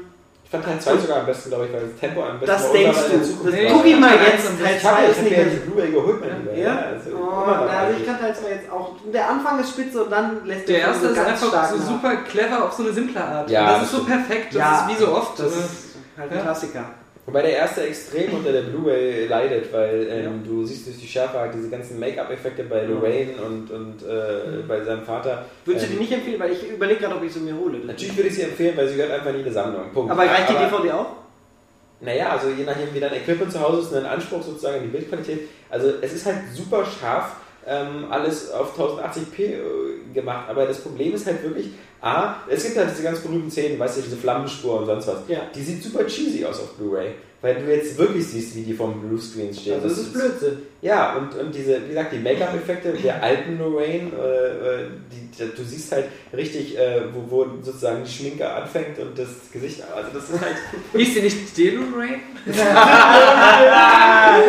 Ich 0.52 0.58
fand 0.58 0.64
Teil 0.64 0.80
2 0.80 0.96
sogar 1.02 1.20
am 1.20 1.26
besten, 1.26 1.48
glaube 1.50 1.66
ich, 1.66 1.72
weil 1.72 1.80
das 1.82 2.00
Tempo 2.00 2.22
am 2.24 2.40
besten 2.40 2.46
das 2.46 2.64
war, 2.64 2.72
denkst 2.72 2.98
der 3.08 3.18
du. 3.20 3.50
Nee, 3.50 3.68
guck 3.72 3.86
ihn 3.86 4.00
mal 4.00 4.10
jetzt. 4.16 4.46
Teil 4.60 4.76
Ich 4.76 4.84
habe 4.84 4.96
2 4.96 5.02
ja, 5.04 5.08
ist 5.08 5.16
ich 5.18 5.22
nicht 5.22 5.32
hab 5.32 5.38
ja 5.38 5.44
mehr 5.44 5.54
die 5.54 5.70
Blu-ray 5.70 5.90
geholt, 5.92 6.20
mein 6.20 6.40
Lieber. 6.40 6.56
Ja? 6.58 6.76
also, 6.90 7.10
Oh, 7.16 7.42
na, 7.46 7.66
also 7.68 7.98
ich 8.00 8.06
kann 8.06 8.18
Teil 8.18 8.34
2 8.34 8.48
jetzt 8.50 8.70
auch. 8.72 8.96
Der 9.14 9.30
Anfang 9.30 9.60
ist 9.60 9.70
spitze 9.70 10.02
und 10.02 10.10
dann 10.10 10.44
lässt 10.44 10.68
Der 10.68 10.74
Film 10.80 10.88
erste 10.90 11.06
ist 11.06 11.14
ganz 11.14 11.28
einfach 11.44 11.68
so 11.70 11.76
nach. 11.76 11.86
super 11.86 12.16
clever 12.28 12.64
auf 12.64 12.72
so 12.72 12.82
eine 12.82 12.92
simple 12.92 13.22
Art. 13.22 13.48
Ja, 13.48 13.64
das 13.64 13.74
das 13.78 13.82
ist 13.84 13.96
so 13.98 14.04
perfekt, 14.04 14.46
das 14.48 14.54
Ja, 14.58 14.88
ist 14.90 14.96
wie 14.98 15.04
so 15.04 15.12
oft. 15.14 15.38
Das 15.38 15.46
äh, 15.46 15.58
ist 15.60 15.96
halt 16.18 16.30
ein 16.32 16.36
Ja. 16.36 16.42
Klassiker. 16.42 16.84
Wobei 17.30 17.42
der 17.42 17.56
erste 17.58 17.82
extrem 17.82 18.34
unter 18.34 18.50
der 18.50 18.62
Blu-ray 18.62 19.26
leidet, 19.28 19.72
weil 19.72 20.08
ähm, 20.10 20.42
du 20.44 20.64
siehst 20.64 20.86
durch 20.88 20.98
die 20.98 21.06
Schärfe 21.06 21.38
halt 21.38 21.54
diese 21.54 21.70
ganzen 21.70 22.00
Make-up-Effekte 22.00 22.64
bei 22.64 22.82
Lorraine 22.84 23.34
und, 23.46 23.70
und 23.70 24.02
äh, 24.02 24.62
bei 24.66 24.82
seinem 24.82 25.04
Vater. 25.04 25.44
Würdest 25.64 25.86
du 25.86 25.90
Ähm, 25.90 25.96
die 25.96 26.00
nicht 26.00 26.12
empfehlen? 26.12 26.40
Weil 26.40 26.50
ich 26.52 26.68
überlege 26.68 26.98
gerade, 27.00 27.14
ob 27.14 27.22
ich 27.22 27.32
sie 27.32 27.38
mir 27.38 27.54
hole. 27.56 27.78
Natürlich 27.78 28.16
würde 28.16 28.28
ich 28.30 28.34
sie 28.34 28.42
empfehlen, 28.42 28.76
weil 28.76 28.88
sie 28.88 28.96
gehört 28.96 29.12
einfach 29.12 29.30
nie 29.32 29.38
in 29.38 29.44
eine 29.44 29.52
Sammlung. 29.54 29.92
Punkt. 29.94 30.10
Aber 30.10 30.22
reicht 30.22 30.48
die 30.50 30.56
Aber- 30.56 30.64
DVD 30.78 30.92
auch? 30.92 31.06
Naja, 32.00 32.30
also 32.30 32.48
je 32.48 32.64
nachdem, 32.64 32.92
wie 32.94 32.98
dein 33.00 33.12
Equipment 33.12 33.52
zu 33.52 33.60
Hause 33.60 33.80
ist, 33.82 33.94
ein 33.94 34.06
Anspruch 34.06 34.42
sozusagen 34.42 34.76
an 34.78 34.82
die 34.82 34.88
Bildqualität. 34.88 35.40
Also 35.68 35.92
es 36.00 36.14
ist 36.14 36.26
halt 36.26 36.38
super 36.54 36.84
scharf, 36.84 37.36
ähm, 37.66 38.06
alles 38.10 38.50
auf 38.50 38.78
1080p 38.78 39.42
äh, 39.42 39.58
gemacht, 40.14 40.48
aber 40.48 40.66
das 40.66 40.80
Problem 40.80 41.14
ist 41.14 41.26
halt 41.26 41.42
wirklich, 41.42 41.70
A, 42.00 42.36
es 42.48 42.64
gibt 42.64 42.76
halt 42.78 42.90
diese 42.90 43.02
ganz 43.02 43.20
berühmten 43.20 43.50
Szenen, 43.50 43.78
weißt 43.78 43.98
du, 43.98 44.02
diese 44.02 44.16
Flammenspur 44.16 44.80
und 44.80 44.86
sonst 44.86 45.06
was. 45.06 45.18
Ja. 45.28 45.42
Die 45.54 45.62
sieht 45.62 45.82
super 45.82 46.06
cheesy 46.06 46.44
aus 46.44 46.60
auf 46.60 46.74
Blu-ray, 46.76 47.12
weil 47.42 47.56
du 47.56 47.70
jetzt 47.70 47.98
wirklich 47.98 48.26
siehst, 48.26 48.56
wie 48.56 48.62
die 48.62 48.72
vom 48.72 49.00
Bluescreen 49.00 49.52
stehen. 49.52 49.74
Also 49.74 49.88
das 49.88 49.98
ist 49.98 50.12
Blödsinn. 50.12 50.62
Ja, 50.82 51.12
und, 51.14 51.34
und 51.38 51.54
diese, 51.54 51.82
wie 51.84 51.88
gesagt, 51.88 52.12
die 52.12 52.18
Make-up-Effekte 52.18 52.92
der 52.94 53.22
alten 53.22 53.58
Lorraine, 53.58 54.10
äh, 54.18 54.48
äh, 54.48 54.86
die, 55.12 55.30
die, 55.44 55.50
du 55.54 55.62
siehst 55.62 55.92
halt 55.92 56.06
richtig, 56.34 56.78
äh, 56.78 57.02
wo, 57.12 57.30
wo 57.30 57.46
sozusagen 57.62 58.02
die 58.02 58.10
Schminke 58.10 58.48
anfängt 58.50 58.98
und 58.98 59.18
das 59.18 59.28
Gesicht, 59.52 59.82
also 59.94 60.08
das 60.14 60.30
ist 60.30 60.40
halt 60.40 60.56
Hieß 60.96 61.14
die 61.14 61.20
nicht 61.20 61.58
Delurain? 61.58 62.20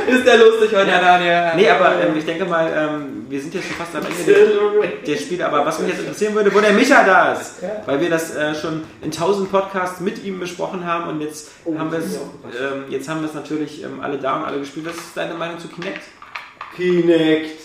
ist 0.07 0.25
der 0.25 0.37
lustig 0.37 0.71
heute, 0.73 0.89
Ja. 0.89 0.99
Daniel? 1.01 1.51
Nee, 1.57 1.69
aber 1.69 1.95
ähm, 2.01 2.17
ich 2.17 2.23
denke 2.25 2.45
mal, 2.45 2.71
ähm, 2.75 3.25
wir 3.27 3.41
sind 3.41 3.53
jetzt 3.53 3.67
schon 3.67 3.75
fast 3.75 3.93
am 3.95 4.03
Ende 4.05 4.23
der, 4.23 4.45
der 5.05 5.17
Spiele, 5.21 5.45
aber 5.45 5.65
was 5.65 5.79
mich 5.79 5.89
jetzt 5.89 5.99
interessieren 5.99 6.33
würde, 6.35 6.53
wo 6.53 6.59
der 6.61 6.71
Micha 6.73 7.03
da 7.03 7.33
ist, 7.33 7.61
Ja. 7.61 7.81
weil 7.85 7.99
wir 7.99 8.09
das 8.09 8.33
äh, 8.35 8.55
schon 8.55 8.83
in 9.01 9.11
tausend 9.11 9.51
Podcasts 9.51 9.99
mit 9.99 10.23
ihm 10.23 10.39
besprochen 10.39 10.85
haben 10.85 11.09
und 11.09 11.19
jetzt 11.21 11.49
Oh, 11.65 11.77
haben 11.77 11.91
wir 11.91 11.99
es 11.99 12.05
ist 12.05 12.19
ähm, 12.59 12.85
jetzt 12.89 13.07
haben 13.09 13.19
wir 13.21 13.27
es 13.27 13.33
natürlich 13.35 13.83
ähm, 13.83 13.99
alle 14.01 14.17
da 14.17 14.37
und 14.37 14.45
alle 14.45 14.59
gespielt. 14.59 14.85
Was 14.87 14.95
ist 14.95 15.15
deine 15.15 15.33
Meinung 15.33 15.59
zu 15.59 15.67
Kinect? 15.67 16.01
Kinect. 16.75 17.59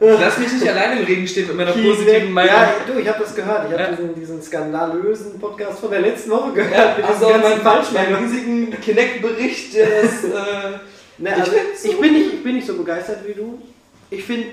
Lass 0.00 0.38
mich 0.38 0.52
nicht 0.52 0.68
alleine 0.68 1.00
im 1.00 1.06
Regen 1.06 1.26
stehen 1.26 1.46
mit 1.46 1.56
meiner 1.56 1.72
positiven 1.72 2.32
Meinung. 2.32 2.52
Ja, 2.54 2.72
du, 2.86 2.98
ich 2.98 3.08
habe 3.08 3.20
das 3.20 3.34
gehört. 3.34 3.66
Ich 3.66 3.72
habe 3.72 3.82
Ja. 3.82 3.90
diesen, 3.92 4.14
diesen 4.14 4.42
skandalösen 4.42 5.38
Podcast 5.40 5.78
von 5.80 5.90
der 5.90 6.00
letzten 6.00 6.30
Woche 6.30 6.52
gehört. 6.52 6.74
Ja, 6.74 6.94
mit 6.96 7.06
also 7.06 7.26
diesen 7.26 7.40
mein, 7.40 7.42
ganzen 7.42 7.64
mein 7.64 7.74
Falschmeldungen. 7.74 8.24
riesigen 8.30 8.80
Kinect-Bericht. 8.80 9.74
Äh, 9.76 9.86
Ne, 11.16 11.30
Ich 11.30 11.36
also 11.42 11.52
ich, 11.84 12.00
bin 12.00 12.12
nicht, 12.12 12.32
ich 12.34 12.42
bin 12.42 12.56
nicht 12.56 12.66
so 12.66 12.74
begeistert 12.76 13.20
wie 13.24 13.34
du. 13.34 13.62
Ich 14.10 14.24
finde 14.24 14.48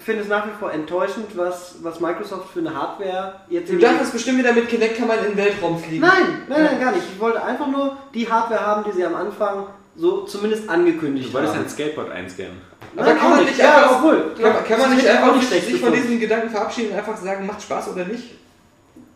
finde 0.00 0.22
es 0.22 0.28
nach 0.28 0.44
wie 0.44 0.50
vor 0.58 0.72
enttäuschend, 0.72 1.26
was, 1.36 1.76
was 1.82 2.00
Microsoft 2.00 2.50
für 2.52 2.58
eine 2.58 2.74
Hardware 2.74 3.36
jetzt 3.48 3.70
Du 3.72 3.78
dachtest 3.78 4.12
bestimmt 4.12 4.38
wieder 4.38 4.52
mit 4.52 4.68
Kinect 4.68 4.98
kann 4.98 5.06
man 5.06 5.18
in 5.20 5.26
den 5.26 5.36
Weltraum 5.36 5.78
fliegen. 5.78 6.00
Nein, 6.04 6.42
nein, 6.48 6.64
nein, 6.64 6.80
gar 6.80 6.90
nicht. 6.90 7.04
Ich 7.14 7.20
wollte 7.20 7.42
einfach 7.44 7.68
nur 7.68 7.96
die 8.12 8.28
Hardware 8.28 8.60
haben, 8.66 8.84
die 8.90 8.90
sie 8.96 9.04
am 9.06 9.14
Anfang 9.14 9.68
so 9.96 10.22
zumindest 10.22 10.68
angekündigt 10.68 11.28
Du 11.28 11.34
wolltest 11.34 11.54
haben. 11.54 11.64
ein 11.64 11.68
Skateboard 11.68 12.10
einscannen. 12.10 12.60
Aber 12.96 13.06
Nein, 13.06 13.18
kann 13.18 13.30
man 13.30 13.38
nicht. 13.40 13.48
nicht 13.50 13.58
Ja, 13.58 13.76
einfach, 13.76 13.96
obwohl, 13.96 14.34
kann, 14.40 14.52
man- 14.52 14.64
kann 14.64 14.80
man 14.80 14.94
nicht 14.96 15.06
einfach 15.08 15.36
nicht 15.36 15.48
sich 15.50 15.80
von 15.80 15.92
diesem 15.92 16.20
Gedanken 16.20 16.50
verabschieden 16.50 16.90
und 16.92 16.98
einfach 16.98 17.16
sagen, 17.16 17.46
macht 17.46 17.62
Spaß 17.62 17.88
oder 17.92 18.04
nicht? 18.04 18.34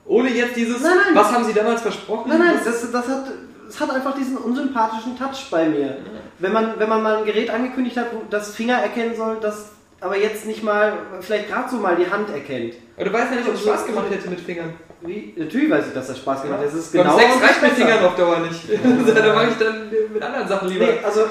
Ohne 0.07 0.31
jetzt 0.31 0.57
dieses, 0.57 0.81
Nein, 0.83 0.93
nein. 1.07 1.15
was 1.15 1.33
haben 1.33 1.45
sie 1.45 1.53
damals 1.53 1.83
versprochen? 1.83 2.29
Nein, 2.31 2.39
nein, 2.39 2.61
das, 2.65 2.91
das, 2.91 3.09
hat, 3.09 3.25
das 3.67 3.81
hat 3.81 3.91
einfach 3.91 4.15
diesen 4.17 4.39
unsympathischen 4.39 5.19
Touch 5.19 5.49
bei 5.51 5.69
mir. 5.69 5.99
Wenn 6.39 6.53
man, 6.53 6.75
wenn 6.79 6.89
man 6.89 7.03
mal 7.03 7.17
ein 7.19 7.25
Gerät 7.27 7.51
angekündigt 7.51 7.97
hat, 7.97 8.07
das 8.31 8.55
Finger 8.55 8.75
erkennen 8.79 9.15
soll, 9.17 9.37
das 9.41 9.73
aber 10.01 10.17
jetzt 10.17 10.47
nicht 10.47 10.63
mal, 10.63 10.93
vielleicht 11.21 11.49
gerade 11.49 11.69
so 11.69 11.77
mal 11.77 11.97
die 11.97 12.09
Hand 12.09 12.31
erkennt. 12.31 12.75
Aber 12.97 13.07
du 13.07 13.13
weißt 13.13 13.31
ja 13.33 13.37
nicht, 13.39 13.49
ob 13.49 13.55
es 13.55 13.63
Spaß 13.63 13.87
gemacht 13.87 14.07
hätte 14.11 14.31
mit 14.31 14.41
Fingern. 14.41 14.75
Wie? 15.01 15.35
Natürlich 15.37 15.71
weiß 15.71 15.89
ich, 15.89 15.95
dass 15.95 16.09
das 16.09 16.19
Spaß 16.19 16.43
gemacht 16.43 16.61
hat. 16.61 16.67
Das 16.67 16.75
ist 16.75 16.93
Beim 16.93 17.03
genau 17.03 17.19
Sex 17.19 17.35
und 17.35 17.43
reicht 17.43 17.63
mit. 17.63 17.73
Fingern 17.73 18.05
auf 18.05 18.15
Dauer 18.17 18.39
nicht. 18.41 18.63
da 19.17 19.35
mache 19.35 19.49
ich 19.49 19.57
dann 19.59 19.91
mit 20.13 20.23
anderen 20.23 20.49
Sachen 20.49 20.69
lieber. 20.69 20.87
Nee, 20.87 20.99
also 21.05 21.23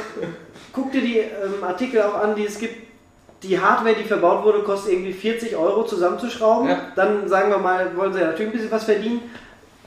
guck 0.73 0.91
dir 0.91 1.01
die 1.01 1.17
ähm, 1.17 1.63
Artikel 1.63 2.01
auch 2.01 2.15
an, 2.15 2.35
die 2.35 2.45
es 2.45 2.59
gibt. 2.59 2.87
Die 3.43 3.59
Hardware, 3.59 3.93
die 3.93 4.03
verbaut 4.03 4.43
wurde, 4.43 4.63
kostet 4.63 4.93
irgendwie 4.93 5.13
40 5.13 5.55
Euro 5.55 5.85
zusammenzuschrauben. 5.85 6.69
Ja. 6.69 6.91
Dann 6.95 7.27
sagen 7.27 7.51
wir 7.51 7.59
mal, 7.59 7.95
wollen 7.95 8.11
sie 8.11 8.19
ja 8.19 8.27
natürlich 8.27 8.49
ein 8.49 8.53
bisschen 8.53 8.71
was 8.71 8.85
verdienen. 8.85 9.21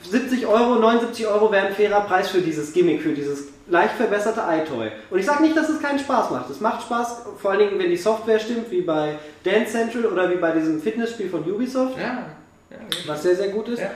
70 0.08 0.46
Euro, 0.46 0.76
79 0.76 1.26
Euro 1.26 1.50
wäre 1.50 1.66
ein 1.66 1.74
fairer 1.74 2.02
Preis 2.02 2.30
für 2.30 2.40
dieses 2.40 2.72
Gimmick, 2.72 3.02
für 3.02 3.12
dieses 3.12 3.48
leicht 3.70 3.94
verbesserte 3.94 4.40
iToy. 4.48 4.90
Und 5.10 5.18
ich 5.18 5.26
sage 5.26 5.42
nicht, 5.42 5.56
dass 5.56 5.68
es 5.68 5.80
keinen 5.80 5.98
Spaß 5.98 6.30
macht. 6.30 6.50
Es 6.50 6.60
macht 6.60 6.82
Spaß, 6.82 7.22
vor 7.40 7.52
allen 7.52 7.60
Dingen, 7.60 7.78
wenn 7.78 7.88
die 7.90 7.96
Software 7.96 8.38
stimmt, 8.38 8.70
wie 8.70 8.82
bei 8.82 9.16
Dance 9.44 9.72
Central 9.72 10.06
oder 10.06 10.30
wie 10.30 10.36
bei 10.36 10.50
diesem 10.52 10.80
Fitnessspiel 10.82 11.30
von 11.30 11.40
Ubisoft, 11.50 11.96
Ja. 11.96 12.26
ja. 12.70 12.76
was 13.06 13.22
sehr, 13.22 13.36
sehr 13.36 13.48
gut 13.48 13.68
ist. 13.68 13.80
Ja. 13.80 13.90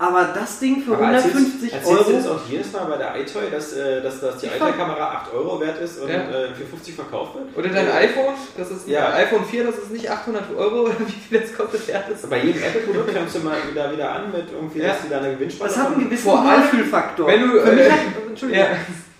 Aber 0.00 0.28
das 0.32 0.60
Ding 0.60 0.80
für 0.82 0.92
Aber 0.94 1.06
150 1.08 1.72
erzählst, 1.72 1.74
erzählst 1.74 2.08
du 2.08 2.12
das 2.14 2.26
Euro. 2.26 2.34
auch 2.36 2.48
jedes 2.48 2.72
Mal 2.72 2.84
bei 2.84 2.96
der 2.98 3.20
iToy, 3.20 3.50
dass, 3.50 3.72
äh, 3.72 4.00
dass, 4.00 4.20
dass 4.20 4.36
die 4.38 4.46
iToy-Kamera 4.46 5.24
8 5.26 5.34
Euro 5.34 5.60
wert 5.60 5.80
ist 5.82 5.98
und 5.98 6.08
Ja. 6.08 6.14
äh, 6.30 6.54
für 6.54 6.64
50 6.66 6.94
verkauft 6.94 7.34
wird? 7.34 7.56
Oder 7.56 7.68
dein 7.74 7.88
Äh, 7.88 8.06
iPhone, 8.06 8.34
das 8.56 8.70
ist 8.70 8.86
Ja. 8.88 9.08
ein 9.08 9.24
iPhone 9.26 9.44
4, 9.44 9.64
das 9.64 9.76
ist 9.78 9.90
nicht 9.90 10.08
800 10.08 10.44
Euro, 10.56 10.82
oder 10.86 10.94
wie 11.00 11.10
viel 11.12 11.40
das 11.40 11.52
kostet, 11.52 11.88
wert 11.88 12.08
ist. 12.10 12.30
Bei 12.30 12.38
jedem 12.40 12.62
Apple-Produkt 12.62 13.12
kommst 13.16 13.34
du 13.34 13.40
mal 13.40 13.56
wieder, 13.68 13.92
wieder 13.92 14.12
an 14.12 14.30
mit 14.30 14.44
irgendwie, 14.52 14.78
Ja. 14.80 14.88
dass 14.88 15.02
die 15.02 15.08
da 15.10 15.18
eine 15.18 15.34
Gewinnspanne 15.34 15.68
Das 15.72 15.78
hat 15.80 15.86
einen 15.92 16.04
gewissen 16.04 16.22
Vor 16.22 16.44
Wohlfühlfaktor. 16.44 17.26
wenn 17.26 17.40
du, 17.40 17.60
für 17.60 17.72
mich 17.72 17.86
äh, 17.86 17.90
hat, 17.90 17.98
Entschuldigung, 18.28 18.64
Ja. 18.64 18.76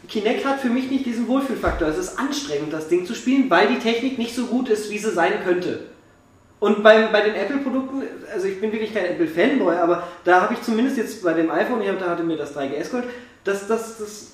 Kinect 0.09 0.45
hat 0.47 0.61
für 0.61 0.69
mich 0.71 0.89
nicht 0.91 1.05
diesen 1.07 1.27
Wohlfühlfaktor. 1.27 1.89
Es 1.89 1.99
ist 1.99 2.19
anstrengend, 2.21 2.73
das 2.73 2.87
Ding 2.89 3.05
zu 3.05 3.15
spielen, 3.17 3.51
weil 3.51 3.67
die 3.67 3.79
Technik 3.81 4.17
nicht 4.17 4.35
so 4.35 4.47
gut 4.47 4.69
ist, 4.71 4.91
wie 4.91 4.99
sie 4.99 5.11
sein 5.11 5.33
könnte. 5.45 5.81
Und 6.61 6.83
bei, 6.83 7.07
bei 7.07 7.21
den 7.21 7.35
Apple-Produkten, 7.35 8.03
also 8.33 8.49
ich 8.49 8.61
bin 8.61 8.73
wirklich 8.73 8.93
kein 8.93 9.05
Apple-Fanboy, 9.05 9.77
aber 9.77 10.03
da 10.25 10.43
habe 10.43 10.55
ich 10.55 10.63
zumindest 10.63 10.97
jetzt 10.97 11.23
bei 11.23 11.33
dem 11.33 11.51
iPhone, 11.51 11.83
ich 11.83 11.89
hab, 11.89 12.01
da 12.01 12.11
hatte 12.11 12.25
mir 12.25 12.37
das 12.37 12.57
3GS 12.57 12.91
geholt, 12.91 13.05
das, 13.45 13.69
das, 13.69 13.99
das, 13.99 14.27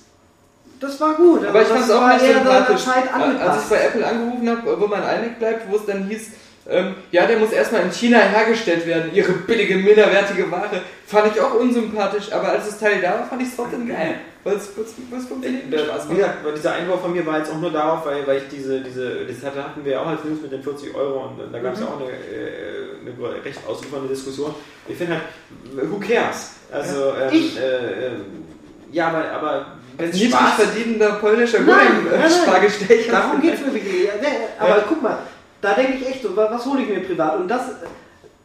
das 0.80 1.00
war 1.00 1.14
gut. 1.14 1.46
Aber 1.46 1.60
ich 1.60 1.68
das 1.68 1.76
fand 1.76 1.90
es 1.90 1.90
auch 1.90 2.08
nicht 2.08 2.34
sympathisch. 2.34 2.86
Als 2.88 3.64
ich 3.64 3.68
bei 3.68 3.76
Apple 3.76 4.06
angerufen 4.06 4.48
habe, 4.48 4.80
wo 4.80 4.86
mein 4.86 5.02
iMac 5.02 5.38
bleibt, 5.38 5.70
wo 5.70 5.76
es 5.76 5.86
dann 5.86 6.04
hieß, 6.04 6.30
ähm, 6.68 6.94
ja, 7.10 7.26
der 7.26 7.38
muss 7.38 7.52
erstmal 7.52 7.82
in 7.82 7.90
China 7.92 8.18
hergestellt 8.18 8.86
werden, 8.86 9.10
ihre 9.14 9.32
billige, 9.32 9.76
minderwertige 9.76 10.50
Ware, 10.50 10.80
fand 11.06 11.34
ich 11.34 11.40
auch 11.40 11.54
unsympathisch, 11.54 12.32
aber 12.32 12.48
als 12.50 12.66
das 12.66 12.78
Teil 12.78 13.00
da 13.02 13.10
war, 13.20 13.26
fand 13.28 13.42
ich 13.42 13.48
es 13.48 13.56
trotzdem 13.56 13.86
geil. 13.88 14.16
Weil 14.44 14.56
es, 14.56 14.66
funktioniert 14.66 15.80
Spaß 15.80 16.10
wie 16.10 16.16
gesagt, 16.16 16.44
weil 16.44 16.52
dieser 16.52 16.72
Einwurf 16.74 17.00
von 17.00 17.12
mir 17.14 17.24
war 17.24 17.38
jetzt 17.38 17.50
auch 17.50 17.58
nur 17.60 17.70
darauf, 17.72 18.04
weil, 18.04 18.26
weil 18.26 18.38
ich 18.38 18.48
diese, 18.50 18.80
diese, 18.82 19.24
das 19.24 19.42
hatte- 19.42 19.64
hatten 19.64 19.82
wir 19.84 19.92
ja 19.92 20.00
auch 20.02 20.06
als 20.06 20.22
News 20.24 20.42
mit 20.42 20.52
den 20.52 20.62
40 20.62 20.94
Euro 20.94 21.28
und 21.28 21.52
da 21.52 21.58
gab 21.60 21.72
es 21.72 21.80
ja 21.80 21.86
auch 21.86 21.98
eine, 21.98 22.10
äh, 22.10 23.00
eine 23.30 23.44
recht 23.44 23.58
ausufernde 23.66 24.08
Diskussion. 24.08 24.54
Ich 24.86 24.96
finde 24.98 25.14
halt, 25.14 25.90
who 25.90 25.98
cares? 25.98 26.56
Also, 26.70 27.12
ähm, 27.22 27.28
Ich- 27.32 27.58
äh, 27.58 28.06
ähm, 28.08 28.20
ja, 28.92 29.08
aber, 29.08 29.30
aber 29.30 29.66
wenn 29.96 30.10
es 30.10 30.16
Niedrig 30.16 30.34
Spaß 30.34 30.54
verdienender 30.56 31.12
polnischer. 31.14 31.58
Gulden-Spargestecher. 31.60 33.12
Darum 33.12 33.40
geht 33.40 33.54
es 33.54 33.60
mir 33.60 33.74
wirklich. 33.74 34.04
Ja, 34.04 34.12
der- 34.20 34.30
Aber 34.58 34.84
guck 34.88 35.02
mal, 35.02 35.18
da 35.64 35.74
denke 35.74 35.94
ich 36.00 36.06
echt 36.08 36.22
so, 36.22 36.36
wa- 36.36 36.48
was 36.50 36.64
hole 36.66 36.82
ich 36.82 36.88
mir 36.88 37.00
privat? 37.00 37.36
Und 37.38 37.48
das, 37.48 37.62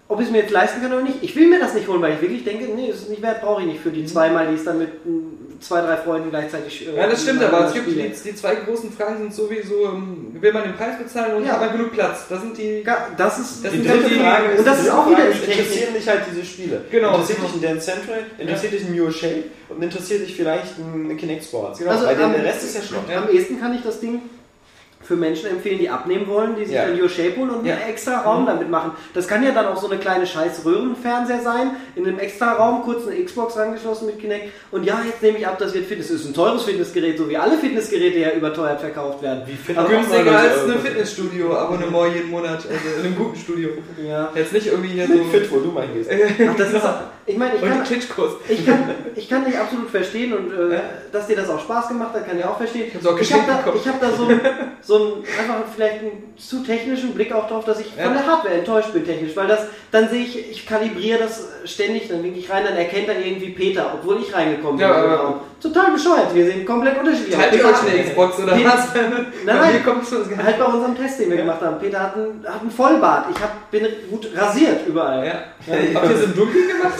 ob 0.08 0.20
ich 0.20 0.26
es 0.28 0.32
mir 0.32 0.40
jetzt 0.40 0.52
leisten 0.52 0.82
kann 0.82 0.92
oder 0.92 1.04
nicht, 1.04 1.18
ich 1.22 1.36
will 1.36 1.48
mir 1.48 1.60
das 1.60 1.74
nicht 1.76 1.88
holen, 1.88 2.02
weil 2.02 2.14
ich 2.16 2.22
wirklich 2.22 2.44
denke, 2.44 2.66
nee, 2.74 2.88
ist 2.90 3.10
nicht 3.10 3.22
wert, 3.22 3.42
brauche 3.42 3.62
ich 3.62 3.68
nicht 3.68 3.80
für 3.82 3.92
die 3.92 4.06
zweimal, 4.06 4.48
die 4.48 4.56
es 4.56 4.64
dann 4.64 4.80
mit 4.80 5.06
mm, 5.06 5.60
zwei, 5.62 5.82
drei 5.82 5.98
Freunden 5.98 6.30
gleichzeitig 6.32 6.88
äh, 6.88 6.96
Ja, 6.98 7.08
das 7.08 7.22
stimmt, 7.22 7.44
aber 7.44 7.66
es 7.68 7.74
gibt 7.74 7.88
die, 7.88 7.94
die 8.26 8.36
zwei 8.36 8.56
großen 8.56 8.92
Fragen 8.94 9.18
sind 9.20 9.34
sowieso, 9.36 9.86
ähm, 9.86 10.36
will 10.40 10.52
man 10.54 10.64
den 10.64 10.74
Preis 10.74 10.98
bezahlen 10.98 11.36
und 11.36 11.46
Ja. 11.46 11.52
hat 11.54 11.60
man 11.60 11.72
genug 11.74 11.92
Platz? 11.92 12.26
Das 12.30 12.42
sind 12.42 12.58
die... 12.58 12.82
Ja, 12.86 13.10
Das 13.18 13.38
ist 13.38 13.64
Das 13.66 13.72
Die 13.72 13.84
dritte 13.86 14.10
die- 14.10 14.16
Frage 14.20 14.58
und 14.58 14.66
das 14.66 14.80
ist 14.80 14.90
auch 14.90 15.08
wieder 15.12 15.26
die 15.28 15.38
Technik. 15.38 15.60
interessieren 15.60 15.94
dich 15.94 16.08
halt 16.08 16.22
diese 16.32 16.46
Spiele. 16.46 16.82
Genau, 16.90 17.10
Interessiert 17.12 17.44
dich 17.44 17.54
ein 17.56 17.62
Dance 17.62 17.86
Central, 17.92 18.20
interessiert 18.38 18.74
dich 18.74 18.86
ein 18.86 18.96
New 18.96 19.12
Shape 19.12 19.44
und 19.70 19.84
interessiert 19.84 20.22
dich 20.22 20.36
vielleicht 20.36 20.80
ein 20.80 21.16
Kinect 21.18 21.44
Sports. 21.44 21.78
Genau. 21.80 21.92
Also, 21.92 22.06
Weil 22.08 22.16
der, 22.16 22.26
am- 22.26 22.32
der 22.34 22.46
Rest 22.46 22.64
ist 22.64 22.76
ja 22.76 22.82
Schrott. 22.82 23.04
Am 23.16 23.30
ehesten 23.30 23.60
kann 23.60 23.76
ich 23.76 23.84
das 23.84 24.00
Ding 24.00 24.22
für 25.10 25.16
Menschen 25.16 25.50
empfehlen, 25.50 25.80
die 25.80 25.90
abnehmen 25.90 26.28
wollen, 26.28 26.56
die 26.56 26.66
sich 26.66 26.76
Ja. 26.76 26.84
ein 26.84 27.02
Your 27.02 27.10
Shape 27.10 27.36
holen 27.36 27.50
und 27.50 27.66
Ja. 27.66 27.74
einen 27.74 27.90
extra 27.90 28.22
Raum 28.22 28.46
damit 28.46 28.70
machen. 28.70 28.92
Das 29.16 29.28
kann 29.28 29.42
ja 29.44 29.50
dann 29.52 29.66
auch 29.66 29.76
so 29.82 29.90
eine 29.90 30.00
kleine 30.00 30.28
scheiß 30.28 30.64
Röhrenfernseher 30.64 31.42
sein, 31.42 31.72
in 31.96 32.06
einem 32.06 32.20
extra 32.20 32.54
Raum 32.54 32.84
kurz 32.84 33.08
eine 33.08 33.22
Xbox 33.26 33.58
angeschlossen 33.58 34.06
mit 34.06 34.20
Kinect 34.20 34.50
und 34.70 34.84
ja, 34.84 35.02
jetzt 35.04 35.24
nehme 35.24 35.40
ich 35.40 35.48
ab, 35.48 35.58
das 35.58 35.74
wird 35.74 35.88
Fitness. 35.88 36.10
Das 36.10 36.22
ist 36.22 36.28
ein 36.28 36.34
teures 36.36 36.62
Fitnessgerät, 36.64 37.18
so 37.18 37.28
wie 37.28 37.38
alle 37.38 37.58
Fitnessgeräte 37.58 38.20
ja 38.20 38.32
überteuert 38.34 38.80
verkauft 38.82 39.24
werden. 39.24 39.42
Wie 39.48 39.56
fit 39.56 39.76
Aber 39.76 39.90
Günstiger 39.90 40.38
als 40.38 40.64
ein 40.70 40.80
Fitnessstudio-Abonnement 40.80 42.14
jeden 42.14 42.30
Monat, 42.30 42.58
also 42.58 43.00
in 43.00 43.06
einem 43.06 43.16
guten 43.16 43.36
Studio. 43.36 43.70
Ja. 44.08 44.30
Jetzt 44.36 44.54
nicht 44.54 44.68
irgendwie 44.68 44.90
hier 44.90 45.08
so... 45.08 45.24
Fit, 45.32 45.52
wo 45.52 45.60
du 45.60 45.72
mal 45.72 45.86
hingehst. 45.88 46.12
Ach, 46.12 46.56
das 46.56 46.72
ist, 46.72 46.84
ich 47.26 47.38
meine, 47.38 47.56
ich 47.56 47.62
kann, 47.62 47.84
ich, 48.50 48.66
kann, 48.66 48.90
ich 49.16 49.30
kann 49.30 49.46
dich 49.46 49.56
absolut 49.58 49.90
verstehen 49.90 50.34
und 50.34 50.52
äh, 50.52 50.80
dass 51.12 51.28
dir 51.28 51.36
das 51.36 51.48
auch 51.50 51.60
Spaß 51.60 51.90
gemacht 51.90 52.14
hat, 52.14 52.28
kann 52.28 52.40
ich 52.40 52.44
auch 52.44 52.58
verstehen. 52.58 52.88
Ich 52.90 53.34
habe 53.34 53.44
da, 53.48 53.74
ich 53.76 53.88
hab 53.88 54.02
da 54.02 54.12
so, 54.12 54.28
so 54.82 54.99
einen, 55.06 55.24
einfach 55.40 55.64
vielleicht 55.76 56.00
einen 56.00 56.34
zu 56.38 56.64
technischen 56.64 57.14
Blick 57.14 57.32
auch 57.34 57.48
drauf, 57.48 57.66
dass 57.66 57.80
ich 57.80 57.88
Ja. 57.98 58.04
von 58.06 58.14
der 58.14 58.26
Hardware 58.26 58.54
enttäuscht 58.56 58.94
bin 58.94 59.06
technisch, 59.06 59.36
weil 59.36 59.48
das, 59.48 59.68
dann 59.92 60.10
sehe 60.10 60.24
ich, 60.24 60.52
ich 60.52 60.66
kalibriere 60.66 61.20
das 61.20 61.48
ständig, 61.66 62.08
dann 62.08 62.24
winke 62.24 62.40
ich 62.40 62.50
rein, 62.50 62.64
dann 62.64 62.76
erkennt 62.78 63.08
er 63.10 63.20
irgendwie 63.26 63.50
Peter, 63.50 63.92
obwohl 63.96 64.20
ich 64.22 64.34
reingekommen 64.34 64.78
bin. 64.78 64.88
Ja. 64.88 65.40
Total 65.62 65.92
bescheuert, 65.92 66.34
wir 66.34 66.46
sehen 66.46 66.66
komplett 66.66 66.98
unterschiedlich. 67.00 67.36
aus. 67.36 67.44
Ihr 67.44 67.50
Peter 67.50 67.66
euch 67.70 67.82
eine 67.82 68.00
hat- 68.00 68.06
Xbox 68.08 68.40
oder 68.40 68.54
Peter- 68.54 68.70
was? 68.70 68.94
Nein, 68.96 69.28
nein. 69.46 69.84
gar 69.84 70.46
Halt 70.46 70.58
bei 70.60 70.66
unserem 70.66 70.96
Test, 70.98 71.20
den 71.20 71.30
wir 71.32 71.38
gemacht 71.38 71.62
haben. 71.62 71.80
Peter 71.80 72.00
hat 72.00 72.16
einen, 72.16 72.46
hat 72.48 72.62
einen 72.62 72.72
Vollbart. 72.72 73.26
Ich 73.36 73.42
hab, 73.42 73.70
bin 73.70 73.86
gut 74.10 74.30
rasiert 74.36 74.88
überall. 74.88 75.26
Ja. 75.26 75.34
Habt 75.96 76.10
ihr 76.10 76.16
es 76.16 76.24
im 76.24 76.36
Dunkeln 76.36 76.68
gemacht? 76.68 76.94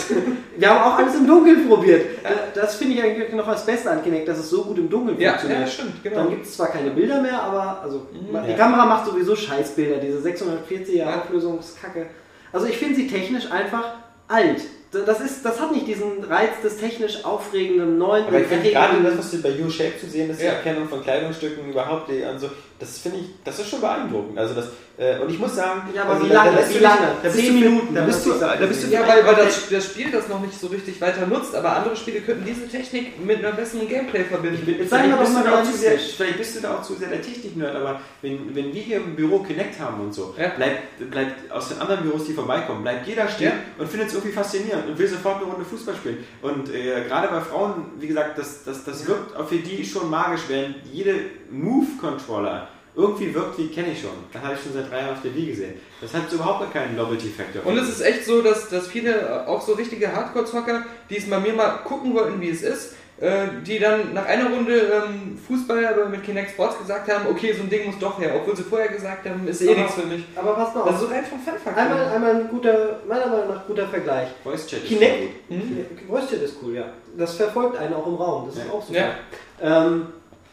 Wir 0.58 0.70
haben 0.70 0.92
auch 0.92 0.98
alles 0.98 1.16
im 1.16 1.26
Dunkeln 1.26 1.70
probiert. 1.70 2.02
Äh, 2.24 2.30
Das 2.54 2.76
finde 2.76 2.96
ich 2.96 3.04
eigentlich 3.04 3.32
noch 3.34 3.48
das 3.48 3.66
Beste 3.66 3.90
an 3.92 4.04
Kinect, 4.04 4.28
dass 4.28 4.40
es 4.40 4.50
so 4.50 4.64
gut 4.64 4.78
im 4.78 4.90
Dunkeln 4.90 5.18
Ja, 5.20 5.30
funktioniert. 5.32 5.62
ja, 5.62 5.68
stimmt, 5.68 6.04
genau. 6.04 6.16
Dann 6.18 6.30
gibt 6.32 6.46
es 6.46 6.56
zwar 6.58 6.68
keine 6.68 6.92
Bilder 6.92 7.22
mehr, 7.22 7.42
aber 7.42 7.80
also 7.82 8.08
die 8.14 8.52
Ja. 8.52 8.58
Kamera 8.58 8.86
macht 8.86 9.06
sowieso 9.06 9.38
Scheißbilder, 9.38 9.98
diese 10.00 10.20
640er 10.20 10.92
Ja. 10.98 11.16
Auflösungskacke. 11.22 12.08
Also 12.52 12.66
ich 12.68 12.78
finde 12.78 12.96
sie 12.96 13.08
technisch 13.08 13.50
einfach 13.52 13.86
alt. 14.30 14.62
Das, 14.92 15.20
ist, 15.22 15.46
das 15.46 15.60
hat 15.62 15.72
nicht 15.72 15.86
diesen 15.86 16.24
Reiz 16.24 16.62
des 16.64 16.78
technisch 16.78 17.24
aufregenden, 17.24 18.00
neuen, 18.00 18.26
Aber 18.26 18.40
ich 18.40 18.48
finde 18.48 18.72
gerade 18.72 19.04
das, 19.04 19.18
was 19.20 19.32
du 19.32 19.42
bei 19.42 19.52
U-Shape 19.60 20.00
zu 20.00 20.08
sehen 20.08 20.32
ist, 20.32 20.40
die 20.42 20.46
Ja. 20.46 20.54
Erkennung 20.54 20.88
von 20.88 21.04
Kleidungsstücken 21.04 21.70
überhaupt, 21.70 22.10
die, 22.10 22.24
also, 22.24 22.50
das 22.80 22.98
finde 23.00 23.20
ich, 23.20 23.26
das 23.44 23.60
ist 23.60 23.70
schon 23.70 23.82
beeindruckend. 23.82 24.38
Also 24.38 24.54
das, 24.56 24.68
äh, 24.98 25.20
und 25.20 25.30
ich 25.30 25.38
muss 25.40 25.56
sagen, 25.56 25.82
Ja, 25.94 26.04
aber 26.04 26.14
also, 26.14 26.26
wie 26.26 26.34
lange? 26.34 26.52
lässt 26.56 26.74
Wie 26.76 26.80
lange? 26.80 27.08
Da 27.22 27.30
bist 27.30 27.36
Zehn 27.38 27.54
du, 27.62 27.70
Minuten, 27.70 27.96
Da 27.96 28.02
bist 28.06 28.26
du, 28.26 28.34
da 28.40 28.56
bist 28.56 28.84
du 28.84 28.88
Ja, 28.88 29.08
weil, 29.08 29.26
weil 29.26 29.36
das, 29.36 29.70
das 29.70 29.86
Spiel 29.86 30.12
das 30.12 30.28
noch 30.28 30.42
nicht 30.42 30.60
so 30.60 30.68
richtig 30.68 31.00
weiter 31.02 31.28
nutzt, 31.28 31.54
aber 31.56 31.76
andere 31.76 31.96
Spiele 31.96 32.22
könnten 32.22 32.46
diese 32.46 32.68
Technik 32.68 33.24
mit 33.24 33.40
einer 33.40 33.52
besseren 33.54 33.88
Gameplay 33.88 34.24
verbinden. 34.24 34.64
Jetzt 34.80 34.90
Vielleicht 34.90 35.20
bist, 35.20 35.36
du 35.36 35.44
da 35.44 35.60
auch 35.60 35.64
zu 35.64 35.78
sehr, 35.78 35.90
realistisch. 35.92 36.16
vielleicht 36.18 36.38
bist 36.38 36.56
du 36.56 36.62
da 36.62 36.76
auch 36.76 36.82
zu 36.84 36.94
sehr 36.96 37.10
der 37.10 37.22
Technik-Nerd, 37.22 37.76
aber 37.76 38.02
wenn, 38.22 38.56
wenn 38.56 38.74
wir 38.74 38.82
hier 38.82 38.98
im 38.98 39.16
Büro 39.16 39.40
Kinect 39.40 39.80
haben 39.80 40.02
und 40.02 40.14
so, 40.14 40.34
Ja. 40.38 40.50
bleibt, 40.50 41.12
bleibt 41.12 41.52
aus 41.52 41.70
den 41.70 41.80
anderen 41.80 42.04
Büros, 42.04 42.26
die 42.26 42.34
vorbeikommen, 42.34 42.82
bleibt 42.82 43.08
jeder 43.08 43.28
stehen 43.28 43.52
Ja. 43.52 43.54
und 43.84 43.90
findet 43.90 44.10
es 44.10 44.14
irgendwie 44.16 44.34
faszinierend 44.34 44.88
und 44.88 44.98
will 44.98 45.08
sofort 45.08 45.38
eine 45.44 45.46
Runde 45.52 45.66
Fußball 45.66 45.96
spielen. 45.96 46.24
Und 46.42 46.74
äh, 46.74 47.04
gerade 47.08 47.28
bei 47.30 47.42
Frauen, 47.42 47.86
wie 48.00 48.08
gesagt, 48.08 48.38
das, 48.38 48.64
das, 48.64 48.84
das 48.84 49.06
wirkt 49.08 49.36
auch 49.36 49.48
für 49.48 49.58
die 49.58 49.86
schon 49.86 50.10
magisch, 50.10 50.42
während 50.48 50.76
jede 50.92 51.16
Move-Controller 51.52 52.68
irgendwie 52.96 53.34
wirkt 53.34 53.58
wie 53.58 53.68
kenne 53.68 53.92
ich 53.94 54.02
schon. 54.02 54.10
Das 54.34 54.42
habe 54.42 54.56
ich 54.56 54.62
schon 54.62 54.74
seit 54.74 54.92
drei 54.92 54.98
Jahren 55.02 55.14
auf 55.14 55.22
der 55.22 55.34
Wii 55.34 55.46
gesehen. 55.46 55.76
Das 56.02 56.14
hat 56.14 56.32
überhaupt 56.34 56.74
keinen 56.74 56.96
Novelty-Factor. 56.98 57.66
Und 57.66 57.78
es 57.78 57.88
ist 57.88 58.02
echt 58.02 58.26
so, 58.26 58.42
dass, 58.42 58.68
dass 58.70 58.88
viele, 58.88 59.48
auch 59.48 59.62
so 59.62 59.74
richtige 59.74 60.12
Hardcore-Zocker, 60.14 60.84
die 61.10 61.18
es 61.18 61.30
bei 61.30 61.40
mir 61.40 61.54
mal 61.54 61.70
gucken 61.86 62.14
wollten, 62.14 62.42
wie 62.42 62.50
es 62.50 62.62
ist, 62.62 62.96
äh, 63.22 63.48
die 63.66 63.80
dann 63.80 64.14
nach 64.14 64.26
einer 64.26 64.50
Runde 64.50 64.74
ähm, 64.80 65.38
Fußball 65.48 65.86
aber 65.86 66.08
mit 66.10 66.24
Kinect 66.24 66.52
Sports 66.52 66.78
gesagt 66.80 67.10
haben, 67.14 67.28
okay, 67.30 67.54
so 67.54 67.62
ein 67.64 67.70
Ding 67.70 67.86
muss 67.86 68.00
doch 68.00 68.20
her, 68.20 68.34
obwohl 68.36 68.56
sie 68.58 68.64
vorher 68.64 68.90
gesagt 68.90 69.30
haben, 69.30 69.48
ist 69.48 69.62
eh 69.62 69.76
nichts 69.76 69.94
für 69.94 70.08
mich. 70.08 70.24
Aber 70.36 70.54
passt 70.56 70.76
mal 70.76 70.84
Das 70.86 70.96
auf. 70.96 71.02
ist 71.04 71.08
so 71.08 71.14
rein 71.14 71.24
vom 71.26 71.40
Fun-Faktor. 71.40 71.82
Einmal, 71.82 72.06
einmal 72.10 72.36
ein 72.36 72.50
guter, 72.50 73.00
meiner 73.08 73.28
Meinung 73.28 73.50
nach 73.50 73.66
guter 73.68 73.88
Vergleich. 73.88 74.30
Voice-Chat 74.44 74.84
ist 74.84 74.88
Kinect, 74.90 75.22
gut. 75.22 75.58
Hm? 75.58 75.86
Voice 76.10 76.30
Chat 76.30 76.42
ist 76.42 76.56
cool, 76.64 76.76
ja. 76.76 76.86
Das 77.18 77.36
verfolgt 77.36 77.78
einen 77.78 77.94
auch 77.94 78.08
im 78.08 78.16
Raum, 78.16 78.48
das 78.48 78.56
ist 78.58 78.66
Ja. 78.68 78.72
auch 78.74 78.86
super. 78.86 79.00
Ja. 79.00 79.86
Ähm, 79.86 80.08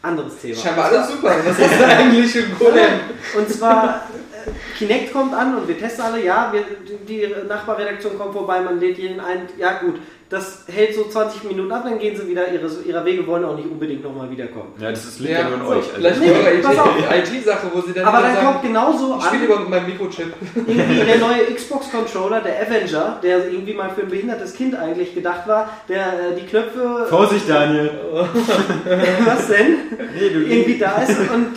anderes 0.06 0.38
Thema. 0.38 0.56
Scheinbar 0.56 0.84
alles 0.86 1.08
super. 1.08 1.36
Was 1.44 1.58
ist 1.58 1.80
da 1.80 1.86
eigentlich 1.86 2.36
im 2.36 2.58
Golem? 2.58 3.00
Und 3.36 3.50
zwar, 3.50 4.08
äh, 4.46 4.78
Kinect 4.78 5.12
kommt 5.12 5.34
an 5.34 5.56
und 5.56 5.68
wir 5.68 5.78
testen 5.78 6.04
alle, 6.04 6.24
ja, 6.24 6.52
wir, 6.52 6.64
die 7.08 7.28
Nachbarredaktion 7.48 8.18
kommt 8.18 8.32
vorbei, 8.32 8.60
man 8.60 8.80
lädt 8.80 8.98
jeden 8.98 9.20
ein, 9.20 9.48
ja 9.58 9.78
gut, 9.78 9.96
das 10.28 10.64
hält 10.66 10.94
so 10.94 11.04
20 11.04 11.44
Minuten 11.44 11.70
ab, 11.70 11.84
dann 11.84 12.00
gehen 12.00 12.16
sie 12.16 12.26
wieder 12.26 12.50
ihre, 12.50 12.68
ihrer 12.84 13.04
Wege, 13.04 13.24
wollen 13.26 13.44
auch 13.44 13.54
nicht 13.54 13.70
unbedingt 13.70 14.02
nochmal 14.02 14.28
wiederkommen. 14.28 14.72
Ja, 14.80 14.90
das 14.90 15.04
ist, 15.04 15.20
liegt 15.20 15.32
ja, 15.32 15.46
an 15.46 15.62
so, 15.64 15.72
euch. 15.72 15.84
Vielleicht 15.84 16.20
Nee, 16.20 16.26
nee, 16.26 16.62
pass 16.62 16.78
auf. 16.78 16.88
eure 16.96 17.18
IT-Sache, 17.18 17.66
wo 17.72 17.80
sie 17.80 17.92
dann 17.92 18.04
Aber 18.06 18.22
dann 18.22 18.34
sagen, 18.34 18.46
kommt 18.46 18.62
genauso 18.62 19.16
ich 19.18 19.24
spiele 19.24 19.42
an, 19.42 19.48
lieber 19.48 19.60
mit 19.60 19.70
meinem 19.70 19.86
Mikrochip. 19.86 20.34
irgendwie 20.54 21.04
der 21.04 21.18
neue 21.18 21.54
Xbox-Controller, 21.54 22.40
der 22.40 22.60
Avenger, 22.60 23.20
der 23.22 23.48
irgendwie 23.52 23.74
mal 23.74 23.90
für 23.90 24.02
ein 24.02 24.08
behindertes 24.08 24.54
Kind 24.54 24.74
eigentlich 24.74 25.14
gedacht 25.14 25.46
war, 25.46 25.70
der 25.88 26.06
äh, 26.06 26.40
die 26.40 26.46
Knöpfe, 26.46 27.06
Vorsicht, 27.08 27.48
Daniel. 27.48 27.90
was 29.24 29.46
denn? 29.46 29.76
Nee, 30.12 30.30
du 30.30 30.40
irgendwie 30.40 30.78
da 30.78 31.02
ist 31.02 31.18
und 31.32 31.56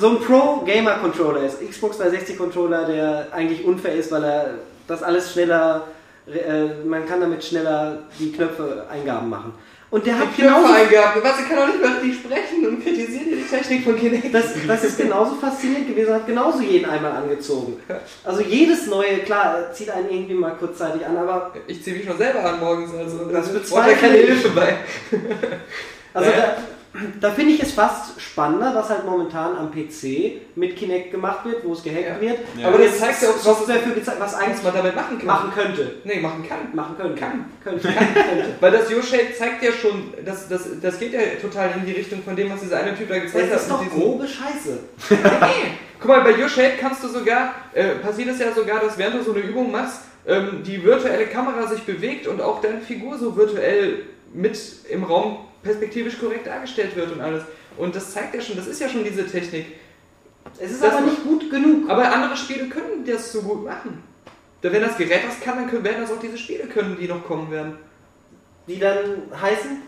so 0.00 0.08
ein 0.08 0.20
Pro-Gamer-Controller 0.20 1.44
ist. 1.44 1.60
Xbox 1.68 2.00
360-Controller, 2.00 2.86
der 2.86 3.28
eigentlich 3.32 3.64
unfair 3.64 3.94
ist, 3.94 4.10
weil 4.10 4.24
er 4.24 4.46
das 4.88 5.02
alles 5.02 5.32
schneller, 5.32 5.82
äh, 6.26 6.84
man 6.86 7.06
kann 7.06 7.20
damit 7.20 7.44
schneller 7.44 7.98
die 8.18 8.32
Knöpfe 8.32 8.86
Eingaben 8.90 9.28
machen. 9.28 9.54
Und 9.90 10.04
der 10.06 10.18
hat 10.18 10.36
genauso, 10.36 10.66
Knöpfe-Eingaben. 10.66 11.22
Was, 11.22 11.40
ich 11.40 11.48
kann 11.48 11.56
doch 11.56 11.66
nicht 11.68 11.80
mehr 11.80 11.90
richtig 12.02 12.14
sprechen 12.16 12.66
und 12.66 12.82
kritisiert 12.82 13.26
die 13.26 13.44
Technik 13.48 13.84
von 13.84 13.96
Kinect. 13.96 14.34
das, 14.34 14.46
das 14.66 14.84
ist 14.84 14.98
genauso 14.98 15.36
faszinierend 15.36 15.86
gewesen, 15.88 16.14
hat 16.14 16.26
genauso 16.26 16.60
jeden 16.62 16.88
einmal 16.90 17.12
angezogen. 17.12 17.76
Also 18.24 18.40
jedes 18.40 18.86
neue, 18.88 19.18
klar, 19.18 19.72
zieht 19.72 19.90
einen 19.90 20.10
irgendwie 20.10 20.34
mal 20.34 20.52
kurzzeitig 20.58 21.06
an, 21.06 21.16
aber 21.16 21.52
Ich 21.68 21.84
ziehe 21.84 21.96
mich 21.96 22.06
schon 22.06 22.18
selber 22.18 22.44
an 22.44 22.58
morgens, 22.58 22.92
also 22.92 23.26
Das 23.30 23.52
bezweifle 23.52 23.92
ja 23.92 23.98
keine 23.98 24.16
ich. 24.16 24.26
Hilfe 24.26 24.48
bei. 24.50 24.76
Also 26.12 26.30
Naja. 26.30 26.42
da, 26.56 26.56
da 27.20 27.30
finde 27.32 27.54
ich 27.54 27.62
es 27.62 27.72
fast 27.72 28.20
spannender, 28.20 28.72
was 28.74 28.88
halt 28.88 29.04
momentan 29.04 29.56
am 29.56 29.70
PC 29.72 30.40
mit 30.54 30.76
Kinect 30.76 31.10
gemacht 31.10 31.44
wird, 31.44 31.64
wo 31.64 31.72
es 31.72 31.82
gehackt 31.82 32.06
Ja. 32.06 32.20
wird. 32.20 32.38
Ja. 32.56 32.68
Aber 32.68 32.78
das 32.78 32.98
zeigt 32.98 33.22
ja 33.22 33.30
auch, 33.30 33.44
was, 33.44 33.66
gezeigt, 33.66 34.20
was 34.20 34.34
eigentlich 34.34 34.62
man 34.62 34.74
damit 34.74 34.94
machen 34.94 35.18
kann. 35.18 35.26
machen 35.26 35.52
könnte. 35.54 35.94
Nee, 36.04 36.20
machen 36.20 36.44
kann. 36.48 36.58
Machen 36.72 36.96
können. 36.96 37.16
Kann. 37.16 37.44
Könnte. 37.64 37.88
könnte. 37.92 38.54
Weil 38.60 38.70
das 38.70 38.90
Yo-Shade 38.90 39.34
zeigt 39.36 39.62
ja 39.64 39.72
schon, 39.72 40.14
das, 40.24 40.48
das, 40.48 40.68
das 40.80 40.98
geht 41.00 41.12
ja 41.12 41.20
total 41.42 41.70
in 41.78 41.84
die 41.86 41.92
Richtung 41.92 42.22
von 42.22 42.36
dem, 42.36 42.50
was 42.52 42.60
dieser 42.60 42.76
eine 42.78 42.94
Typ 42.96 43.08
da 43.08 43.18
gezeigt 43.18 43.50
Das 43.52 43.54
hat. 43.54 43.60
ist 43.62 43.70
doch 43.70 43.90
grobe 43.90 44.26
Scheiße. 44.26 44.78
Nee. 45.10 45.70
Guck 46.00 46.08
mal, 46.08 46.20
bei 46.20 46.38
Your-Shade 46.40 46.72
kannst 46.80 47.02
du 47.02 47.08
sogar, 47.08 47.54
äh, 47.72 47.94
passiert 47.94 48.28
es 48.28 48.38
ja 48.38 48.52
sogar, 48.52 48.78
dass 48.80 48.98
während 48.98 49.16
du 49.20 49.22
so 49.24 49.32
eine 49.32 49.40
Übung 49.40 49.70
machst, 49.72 50.00
ähm, 50.26 50.62
die 50.64 50.82
virtuelle 50.84 51.26
Kamera 51.26 51.66
sich 51.66 51.82
bewegt 51.82 52.26
und 52.26 52.40
auch 52.42 52.60
deine 52.60 52.80
Figur 52.80 53.16
so 53.18 53.34
virtuell 53.36 54.02
mit 54.32 54.58
im 54.90 55.04
Raum 55.04 55.38
perspektivisch 55.64 56.18
korrekt 56.18 56.46
dargestellt 56.46 56.94
wird 56.94 57.10
und 57.12 57.20
alles. 57.20 57.42
Und 57.76 57.96
das 57.96 58.12
zeigt 58.12 58.34
ja 58.34 58.40
schon, 58.40 58.56
das 58.56 58.66
ist 58.66 58.80
ja 58.80 58.88
schon 58.88 59.02
diese 59.02 59.26
Technik. 59.26 59.66
Es 60.58 60.70
ist 60.70 60.82
Das 60.82 60.92
aber 60.92 61.06
nicht 61.06 61.24
gut 61.24 61.50
genug. 61.50 61.90
Aber 61.90 62.12
andere 62.12 62.36
Spiele 62.36 62.68
können 62.68 63.04
das 63.04 63.32
so 63.32 63.42
gut 63.42 63.64
machen. 63.64 64.02
Da, 64.60 64.72
wenn 64.72 64.82
das 64.82 64.96
Gerät 64.96 65.20
das 65.26 65.40
kann, 65.40 65.56
dann 65.56 65.68
können, 65.68 65.84
werden 65.84 66.02
das 66.02 66.12
auch 66.12 66.20
diese 66.20 66.38
Spiele 66.38 66.64
können, 66.64 66.96
die 67.00 67.08
noch 67.08 67.24
kommen 67.24 67.50
werden. 67.50 67.78
Die 68.68 68.78
dann 68.78 69.22
heißen, 69.40 69.82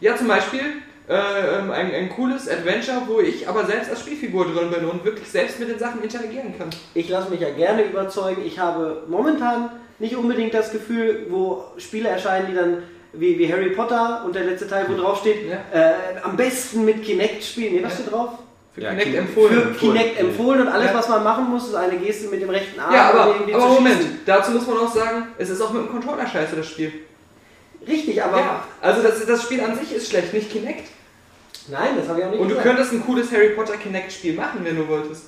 Ja, 0.00 0.16
zum 0.16 0.28
Beispiel 0.28 0.60
äh, 1.08 1.58
ähm, 1.58 1.70
ein, 1.70 1.92
ein 1.92 2.08
cooles 2.10 2.48
Adventure, 2.48 3.02
wo 3.06 3.20
ich 3.20 3.48
aber 3.48 3.64
selbst 3.64 3.90
als 3.90 4.00
Spielfigur 4.00 4.46
drin 4.46 4.70
bin 4.70 4.84
und 4.84 5.04
wirklich 5.04 5.28
selbst 5.28 5.60
mit 5.60 5.68
den 5.68 5.78
Sachen 5.78 6.02
interagieren 6.02 6.56
kann. 6.56 6.70
ich 6.94 7.08
lasse 7.08 7.30
mich 7.30 7.40
ja 7.40 7.50
gerne 7.50 7.84
überzeugen. 7.84 8.42
Ich 8.44 8.58
habe 8.58 9.04
momentan 9.08 9.70
nicht 9.98 10.16
unbedingt 10.16 10.52
das 10.52 10.72
Gefühl, 10.72 11.26
wo 11.30 11.64
Spiele 11.78 12.08
erscheinen, 12.08 12.48
die 12.48 12.54
dann 12.54 12.82
wie, 13.18 13.38
wie 13.38 13.52
Harry 13.52 13.70
Potter 13.70 14.22
und 14.24 14.34
der 14.34 14.44
letzte 14.44 14.68
Teil, 14.68 14.86
wo 14.88 14.94
drauf 14.96 15.18
steht, 15.20 15.48
Ja. 15.48 15.56
äh, 15.72 15.94
am 16.22 16.36
besten 16.36 16.84
mit 16.84 17.02
Kinect 17.04 17.42
spielen. 17.44 17.74
Nee, 17.74 17.82
was 17.82 17.92
Ja. 17.94 17.98
steht 18.00 18.12
drauf? 18.12 18.30
Für 18.74 18.82
Ja, 18.82 18.90
Kinect 18.90 19.06
Kinect- 19.06 19.18
empfohlen. 19.28 19.62
Für 19.74 19.78
Kinect 19.78 20.20
empfohlen 20.20 20.60
und 20.62 20.68
alles, 20.68 20.86
Ja. 20.90 20.94
was 20.98 21.08
man 21.08 21.24
machen 21.24 21.44
muss, 21.50 21.68
ist 21.68 21.74
eine 21.74 21.96
Geste 21.96 22.28
mit 22.28 22.42
dem 22.42 22.50
rechten 22.50 22.78
Arm. 22.78 22.92
Ja, 22.94 23.10
um 23.10 23.18
aber, 23.18 23.30
irgendwie 23.34 23.54
aber 23.54 23.62
zu 23.62 23.68
Moment, 23.74 23.96
schießen. 23.96 24.20
dazu 24.26 24.50
muss 24.52 24.66
man 24.66 24.78
auch 24.78 24.94
sagen, 24.94 25.28
es 25.38 25.48
ist 25.50 25.60
auch 25.62 25.72
mit 25.72 25.82
dem 25.82 25.90
Controller 25.90 26.26
scheiße, 26.26 26.56
das 26.56 26.68
Spiel. 26.68 26.92
Richtig, 27.88 28.22
aber 28.22 28.38
Ja, 28.38 28.64
also 28.82 29.02
das, 29.02 29.24
das 29.24 29.42
Spiel 29.44 29.60
an 29.62 29.78
sich 29.78 29.92
ist 29.94 30.10
schlecht, 30.10 30.34
nicht 30.34 30.50
Kinect. 30.50 30.88
nein, 31.68 31.90
das 31.98 32.08
habe 32.08 32.18
ich 32.20 32.24
auch 32.26 32.30
nicht 32.30 32.40
Und 32.40 32.48
du 32.48 32.54
gesagt. 32.56 32.66
könntest 32.66 32.92
ein 32.92 33.04
cooles 33.06 33.30
Harry 33.32 33.50
Potter 33.50 33.76
Kinect-Spiel 33.76 34.34
machen, 34.34 34.60
wenn 34.62 34.76
du 34.76 34.86
wolltest. 34.88 35.24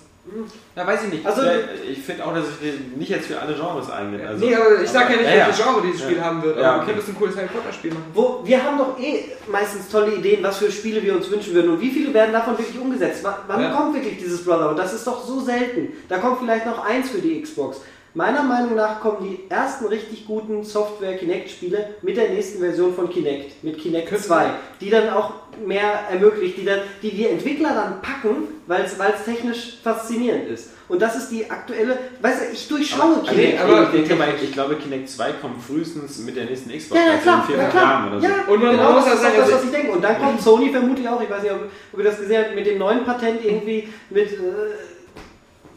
Ja, 0.77 0.87
weiß 0.87 1.05
ich 1.05 1.13
nicht. 1.13 1.27
Also- 1.27 1.43
ja, 1.43 1.53
ich 1.91 1.99
finde 1.99 2.25
auch, 2.25 2.35
dass 2.35 2.45
es 2.47 2.97
nicht 2.97 3.09
jetzt 3.11 3.27
für 3.27 3.41
alle 3.41 3.55
Genres 3.55 3.91
eignet. 3.91 4.27
Also, 4.27 4.45
nee, 4.45 4.55
aber 4.55 4.81
ich 4.83 4.89
sag 4.91 5.11
ja 5.11 5.17
nicht, 5.17 5.25
ja, 5.29 5.47
welches 5.47 5.57
Genre 5.63 5.83
dieses 5.83 6.01
Ja. 6.01 6.07
Spiel 6.07 6.21
haben 6.23 6.43
wird, 6.43 6.57
aber 6.57 6.63
Ja, 6.63 6.73
du 6.75 6.79
okay. 6.79 6.87
könntest 6.87 7.09
ein 7.09 7.15
cooles 7.17 7.37
Harry 7.37 7.47
Potter-Spiel 7.49 7.91
machen. 7.93 8.05
Wo, 8.15 8.41
wir 8.45 8.63
haben 8.63 8.79
doch 8.79 8.99
eh 9.01 9.25
meistens 9.51 9.89
tolle 9.89 10.15
Ideen, 10.15 10.43
was 10.43 10.59
für 10.59 10.71
Spiele 10.71 11.03
wir 11.03 11.17
uns 11.17 11.31
wünschen 11.31 11.55
würden 11.55 11.71
und 11.73 11.81
wie 11.81 11.91
viele 11.91 12.13
werden 12.15 12.33
davon 12.33 12.57
wirklich 12.59 12.79
umgesetzt. 12.79 13.21
Wann, 13.23 13.35
wann 13.47 13.63
Ja. 13.63 13.71
kommt 13.71 13.95
wirklich 13.95 14.19
dieses 14.19 14.45
Brotherhood? 14.45 14.79
Das 14.79 14.93
ist 14.93 15.07
doch 15.07 15.25
so 15.27 15.41
selten. 15.41 15.93
Da 16.09 16.19
kommt 16.19 16.39
vielleicht 16.41 16.67
noch 16.67 16.85
eins 16.85 17.11
für 17.11 17.19
die 17.19 17.41
Xbox. 17.43 17.81
Meiner 18.15 18.43
Meinung 18.43 18.75
nach 18.75 19.01
kommen 19.01 19.19
die 19.23 19.51
ersten 19.51 19.87
richtig 19.87 20.27
guten 20.27 20.65
Software-Kinect-Spiele 20.65 21.95
mit 22.03 22.17
der 22.17 22.31
nächsten 22.31 22.59
Version 22.59 22.95
von 22.95 23.11
Kinect, 23.11 23.63
mit 23.63 23.79
Kinect 23.79 24.09
Könnte 24.09 24.25
2, 24.25 24.35
sein. 24.35 24.51
die 24.81 24.91
dann 24.91 25.11
auch 25.11 25.35
mehr 25.65 26.01
ermöglicht, 26.11 26.57
die 26.57 26.65
dann, 26.65 26.81
die, 27.03 27.11
die 27.11 27.27
Entwickler 27.27 27.75
dann 27.75 28.01
packen, 28.01 28.49
weil 28.67 28.85
es 28.85 28.97
technisch 29.25 29.79
faszinierend 29.83 30.49
ist. 30.49 30.71
Und 30.89 31.03
das 31.03 31.17
ist 31.17 31.29
die 31.29 31.51
aktuelle, 31.51 31.99
weißt 32.23 32.41
du, 32.41 32.53
ich 32.53 32.67
durchschaue 32.67 33.17
Aber, 33.17 33.29
Kinect. 33.29 33.37
nee, 33.37 33.59
aber 33.59 33.83
ich, 33.83 33.89
denke 33.91 34.15
mal, 34.15 34.29
ich 34.43 34.53
glaube, 34.53 34.77
Kinect 34.77 35.11
2 35.11 35.33
kommt 35.33 35.63
frühestens 35.63 36.19
mit 36.21 36.35
der 36.35 36.47
nächsten 36.47 36.71
Xbox, 36.71 36.99
Ja, 36.99 37.07
ja, 37.07 37.13
also 37.13 37.23
klar, 37.23 37.41
in 37.41 37.55
vier, 37.55 37.57
ja. 37.63 37.75
Jahren 37.75 38.09
oder 38.09 38.21
so. 38.21 38.27
Ja, 38.27 38.35
Und 38.49 38.63
man 38.63 38.71
genau, 38.77 38.93
muss 38.93 39.05
das 39.05 39.21
sagen, 39.21 39.35
das, 39.37 39.45
also- 39.45 39.57
was 39.57 39.65
ich 39.65 39.71
denke. 39.71 39.93
Und 39.93 40.03
dann 40.03 40.19
kommt 40.19 40.41
Sony 40.41 40.71
vermutlich 40.71 41.07
auch, 41.07 41.21
ich 41.21 41.29
weiß 41.29 41.43
nicht, 41.43 41.53
ob, 41.53 41.61
ob 41.93 41.99
ihr 41.99 42.05
das 42.05 42.19
gesehen 42.19 42.43
habt, 42.43 42.55
mit 42.55 42.67
dem 42.67 42.79
neuen 42.79 43.05
Patent 43.05 43.45
irgendwie 43.45 43.89
mit... 44.09 44.33
Äh, 44.33 44.37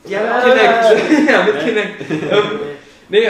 ja, 0.05 0.41
Kinect. 0.41 1.29
ja, 1.29 1.43
mit. 1.45 1.59
Kinect. 1.59 2.01
ähm, 2.09 2.59
nee, 3.09 3.29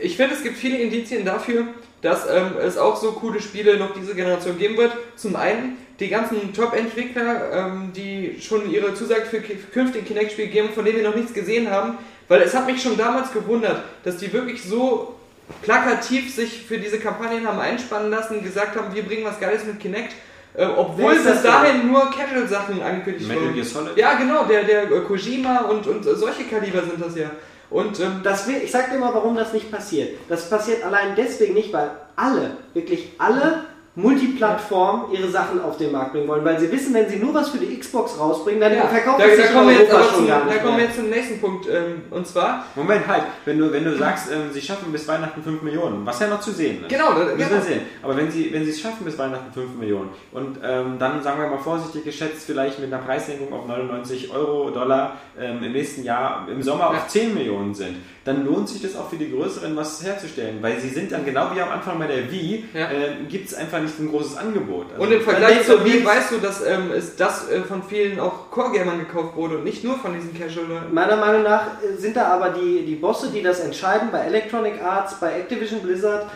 ich 0.00 0.16
finde, 0.16 0.34
es 0.34 0.42
gibt 0.42 0.56
viele 0.56 0.78
Indizien 0.78 1.24
dafür, 1.24 1.66
dass 2.02 2.28
ähm, 2.28 2.52
es 2.62 2.76
auch 2.76 2.96
so 2.96 3.12
coole 3.12 3.40
Spiele 3.40 3.78
noch 3.78 3.94
diese 3.94 4.14
Generation 4.14 4.58
geben 4.58 4.76
wird. 4.76 4.92
Zum 5.16 5.36
einen 5.36 5.78
die 6.00 6.08
ganzen 6.08 6.52
Top-Entwickler, 6.52 7.52
ähm, 7.52 7.92
die 7.94 8.38
schon 8.40 8.70
ihre 8.70 8.94
Zusage 8.94 9.26
für 9.26 9.40
künftige 9.40 10.04
Kinect-Spiele 10.04 10.48
geben, 10.48 10.68
von 10.74 10.84
denen 10.84 10.98
wir 10.98 11.08
noch 11.08 11.16
nichts 11.16 11.32
gesehen 11.32 11.70
haben. 11.70 11.98
Weil 12.28 12.42
es 12.42 12.54
hat 12.54 12.66
mich 12.66 12.82
schon 12.82 12.96
damals 12.96 13.32
gewundert, 13.32 13.82
dass 14.02 14.16
die 14.16 14.32
wirklich 14.32 14.62
so 14.62 15.14
plakativ 15.62 16.34
sich 16.34 16.64
für 16.66 16.78
diese 16.78 16.98
Kampagnen 16.98 17.46
haben 17.46 17.60
einspannen 17.60 18.10
lassen, 18.10 18.42
gesagt 18.42 18.76
haben, 18.76 18.94
wir 18.94 19.02
bringen 19.02 19.24
was 19.24 19.40
Geiles 19.40 19.64
mit 19.64 19.78
Kinect. 19.78 20.12
Äh, 20.56 20.66
obwohl 20.66 21.16
bis 21.16 21.42
dahin 21.42 21.90
nur 21.90 22.10
Casual-Sachen 22.10 22.80
angekündigt 22.80 23.26
Metal 23.26 23.44
wurden. 23.44 23.54
Gear 23.54 23.66
Solid? 23.66 23.96
Ja, 23.96 24.14
genau, 24.14 24.44
der, 24.44 24.62
der 24.62 24.84
äh, 24.84 25.00
Kojima 25.00 25.62
und, 25.62 25.86
und 25.86 26.06
äh, 26.06 26.14
solche 26.14 26.44
Kaliber 26.44 26.82
sind 26.82 27.04
das 27.04 27.16
ja. 27.16 27.30
Und 27.70 27.98
ähm, 27.98 28.20
Das 28.22 28.46
will, 28.46 28.58
ich 28.62 28.70
sag 28.70 28.90
dir 28.90 28.98
mal, 28.98 29.12
warum 29.12 29.34
das 29.34 29.52
nicht 29.52 29.70
passiert. 29.70 30.16
Das 30.28 30.48
passiert 30.48 30.84
allein 30.84 31.16
deswegen 31.16 31.54
nicht, 31.54 31.72
weil 31.72 31.90
alle, 32.14 32.56
wirklich 32.72 33.12
alle 33.18 33.64
Multiplattformen 33.96 35.12
ihre 35.12 35.28
Sachen 35.28 35.60
auf 35.62 35.76
den 35.76 35.92
Markt 35.92 36.12
bringen 36.12 36.26
wollen, 36.26 36.44
weil 36.44 36.58
sie 36.58 36.70
wissen, 36.72 36.92
wenn 36.94 37.08
sie 37.08 37.16
nur 37.16 37.32
was 37.32 37.50
für 37.50 37.58
die 37.58 37.78
Xbox 37.78 38.18
rausbringen, 38.18 38.60
dann 38.60 38.74
ja, 38.74 38.88
verkauft 38.88 39.20
da, 39.20 39.24
es 39.24 39.36
da 39.36 39.42
sich 39.42 39.50
in 39.50 39.56
kommen 39.56 39.68
wir 39.68 39.76
jetzt 39.78 39.92
Europa 39.92 40.08
schon 40.08 40.16
zum, 40.16 40.26
gar 40.26 40.46
da 40.46 40.54
kommen 40.56 40.76
wir 40.78 40.84
jetzt 40.84 40.96
zum 40.96 41.10
nächsten 41.10 41.40
Punkt. 41.40 41.68
Ähm, 41.68 42.02
und 42.10 42.26
zwar, 42.26 42.66
Moment, 42.74 43.06
halt. 43.06 43.22
Wenn 43.44 43.58
du, 43.58 43.72
wenn 43.72 43.84
du 43.84 43.96
sagst, 43.96 44.32
ähm, 44.32 44.50
sie 44.52 44.60
schaffen 44.60 44.90
bis 44.90 45.06
Weihnachten 45.06 45.42
5 45.42 45.62
Millionen, 45.62 46.04
was 46.04 46.18
ja 46.18 46.26
noch 46.26 46.40
zu 46.40 46.50
sehen 46.50 46.82
ist. 46.82 46.88
genau, 46.88 47.12
da, 47.12 47.24
Müssen 47.24 47.36
genau. 47.38 47.50
wir 47.50 47.60
sehen. 47.60 47.82
Aber 48.02 48.16
wenn 48.16 48.30
sie, 48.32 48.52
wenn 48.52 48.64
sie 48.64 48.70
es 48.70 48.80
schaffen 48.80 49.04
bis 49.04 49.16
Weihnachten 49.16 49.52
5 49.52 49.76
Millionen 49.76 50.08
und 50.32 50.58
ähm, 50.64 50.96
dann, 50.98 51.22
sagen 51.22 51.40
wir 51.40 51.48
mal 51.48 51.58
vorsichtig 51.58 52.02
geschätzt, 52.04 52.46
vielleicht 52.46 52.80
mit 52.80 52.92
einer 52.92 53.02
Preissenkung 53.02 53.52
auf 53.52 53.66
99 53.68 54.32
Euro, 54.34 54.70
Dollar 54.70 55.18
ähm, 55.38 55.62
im 55.62 55.70
nächsten 55.72 56.02
Jahr 56.02 56.48
im 56.50 56.62
Sommer 56.62 56.90
Ja. 56.92 56.98
auf 56.98 57.06
10 57.06 57.32
Millionen 57.32 57.74
sind, 57.74 57.98
dann 58.24 58.46
lohnt 58.46 58.70
sich 58.70 58.80
das 58.80 58.96
auch 58.96 59.10
für 59.10 59.16
die 59.16 59.30
Größeren, 59.30 59.76
was 59.76 60.02
herzustellen. 60.02 60.58
Weil 60.62 60.80
sie 60.80 60.88
sind 60.88 61.12
dann 61.12 61.26
genau 61.26 61.50
wie 61.54 61.60
am 61.60 61.68
Anfang 61.70 61.98
bei 61.98 62.06
der 62.06 62.30
Wii, 62.32 62.64
Ja. 62.72 62.90
ähm, 62.90 63.28
gibt 63.28 63.48
es 63.48 63.54
einfach 63.54 63.80
nicht 63.80 63.98
ein 64.00 64.08
großes 64.08 64.38
Angebot. 64.38 64.86
Also, 64.92 65.02
Und 65.02 65.12
im 65.12 65.20
Vergleich 65.20 65.66
zur 65.66 65.84
Wii 65.84 66.02
weißt 66.04 66.30
du, 66.32 66.38
dass 66.38 66.64
ähm, 66.66 66.90
es 66.96 67.16
das 67.16 67.50
äh, 67.50 67.60
von 67.60 67.82
vielen 67.82 68.18
auch 68.18 68.50
Core-Gamern 68.50 68.98
gekauft 69.00 69.36
wurde 69.36 69.58
und 69.58 69.64
nicht 69.64 69.84
nur 69.84 69.98
von 69.98 70.14
diesen 70.14 70.32
Casual-Leuten. 70.38 70.94
Meiner 70.94 71.16
Meinung 71.16 71.42
nach 71.42 71.66
äh, 71.82 71.96
sind 72.00 72.16
da 72.16 72.28
aber 72.28 72.50
die, 72.50 72.86
die 72.86 72.94
Bosse, 72.94 73.28
die 73.30 73.42
das 73.42 73.60
entscheiden, 73.60 74.08
bei 74.10 74.20
Electronic 74.20 74.80
Arts, 74.82 75.16
bei 75.20 75.32
Activision 75.40 75.80
Blizzard, 75.82 76.26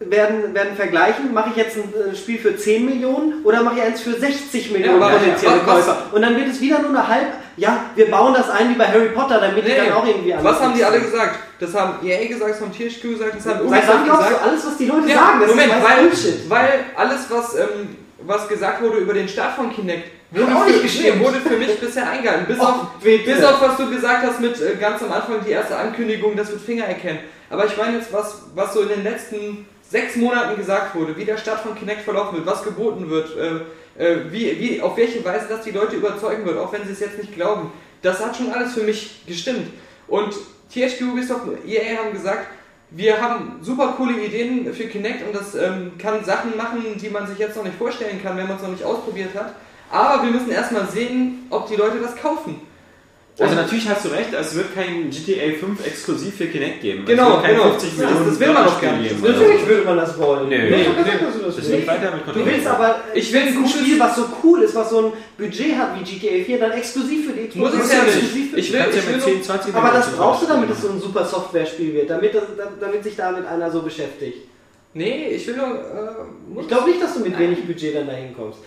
werden, 0.00 0.52
werden 0.52 0.74
vergleichen, 0.74 1.32
mache 1.32 1.50
ich 1.50 1.56
jetzt 1.56 1.76
ein 1.76 1.92
äh, 1.94 2.16
Spiel 2.16 2.38
für 2.38 2.56
10 2.56 2.84
Millionen 2.84 3.44
oder 3.44 3.62
mache 3.62 3.76
ich 3.76 3.82
eins 3.82 4.00
für 4.00 4.14
60 4.14 4.72
Millionen 4.72 5.00
aber- 5.00 5.12
potenzielle 5.16 5.58
ja, 5.58 5.62
Käufer. 5.62 5.96
Und 6.12 6.22
dann 6.22 6.34
wird 6.36 6.48
es 6.48 6.60
wieder 6.60 6.80
nur 6.80 6.90
eine 6.90 7.06
halb, 7.06 7.26
ja, 7.56 7.84
wir 7.94 8.10
bauen 8.10 8.34
das 8.34 8.48
ein 8.50 8.70
wie 8.70 8.74
bei 8.74 8.86
Harry 8.86 9.08
Potter, 9.10 9.40
damit 9.40 9.64
die 9.64 9.70
Nee, 9.70 9.76
dann 9.76 9.92
auch 9.92 10.06
irgendwie 10.06 10.34
was 10.40 10.60
haben 10.60 10.74
die 10.74 10.84
alle 10.84 11.00
gesagt? 11.00 11.38
Das 11.60 11.74
haben 11.74 12.06
EA 12.06 12.26
gesagt, 12.26 12.50
das 12.54 12.60
haben 12.60 12.72
THQ 12.72 13.02
gesagt, 13.02 13.34
das 13.36 13.46
haben 13.46 13.66
Ubisoft 13.66 14.04
glaubst 14.04 14.22
gesagt. 14.24 14.44
du 14.44 14.48
alles, 14.50 14.66
was 14.66 14.76
die 14.78 14.86
Leute 14.86 15.08
Ja, 15.08 15.14
sagen? 15.16 15.40
Das 15.40 15.48
Moment, 15.50 15.72
ist 15.72 15.82
weil, 15.84 16.02
Bullshit. 16.06 16.50
weil 16.50 16.84
alles, 16.96 17.20
was, 17.30 17.54
ähm, 17.56 17.96
was 18.22 18.48
gesagt 18.48 18.82
wurde 18.82 18.98
über 18.98 19.14
den 19.14 19.28
Start 19.28 19.54
von 19.56 19.72
Kinect, 19.72 20.08
wurde, 20.30 20.56
auch 20.56 20.64
nicht 20.64 20.76
für, 20.76 20.82
gestimmt. 20.82 21.18
nee, 21.20 21.24
wurde 21.24 21.40
für 21.40 21.56
mich 21.56 21.78
bisher 21.78 22.08
eingehalten. 22.10 22.46
Bis, 22.46 22.58
auf, 22.60 22.74
bis 23.02 23.44
auf 23.44 23.60
was 23.60 23.76
du 23.76 23.90
gesagt 23.90 24.24
hast 24.26 24.40
mit 24.40 24.60
äh, 24.60 24.76
ganz 24.80 25.02
am 25.02 25.12
Anfang 25.12 25.36
die 25.46 25.50
erste 25.52 25.76
Ankündigung, 25.76 26.34
das 26.36 26.50
wird 26.50 26.62
Finger 26.62 26.84
erkennen. 26.86 27.20
Aber 27.50 27.66
ich 27.66 27.76
meine 27.76 27.98
jetzt, 27.98 28.12
was, 28.12 28.42
was 28.54 28.72
so 28.74 28.80
in 28.82 28.88
den 28.88 29.04
letzten 29.04 29.66
sechs 29.88 30.16
Monaten 30.16 30.56
gesagt 30.56 30.94
wurde, 30.94 31.14
wie 31.16 31.24
der 31.26 31.36
Start 31.36 31.60
von 31.60 31.74
Kinect 31.74 32.00
verlaufen 32.02 32.36
wird, 32.36 32.46
was 32.46 32.64
geboten 32.64 33.10
wird, 33.10 33.36
äh, 33.36 33.60
äh, 33.98 34.16
wie, 34.30 34.58
wie, 34.58 34.80
auf 34.80 34.96
welche 34.96 35.24
Weise 35.24 35.46
das 35.48 35.62
die 35.62 35.70
Leute 35.70 35.96
überzeugen 35.96 36.44
wird, 36.44 36.58
auch 36.58 36.72
wenn 36.72 36.84
sie 36.84 36.92
es 36.92 37.00
jetzt 37.00 37.18
nicht 37.18 37.34
glauben. 37.34 37.72
Das 38.00 38.24
hat 38.24 38.36
schon 38.36 38.52
alles 38.52 38.74
für 38.74 38.82
mich 38.82 39.24
gestimmt. 39.26 39.68
Und 40.08 40.34
THQ 40.72 41.02
Ubisoft 41.12 41.46
und 41.46 41.68
EA 41.68 41.98
haben 41.98 42.12
gesagt, 42.12 42.46
wir 42.90 43.20
haben 43.20 43.58
super 43.62 43.94
coole 43.96 44.22
Ideen 44.22 44.72
für 44.74 44.86
Kinect 44.86 45.26
und 45.26 45.34
das 45.34 45.54
ähm, 45.54 45.92
kann 45.98 46.24
Sachen 46.24 46.56
machen, 46.56 46.98
die 47.00 47.08
man 47.08 47.26
sich 47.26 47.38
jetzt 47.38 47.56
noch 47.56 47.64
nicht 47.64 47.76
vorstellen 47.76 48.22
kann, 48.22 48.36
wenn 48.36 48.46
man 48.46 48.56
es 48.56 48.62
noch 48.62 48.70
nicht 48.70 48.84
ausprobiert 48.84 49.34
hat. 49.34 49.54
Aber 49.90 50.22
wir 50.22 50.30
müssen 50.30 50.50
erstmal 50.50 50.86
sehen, 50.88 51.46
ob 51.50 51.68
die 51.68 51.76
Leute 51.76 52.00
das 52.00 52.16
kaufen. 52.16 52.60
Also 53.38 53.54
natürlich 53.54 53.88
hast 53.88 54.04
du 54.04 54.10
recht, 54.10 54.28
es 54.38 54.54
wird 54.54 54.74
kein 54.74 55.08
GTA 55.10 55.58
5 55.58 55.86
exklusiv 55.86 56.36
für 56.36 56.46
Kinect 56.46 56.82
geben. 56.82 57.04
Genau, 57.06 57.38
es 57.40 57.48
genau. 57.48 57.62
50 57.70 57.90
Das- 57.90 57.98
Millionen 57.98 58.26
das 58.28 58.40
will 58.40 58.46
man 58.52 58.64
doch 58.66 58.78
Dollar-Spiel 58.80 58.88
gar 58.90 58.96
nicht. 58.98 59.08
geben. 59.08 59.22
Das 59.22 59.30
oder 59.30 59.40
Natürlich 59.40 59.66
würde 59.68 59.84
man 59.84 59.96
das 59.96 60.18
wollen. 60.18 60.48
Nee. 60.50 60.58
Doch 60.58 60.68
Nee. 60.68 60.80
dass 61.24 61.54
du 61.56 61.60
das 61.60 61.86
weiter 61.86 62.14
mit 62.14 62.36
Du 62.36 62.46
willst 62.46 62.66
aber 62.66 62.96
Ich 63.14 63.32
will 63.32 63.40
ein 63.40 63.54
gutes- 63.54 63.70
Spiel, 63.72 63.98
was 64.00 64.16
so 64.16 64.24
cool 64.44 64.62
ist, 64.62 64.74
was 64.74 64.90
so 64.90 64.98
ein 65.06 65.12
Budget 65.38 65.76
hat 65.78 65.98
wie 65.98 66.04
GTA 66.04 66.44
4, 66.44 66.58
dann 66.60 66.72
exklusiv 66.72 67.26
für 67.26 67.32
die 67.32 67.48
Xbox. 67.48 67.74
Muss 67.74 67.84
es 67.84 67.92
ja 67.92 68.02
nicht. 68.04 68.16
Ich 68.22 68.34
will, 68.52 68.58
ich 68.58 68.70
ja 68.70 68.84
will 68.86 68.92
mit 68.92 69.16
nur- 69.16 69.20
10, 69.26 69.42
20 69.42 69.74
aber 69.74 69.90
das 69.92 70.10
brauchst 70.10 70.42
du, 70.42 70.46
damit 70.46 70.70
es 70.70 70.82
so 70.82 70.88
ein 70.90 71.00
super 71.00 71.24
Software-Spiel 71.24 71.94
wird, 71.94 72.10
damit, 72.10 72.34
das, 72.34 72.42
damit 72.80 73.02
sich 73.02 73.16
damit 73.16 73.46
einer 73.46 73.70
so 73.70 73.80
beschäftigt. 73.80 74.46
Nee, 74.94 75.28
ich 75.28 75.46
will 75.46 75.56
nur. 75.56 75.66
Äh, 75.68 76.60
Ich 76.60 76.68
glaube 76.68 76.90
nicht, 76.90 77.02
dass 77.02 77.14
du 77.14 77.20
mit 77.20 77.38
wenig 77.38 77.64
Budget 77.66 77.96
dann 77.96 78.06
dahin 78.06 78.36
kommst. 78.36 78.58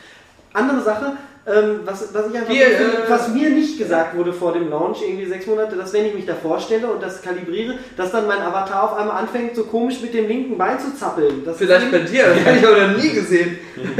Andere 0.53 0.81
Sache, 0.81 1.13
ähm, 1.47 1.81
was, 1.85 2.11
was, 2.11 2.29
ich 2.31 2.37
einfach 2.37 2.51
Hier, 2.51 2.67
äh, 2.67 3.07
was 3.07 3.27
mir 3.29 3.51
nicht 3.51 3.77
gesagt 3.77 4.17
wurde 4.17 4.33
vor 4.33 4.53
dem 4.53 4.69
Launch, 4.69 5.03
irgendwie 5.03 5.27
sechs 5.27 5.45
Monate, 5.45 5.75
dass 5.75 5.93
wenn 5.93 6.05
ich 6.05 6.15
mich 6.15 6.25
da 6.25 6.33
vorstelle 6.33 6.87
und 6.87 7.03
das 7.03 7.21
kalibriere, 7.21 7.75
dass 7.95 8.11
dann 8.11 8.25
mein 8.25 8.39
Avatar 8.39 8.83
auf 8.83 8.97
einmal 8.97 9.17
anfängt, 9.17 9.55
so 9.55 9.63
komisch 9.65 10.01
mit 10.01 10.13
dem 10.15 10.27
linken 10.27 10.57
Bein 10.57 10.79
zu 10.79 10.95
zappeln. 10.95 11.45
Das 11.45 11.57
Vielleicht 11.57 11.91
bei 11.91 11.99
dir, 11.99 12.25
das 12.25 12.45
habe 12.45 12.57
ich 12.57 12.67
aber 12.67 12.87
noch 12.87 12.97
nie 12.97 13.09
gesehen. 13.09 13.59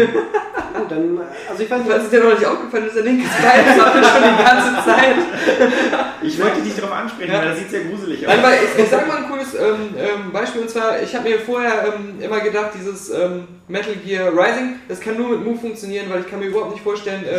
Gut, 0.75 0.91
dann, 0.91 1.19
also 1.49 1.63
ich 1.63 1.71
weiß 1.71 1.79
nicht, 1.79 1.89
Was 1.89 2.03
ist 2.03 2.11
dir 2.11 2.23
noch 2.23 2.31
nicht 2.31 2.45
aufgefallen, 2.45 2.85
dass 2.85 2.95
der 2.95 3.03
linkes 3.03 3.29
Bein 3.29 3.65
er 3.65 4.03
schon 4.03 4.23
die 4.23 4.43
ganze 4.43 4.89
Zeit. 4.89 5.15
Ich 6.25 6.41
wollte 6.41 6.61
dich 6.61 6.75
darauf 6.75 6.91
ansprechen, 6.91 7.31
Ja. 7.31 7.39
weil 7.39 7.49
das 7.49 7.59
sieht 7.59 7.69
sehr 7.69 7.83
gruselig 7.83 8.25
aus. 8.25 8.33
Nein, 8.33 8.43
weil 8.43 8.53
ich, 8.63 8.83
ich 8.83 8.89
sag 8.89 9.07
mal 9.07 9.17
ein 9.17 9.29
cooles 9.29 9.53
ähm, 9.53 9.93
ähm, 9.95 10.31
Beispiel 10.31 10.61
und 10.61 10.69
zwar, 10.69 11.01
ich 11.01 11.13
habe 11.15 11.29
mir 11.29 11.39
vorher 11.39 11.93
ähm, 11.93 12.19
immer 12.19 12.39
gedacht, 12.39 12.71
dieses 12.73 13.11
ähm, 13.11 13.47
Metal 13.67 13.93
Gear 14.03 14.31
Rising, 14.31 14.79
das 14.87 14.99
kann 14.99 15.17
nur 15.17 15.29
mit 15.29 15.45
Move 15.45 15.59
funktionieren, 15.59 16.07
weil 16.09 16.21
ich 16.21 16.29
kann 16.29 16.39
mir 16.39 16.47
überhaupt 16.47 16.71
nicht 16.71 16.83
vorstellen, 16.83 17.23
äh, 17.25 17.34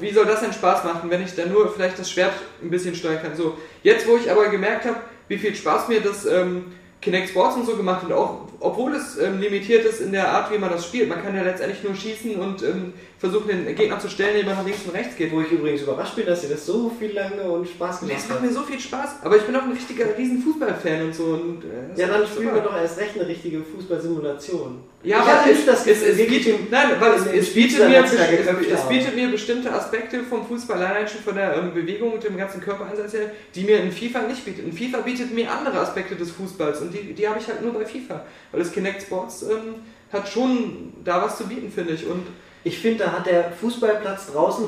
wie 0.00 0.12
soll 0.12 0.26
das 0.26 0.40
denn 0.40 0.52
Spaß 0.52 0.84
machen, 0.84 1.10
wenn 1.10 1.22
ich 1.22 1.34
dann 1.34 1.52
nur 1.52 1.72
vielleicht 1.72 1.98
das 1.98 2.10
Schwert 2.10 2.32
ein 2.62 2.70
bisschen 2.70 2.94
steuern 2.94 3.22
kann. 3.22 3.36
So, 3.36 3.56
jetzt 3.82 4.06
wo 4.06 4.16
ich 4.16 4.30
aber 4.30 4.48
gemerkt 4.48 4.84
habe, 4.84 4.96
wie 5.28 5.38
viel 5.38 5.54
Spaß 5.54 5.88
mir 5.88 6.00
das 6.00 6.26
ähm, 6.26 6.72
Kinect 7.00 7.30
Sports 7.30 7.56
und 7.56 7.66
so 7.66 7.76
gemacht 7.76 8.02
hat, 8.02 8.12
auch 8.12 8.48
obwohl 8.64 8.94
es 8.94 9.18
ähm, 9.18 9.40
limitiert 9.40 9.84
ist 9.84 10.00
in 10.00 10.12
der 10.12 10.28
Art, 10.28 10.50
wie 10.50 10.58
man 10.58 10.70
das 10.70 10.86
spielt. 10.86 11.08
Man 11.08 11.22
kann 11.22 11.36
ja 11.36 11.42
letztendlich 11.42 11.82
nur 11.84 11.94
schießen 11.94 12.36
und 12.36 12.62
ähm, 12.62 12.94
versuchen, 13.18 13.48
den 13.48 13.74
Gegner 13.74 13.98
zu 13.98 14.08
stellen, 14.08 14.32
indem 14.32 14.46
man 14.46 14.56
nach 14.56 14.64
links 14.64 14.84
und 14.86 14.94
rechts 14.94 15.16
geht. 15.16 15.32
wo 15.32 15.40
ich 15.40 15.50
übrigens 15.50 15.82
überrascht 15.82 16.16
bin, 16.16 16.26
dass 16.26 16.40
dir 16.40 16.48
das 16.48 16.66
so 16.66 16.90
viel 16.98 17.12
lange 17.12 17.42
und 17.42 17.68
Spaß 17.68 18.00
gemacht 18.00 18.18
macht 18.18 18.30
hat. 18.30 18.42
mir 18.42 18.52
so 18.52 18.62
viel 18.62 18.80
Spaß, 18.80 19.16
aber 19.22 19.36
ich 19.36 19.42
bin 19.42 19.54
auch 19.56 19.62
ein 19.62 19.72
richtiger 19.72 20.06
riesen 20.16 20.42
Fußballfan 20.42 21.02
und 21.02 21.14
so. 21.14 21.24
Und, 21.24 21.62
äh, 21.64 22.00
Ja, 22.00 22.06
dann 22.08 22.26
spielen 22.26 22.54
wir 22.54 22.62
doch 22.62 22.76
erst 22.76 22.98
recht 22.98 23.14
eine 23.16 23.28
richtige 23.28 23.62
Fußballsimulation. 23.62 24.82
Ja, 25.02 25.18
ich 25.18 25.22
aber 25.22 25.50
es, 25.50 25.66
das 25.66 25.86
es, 25.86 26.02
es 26.02 26.16
bietet, 26.16 26.70
nein, 26.70 26.88
weil 26.98 27.12
es, 27.12 27.26
es, 27.26 27.54
bietet 27.54 27.86
mir, 27.86 28.02
es, 28.02 28.12
es 28.12 28.88
bietet 28.88 29.14
mir 29.14 29.28
bestimmte 29.28 29.70
Aspekte 29.70 30.22
vom 30.22 30.46
Fußball, 30.46 30.82
allein 30.82 31.06
schon 31.06 31.20
von 31.20 31.34
der 31.34 31.58
ähm, 31.58 31.74
Bewegung 31.74 32.12
und 32.12 32.24
dem 32.24 32.38
ganzen 32.38 32.62
Körpereinsatz 32.62 33.12
her, 33.12 33.30
die 33.54 33.64
mir 33.64 33.80
in 33.80 33.92
FIFA 33.92 34.22
nicht 34.22 34.44
bietet. 34.46 34.64
In 34.64 34.72
FIFA 34.72 35.02
bietet 35.02 35.34
mir 35.34 35.50
andere 35.50 35.78
Aspekte 35.78 36.16
des 36.16 36.30
Fußballs 36.30 36.80
und 36.80 36.94
die, 36.94 37.12
die 37.12 37.28
habe 37.28 37.38
ich 37.38 37.46
halt 37.46 37.60
nur 37.62 37.74
bei 37.74 37.84
FIFA. 37.84 38.24
Weil 38.54 38.62
das 38.62 38.72
Kinect 38.72 39.02
Sports 39.02 39.42
ähm, 39.42 39.82
hat 40.12 40.28
schon 40.28 40.92
da 41.04 41.22
was 41.22 41.36
zu 41.38 41.46
bieten, 41.46 41.70
finde 41.70 41.94
ich. 41.94 42.06
Und 42.06 42.26
Ich 42.62 42.78
finde, 42.78 43.04
da 43.04 43.12
hat 43.12 43.26
der 43.26 43.50
Fußballplatz 43.52 44.32
draußen 44.32 44.66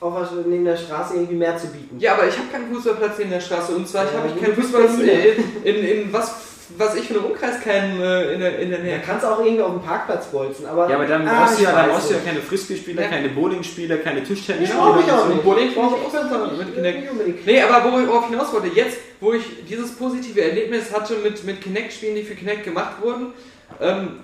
auf 0.00 0.30
neben 0.46 0.64
der 0.64 0.76
Straße 0.76 1.14
irgendwie 1.14 1.34
mehr 1.34 1.56
zu 1.56 1.66
bieten. 1.68 1.98
ja, 1.98 2.14
aber 2.14 2.28
ich 2.28 2.36
habe 2.38 2.48
keinen 2.52 2.72
Fußballplatz 2.72 3.18
neben 3.18 3.30
der 3.30 3.40
Straße 3.40 3.74
und 3.74 3.88
zwar 3.88 4.04
ich 4.04 4.12
Ja, 4.12 4.18
habe 4.18 4.28
ich 4.28 4.40
keinen 4.40 4.54
Fußballplatz 4.54 4.98
in, 5.00 5.64
in, 5.64 5.84
in 5.84 6.12
was, 6.12 6.34
was 6.76 6.94
ich 6.96 7.06
für 7.08 7.14
einen 7.14 7.24
Umkreis 7.24 7.60
keinen 7.60 8.00
äh, 8.00 8.32
in, 8.34 8.40
der, 8.40 8.58
in 8.58 8.70
der 8.70 8.78
Da 8.78 8.84
Nähe. 8.84 9.00
kannst 9.04 9.24
du 9.24 9.28
auch 9.28 9.38
irgendwie 9.40 9.62
auf 9.62 9.72
dem 9.72 9.82
Parkplatz 9.82 10.26
bolzen, 10.26 10.66
aber. 10.66 10.88
Ja, 10.88 10.96
aber 10.96 11.06
dann 11.06 11.26
Ah, 11.26 11.44
brauchst 11.44 11.58
du 11.58 11.62
ja, 11.64 11.72
dann 11.72 11.90
brauchst 11.90 12.10
du 12.10 12.14
ja 12.14 12.20
keine 12.24 12.40
Frisbee-Spieler, 12.40 13.02
Ja. 13.02 13.08
keine 13.08 13.28
Bowling-Spieler, 13.30 13.96
keine 13.98 14.22
Tischtennis-Spieler. 14.22 14.82
brauche 14.84 15.00
ich 15.00 15.10
auch 15.12 15.26
so. 15.26 15.32
nicht. 15.32 15.42
Bowling 15.44 15.70
finde 15.70 15.70
ich 15.70 15.74
Brauche 15.76 16.42
auch 16.44 16.50
nicht, 16.52 16.58
mit 16.58 16.74
Kinect. 16.74 17.46
Nee, 17.46 17.62
aber 17.62 17.90
worauf 18.08 18.24
ich 18.24 18.30
hinaus 18.30 18.52
wollte, 18.52 18.68
jetzt, 18.74 18.98
wo 19.20 19.32
ich 19.32 19.42
dieses 19.68 19.92
positive 19.92 20.40
Erlebnis 20.42 20.92
hatte 20.92 21.14
mit, 21.22 21.42
mit 21.44 21.60
Kinect-Spielen, 21.62 22.16
die 22.16 22.22
für 22.22 22.34
Kinect 22.34 22.64
gemacht 22.64 22.96
wurden, 23.00 23.32
ähm, 23.80 24.20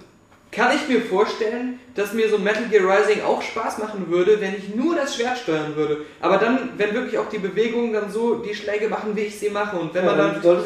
kann 0.54 0.74
ich 0.74 0.88
mir 0.88 1.00
vorstellen, 1.02 1.80
dass 1.94 2.12
mir 2.12 2.28
so 2.28 2.38
Metal 2.38 2.64
Gear 2.70 2.84
Rising 2.84 3.22
auch 3.22 3.42
Spaß 3.42 3.78
machen 3.78 4.08
würde, 4.08 4.40
wenn 4.40 4.54
ich 4.54 4.74
nur 4.74 4.94
das 4.94 5.16
Schwert 5.16 5.38
steuern 5.38 5.76
würde. 5.76 5.98
Aber 6.20 6.38
dann, 6.38 6.70
wenn 6.76 6.94
wirklich 6.94 7.18
auch 7.18 7.28
die 7.28 7.38
Bewegungen 7.38 7.92
dann 7.92 8.10
so 8.10 8.36
die 8.36 8.54
Schläge 8.54 8.88
machen, 8.88 9.16
wie 9.16 9.22
ich 9.22 9.38
sie 9.38 9.50
mache 9.50 9.76
und 9.76 9.92
wenn 9.94 10.04
Ja, 10.04 10.10
man 10.12 10.18
dann 10.18 10.42
dann, 10.42 10.64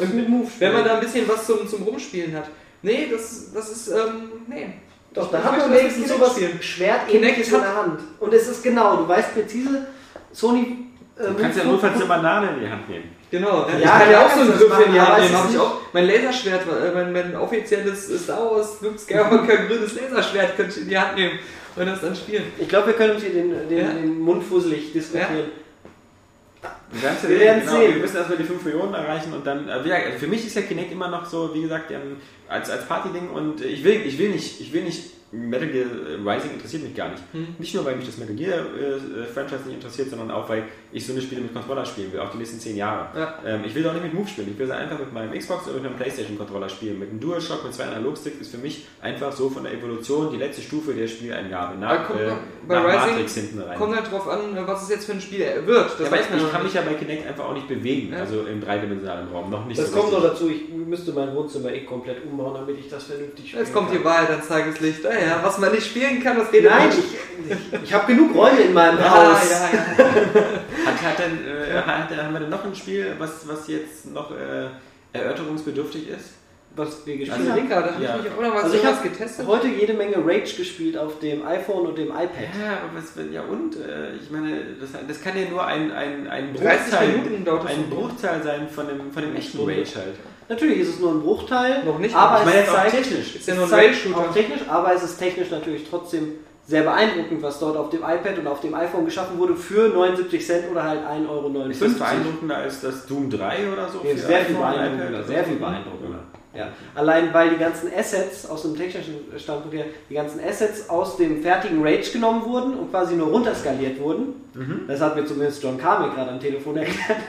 wenn 0.59 0.73
man 0.73 0.85
da 0.85 0.95
ein 0.95 0.99
bisschen 0.99 1.27
was 1.27 1.45
zum, 1.45 1.67
zum 1.67 1.83
Rumspielen 1.83 2.35
hat. 2.35 2.49
Nee, 2.81 3.07
das, 3.11 3.51
das 3.53 3.71
ist, 3.71 3.87
ähm, 3.89 4.31
nee. 4.47 4.73
Doch, 5.13 5.31
da 5.31 5.39
Ich 5.39 5.43
hat 5.43 5.57
man 5.57 5.73
wenigstens 5.73 6.07
sowas 6.07 6.33
spielen. 6.33 6.61
Schwertähnliches 6.61 7.51
in 7.51 7.61
der 7.61 7.75
Hand. 7.75 7.99
Und 8.19 8.33
es 8.33 8.47
ist 8.47 8.63
genau, 8.63 8.97
du 8.97 9.07
weißt 9.07 9.33
präzise, 9.33 9.87
Sony. 10.31 10.85
Äh, 11.19 11.27
Du 11.27 11.33
kannst 11.35 11.57
ja 11.57 11.63
notfalls 11.65 11.95
eine 11.95 12.05
Banane 12.05 12.49
in 12.55 12.59
die 12.61 12.69
Hand 12.69 12.89
nehmen. 12.89 13.15
Genau, 13.31 13.67
ich 13.67 13.83
Ja, 13.83 13.99
kann 13.99 14.11
ja 14.11 14.25
auch 14.25 14.31
so 14.31 14.39
einen 14.41 14.51
Griff 14.57 14.85
in 14.87 14.93
die 14.93 14.99
Hand 15.01 15.21
nehmen. 15.21 15.35
Hab 15.37 15.49
ich 15.49 15.57
auch. 15.59 15.77
Mein 15.93 16.07
Laserschwert, 16.07 16.61
äh, 16.61 16.91
mein, 16.93 17.11
mein 17.13 17.35
offizielles 17.35 18.23
Star 18.23 18.49
Wars 18.51 18.81
Luke 18.81 18.97
Skywalker 18.97 19.57
grünes 19.67 19.93
Laserschwert 19.99 20.55
könnte 20.55 20.71
ich 20.77 20.81
in 20.83 20.89
die 20.89 20.97
Hand 20.97 21.15
nehmen 21.15 21.39
und 21.75 21.85
das 21.85 22.01
dann 22.01 22.15
spielen. 22.15 22.45
Ich 22.57 22.67
glaube, 22.69 22.87
wir 22.87 22.93
können 22.93 23.13
uns 23.15 23.23
hier 23.23 23.33
den, 23.33 23.69
den, 23.69 23.77
Ja. 23.77 23.91
den 23.93 24.19
Mund 24.19 24.43
fusselig 24.43 24.91
diskutieren. 24.93 25.51
Wir 26.91 27.03
werden 27.03 27.17
Wir 27.27 27.39
werden 27.39 27.59
genau, 27.61 27.71
sehen. 27.73 27.93
Wir 27.93 28.01
müssen 28.01 28.17
erstmal 28.17 28.37
die 28.37 28.43
5 28.43 28.63
Millionen 28.65 28.93
erreichen 28.95 29.31
und 29.33 29.45
dann, 29.45 29.69
äh, 29.69 29.87
ja, 29.87 29.97
für 30.17 30.27
mich 30.27 30.45
ist 30.47 30.55
ja 30.55 30.63
Kinect 30.63 30.91
immer 30.91 31.07
noch 31.07 31.25
so, 31.25 31.53
wie 31.53 31.61
gesagt, 31.61 31.91
ähm, 31.91 32.17
als, 32.47 32.69
als 32.69 32.85
Partyding 32.85 33.29
und 33.29 33.61
ich 33.61 33.83
will, 33.83 34.01
ich 34.05 34.17
will 34.17 34.29
nicht, 34.29 34.59
ich 34.59 34.73
will 34.73 34.83
nicht, 34.83 35.03
Metal 35.31 35.67
Gear 35.67 35.85
Rising 36.25 36.51
interessiert 36.53 36.83
mich 36.83 36.95
gar 36.95 37.09
nicht. 37.09 37.21
Hm. 37.33 37.47
Nicht 37.59 37.75
nur, 37.75 37.85
weil 37.85 37.95
mich 37.95 38.05
das 38.07 38.17
Metal 38.17 38.35
Gear 38.35 38.59
äh, 38.59 39.25
Franchise 39.25 39.61
nicht 39.65 39.75
interessiert, 39.75 40.09
sondern 40.09 40.31
auch, 40.31 40.49
weil 40.49 40.63
ich 40.91 41.05
so 41.05 41.13
eine 41.13 41.21
Spiele 41.21 41.41
mit 41.41 41.53
Controller 41.53 41.85
spielen 41.85 42.11
will, 42.11 42.19
auch 42.19 42.31
die 42.31 42.37
nächsten 42.39 42.59
10 42.59 42.75
Jahre. 42.75 43.07
Ja. 43.17 43.35
Ähm, 43.45 43.61
ich 43.65 43.75
will 43.75 43.83
doch 43.83 43.93
nicht 43.93 44.03
mit 44.03 44.13
Move 44.13 44.27
spielen, 44.27 44.49
ich 44.51 44.57
will 44.57 44.65
sie 44.65 44.75
einfach 44.75 44.97
mit 44.97 45.13
meinem 45.13 45.37
Xbox 45.37 45.67
oder 45.67 45.75
mit 45.77 45.85
einem 45.85 45.95
Playstation 45.97 46.37
Controller 46.37 46.67
spielen. 46.67 46.97
Mit 46.99 47.09
einem 47.11 47.19
DualShock, 47.19 47.63
mit 47.63 47.73
zwei 47.73 47.83
Analogsticks 47.85 48.37
ist 48.41 48.51
für 48.51 48.57
mich 48.57 48.87
einfach 49.01 49.31
so 49.31 49.49
von 49.49 49.63
der 49.63 49.73
Evolution 49.73 50.31
die 50.31 50.37
letzte 50.37 50.61
Stufe 50.63 50.93
der 50.93 51.07
Spieleingabe 51.07 51.77
nach, 51.77 52.07
kommt 52.07 52.21
äh, 52.21 52.31
bei 52.67 52.75
nach 52.75 52.85
Rising 52.85 53.11
Matrix 53.11 53.35
hinten 53.35 53.59
rein. 53.61 53.77
Kommt 53.77 53.95
halt 53.95 54.11
drauf 54.11 54.27
an, 54.27 54.39
was 54.65 54.83
es 54.83 54.89
jetzt 54.89 55.05
für 55.05 55.11
ein 55.11 55.21
Spiel 55.21 55.39
wird. 55.65 55.91
Das 55.91 55.99
ja, 55.99 56.11
weiß 56.11 56.29
man 56.31 56.39
ich 56.39 56.51
kann 56.51 56.63
nicht. 56.63 56.73
mich 56.73 56.73
ja 56.73 56.81
bei 56.89 56.93
Kinect 56.95 57.27
einfach 57.27 57.45
auch 57.45 57.53
nicht 57.53 57.67
bewegen, 57.67 58.11
Ja. 58.13 58.19
also 58.19 58.41
im 58.41 58.59
dreidimensionalen 58.61 59.27
Raum, 59.29 59.49
noch 59.51 59.65
nicht 59.65 59.79
Das 59.79 59.91
so 59.91 59.97
kommt 59.99 60.11
noch 60.11 60.23
dazu, 60.23 60.49
ich 60.49 60.69
müsste 60.69 61.11
mein 61.11 61.35
Wohnzimmer 61.35 61.71
eh 61.71 61.81
komplett 61.85 62.25
umbauen, 62.25 62.55
damit 62.55 62.79
ich 62.79 62.89
das 62.89 63.03
vernünftig 63.03 63.47
spielen 63.47 63.63
Jetzt 63.63 63.73
kommt 63.73 63.89
kann. 63.89 63.97
die 63.99 64.03
Wahrheit 64.03 64.29
ans 64.31 64.47
Tageslicht. 64.47 65.05
Ah 65.05 65.18
ja, 65.27 65.39
was 65.43 65.57
man 65.57 65.71
nicht 65.71 65.85
spielen 65.87 66.21
kann, 66.23 66.37
das 66.37 66.51
redet 66.51 66.71
Nein, 66.71 66.87
nicht. 66.87 66.99
ich, 66.99 67.51
ich, 67.73 67.83
ich 67.83 67.93
habe 67.93 68.07
genug 68.13 68.35
Räume 68.35 68.59
in 68.61 68.73
meinem 68.73 68.99
Ja, 68.99 69.09
Haus. 69.33 69.49
ja, 69.49 69.69
ja. 69.77 69.85
Hat, 70.85 71.01
hat 71.03 71.19
denn, 71.19 71.45
äh, 71.47 71.73
hat, 71.81 72.09
haben 72.17 72.33
wir 72.33 72.39
denn 72.39 72.49
noch 72.49 72.63
ein 72.65 72.73
Spiel, 72.75 73.13
was, 73.19 73.47
was 73.47 73.67
jetzt 73.67 74.11
noch 74.11 74.31
äh, 74.31 74.67
erörterungsbedürftig 75.13 76.09
ist? 76.09 76.31
Was 76.75 77.05
wir 77.05 77.17
gespielt 77.17 77.39
Ich 77.41 77.49
Also, 77.49 77.61
haben. 77.61 77.69
habe 77.93 78.03
Ja. 78.03 78.19
ich 78.23 78.31
auch 78.31 78.41
noch 78.41 78.53
was, 78.55 78.63
Also 78.65 78.75
ich 78.77 78.85
habe 78.85 79.09
getestet? 79.09 79.47
heute 79.47 79.67
jede 79.67 79.93
Menge 79.93 80.17
Rage 80.17 80.55
gespielt 80.55 80.97
auf 80.97 81.19
dem 81.19 81.45
iPhone 81.45 81.87
und 81.87 81.97
dem 81.97 82.07
iPad. 82.09 82.29
Ja, 82.59 82.77
aber 82.83 82.95
was, 82.95 83.13
ja 83.31 83.41
und? 83.41 83.75
Äh, 83.75 84.15
ich 84.21 84.29
meine, 84.31 84.61
das, 84.79 84.89
das 85.07 85.21
kann 85.21 85.37
ja 85.37 85.49
nur 85.49 85.65
ein, 85.65 85.91
ein, 85.91 86.27
ein 86.27 86.53
30 86.55 86.63
Bruchteil, 86.63 87.67
ein. 87.67 87.89
Bruchteil 87.89 88.43
sein 88.43 88.69
von 88.69 88.87
dem, 88.87 89.11
von 89.11 89.21
dem 89.23 89.35
echten. 89.35 89.59
Rage 89.59 89.95
halt. 89.95 90.15
Natürlich 90.49 90.79
ist 90.79 90.89
es 90.95 90.99
nur 90.99 91.11
ein 91.11 91.21
Bruchteil, 91.21 91.83
Noch 91.85 91.99
nicht. 91.99 92.15
aber 92.15 92.39
Ich 92.39 92.45
meine 92.45 92.59
es 92.61 92.65
jetzt 92.65 92.75
auch 92.75 92.83
technisch. 92.89 93.35
Ist 93.35 93.47
ja 93.47 93.53
es 93.53 93.59
nur 93.59 93.67
ein 93.67 93.73
Rail-Shooter. 93.73 94.17
auch 94.17 94.33
technisch, 94.33 94.61
aber 94.67 94.93
es 94.95 95.03
ist 95.03 95.17
technisch 95.19 95.51
natürlich 95.51 95.87
trotzdem 95.89 96.31
sehr 96.65 96.83
beeindruckend, 96.83 97.41
was 97.41 97.59
dort 97.59 97.77
auf 97.77 97.89
dem 97.89 98.01
iPad 98.01 98.37
und 98.39 98.47
auf 98.47 98.61
dem 98.61 98.73
iPhone 98.75 99.05
geschaffen 99.05 99.37
wurde 99.39 99.55
für 99.55 99.89
79 99.89 100.45
Cent 100.45 100.69
oder 100.71 100.83
halt 100.83 101.01
1,59 101.01 101.29
Euro. 101.29 101.65
Ist 101.69 101.81
das 101.81 101.93
beeindruckender 101.99 102.57
als 102.57 102.81
das 102.81 103.05
Doom 103.07 103.29
3 103.29 103.71
oder 103.73 103.87
so? 103.89 104.01
Ja, 104.07 104.15
sehr 104.15 104.45
viel 104.45 104.55
beeindruckender, 104.55 105.23
sehr 105.23 105.43
viel 105.43 105.55
beeindruckender. 105.55 106.19
Ja. 106.53 106.69
Allein 106.95 107.31
weil 107.33 107.51
die 107.51 107.57
ganzen 107.57 107.91
Assets 107.95 108.49
aus 108.49 108.63
dem 108.63 108.75
technischen 108.75 109.15
Standpunkt 109.37 109.77
her, 109.77 109.85
die 110.09 110.15
ganzen 110.15 110.39
Assets 110.43 110.89
aus 110.89 111.15
dem 111.17 111.43
fertigen 111.43 111.85
Rage 111.85 112.11
genommen 112.11 112.43
wurden 112.43 112.73
und 112.73 112.89
quasi 112.89 113.15
nur 113.15 113.27
runterskaliert 113.27 113.99
wurden. 113.99 114.33
Mhm. 114.55 114.81
Das 114.87 114.99
hat 114.99 115.15
mir 115.15 115.25
zumindest 115.25 115.61
John 115.61 115.77
Carmack 115.77 116.15
gerade 116.15 116.31
am 116.31 116.39
Telefon 116.39 116.77
erklärt. 116.77 117.19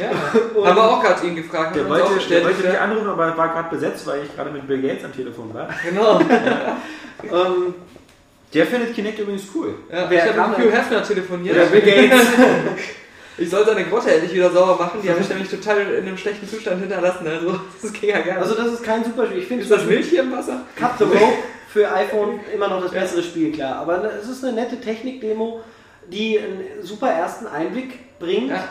Ja. 0.00 0.10
Und- 0.58 0.66
Haben 0.66 0.76
wir 0.76 0.82
auch 0.90 1.02
gerade 1.02 1.26
ihn 1.26 1.36
gefragt. 1.36 1.76
Der 1.76 1.88
wollte, 1.88 2.08
der 2.28 2.42
wollte 2.44 2.62
mich 2.62 2.72
ja. 2.72 2.80
anrufen, 2.80 3.08
aber 3.08 3.36
war 3.36 3.48
gerade 3.48 3.68
besetzt, 3.68 4.06
weil 4.06 4.22
ich 4.24 4.34
gerade 4.34 4.50
mit 4.50 4.66
Bill 4.66 4.80
Gates 4.80 5.04
am 5.04 5.12
Telefon 5.14 5.52
war. 5.54 5.68
Genau. 5.88 6.20
Ähm, 7.24 7.74
Der 8.52 8.66
findet 8.66 8.94
Kinect 8.94 9.18
übrigens 9.18 9.44
cool. 9.54 9.74
Ja, 9.90 10.04
Wer 10.10 10.26
ich 10.26 10.36
habe 10.36 10.50
mit? 10.50 10.58
Hugh 10.58 10.70
Hefner 10.76 11.02
telefoniert. 11.02 11.56
Oder 11.56 11.66
Bill 11.66 11.80
Gates. 11.80 12.26
Ich 13.36 13.50
soll 13.50 13.66
seine 13.66 13.84
Grotte 13.84 14.12
endlich 14.12 14.32
wieder 14.32 14.50
sauber 14.50 14.76
machen. 14.84 15.00
Die 15.02 15.10
habe 15.10 15.20
ich 15.20 15.28
nämlich 15.28 15.48
total 15.48 15.80
in 15.80 16.06
einem 16.06 16.16
schlechten 16.16 16.48
Zustand 16.48 16.80
hinterlassen. 16.80 17.26
Also, 17.26 17.58
das 17.82 17.92
ging 17.92 18.10
ja 18.10 18.20
gar 18.20 18.34
nicht. 18.34 18.42
also 18.42 18.54
das 18.54 18.74
ist 18.74 18.84
kein 18.84 19.04
super 19.04 19.26
Spiel. 19.26 19.38
Ich 19.38 19.46
finde 19.46 19.62
ist 19.64 19.70
das 19.72 19.84
Milch 19.84 20.08
hier 20.08 20.22
im 20.22 20.32
Wasser? 20.32 20.62
Cut 20.76 20.98
the 20.98 21.04
Rope 21.04 21.38
für 21.68 21.90
iPhone 21.92 22.38
immer 22.54 22.68
noch 22.68 22.80
das 22.82 22.92
bessere 22.92 23.22
Spiel, 23.22 23.50
klar. 23.50 23.76
Aber 23.76 24.04
es 24.04 24.28
ist 24.28 24.44
eine 24.44 24.52
nette 24.52 24.80
Technik-Demo, 24.80 25.60
die 26.08 26.38
einen 26.38 26.82
super 26.82 27.08
ersten 27.08 27.46
Einblick 27.46 28.18
bringt 28.20 28.50
Ja. 28.50 28.68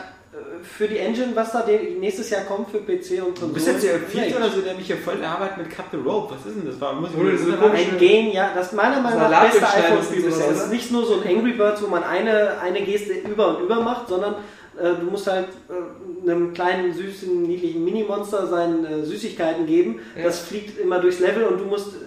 Für 0.62 0.88
die 0.88 0.98
Engine, 0.98 1.28
was 1.34 1.52
da 1.52 1.64
nächstes 2.00 2.30
Jahr 2.30 2.42
kommt 2.42 2.70
für 2.70 2.78
PC 2.78 3.22
und 3.24 3.36
Du 3.36 3.40
Konsolen. 3.46 3.52
bist 3.54 3.66
jetzt 3.68 3.84
der 3.84 3.98
vierte 4.00 4.36
oder 4.36 4.50
so, 4.50 4.60
der 4.62 4.74
mich 4.74 4.86
hier 4.86 4.96
voll 4.96 5.22
arbeitet 5.22 5.58
mit 5.58 5.70
Cut 5.70 5.86
the 5.92 5.98
Rope. 5.98 6.34
Was 6.34 6.46
ist 6.46 6.56
denn 6.56 6.66
das? 6.66 6.80
War, 6.80 6.94
muss 6.94 7.10
ich 7.10 7.16
mir 7.16 7.32
das 7.32 7.40
komische- 7.60 7.92
Ein 7.92 7.98
Game, 7.98 8.32
ja, 8.32 8.50
das 8.54 8.66
ist 8.68 8.72
meiner 8.72 9.00
Meinung 9.00 9.20
nach 9.20 9.30
Salat 9.30 9.52
beste 9.52 9.66
iPhone-Spiel 9.66 10.22
bisher. 10.22 10.50
Es 10.50 10.62
ist 10.64 10.72
nicht 10.72 10.90
nur 10.90 11.04
so 11.06 11.20
ein 11.20 11.28
Angry 11.36 11.52
Birds, 11.52 11.82
wo 11.82 11.86
man 11.88 12.02
eine, 12.02 12.58
eine 12.60 12.82
Geste 12.82 13.12
über 13.12 13.56
und 13.56 13.64
über 13.64 13.80
macht, 13.80 14.08
sondern 14.08 14.34
äh, 14.80 14.94
du 15.00 15.06
musst 15.10 15.26
halt 15.28 15.48
äh, 15.68 16.28
einem 16.30 16.52
kleinen, 16.54 16.92
süßen, 16.92 17.42
niedlichen 17.42 17.84
Mini-Monster 17.84 18.46
seine 18.46 18.88
äh, 18.88 19.04
Süßigkeiten 19.04 19.66
geben. 19.66 20.00
Ja. 20.16 20.24
Das 20.24 20.40
fliegt 20.40 20.78
immer 20.80 20.98
durchs 20.98 21.20
Level 21.20 21.44
und 21.44 21.58
du 21.60 21.64
musst 21.66 21.88
äh, 21.94 21.98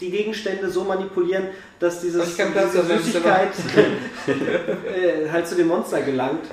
die 0.00 0.10
Gegenstände 0.10 0.68
so 0.68 0.84
manipulieren, 0.84 1.48
dass 1.80 2.00
dieses, 2.00 2.36
diese 2.36 2.82
Süßigkeit 2.98 3.48
äh, 4.26 5.30
halt 5.30 5.48
zu 5.48 5.54
dem 5.56 5.68
Monster 5.68 6.02
gelangt. 6.02 6.44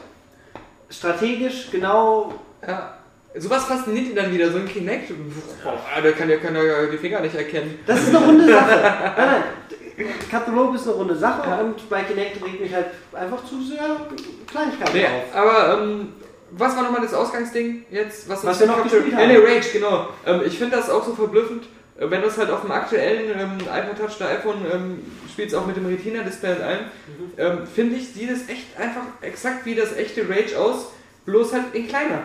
Strategisch 0.89 1.69
genau 1.71 2.33
Ja. 2.67 2.95
Sowas 3.37 3.65
fasziniert 3.65 4.07
ihn 4.07 4.15
dann 4.15 4.33
wieder, 4.33 4.51
so 4.51 4.57
ein 4.57 4.67
Kinect. 4.67 5.09
Boah, 5.63 6.01
der 6.01 6.13
kann 6.13 6.29
ja 6.29 6.37
kann 6.37 6.55
ja 6.55 6.61
die 6.91 6.97
Finger 6.97 7.19
nicht 7.21 7.35
erkennen. 7.35 7.77
Das 7.85 7.99
ist 8.01 8.09
eine 8.09 8.25
runde 8.25 8.51
Sache. 8.51 8.81
Nein, 9.17 9.43
nein. 9.97 10.57
Rope 10.57 10.75
ist 10.77 10.87
eine 10.87 10.95
runde 10.95 11.15
Sache 11.15 11.47
Ja. 11.47 11.57
und 11.59 11.87
bei 11.89 12.01
Kinect 12.03 12.43
regt 12.43 12.59
mich 12.59 12.73
halt 12.73 12.87
einfach 13.13 13.45
zu 13.45 13.61
sehr 13.61 13.97
Kleinigkeiten 14.47 14.97
Nee, 14.97 15.05
auf. 15.05 15.35
aber 15.35 15.79
ähm, 15.79 16.13
was 16.51 16.75
war 16.75 16.83
nochmal 16.83 17.01
das 17.01 17.13
Ausgangsding 17.13 17.85
jetzt? 17.91 18.27
Was 18.27 18.43
uns 18.43 18.59
wir 18.59 18.67
noch 18.67 18.77
Capture- 18.77 19.01
gespielt 19.01 19.15
haben. 19.15 19.27
nee, 19.27 19.37
Rage, 19.37 19.69
genau. 19.73 20.07
Ähm, 20.25 20.41
ich 20.45 20.57
finde 20.57 20.77
das 20.77 20.89
auch 20.89 21.05
so 21.05 21.13
verblüffend, 21.13 21.65
äh, 21.99 22.09
wenn 22.09 22.21
du 22.21 22.27
es 22.27 22.37
halt 22.37 22.49
auf 22.49 22.61
dem 22.61 22.71
aktuellen 22.71 23.29
ähm, 23.39 23.57
iPod 23.71 23.97
Touch 23.99 24.15
oder 24.19 24.29
iPhone 24.31 24.65
ähm, 24.73 25.03
spielst, 25.39 25.55
auch 25.55 25.65
mit 25.65 25.77
dem 25.77 25.85
Retina-Display 25.85 26.55
und 26.55 26.61
allem, 26.61 26.79
Mhm. 26.85 27.31
ähm, 27.37 27.59
finde 27.73 27.95
ich, 27.95 28.09
sieht 28.09 28.29
es 28.29 28.49
echt 28.49 28.77
einfach 28.77 29.03
exakt 29.21 29.65
wie 29.65 29.73
das 29.75 29.95
echte 29.95 30.27
Rage 30.27 30.59
aus, 30.59 30.91
bloß 31.25 31.53
halt 31.53 31.73
in 31.73 31.87
kleiner. 31.87 32.23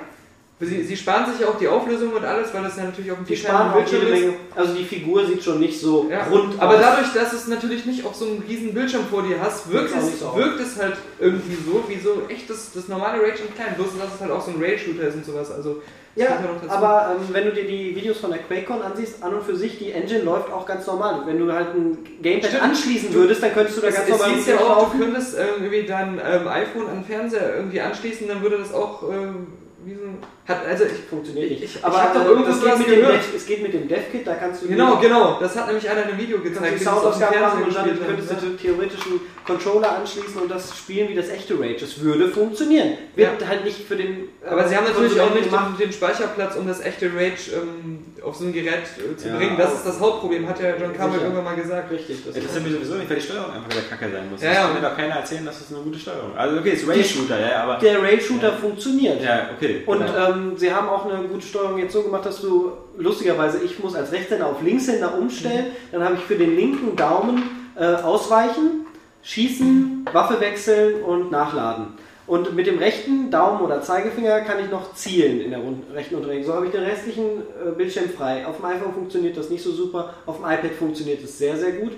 Sie, 0.61 0.85
sie 0.85 0.97
sparen 0.97 1.31
sich 1.31 1.41
ja 1.41 1.49
auch 1.49 1.59
die 1.59 1.67
Auflösung 1.67 2.13
und 2.13 2.25
alles, 2.25 2.55
weil 2.55 2.63
das 2.63 2.77
ja 2.77 2.85
natürlich 2.85 3.11
auf 3.11 3.19
dem 3.19 3.27
jede 3.27 3.43
Bildschirm 3.75 4.03
ist. 4.03 4.11
Menge. 4.11 4.33
Also 4.55 4.75
die 4.75 4.85
Figur 4.85 5.27
sieht 5.27 5.43
schon 5.43 5.59
nicht 5.59 5.81
so 5.81 6.07
Ja, 6.09 6.25
rund 6.31 6.55
aber 6.61 6.75
aus. 6.77 6.81
dadurch, 6.81 7.13
dass 7.13 7.33
es 7.33 7.49
natürlich 7.49 7.85
nicht 7.87 8.07
auf 8.07 8.15
so 8.15 8.27
einem 8.27 8.39
riesen 8.49 8.73
Bildschirm 8.73 9.05
vor 9.11 9.25
dir 9.25 9.41
hast, 9.41 9.71
wirkt, 9.71 9.91
es, 9.97 10.21
so 10.21 10.35
wirkt 10.37 10.61
es 10.61 10.81
halt 10.81 10.97
irgendwie 11.19 11.57
so, 11.57 11.83
wie 11.89 11.99
so 11.99 12.23
echt 12.29 12.49
das, 12.49 12.71
das 12.73 12.87
normale 12.87 13.21
Rage 13.21 13.43
in 13.49 13.55
klein. 13.55 13.75
Bloß, 13.77 13.89
dass 13.99 14.15
es 14.15 14.21
halt 14.21 14.31
auch 14.31 14.41
so 14.41 14.53
ein 14.53 14.63
Rage-Shooter 14.63 15.09
ist 15.09 15.17
und 15.17 15.27
sowas. 15.27 15.51
Also, 15.51 15.83
Ja, 16.15 16.39
aber 16.69 17.17
ähm, 17.17 17.35
wenn 17.35 17.47
du 17.47 17.53
dir 17.53 17.67
die 17.67 17.97
Videos 17.97 18.19
von 18.19 18.31
der 18.31 18.39
QuakeCon 18.39 18.81
ansiehst, 18.81 19.25
an 19.25 19.35
und 19.35 19.43
für 19.43 19.57
sich, 19.57 19.79
die 19.81 19.91
Engine 19.91 20.23
läuft 20.23 20.53
auch 20.53 20.65
ganz 20.67 20.87
normal. 20.87 21.23
Wenn 21.27 21.41
du 21.41 21.53
halt 21.53 21.75
ein 21.75 21.99
Gamepad 22.23 22.51
Stimmt. 22.51 22.63
anschließen 22.63 23.13
würdest, 23.13 23.43
dann 23.43 23.53
könntest 23.53 23.79
du 23.79 23.83
da 23.83 23.89
es, 23.89 23.97
ganz 23.97 24.09
es 24.09 24.19
normal 24.19 24.35
hieß 24.37 24.47
ja 24.47 24.61
auch, 24.61 24.93
du 24.93 24.99
könntest 24.99 25.37
ähm, 25.37 25.65
irgendwie 25.65 25.83
dein 25.83 26.21
ähm, 26.25 26.47
iPhone 26.47 26.87
an 26.89 26.99
den 26.99 27.05
Fernseher 27.05 27.57
irgendwie 27.57 27.81
anschließen, 27.81 28.29
dann 28.29 28.41
würde 28.41 28.59
das 28.59 28.73
auch 28.73 29.03
ähm, 29.11 29.49
wie 29.85 29.95
so 29.95 30.01
ein... 30.03 30.19
Hat, 30.47 30.67
also 30.67 30.85
ich, 30.85 30.93
Funktioniert 31.09 31.51
nicht. 31.51 31.63
Ich- 31.65 31.77
ich 31.77 31.85
aber 31.85 32.03
hab 32.03 32.15
doch 32.15 32.23
äh, 32.23 32.29
irgendwo 32.29 32.51
das 32.51 32.61
geht 32.61 32.79
mit 32.79 32.89
dem. 32.89 33.01
Dev, 33.07 33.21
es 33.37 33.47
geht 33.47 33.63
mit 33.63 33.73
dem 33.73 33.89
DevKit, 33.89 34.27
da 34.27 34.35
kannst 34.35 34.63
du 34.63 34.69
genau, 34.69 34.97
genau. 34.99 35.39
Das 35.41 35.57
hat 35.57 35.67
nämlich 35.69 35.89
einer 35.89 36.03
in 36.03 36.09
einem 36.09 36.19
Video 36.19 36.39
kannst 36.39 36.55
gezeigt, 36.55 36.75
du 36.75 36.79
dem 36.79 36.85
Soundausgabe 36.85 37.39
machen 37.41 37.63
und 37.65 37.75
dann 37.75 37.99
könntest 38.07 38.31
du 38.43 38.57
theoretisch 38.57 39.07
einen 39.07 39.21
Controller 39.47 39.97
anschließen 39.99 40.41
und 40.43 40.51
das 40.51 40.77
spielen 40.77 41.09
wie 41.09 41.15
das 41.15 41.29
echte 41.31 41.55
Rage. 41.59 41.85
Es 41.85 42.01
würde 42.01 42.29
funktionieren. 42.29 42.95
Wird 43.17 43.47
halt 43.49 43.65
nicht 43.65 43.81
für 43.87 43.97
den. 43.97 44.29
äh, 44.45 44.49
Aber 44.49 44.69
sie 44.69 44.77
haben 44.77 44.85
natürlich 44.85 45.21
auch 45.21 45.35
nicht 45.35 45.51
den, 45.51 45.77
den 45.79 45.93
Speicherplatz, 45.93 46.57
um 46.57 46.67
das 46.67 46.81
echte 46.81 47.07
Rage 47.15 47.53
ähm, 47.57 48.05
auf 48.25 48.37
so 48.37 48.45
ein 48.45 48.53
Gerät 48.53 48.85
äh, 48.99 49.17
zu 49.17 49.29
Ja, 49.29 49.37
bringen. 49.37 49.57
Das 49.57 49.75
ist 49.75 49.87
das 49.87 50.01
Hauptproblem, 50.01 50.49
hat 50.49 50.61
ja 50.61 50.77
John 50.77 50.93
Carmack 50.93 51.21
irgendwann 51.21 51.45
mal 51.45 51.57
gesagt. 51.57 51.91
Richtig. 51.91 52.25
Das 52.27 52.37
Interessiert 52.37 52.65
mich 52.65 52.73
sowieso 52.75 52.95
nicht, 52.95 53.09
weil 53.09 53.17
die 53.17 53.23
Steuerung 53.23 53.53
einfach 53.53 53.71
wieder 53.71 53.83
kacke 53.89 54.11
sein 54.11 54.31
muss. 54.31 54.43
Ja, 54.43 54.49
das 54.49 54.57
ja. 54.57 54.65
kann 54.65 54.75
mir 54.75 54.89
doch 54.89 54.97
keiner 54.97 55.15
erzählen, 55.17 55.45
dass 55.45 55.59
das 55.59 55.73
eine 55.73 55.85
gute 55.85 55.99
Steuerung 55.99 56.33
ist. 56.33 56.39
Also 56.39 56.59
okay, 56.59 56.71
es 56.71 56.83
ist 56.83 56.89
Rail-Shooter, 56.89 57.41
ja, 57.41 57.63
aber... 57.65 57.79
der 57.79 58.03
Rail-Shooter 58.03 58.49
Ja. 58.49 58.57
funktioniert. 58.57 59.23
Ja, 59.23 59.51
okay. 59.57 59.83
Und 59.87 59.99
genau. 59.99 60.29
ähm, 60.31 60.53
sie 60.57 60.73
haben 60.73 60.89
auch 60.89 61.07
eine 61.07 61.29
gute 61.29 61.47
Steuerung 61.47 61.79
jetzt 61.79 61.93
so 61.93 62.03
gemacht, 62.03 62.27
dass 62.27 62.41
du 62.41 62.73
lustigerweise, 62.97 63.59
ich 63.65 63.79
muss 63.79 63.95
als 63.95 64.13
Rechtshänder 64.13 64.47
auf 64.47 64.63
Linkshänder 64.63 65.17
umstellen. 65.19 65.67
Dann 65.93 66.03
habe 66.03 66.15
ich 66.15 66.21
für 66.21 66.37
den 66.37 66.57
linken 66.57 66.97
Daumen 66.97 67.43
äh, 67.77 67.85
ausweichen, 67.85 68.87
schießen, 69.23 70.07
Waffe 70.13 70.41
wechseln 70.41 71.03
und 71.03 71.31
nachladen. 71.31 71.95
Und 72.27 72.55
mit 72.55 72.67
dem 72.67 72.79
rechten 72.79 73.31
Daumen 73.31 73.61
oder 73.61 73.83
Zeigefinger 73.83 74.41
kann 74.41 74.59
ich 74.65 74.71
noch 74.71 74.95
zielen 74.95 75.41
in 75.41 75.51
der 75.51 75.61
rechten 75.93 76.15
Unterregung. 76.15 76.45
So 76.45 76.55
habe 76.55 76.67
ich 76.67 76.73
den 76.73 76.83
restlichen 76.83 77.25
äh, 77.25 77.71
Bildschirm 77.77 78.09
frei. 78.09 78.47
Auf 78.47 78.57
dem 78.57 78.65
iPhone 78.65 78.95
funktioniert 78.95 79.37
das 79.37 79.51
nicht 79.51 79.63
so 79.63 79.73
super, 79.73 80.15
auf 80.25 80.37
dem 80.37 80.45
iPad 80.47 80.73
funktioniert 80.79 81.23
es 81.23 81.37
sehr, 81.37 81.57
sehr 81.59 81.73
gut. 81.73 81.93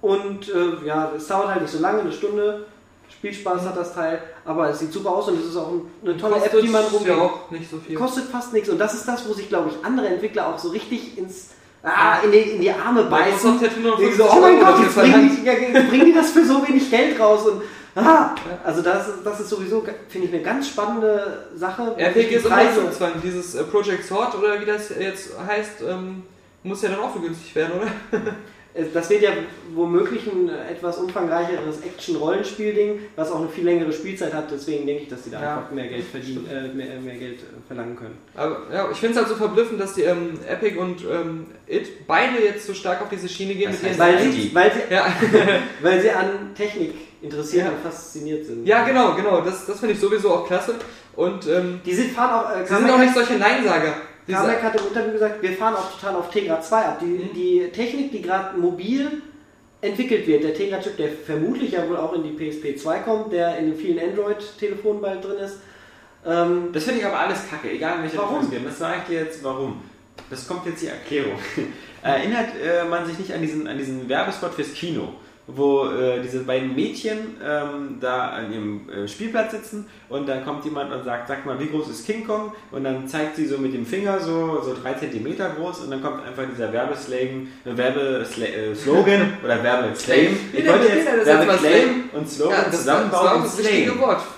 Und 0.00 0.48
äh, 0.48 0.86
ja, 0.86 1.12
es 1.14 1.26
dauert 1.26 1.48
halt 1.48 1.62
nicht 1.62 1.72
so 1.72 1.80
lange, 1.80 2.00
eine 2.00 2.12
Stunde. 2.12 2.64
Spielspaß 3.10 3.62
hat 3.62 3.76
das 3.76 3.92
Teil, 3.92 4.22
aber 4.44 4.70
es 4.70 4.78
sieht 4.78 4.92
super 4.92 5.10
aus 5.10 5.28
und 5.28 5.38
es 5.40 5.46
ist 5.46 5.56
auch 5.56 5.72
eine 6.02 6.16
tolle 6.16 6.36
App, 6.36 6.52
die 6.52 6.68
man 6.68 6.82
ja 6.82 6.88
rumgeht. 6.88 7.12
auch 7.12 7.50
nicht 7.50 7.68
so 7.68 7.78
viel. 7.78 7.96
Kostet 7.96 8.24
fast 8.26 8.52
nichts 8.52 8.68
und 8.68 8.78
das 8.78 8.94
ist 8.94 9.06
das, 9.06 9.28
wo 9.28 9.34
sich, 9.34 9.48
glaube 9.48 9.68
ich, 9.68 9.84
andere 9.84 10.06
Entwickler 10.08 10.48
auch 10.48 10.58
so 10.58 10.68
richtig 10.68 11.18
ins 11.18 11.50
ah, 11.82 12.20
in, 12.24 12.32
die, 12.32 12.38
in 12.38 12.60
die 12.60 12.70
Arme 12.70 13.04
beißen. 13.04 13.58
Nur 13.82 13.96
Die 13.98 14.04
50 14.04 14.16
so, 14.16 14.30
oh 14.30 14.40
mein 14.40 14.60
Gott, 14.60 14.80
jetzt 14.80 14.94
bringen 14.94 15.12
verlangt. 15.12 15.38
die, 15.38 15.44
ja, 15.44 15.52
jetzt 15.52 15.90
bringen 15.90 16.06
die 16.06 16.14
das 16.14 16.30
für 16.30 16.44
so 16.44 16.66
wenig 16.66 16.90
Geld 16.90 17.18
raus 17.20 17.46
und 17.46 17.62
ah, 17.94 18.34
also 18.64 18.82
das, 18.82 19.08
das 19.24 19.40
ist 19.40 19.48
sowieso, 19.50 19.84
finde 20.08 20.26
ich, 20.28 20.34
eine 20.34 20.42
ganz 20.42 20.68
spannende 20.68 21.44
Sache. 21.56 21.94
Epic 21.96 22.28
Die 22.28 22.34
ist 22.36 22.48
Leistungszwang. 22.48 23.12
Dieses 23.22 23.54
äh, 23.54 23.64
Project 23.64 24.04
Sword 24.04 24.34
oder 24.36 24.60
wie 24.60 24.66
das 24.66 24.90
jetzt 24.98 25.30
heißt, 25.46 25.82
ähm, 25.88 26.22
muss 26.62 26.82
ja 26.82 26.90
dann 26.90 27.00
auch 27.00 27.12
vergünstigt 27.12 27.54
werden, 27.54 27.72
oder? 27.80 28.20
Äh, 28.72 28.84
Das 28.94 29.10
wird 29.10 29.22
ja 29.22 29.30
womöglich 29.74 30.28
ein 30.30 30.48
etwas 30.48 30.98
umfangreicheres 30.98 31.80
Action-Rollenspiel-Ding, 31.84 33.00
was 33.16 33.32
auch 33.32 33.40
eine 33.40 33.48
viel 33.48 33.64
längere 33.64 33.92
Spielzeit 33.92 34.32
hat. 34.32 34.48
Deswegen 34.48 34.86
denke 34.86 35.02
ich, 35.02 35.08
dass 35.08 35.22
die 35.22 35.30
da 35.32 35.42
Ja. 35.42 35.56
einfach 35.58 35.72
mehr 35.72 35.88
Geld 35.88 36.04
verdienen, 36.04 36.46
äh, 36.48 36.68
mehr, 36.68 37.00
mehr 37.00 37.16
Geld 37.16 37.40
äh, 37.40 37.44
verlangen 37.66 37.96
können. 37.96 38.16
Aber 38.36 38.62
ja, 38.72 38.88
ich 38.92 38.98
finde 38.98 39.14
es 39.14 39.18
halt 39.18 39.28
so 39.28 39.34
verblüffend, 39.34 39.80
dass 39.80 39.94
die 39.94 40.02
ähm, 40.02 40.38
Epic 40.48 40.78
und 40.78 41.02
ähm, 41.02 41.46
It 41.66 42.06
beide 42.06 42.40
jetzt 42.44 42.64
so 42.64 42.72
stark 42.74 43.02
auf 43.02 43.08
diese 43.08 43.28
Schiene 43.28 43.54
gehen 43.56 43.72
Das 43.72 43.82
mit 43.82 43.90
ihren 43.90 44.02
heißt, 44.02 44.24
Weil 44.24 44.32
sie, 44.32 44.54
weil, 44.54 44.72
sie, 44.72 44.94
ja. 44.94 45.06
weil 45.82 46.00
sie 46.00 46.10
an 46.10 46.54
Technik 46.56 46.94
interessiert 47.22 47.66
Ja. 47.66 47.72
und 47.72 47.80
fasziniert 47.82 48.46
sind. 48.46 48.66
ja, 48.66 48.84
genau, 48.84 49.14
genau. 49.14 49.40
Das, 49.40 49.66
das 49.66 49.78
finde 49.80 49.94
ich 49.94 50.00
sowieso 50.00 50.30
auch 50.32 50.46
klasse. 50.46 50.74
Und 51.16 51.46
ähm, 51.48 51.80
Die 51.84 51.94
sind, 51.94 52.12
fahren 52.12 52.44
auch, 52.44 52.56
äh, 52.56 52.66
sie 52.66 52.74
sind 52.74 52.90
auch 52.90 52.98
nicht 52.98 53.14
solche 53.14 53.34
Neinsager. 53.34 53.94
Die 54.26 54.32
Kamek 54.32 54.62
hat 54.62 54.80
im 54.80 54.86
Interview 54.88 55.12
gesagt, 55.12 55.42
wir 55.42 55.52
fahren 55.52 55.74
auch 55.74 55.90
total 55.98 56.14
auf 56.16 56.30
Tegra 56.30 56.60
2 56.60 56.76
ab. 56.76 56.98
Die, 57.00 57.06
Mhm. 57.06 57.32
die 57.34 57.68
Technik, 57.72 58.12
die 58.12 58.22
gerade 58.22 58.56
mobil 58.58 59.22
entwickelt 59.80 60.26
wird, 60.26 60.44
der 60.44 60.54
Tegra-Chip, 60.54 60.96
der 60.98 61.08
vermutlich 61.08 61.72
ja 61.72 61.88
wohl 61.88 61.96
auch 61.96 62.12
in 62.12 62.22
die 62.22 62.30
PSP 62.36 62.76
2 62.76 62.98
kommt, 63.00 63.32
der 63.32 63.56
in 63.58 63.66
den 63.70 63.76
vielen 63.76 63.98
Android-Telefonen 63.98 65.00
bald 65.00 65.24
drin 65.24 65.38
ist, 65.38 65.56
ähm, 66.26 66.68
Das 66.72 66.84
finde 66.84 67.00
ich 67.00 67.06
aber 67.06 67.18
alles 67.18 67.48
kacke, 67.48 67.70
egal 67.70 67.96
in 67.96 68.02
welche 68.04 68.18
Warum? 68.18 68.48
Geht. 68.50 68.64
Das 68.66 68.78
sage 68.78 68.96
ich 69.02 69.08
dir 69.08 69.20
jetzt, 69.24 69.42
warum. 69.42 69.80
Das 70.28 70.46
kommt 70.46 70.66
jetzt 70.66 70.82
die 70.82 70.88
Erklärung. 70.88 71.38
Erinnert 72.02 72.48
äh, 72.62 72.84
man 72.88 73.06
sich 73.06 73.18
nicht 73.18 73.32
an 73.32 73.40
diesen, 73.40 73.66
an 73.66 73.78
diesen 73.78 74.08
Werbespot 74.08 74.52
fürs 74.54 74.72
Kino, 74.74 75.14
wo 75.46 75.86
äh, 75.86 76.20
diese 76.22 76.40
beiden 76.40 76.74
Mädchen 76.74 77.36
ähm, 77.44 77.98
da 78.00 78.28
an 78.30 78.52
ihrem 78.52 78.88
äh, 78.88 79.08
Spielplatz 79.08 79.52
sitzen 79.52 79.86
und 80.08 80.28
dann 80.28 80.44
kommt 80.44 80.64
jemand 80.64 80.92
und 80.92 81.04
sagt, 81.04 81.28
sag 81.28 81.44
mal, 81.44 81.58
wie 81.58 81.66
groß 81.66 81.88
ist 81.88 82.06
King 82.06 82.26
Kong? 82.26 82.52
Und 82.70 82.84
dann 82.84 83.08
zeigt 83.08 83.36
sie 83.36 83.46
so 83.46 83.58
mit 83.58 83.74
dem 83.74 83.84
Finger 83.84 84.20
so, 84.20 84.60
so 84.62 84.76
drei 84.80 84.94
Zentimeter 84.94 85.50
groß 85.50 85.80
und 85.80 85.90
dann 85.90 86.02
kommt 86.02 86.24
einfach 86.26 86.44
dieser 86.50 86.72
Werbeslang, 86.72 87.48
äh, 87.64 87.76
Werbeslogan 87.76 89.38
oder 89.44 89.62
Werbeclaim. 89.62 90.36
Ich 90.52 90.66
wollte 90.68 90.86
jetzt 90.94 91.26
Werbeclaim 91.26 92.10
und 92.12 92.28
Slogan 92.28 92.58
Ja, 92.66 92.70
zusammenbauen 92.70 93.42
und 93.42 93.48
Slang. 93.48 93.72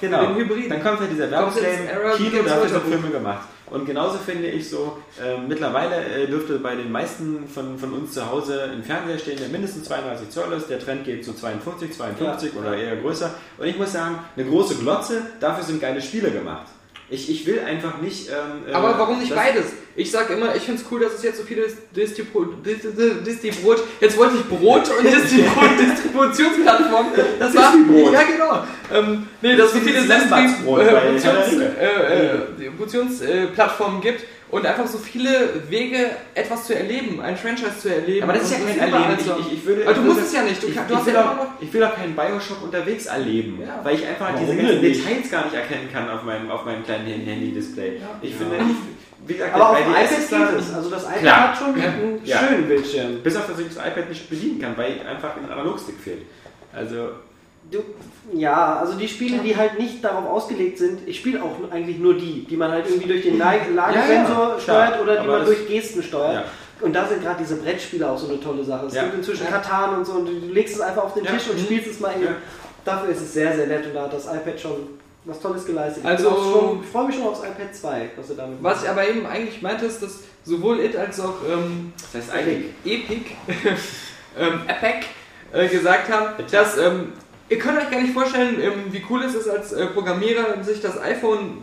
Genau. 0.00 0.22
Dann 0.68 0.82
kommt 0.82 1.00
ja 1.00 1.06
dieser 1.06 1.30
Werbeclaim, 1.30 1.88
Kino, 2.16 2.42
dafür 2.42 2.68
sind. 2.68 2.92
Filme 2.92 3.10
gemacht. 3.10 3.48
Und 3.72 3.86
genauso 3.86 4.18
finde 4.18 4.48
ich 4.48 4.68
so, 4.68 4.98
äh, 5.22 5.38
mittlerweile 5.38 6.04
äh, 6.04 6.26
dürfte 6.26 6.58
bei 6.58 6.74
den 6.74 6.92
meisten 6.92 7.48
von, 7.48 7.78
von 7.78 7.92
uns 7.94 8.12
zu 8.12 8.28
Hause 8.30 8.64
ein 8.64 8.82
Fernseher 8.82 9.18
stehen, 9.18 9.38
der 9.38 9.48
mindestens 9.48 9.84
32 9.84 10.28
Zoll 10.28 10.52
ist. 10.52 10.68
Der 10.68 10.78
Trend 10.78 11.04
geht 11.04 11.24
zu 11.24 11.32
42, 11.32 11.92
52 11.92 12.54
oder 12.54 12.76
eher 12.76 12.96
größer. 12.96 13.34
Und 13.56 13.66
ich 13.66 13.78
muss 13.78 13.92
sagen, 13.92 14.18
eine 14.36 14.46
große 14.46 14.74
Glotze, 14.74 15.22
dafür 15.40 15.64
sind 15.64 15.80
geile 15.80 16.02
Spiele 16.02 16.30
gemacht. 16.30 16.66
Ich, 17.10 17.28
ich 17.30 17.46
will 17.46 17.60
einfach 17.60 18.00
nicht. 18.00 18.28
Ähm, 18.28 18.70
äh, 18.70 18.72
Aber 18.72 18.98
warum 18.98 19.18
nicht 19.18 19.34
beides? 19.34 19.66
Ich 19.94 20.10
sag 20.10 20.30
immer, 20.30 20.56
ich 20.56 20.62
finde 20.62 20.80
es 20.80 20.86
cool, 20.90 21.00
dass 21.00 21.12
es 21.14 21.22
jetzt 21.22 21.36
so 21.38 21.44
viele 21.44 21.64
Distribut 21.94 22.64
Distribrot. 22.64 23.82
Jetzt 24.00 24.16
wollte 24.16 24.36
ich 24.36 24.44
Brot 24.44 24.88
und 24.88 25.04
Distribut 25.04 25.78
Distributionsplattformen. 25.78 27.12
Das 27.38 27.54
war 27.54 27.72
Distribrot. 27.72 28.12
ja 28.12 28.22
genau. 28.22 28.64
Ähm, 28.92 29.26
nee, 29.42 29.56
dass 29.56 29.66
es 29.68 29.74
so 29.74 29.80
viele 29.80 30.02
der 30.06 30.32
Ringe. 30.32 30.54
Distributionsplattformen 32.58 34.00
gibt 34.00 34.24
und 34.52 34.66
einfach 34.66 34.86
so 34.86 34.98
viele 34.98 35.30
Wege, 35.70 36.10
etwas 36.34 36.66
zu 36.66 36.74
erleben, 36.76 37.20
ein 37.22 37.36
Franchise 37.36 37.78
zu 37.80 37.88
erleben. 37.92 38.22
Aber 38.24 38.34
das 38.34 38.44
ist 38.44 38.52
ja 38.52 38.58
kein 38.58 38.92
Erleben. 38.92 39.24
so. 39.24 39.36
Ich, 39.40 39.46
ich, 39.46 39.52
ich 39.54 39.66
würde, 39.66 39.82
Aber 39.84 39.94
du 39.94 40.00
ich 40.02 40.06
musst 40.06 40.20
es 40.26 40.32
ja 40.34 40.42
nicht. 40.42 40.62
Du, 40.62 40.66
ich, 40.68 40.74
kann- 40.74 40.86
du 40.86 40.94
ich, 40.94 41.06
will 41.06 41.14
ja 41.14 41.30
auch, 41.32 41.36
noch. 41.36 41.46
ich 41.60 41.72
will 41.72 41.82
auch 41.84 41.94
keinen 41.96 42.14
Bioshock 42.14 42.62
unterwegs 42.62 43.06
erleben, 43.06 43.58
Ja. 43.66 43.80
weil 43.82 43.94
ich 43.96 44.06
einfach 44.06 44.32
Warum 44.32 44.40
diese 44.46 44.56
ganzen 44.56 44.80
nicht? 44.82 45.04
Details 45.04 45.30
gar 45.30 45.44
nicht 45.46 45.54
erkennen 45.54 45.88
kann 45.92 46.08
auf 46.10 46.22
meinem, 46.22 46.50
auf 46.50 46.64
meinem 46.66 46.84
kleinen 46.84 47.06
Handy-Display. 47.06 47.96
Ja. 47.98 48.10
Ich 48.20 48.30
Ja. 48.32 48.36
finde, 48.36 48.56
ich, 48.56 49.28
wie 49.28 49.32
gesagt, 49.34 49.54
Aber 49.54 49.70
auf 49.70 49.76
der 49.78 49.86
dem 49.86 49.94
3DS 49.94 50.26
iPad 50.28 50.50
geht 50.50 50.60
es. 50.60 50.74
Also 50.74 50.90
das 50.90 51.02
iPad 51.04 51.18
Klar. 51.20 51.48
hat 51.48 51.58
schon 51.58 51.74
einen 51.74 52.20
Ja. 52.24 52.38
schönen 52.38 52.68
Bildschirm. 52.68 53.22
Bis 53.22 53.36
auf 53.36 53.46
dass 53.46 53.58
ich 53.58 53.68
das 53.68 53.76
iPad 53.76 54.08
nicht 54.10 54.28
bedienen 54.28 54.60
kann, 54.60 54.76
weil 54.76 55.00
einfach 55.08 55.34
ein 55.36 55.50
Analogstick 55.50 55.96
fehlt. 55.98 56.22
Also, 56.74 57.08
Du, 57.70 57.78
ja, 58.34 58.76
also 58.76 58.94
die 58.98 59.08
Spiele, 59.08 59.38
die 59.38 59.56
halt 59.56 59.78
nicht 59.78 60.02
darauf 60.04 60.26
ausgelegt 60.26 60.78
sind, 60.78 61.06
ich 61.08 61.18
spiele 61.18 61.42
auch 61.42 61.70
eigentlich 61.70 61.98
nur 61.98 62.14
die, 62.14 62.44
die 62.44 62.56
man 62.56 62.70
halt 62.70 62.86
irgendwie 62.88 63.08
durch 63.08 63.22
den 63.22 63.38
Lage- 63.38 63.70
Lagesensor 63.74 64.54
ja, 64.56 64.60
steuert 64.60 64.88
klar. 64.92 65.02
oder 65.02 65.16
die 65.22 65.26
man 65.26 65.38
das- 65.40 65.48
durch 65.48 65.66
Gesten 65.68 66.02
steuert. 66.02 66.34
ja. 66.34 66.44
Und 66.80 66.92
da 66.94 67.06
sind 67.06 67.22
gerade 67.22 67.36
diese 67.40 67.56
Brettspiele 67.56 68.10
auch 68.10 68.18
so 68.18 68.28
eine 68.28 68.40
tolle 68.40 68.64
Sache. 68.64 68.86
Es 68.86 68.94
Ja. 68.94 69.04
gibt 69.04 69.14
inzwischen 69.14 69.44
Ja. 69.44 69.50
Katan 69.52 69.98
und 69.98 70.04
so 70.04 70.14
und 70.14 70.26
du 70.26 70.32
legst 70.52 70.74
es 70.74 70.80
einfach 70.80 71.04
auf 71.04 71.14
den 71.14 71.24
Ja. 71.24 71.30
Tisch 71.32 71.48
und 71.48 71.56
Mhm. 71.58 71.64
spielst 71.64 71.86
es 71.86 72.00
mal 72.00 72.12
eben. 72.12 72.24
Ja. 72.24 72.34
Dafür 72.84 73.10
ist 73.10 73.20
es 73.22 73.32
sehr, 73.34 73.54
sehr 73.54 73.68
nett 73.68 73.86
und 73.86 73.94
da 73.94 74.02
hat 74.02 74.12
das 74.12 74.26
iPad 74.26 74.58
schon 74.60 74.72
was 75.24 75.38
Tolles 75.38 75.64
geleistet. 75.64 76.04
Also- 76.04 76.80
ich, 76.82 76.88
freue 76.90 77.06
mich 77.06 77.14
schon 77.14 77.26
aufs 77.28 77.38
iPad 77.40 77.72
2, 77.72 78.10
was 78.16 78.26
du 78.26 78.34
damit 78.34 78.60
Was 78.60 78.82
ich 78.82 78.88
aber 78.90 79.08
eben 79.08 79.24
eigentlich 79.24 79.62
meinte, 79.62 79.86
ist, 79.86 80.02
dass 80.02 80.18
sowohl 80.44 80.80
It 80.80 80.96
als 80.96 81.20
auch 81.20 81.34
ähm, 81.48 81.92
das 82.12 82.22
heißt 82.24 82.32
eigentlich. 82.34 82.72
Epic, 82.84 83.30
ähm, 84.38 84.60
Epic 84.66 85.06
äh, 85.52 85.68
gesagt 85.68 86.10
haben, 86.12 86.26
dass 86.50 86.76
ähm, 86.78 87.12
ihr 87.48 87.58
könnt 87.58 87.78
euch 87.78 87.90
gar 87.90 88.00
nicht 88.00 88.14
vorstellen, 88.14 88.60
ähm, 88.60 88.72
wie 88.90 89.02
cool 89.10 89.22
es 89.22 89.34
ist 89.34 89.48
als 89.48 89.72
äh, 89.72 89.86
Programmierer, 89.86 90.62
sich 90.62 90.80
das 90.80 91.00
iPhone, 91.00 91.58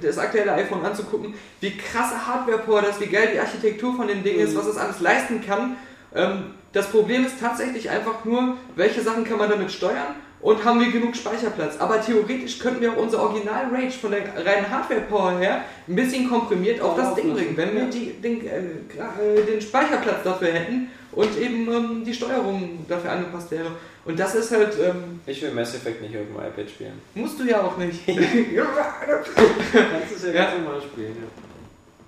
das 0.00 0.18
aktuelle 0.18 0.52
iPhone 0.52 0.84
anzugucken, 0.84 1.34
wie 1.60 1.76
krasse 1.76 2.26
Hardware-Power 2.26 2.82
das, 2.82 3.00
wie 3.00 3.06
geil 3.06 3.30
die 3.34 3.40
Architektur 3.40 3.94
von 3.94 4.08
dem 4.08 4.22
Ding 4.22 4.38
ist, 4.38 4.54
Mhm. 4.54 4.58
was 4.58 4.66
es 4.66 4.76
alles 4.76 5.00
leisten 5.00 5.44
kann. 5.44 5.76
Ähm, 6.14 6.54
das 6.72 6.88
Problem 6.88 7.24
ist 7.24 7.38
tatsächlich 7.40 7.88
einfach 7.90 8.24
nur, 8.24 8.56
welche 8.74 9.00
Sachen 9.00 9.24
kann 9.24 9.38
man 9.38 9.48
damit 9.48 9.70
steuern 9.70 10.16
und 10.40 10.64
haben 10.64 10.80
wir 10.80 10.90
genug 10.90 11.16
Speicherplatz. 11.16 11.76
Aber 11.78 12.00
theoretisch 12.00 12.58
könnten 12.58 12.80
wir 12.80 12.92
auch 12.92 12.96
unser 12.96 13.22
Original 13.22 13.66
Rage 13.72 13.92
von 13.98 14.10
der 14.10 14.22
reinen 14.44 14.68
Hardware-Power 14.68 15.38
her 15.38 15.64
ein 15.88 15.94
bisschen 15.96 16.28
komprimiert 16.28 16.80
auf 16.80 16.96
das 16.96 17.14
Ding 17.14 17.32
bringen, 17.32 17.56
wenn 17.56 17.74
wir 17.74 17.84
die, 17.84 18.12
den, 18.12 18.46
äh, 18.46 18.58
äh, 18.58 19.44
den 19.46 19.60
Speicherplatz 19.60 20.22
dafür 20.24 20.48
hätten 20.48 20.90
und 21.14 21.38
eben 21.38 21.68
ähm, 21.72 22.02
die 22.04 22.14
Steuerung 22.14 22.84
dafür 22.88 23.12
angepasst 23.12 23.50
wäre. 23.50 23.66
Und 24.04 24.18
das 24.20 24.34
ist 24.34 24.50
halt, 24.52 24.72
ähm, 24.82 25.20
Ich 25.26 25.40
will 25.42 25.50
Mass 25.52 25.74
Effect 25.74 26.02
nicht 26.02 26.14
auf 26.16 26.22
dem 26.26 26.36
iPad 26.36 26.68
spielen. 26.70 27.00
musst 27.14 27.38
du 27.40 27.44
ja 27.44 27.62
auch 27.62 27.76
nicht. 27.78 28.00
kannst 28.06 28.18
du 28.18 30.16
es 30.16 30.22
ja, 30.24 30.32
Ja. 30.32 30.44
ganz 30.44 30.62
normal 30.62 30.80
spielen. 30.82 31.16
Ja. 31.16 31.28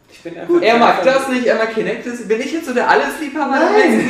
Ich 0.08 0.22
bin 0.22 0.38
einfach. 0.38 0.62
er 0.62 0.78
mag 0.78 1.02
das 1.02 1.28
nicht, 1.28 1.46
er 1.46 1.56
mag 1.56 1.74
Kinectus. 1.74 2.26
Bin 2.28 2.40
ich 2.40 2.52
jetzt 2.52 2.66
so 2.66 2.72
der 2.72 2.88
Allesliebhaber 2.88 3.56
Nein. 3.56 3.66
der 3.66 3.98
Welt 3.98 4.08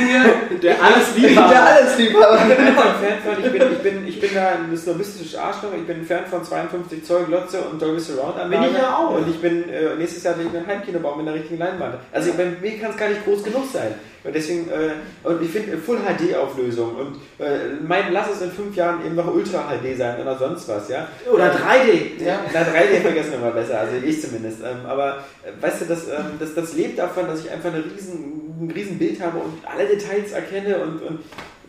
hier? 0.51 0.59
Der 0.63 0.83
Alles-Liebhaber. 0.85 1.49
Der 1.53 1.65
Allesliebhaber. 1.65 2.39
Ich 2.49 2.57
bin 2.57 2.67
einfach 2.67 2.87
ein 2.87 2.95
Fan 3.05 3.35
von, 3.35 3.45
ich 3.45 3.53
bin, 3.53 3.63
ich 3.73 3.79
bin, 3.79 4.09
ich 4.09 4.21
bin 4.21 4.31
da 4.35 4.49
ein 4.51 4.77
snobistisches 4.77 5.35
Arschloch, 5.37 5.71
ich 5.77 5.87
bin 5.87 6.01
ein 6.01 6.05
Fan 6.07 6.27
von 6.27 6.45
52 6.45 7.03
Zoll 7.05 7.25
Glotze 7.25 7.61
und 7.63 7.81
Dolby 7.81 7.99
Surround 8.01 8.37
Anlage. 8.37 8.65
Bin 8.67 8.73
ich 8.75 8.79
ja 8.83 8.97
auch. 8.97 9.11
Und 9.17 9.29
ich 9.29 9.41
bin, 9.41 9.69
äh, 9.69 9.95
nächstes 9.97 10.23
Jahr 10.23 10.39
will 10.39 10.47
ich 10.47 10.53
mir 10.53 10.59
ein 10.59 10.67
Heimkino 10.67 10.99
bauen 11.01 11.19
mit 11.19 11.27
einer 11.29 11.37
richtigen 11.37 11.59
Leinwand. 11.59 11.95
Also 12.13 12.33
bei 12.35 12.45
mir 12.61 12.79
kann 12.79 12.91
es 12.91 12.97
gar 12.97 13.09
nicht 13.09 13.25
groß 13.25 13.43
genug 13.43 13.65
sein. 13.73 13.95
Und 14.27 14.35
deswegen, 14.35 14.69
äh, 14.69 14.95
und 15.23 15.41
ich 15.41 15.51
finde 15.51 15.73
äh, 15.73 15.77
Full 15.77 15.99
HD 15.99 16.35
Auflösung 16.35 16.97
und 16.97 17.17
äh, 17.39 17.75
mein, 17.87 18.13
lass 18.13 18.29
es 18.31 18.43
in 18.43 18.51
fünf 18.51 18.75
Jahren 18.75 19.07
eben 19.07 19.15
noch 19.15 19.33
Ultra 19.33 19.71
HD 19.71 19.97
sein 19.97 20.21
oder 20.21 20.37
sonst 20.37 20.69
was, 20.69 20.89
ja. 20.89 21.07
Oder 21.33 21.53
3D. 21.53 22.25
Ja, 22.25 22.41
na 22.53 22.63
3D 22.63 23.01
vergessen 23.03 23.33
wir 23.33 23.39
mal 23.39 23.53
besser, 23.53 23.79
also 23.81 23.95
ich 24.05 24.21
zumindest. 24.21 24.61
Ähm, 24.61 24.85
aber 24.85 25.19
äh, 25.45 25.63
weißt 25.63 25.83
du, 25.83 25.85
das, 25.85 26.09
ähm, 26.09 26.33
das, 26.41 26.55
das 26.55 26.75
lebt 26.75 26.99
davon, 26.99 27.29
dass 27.29 27.45
ich 27.45 27.51
einfach 27.51 27.73
eine 27.73 27.85
riesen, 27.85 28.57
ein 28.63 28.71
riesen 28.73 28.99
Bild 28.99 29.21
habe 29.23 29.39
und 29.39 29.65
alle 29.65 29.87
Details 29.87 30.33
erkenne 30.33 30.79
und, 30.79 31.03
und 31.03 31.21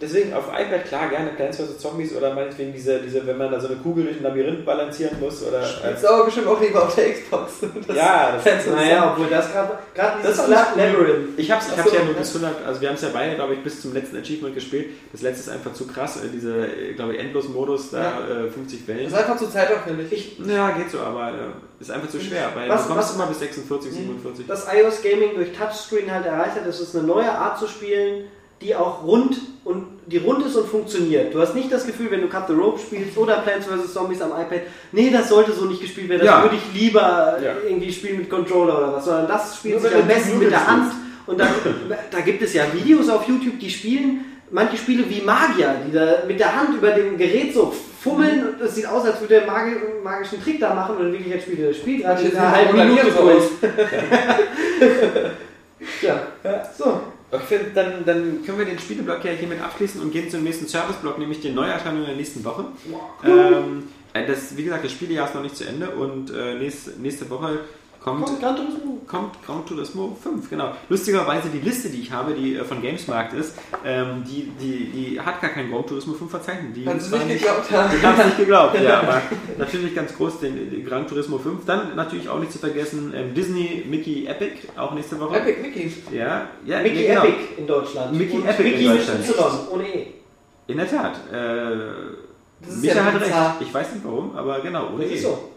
deswegen 0.02 0.34
auf 0.34 0.45
iPad 0.48 0.86
klar 0.86 1.10
gerne 1.10 1.30
Plants 1.32 1.58
vs. 1.58 1.80
Zombies 1.80 2.16
oder 2.16 2.34
meinetwegen 2.34 2.72
diese, 2.74 3.00
diese, 3.00 3.26
wenn 3.26 3.38
man 3.38 3.52
da 3.52 3.60
so 3.60 3.68
eine 3.68 3.78
Kugel 3.78 4.04
durch 4.06 4.18
ein 4.18 4.24
Labyrinth 4.24 4.66
balancieren 4.66 5.20
muss 5.20 5.43
oder. 5.43 5.64
Spielst 5.64 6.04
du 6.04 6.08
aber 6.10 6.26
bestimmt 6.26 6.48
auch 6.48 6.60
lieber 6.62 6.84
auf 6.84 6.95
der 6.95 7.14
Xbox. 7.14 7.54
Das 7.88 7.95
ja, 7.95 8.32
das, 8.34 8.43
Fans- 8.43 8.68
Naja, 8.68 9.12
obwohl 9.14 9.28
das 9.30 9.52
gerade 9.52 9.78
gerade 9.95 10.24
Das 10.24 10.34
dieses 10.38 10.48
cool. 10.48 10.56
Labyrinth. 10.78 11.39
ich 11.39 11.52
hab's, 11.52 11.68
ich 11.72 11.78
hab's 11.78 11.89
so, 11.89 11.95
ja 11.95 12.04
nur 12.04 12.14
ja. 12.14 12.20
bis 12.20 12.36
100, 12.36 12.66
also 12.66 12.82
wir 12.82 12.88
haben 12.89 12.95
es 12.95 13.02
ja 13.02 13.10
beide, 13.14 13.36
glaube 13.36 13.54
ich, 13.54 13.64
bis 13.64 13.82
zum 13.82 13.93
letzten 13.93 14.18
Achievement 14.18 14.56
gespielt. 14.56 14.88
Das 15.12 15.22
letzte 15.22 15.41
ist 15.41 15.50
einfach 15.56 15.74
zu 15.74 15.88
krass, 15.88 16.18
äh, 16.18 16.28
diese, 16.34 16.68
äh, 16.68 16.93
glaube 16.93 17.14
ich, 17.16 17.20
Endlos-Modus, 17.20 17.91
da 17.91 18.20
äh, 18.45 18.50
50 18.52 18.88
Wellen. 18.88 19.08
ist 19.08 19.14
einfach 19.14 19.38
zu 19.38 19.48
zeitaufwendig. 19.50 20.12
Ich, 20.12 20.39
Ja, 20.48 20.72
geht 20.72 20.91
so, 20.91 21.00
aber 21.00 21.30
äh, 21.30 21.82
ist 21.82 21.91
einfach 21.91 22.10
zu 22.10 22.20
schwer, 22.20 22.52
weil 22.56 22.68
Was- 22.70 22.84
du 22.88 22.93
kommst 22.93 23.10
was- 23.10 23.16
immer 23.16 23.28
bis 23.28 23.39
46, 23.39 23.91
47. 23.93 24.45
das 24.48 24.68
iOS 24.74 25.02
Gaming 25.02 25.36
durch 25.36 25.52
Touchscreen 25.54 26.12
halt 26.12 26.26
erreicht 26.26 26.56
hat, 26.56 26.68
das 26.68 26.80
ist 26.80 26.95
eine 26.95 27.06
neue 27.08 27.32
Art 27.32 27.58
zu 27.60 27.68
spielen, 27.68 28.26
die 28.62 28.76
auch 28.76 29.03
rund 29.03 29.38
und 29.66 29.86
die 30.08 30.18
rund 30.18 30.45
ist 30.45 30.55
und 30.55 30.68
funktioniert. 30.68 31.34
Du 31.34 31.39
hast 31.41 31.53
nicht 31.53 31.72
das 31.72 31.86
Gefühl, 31.86 32.10
wenn 32.10 32.22
du 32.22 32.28
Cut 32.28 32.47
the 32.47 32.53
Rope 32.53 32.80
spielst 32.80 33.18
oder 33.18 33.38
Plants 33.39 33.68
vs. 33.68 33.93
Zombies 33.93 34.22
am 34.22 34.32
iPad, 34.32 34.62
nee, 34.91 35.10
das 35.12 35.30
sollte 35.30 35.51
so 35.53 35.66
nicht 35.66 35.82
gespielt 35.82 36.10
werden, 36.10 36.22
das 36.22 36.28
Ja. 36.28 36.41
würde 36.43 36.55
ich 36.55 36.82
lieber 36.82 37.38
Ja. 37.43 37.53
irgendwie 37.68 37.91
spielen 37.91 38.20
mit 38.20 38.30
Controller 38.30 38.78
oder 38.78 38.93
was, 38.93 39.05
sondern 39.05 39.28
das 39.28 39.58
spielt 39.58 39.82
Nur 39.82 39.89
sich 39.89 39.99
am 39.99 40.08
besten 40.08 40.39
mit 40.39 40.51
der 40.51 40.58
spielst. 40.60 40.72
Hand 40.72 40.91
und 41.28 41.39
dann, 41.39 41.49
da 42.12 42.20
gibt 42.22 42.41
es 42.41 42.53
ja 42.53 42.64
Videos 42.74 43.10
auf 43.10 43.28
YouTube, 43.28 43.60
die 43.60 43.70
spielen 43.70 44.26
manche 44.49 44.78
Spiele 44.78 45.03
wie 45.10 45.22
Magier, 45.22 45.76
die 45.86 45.91
da 45.91 46.24
mit 46.26 46.39
der 46.39 46.55
Hand 46.55 46.76
über 46.78 46.91
dem 46.91 47.18
Gerät 47.18 47.53
so 47.53 47.74
fummeln 48.01 48.47
und 48.47 48.62
es 48.62 48.76
sieht 48.76 48.88
aus, 48.88 49.03
als 49.05 49.20
würde 49.20 49.36
er 49.36 49.41
einen 49.41 49.51
magi 49.51 49.72
magischen 50.03 50.41
Trick 50.41 50.60
da 50.62 50.74
machen 50.74 50.95
und 50.97 51.14
spielt 51.41 51.60
er 51.60 51.68
das 51.68 51.78
Spiel 51.78 52.01
gerade 52.01 52.22
Manche 52.24 52.30
in 52.32 52.38
einer 52.38 52.51
halben 52.55 52.78
Minute 52.78 53.12
durch. 53.12 53.43
ja. 56.01 56.22
so. 56.78 57.01
Ich 57.30 57.41
finde, 57.41 57.71
dann, 57.75 58.05
dann 58.05 58.45
können 58.45 58.57
wir 58.57 58.65
den 58.65 58.80
Spieleblock 58.80 59.23
ja 59.25 59.32
hiermit 59.32 59.61
abschließen 59.61 59.99
und 59.99 60.11
gehen 60.11 60.30
zum 60.30 60.43
nächsten 60.43 60.65
Serviceblock, 60.65 61.17
nämlich 61.19 61.41
den 61.41 61.55
Neuerscheinungen 61.55 62.05
der 62.05 62.15
nächsten 62.15 62.43
Woche. 62.45 62.65
Ähm, 63.25 63.89
äh, 64.13 64.25
das, 64.25 64.55
wie 64.55 64.63
gesagt, 64.63 64.86
das 64.86 64.91
Spielejahr 64.93 65.28
ist 65.28 65.36
noch 65.36 65.41
nicht 65.41 65.57
zu 65.57 65.65
Ende 65.65 65.89
und 65.89 66.32
äh, 66.32 66.55
nächste, 66.55 66.91
nächste 66.91 67.30
Woche 67.30 67.59
kommt, 68.08 68.26
Kommt 68.26 68.39
Gran 68.41 68.55
Turismo. 68.55 68.97
kommt 69.05 69.45
Gran 69.45 69.66
Turismo 69.66 70.18
5, 70.22 70.49
genau. 70.49 70.72
Lustigerweise 70.89 71.49
die 71.49 71.60
Liste, 71.60 71.89
die 71.89 72.01
ich 72.01 72.12
habe, 72.12 72.34
die 72.34 72.55
äh, 72.55 72.64
von 72.64 72.82
Gamesmarkt 72.82 73.34
ist, 73.34 73.55
ähm, 73.86 74.24
die, 74.28 74.51
die, 74.60 74.86
die 74.91 75.22
hat 75.22 75.41
gar 75.41 75.51
kein 75.51 75.70
Gran 75.70 75.86
Turismo 75.86 76.14
5 76.14 76.30
Verzeichnis. 76.32 76.74
Die 76.76 76.86
du 76.86 76.97
zwar 76.99 77.20
nicht 77.26 77.39
geglaubt 77.39 77.72
haben. 77.72 77.95
Ich 77.97 78.03
habe 78.03 78.20
es 78.20 78.26
nicht 78.26 78.38
geglaubt, 78.38 78.82
ja, 78.82 78.99
aber 79.01 79.22
natürlich 79.58 79.95
ganz 79.95 80.16
groß 80.16 80.39
den, 80.39 80.70
den 80.72 80.86
Gran 80.86 81.08
Turismo 81.08 81.38
5. 81.38 81.66
Dann 81.66 81.95
natürlich 81.95 82.30
auch 82.30 82.39
nicht 82.39 82.51
zu 82.51 82.60
vergessen 82.60 83.14
ähm, 83.16 83.34
Disney 83.34 83.84
Mickey 83.88 84.26
Epic, 84.28 84.68
auch 84.78 84.93
nächste 84.93 85.20
Woche. 85.20 85.38
Epic 85.38 85.62
Mickey. 85.62 85.93
Ja, 86.12 86.47
ja 86.66 86.82
Mickey 86.82 87.08
genau. 87.08 87.24
Epic 87.24 87.38
in 87.58 87.68
Deutschland. 87.68 88.14
Mickey 88.18 88.38
Und 88.38 88.47
Epic 88.47 88.64
in 88.70 88.74
Mickey 88.74 88.89
mit 88.89 88.97
Deutschland. 88.99 89.30
Y, 89.30 89.74
ohne 89.74 89.84
E. 89.88 90.08
In 90.68 90.78
der 90.78 90.89
Tat. 90.89 91.20
Äh, 91.32 91.76
Micha 92.82 92.95
ja 92.95 93.05
hat 93.05 93.22
recht. 93.22 93.34
Ich 93.62 93.74
weiß 93.74 93.93
nicht 93.93 94.05
warum, 94.05 94.36
aber 94.36 94.60
genau, 94.62 94.89
ohne 94.93 95.03
Das 95.03 95.12
E. 95.12 95.16
ist 95.16 95.24
so. 95.24 95.49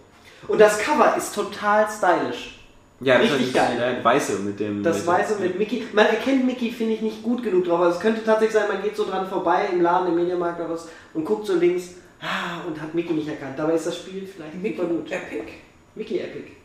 Und 0.48 0.60
das 0.60 0.78
Cover 0.78 1.14
ist 1.16 1.34
total 1.34 1.86
stylisch. 1.88 2.60
Ja, 3.00 3.14
das 3.14 3.30
Richtig 3.30 3.48
ist 3.48 3.54
geil. 3.54 3.76
Der 3.78 4.04
weiße 4.04 4.40
mit 4.40 4.60
dem. 4.60 4.82
Das 4.82 4.98
mit 4.98 5.06
Weiße 5.06 5.40
mit 5.40 5.58
Mickey. 5.58 5.86
Man 5.92 6.06
erkennt 6.06 6.44
Mickey, 6.44 6.70
finde 6.70 6.94
ich, 6.94 7.00
nicht 7.00 7.22
gut 7.22 7.42
genug 7.42 7.64
drauf. 7.64 7.80
Also 7.80 7.96
es 7.96 8.02
könnte 8.02 8.22
tatsächlich 8.22 8.52
sein, 8.52 8.68
man 8.68 8.82
geht 8.82 8.94
so 8.94 9.06
dran 9.06 9.26
vorbei 9.26 9.68
im 9.72 9.80
Laden, 9.80 10.08
im 10.08 10.16
Mediamarkt 10.16 10.60
oder 10.60 10.70
was 10.70 10.88
und 11.14 11.24
guckt 11.24 11.46
so 11.46 11.54
links 11.56 11.94
ah, 12.20 12.60
und 12.66 12.80
hat 12.80 12.94
Mickey 12.94 13.14
nicht 13.14 13.28
erkannt. 13.28 13.58
Dabei 13.58 13.74
ist 13.74 13.86
das 13.86 13.96
Spiel 13.96 14.26
vielleicht 14.26 14.54
Mickey 14.54 14.76
super 14.76 14.88
gut. 14.88 15.10
Epic. 15.10 15.44
Mickey 15.94 16.18
Epic. 16.18 16.59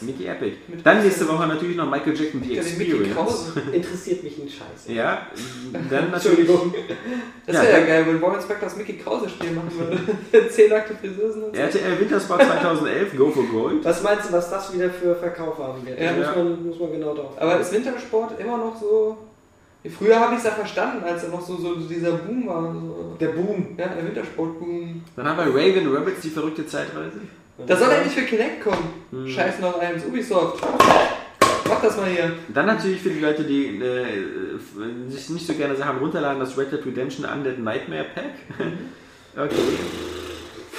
Mickey 0.00 0.26
Epic. 0.26 0.56
Mit 0.68 0.86
Dann 0.86 1.02
nächste? 1.02 1.26
Woche 1.28 1.46
natürlich 1.46 1.76
noch 1.76 1.90
Michael 1.90 2.14
Jackson 2.16 2.42
The 2.44 2.58
Experience. 2.58 3.14
Krause. 3.14 3.60
Interessiert 3.72 4.22
mich 4.22 4.38
ein 4.38 4.48
Scheiß. 4.48 4.94
Ja, 4.94 5.26
dann 5.90 6.10
natürlich. 6.12 6.46
Das 7.46 7.56
Ja, 7.56 7.62
wäre 7.62 7.72
ja 7.72 7.78
dann- 7.78 7.86
geil, 7.88 8.04
wenn 8.06 8.22
Warren 8.22 8.40
Spector 8.40 8.68
das 8.68 8.76
Mickey 8.76 8.94
Krause 8.98 9.28
Spiel 9.28 9.50
machen 9.50 9.72
würde. 9.76 10.48
Zehn 10.50 10.70
nackte 10.70 10.94
Friseusen 10.94 11.42
und 11.44 11.56
so. 11.56 11.60
RTL 11.60 11.98
Wintersport 12.00 12.42
2011, 12.42 13.16
Go 13.16 13.30
for 13.30 13.44
Gold. 13.44 13.84
Was 13.84 14.02
meinst 14.02 14.28
du, 14.28 14.32
was 14.32 14.48
das 14.50 14.72
wieder 14.74 14.90
für 14.90 15.14
Verkauf 15.16 15.58
haben 15.58 15.84
wird? 15.84 16.00
Ja. 16.00 16.12
da 16.12 16.18
muss 16.18 16.36
man, 16.36 16.66
muss 16.68 16.78
man 16.78 16.92
genau 16.92 17.14
drauf. 17.14 17.32
Aber 17.40 17.58
ist 17.58 17.72
Wintersport 17.72 18.38
immer 18.40 18.58
noch 18.58 18.76
so. 18.80 19.18
Früher 19.96 20.18
habe 20.20 20.34
ich 20.34 20.38
es 20.38 20.44
ja 20.44 20.50
verstanden, 20.50 21.02
als 21.04 21.22
er 21.24 21.30
noch 21.30 21.40
so, 21.40 21.56
so 21.56 21.74
dieser 21.76 22.12
Boom 22.12 22.46
war. 22.46 22.74
So. 22.74 23.16
der 23.18 23.28
Boom. 23.28 23.74
Ja, 23.78 23.86
der 23.88 24.04
Wintersport-Boom. 24.06 25.02
Dann 25.16 25.26
haben 25.28 25.38
wir 25.38 25.46
Raven 25.60 25.94
Rabbits, 25.94 26.20
die 26.22 26.30
verrückte 26.30 26.66
Zeitreise. 26.66 27.20
Das 27.66 27.78
soll 27.80 27.90
endlich 27.90 28.14
für 28.14 28.22
Kinect 28.22 28.62
kommen. 28.62 28.92
Hm. 29.10 29.28
Scheiß 29.28 29.58
noch 29.60 29.78
eins. 29.80 30.04
Ubisoft. 30.04 30.62
Mach 31.68 31.82
das 31.82 31.96
mal 31.96 32.06
hier. 32.08 32.32
Dann 32.54 32.66
natürlich 32.66 33.00
für 33.02 33.10
die 33.10 33.20
Leute, 33.20 33.44
die 33.44 33.78
äh, 33.78 34.04
sich 35.10 35.28
nicht 35.30 35.46
so 35.46 35.52
gerne 35.54 35.74
Sachen 35.76 35.98
runterladen, 35.98 36.40
das 36.40 36.56
Red 36.56 36.72
Dead 36.72 36.84
Redemption 36.86 37.26
Undead 37.26 37.58
Nightmare 37.58 38.06
Pack. 38.14 38.24
Okay. 39.36 39.54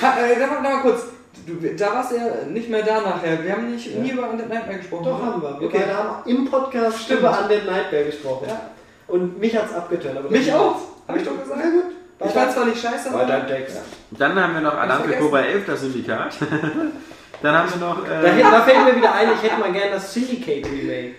Ha, 0.02 0.18
äh, 0.20 0.38
da, 0.38 0.48
mal- 0.48 0.56
da 0.64 0.70
mal 0.76 0.82
kurz. 0.82 1.04
Du, 1.46 1.54
da 1.78 1.94
warst 1.94 2.12
du 2.12 2.16
ja 2.18 2.46
nicht 2.50 2.70
mehr 2.70 2.82
da 2.84 3.00
nachher. 3.00 3.42
Wir 3.42 3.54
haben 3.54 3.72
nicht 3.72 3.94
Ja. 3.96 4.02
nie 4.02 4.10
über 4.12 4.30
Undead 4.30 4.50
Nightmare 4.50 4.80
gesprochen. 4.80 5.06
Doch, 5.06 5.18
oder? 5.22 5.26
haben 5.28 5.42
wir. 5.42 5.60
Wir 5.62 5.68
Okay. 5.68 5.78
beide 5.86 5.96
haben 5.96 6.30
im 6.30 6.46
Podcast 6.50 7.04
Stimmt. 7.04 7.20
über 7.22 7.40
Undead 7.42 7.66
Nightmare 7.66 8.04
gesprochen. 8.06 8.48
Ja. 8.50 8.62
Und 9.08 9.40
mich 9.40 9.56
hat's 9.56 9.74
abgetönt. 9.74 10.18
Aber 10.18 10.30
Mich 10.30 10.52
auch. 10.52 10.76
Hab 11.08 11.16
ich 11.16 11.24
doch 11.24 11.40
gesagt. 11.40 11.60
Na 11.64 11.70
gut. 11.70 11.84
Ich 12.26 12.32
fand 12.32 12.52
zwar 12.52 12.66
nicht 12.66 12.82
scheiße, 12.82 13.10
aber. 13.12 13.26
dein 13.26 13.48
Text. 13.48 13.78
Dann 14.12 14.36
haben 14.42 14.54
wir 14.54 14.62
noch 14.62 14.76
Alarm 14.78 15.04
für. 15.04 15.14
Cobra 15.14 15.40
11, 15.42 15.66
das 15.66 15.82
Syndikat. 15.82 16.36
Dann 17.42 17.56
haben 17.56 17.70
wir 17.70 17.88
noch. 17.88 18.06
Da, 18.06 18.22
Äh, 18.24 18.32
hätte- 18.34 18.52
da 18.52 18.62
fällt 18.62 18.84
mir 18.86 18.96
wieder 18.98 19.14
ein, 19.14 19.30
ich 19.34 19.44
hätte 19.50 19.60
mal 19.62 19.72
gerne 19.72 19.92
das 19.94 20.14
Syndicate 20.14 20.66
Remake. 20.66 21.16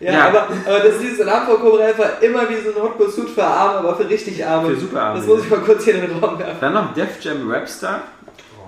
Ja, 0.00 0.12
Ja. 0.12 0.28
aber, 0.28 0.48
aber 0.66 0.78
das 0.80 0.94
ist 0.96 1.02
dieses 1.02 1.20
Alarm 1.22 1.46
vor 1.46 1.60
Cobra 1.60 1.84
11 1.84 1.98
war 1.98 2.22
immer 2.22 2.48
wie 2.50 2.56
so 2.56 2.76
ein 2.76 2.82
Hot 2.82 2.98
Pursuit 2.98 3.30
für 3.30 3.44
Arme, 3.44 3.78
aber 3.78 3.94
für 3.96 4.08
richtig 4.08 4.44
Arme. 4.44 4.68
Für 4.70 4.76
super 4.80 5.00
Arme, 5.02 5.18
Das 5.20 5.26
muss 5.28 5.44
ich 5.44 5.50
mal 5.50 5.60
kurz 5.60 5.84
hier 5.84 5.94
in 5.94 6.00
den 6.02 6.18
Raum 6.18 6.38
werfen. 6.38 6.56
dann 6.60 6.74
noch 6.74 6.92
Def 6.92 7.20
Jam 7.22 7.50
Rapstar. 7.50 8.02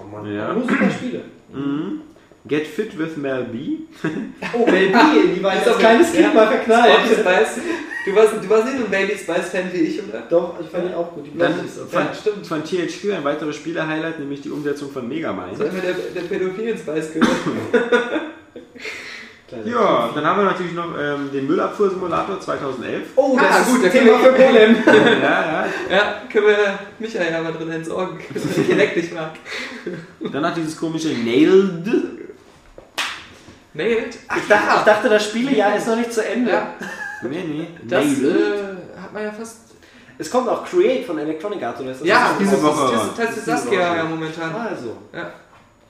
Oh 0.01 0.07
Mann. 0.07 0.33
Ja. 0.35 0.53
Nur 0.55 0.63
super 0.63 0.91
Spiele. 0.91 1.21
Mhm. 1.53 2.01
Get 2.47 2.67
Fit 2.67 2.99
with 2.99 3.17
Mel 3.17 3.45
B. 3.45 3.79
Oh, 4.53 4.67
Mel 4.67 4.89
B, 4.89 5.35
die 5.35 5.43
war 5.43 5.55
Ist 5.59 5.67
als 5.67 5.79
kleines 5.79 6.13
Kind 6.13 6.25
ja. 6.25 6.33
mal 6.35 6.47
verknallt. 6.47 6.93
Spice. 7.07 7.61
Du 8.05 8.15
warst, 8.15 8.35
du 8.35 8.51
warst 8.51 8.67
nicht 8.67 8.79
so 8.79 8.85
ein 8.85 8.91
Bailey 8.91 9.17
Spice-Fan 9.17 9.73
wie 9.73 9.79
ich, 9.79 10.03
oder? 10.07 10.23
Doch, 10.29 10.61
ich 10.61 10.69
fand 10.69 10.91
die 10.91 10.95
auch 10.95 11.11
gut. 11.15 11.25
Die 11.33 11.39
Dann 11.39 11.55
von, 11.55 11.89
Ja, 12.03 12.13
stimmt. 12.13 12.47
von 12.47 12.63
THQ 12.63 13.13
ein 13.17 13.25
weiteres 13.25 13.57
Spiele-Highlight, 13.57 14.19
nämlich 14.19 14.43
die 14.43 14.51
Umsetzung 14.51 14.91
von 14.91 15.09
Megamind. 15.09 15.59
Hat 15.59 15.73
mir 15.73 15.81
der, 15.81 15.95
der 16.15 16.21
pädophilen 16.23 16.77
Spice 16.77 17.13
gehört. 17.15 17.31
Ja, 19.65 20.11
dann 20.13 20.25
haben 20.27 20.39
wir 20.41 20.45
natürlich 20.47 20.73
noch 20.73 20.89
ähm, 21.01 21.31
den 21.33 21.47
Müllabfuhrsimulator 21.47 22.41
2011. 22.41 23.03
Oh, 23.15 23.37
Ah, 23.39 23.59
das 23.59 23.67
gut, 23.69 23.85
ist 23.85 23.95
da 23.95 23.99
ein 24.01 24.05
Thema 24.05 24.19
für 24.19 24.33
Golem. 24.33 24.77
ja, 24.87 25.23
ja. 25.23 25.67
Ja, 25.91 26.23
können 26.33 26.47
wir 26.47 26.79
Michael 26.99 27.31
ja 27.33 27.41
mal 27.43 27.53
drin 27.53 27.71
entsorgen, 27.71 28.19
dass 28.33 28.45
ich 28.45 28.67
Kinect 28.67 28.97
nicht 28.97 29.15
mag. 29.15 29.33
Dann 30.33 30.43
noch 30.43 30.55
dieses 30.55 30.77
komische 30.77 31.09
Nailed. 31.11 31.87
Nailed? 33.75 34.17
Ach, 34.29 34.37
Ich 34.37 34.49
dachte, 34.49 34.65
ich 34.79 34.83
dachte, 34.85 35.09
das 35.09 35.25
Spielejahr 35.25 35.77
ist 35.77 35.87
noch 35.87 35.97
nicht 35.97 36.13
zu 36.13 36.25
Ende. 36.25 36.51
ja, 36.53 36.75
Nee, 37.23 37.45
nee. 37.45 37.69
das 37.85 38.05
äh, 38.05 39.01
hat 39.01 39.13
man 39.13 39.23
ja 39.25 39.33
fast. 39.33 39.59
Es 40.19 40.31
kommt 40.31 40.49
auch 40.49 40.65
Create 40.65 41.05
von 41.07 41.19
Electronic 41.19 41.63
Arts, 41.63 41.81
oder 41.81 41.91
ist 41.91 42.01
das 42.03 42.07
Ja, 42.09 42.29
das 42.29 42.39
diese 42.39 42.63
Woche. 42.63 42.95
Ist, 42.95 43.03
das 43.03 43.09
ist, 43.09 43.19
das 43.19 43.37
ist 43.39 43.45
Saskia 43.47 43.97
ja 43.97 44.05
momentan. 44.05 44.55
Also, 44.55 44.97
Ja, 45.13 45.31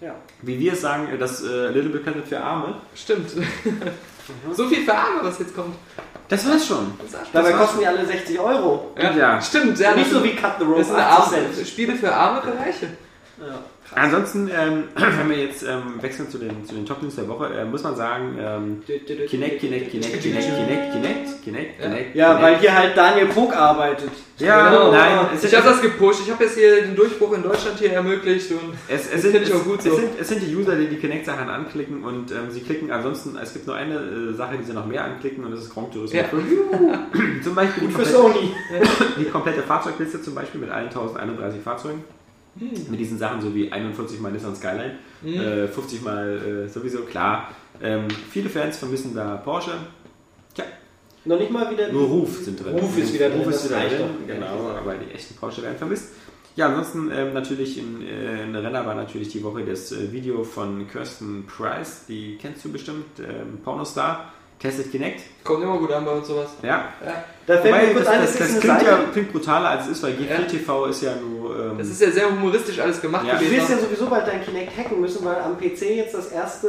ja. 0.00 0.14
Wie 0.42 0.58
wir 0.58 0.72
es 0.72 0.80
sagen, 0.80 1.08
das 1.18 1.42
äh, 1.42 1.68
Little 1.68 1.90
Big 1.90 2.02
Planet 2.04 2.26
für 2.26 2.40
Arme. 2.40 2.76
stimmt. 2.94 3.30
so 4.52 4.66
viel 4.68 4.84
für 4.84 4.94
Arme, 4.94 5.18
was 5.22 5.38
jetzt 5.40 5.54
kommt. 5.54 5.74
Das 6.28 6.48
war's 6.48 6.66
schon. 6.66 6.94
Das 7.10 7.20
Dabei 7.32 7.50
war's 7.52 7.60
kosten 7.60 7.80
die 7.80 7.86
alle 7.86 8.06
60 8.06 8.38
Euro. 8.40 8.92
Ja, 8.98 9.10
Ja. 9.12 9.40
stimmt. 9.42 9.78
Ja, 9.78 9.94
Nicht 9.94 10.10
so 10.10 10.22
wie 10.24 10.34
Cut 10.34 10.54
the 10.58 10.64
Rope, 10.64 10.78
Das 10.78 10.88
sind 10.88 10.96
80 10.98 11.36
arme, 11.38 11.52
Cent. 11.52 11.68
Spiele 11.68 11.94
für 11.96 12.14
arme 12.14 12.40
Bereiche. 12.40 12.88
Ja. 13.40 13.58
Ansonsten, 13.96 14.48
ähm, 14.48 14.84
wenn 14.94 15.28
wir 15.28 15.36
jetzt 15.38 15.62
ähm, 15.62 16.00
wechseln 16.00 16.28
zu 16.30 16.38
den, 16.38 16.64
zu 16.64 16.74
den 16.74 16.86
Top 16.86 17.02
News 17.02 17.16
der 17.16 17.28
Woche, 17.28 17.46
äh, 17.54 17.64
muss 17.64 17.82
man 17.82 17.94
sagen, 17.96 18.36
ähm, 18.40 18.82
Kinect, 18.86 19.28
Kinect, 19.28 19.60
Kinect, 19.60 19.90
Kinect, 19.90 20.22
Kinect, 20.22 20.22
Kinect, 20.22 21.42
Kinect, 21.44 21.78
Ja. 21.80 21.84
Kinect. 21.86 22.16
Ja, 22.16 22.42
weil 22.42 22.58
hier 22.58 22.74
halt 22.74 22.96
Daniel 22.96 23.26
Pog 23.26 23.54
arbeitet. 23.54 24.10
Ja, 24.38 24.70
Genau. 24.70 24.90
nein, 24.90 25.26
es, 25.34 25.44
Ich 25.44 25.54
habe 25.54 25.68
das 25.68 25.80
gepusht. 25.82 26.20
Ich 26.24 26.32
habe 26.32 26.42
jetzt 26.44 26.56
hier 26.58 26.82
den 26.82 26.96
Durchbruch 26.96 27.32
in 27.34 27.42
Deutschland 27.42 27.78
hier 27.78 27.92
ermöglicht 27.92 28.50
und 28.52 28.74
es, 28.88 29.12
es, 29.12 29.22
sind, 29.22 29.32
finde 29.32 29.42
es, 29.42 29.48
ich 29.50 29.54
auch 29.54 29.64
gut 29.64 29.78
es, 29.78 29.84
so. 29.84 29.94
sind, 29.96 30.08
es 30.18 30.28
sind 30.28 30.42
die 30.42 30.56
User, 30.56 30.74
die 30.76 30.86
die 30.88 30.96
Kinect-Sachen 30.96 31.48
anklicken 31.48 32.02
und 32.02 32.32
ähm, 32.32 32.50
sie 32.50 32.60
klicken 32.60 32.90
ansonsten, 32.90 33.36
es 33.40 33.52
gibt 33.52 33.66
nur 33.66 33.76
eine 33.76 33.94
äh, 33.96 34.32
Sache, 34.34 34.56
die 34.58 34.64
sie 34.64 34.72
noch 34.72 34.86
mehr 34.86 35.04
anklicken 35.04 35.44
und 35.44 35.52
das 35.52 35.60
ist 35.60 35.70
Grand 35.74 35.92
Turismo 35.92 36.18
Ja. 36.18 36.24
5. 36.24 36.44
zum 37.44 37.54
Beispiel 37.54 37.88
die 37.88 37.92
Gut 37.94 38.06
für 38.06 38.12
komplette, 38.12 38.34
Sony. 38.40 38.54
die 39.20 39.24
komplette 39.26 39.62
Fahrzeugliste 39.62 40.20
zum 40.22 40.34
Beispiel 40.34 40.60
mit 40.62 40.70
allen 40.70 40.86
1031 40.88 41.60
Fahrzeugen. 41.62 42.02
Hm. 42.58 42.70
Mit 42.90 43.00
diesen 43.00 43.18
Sachen 43.18 43.40
so 43.40 43.54
wie 43.54 43.70
41 43.72 44.20
mal 44.20 44.30
Nissan 44.32 44.54
Skyline, 44.54 44.94
Hm. 45.22 45.40
äh, 45.40 45.68
50 45.68 46.02
mal 46.02 46.64
äh, 46.66 46.68
sowieso, 46.68 47.00
klar. 47.02 47.50
Ähm, 47.82 48.06
viele 48.30 48.48
Fans 48.48 48.76
vermissen 48.76 49.14
da 49.14 49.36
Porsche. 49.38 49.72
Tja, 50.54 50.64
Noch 51.24 51.38
nicht 51.38 51.50
mal 51.50 51.70
wieder. 51.70 51.90
nur 51.92 52.06
Ruf 52.06 52.38
sind 52.44 52.62
drin. 52.64 52.74
Ruf 52.78 52.96
ist 52.96 53.12
wieder 53.12 53.28
drin, 53.30 53.40
Ruf 53.40 53.48
ist 53.52 53.68
wieder 53.68 53.80
drin, 53.88 54.08
genau, 54.26 54.70
aber 54.78 54.94
die 54.94 55.12
echten 55.12 55.34
Porsche 55.34 55.62
werden 55.62 55.76
vermisst. 55.78 56.10
Ja, 56.56 56.68
ansonsten 56.68 57.10
ähm, 57.12 57.32
natürlich 57.34 57.78
in, 57.78 58.00
äh, 58.06 58.44
in 58.44 58.54
Renner 58.54 58.86
war 58.86 58.94
natürlich 58.94 59.28
die 59.30 59.42
Woche 59.42 59.64
das 59.64 59.90
äh, 59.90 60.12
Video 60.12 60.44
von 60.44 60.86
Kirsten 60.86 61.44
Price, 61.46 62.04
die 62.06 62.36
kennst 62.40 62.64
du 62.64 62.70
bestimmt, 62.70 63.18
ähm, 63.18 63.58
Pornostar, 63.64 64.32
Tested 64.64 64.90
Kinect. 64.90 65.20
Kommt 65.44 65.62
immer 65.62 65.76
gut 65.76 65.92
an 65.92 66.04
bei 66.06 66.10
uns 66.12 66.26
sowas. 66.26 66.48
Ja, 66.62 66.68
Ja. 67.04 67.24
Da 67.46 67.58
fällt 67.58 67.74
Wobei, 67.74 67.86
mir 67.88 67.92
kurz 67.92 68.04
das, 68.06 68.14
ein, 68.14 68.20
das, 68.22 68.32
das, 68.32 68.38
das 68.52 68.60
klingt, 68.60 68.74
eine 68.78 68.84
ja, 68.88 68.96
Seite. 68.96 69.08
klingt 69.12 69.32
brutaler 69.32 69.68
als 69.68 69.84
es 69.84 69.90
ist, 69.92 70.02
weil 70.02 70.12
G4 70.12 70.30
Ja. 70.30 70.38
TV 70.48 70.86
ist 70.86 71.02
ja 71.02 71.12
nur. 71.16 71.54
Ähm, 71.72 71.78
Das 71.78 71.88
ist 71.88 72.00
ja 72.00 72.10
sehr 72.10 72.30
humoristisch 72.30 72.78
alles 72.80 73.02
gemacht 73.02 73.26
Ja. 73.26 73.34
Du 73.34 73.40
gewesen. 73.44 73.56
wirst 73.58 73.70
ja 73.70 73.76
sowieso 73.78 74.06
bald 74.06 74.26
dein 74.26 74.42
Kinect 74.42 74.72
hacken 74.78 75.00
müssen, 75.02 75.22
weil 75.26 75.36
am 75.36 75.58
PC 75.58 75.82
jetzt 75.96 76.14
das 76.14 76.28
erste 76.32 76.68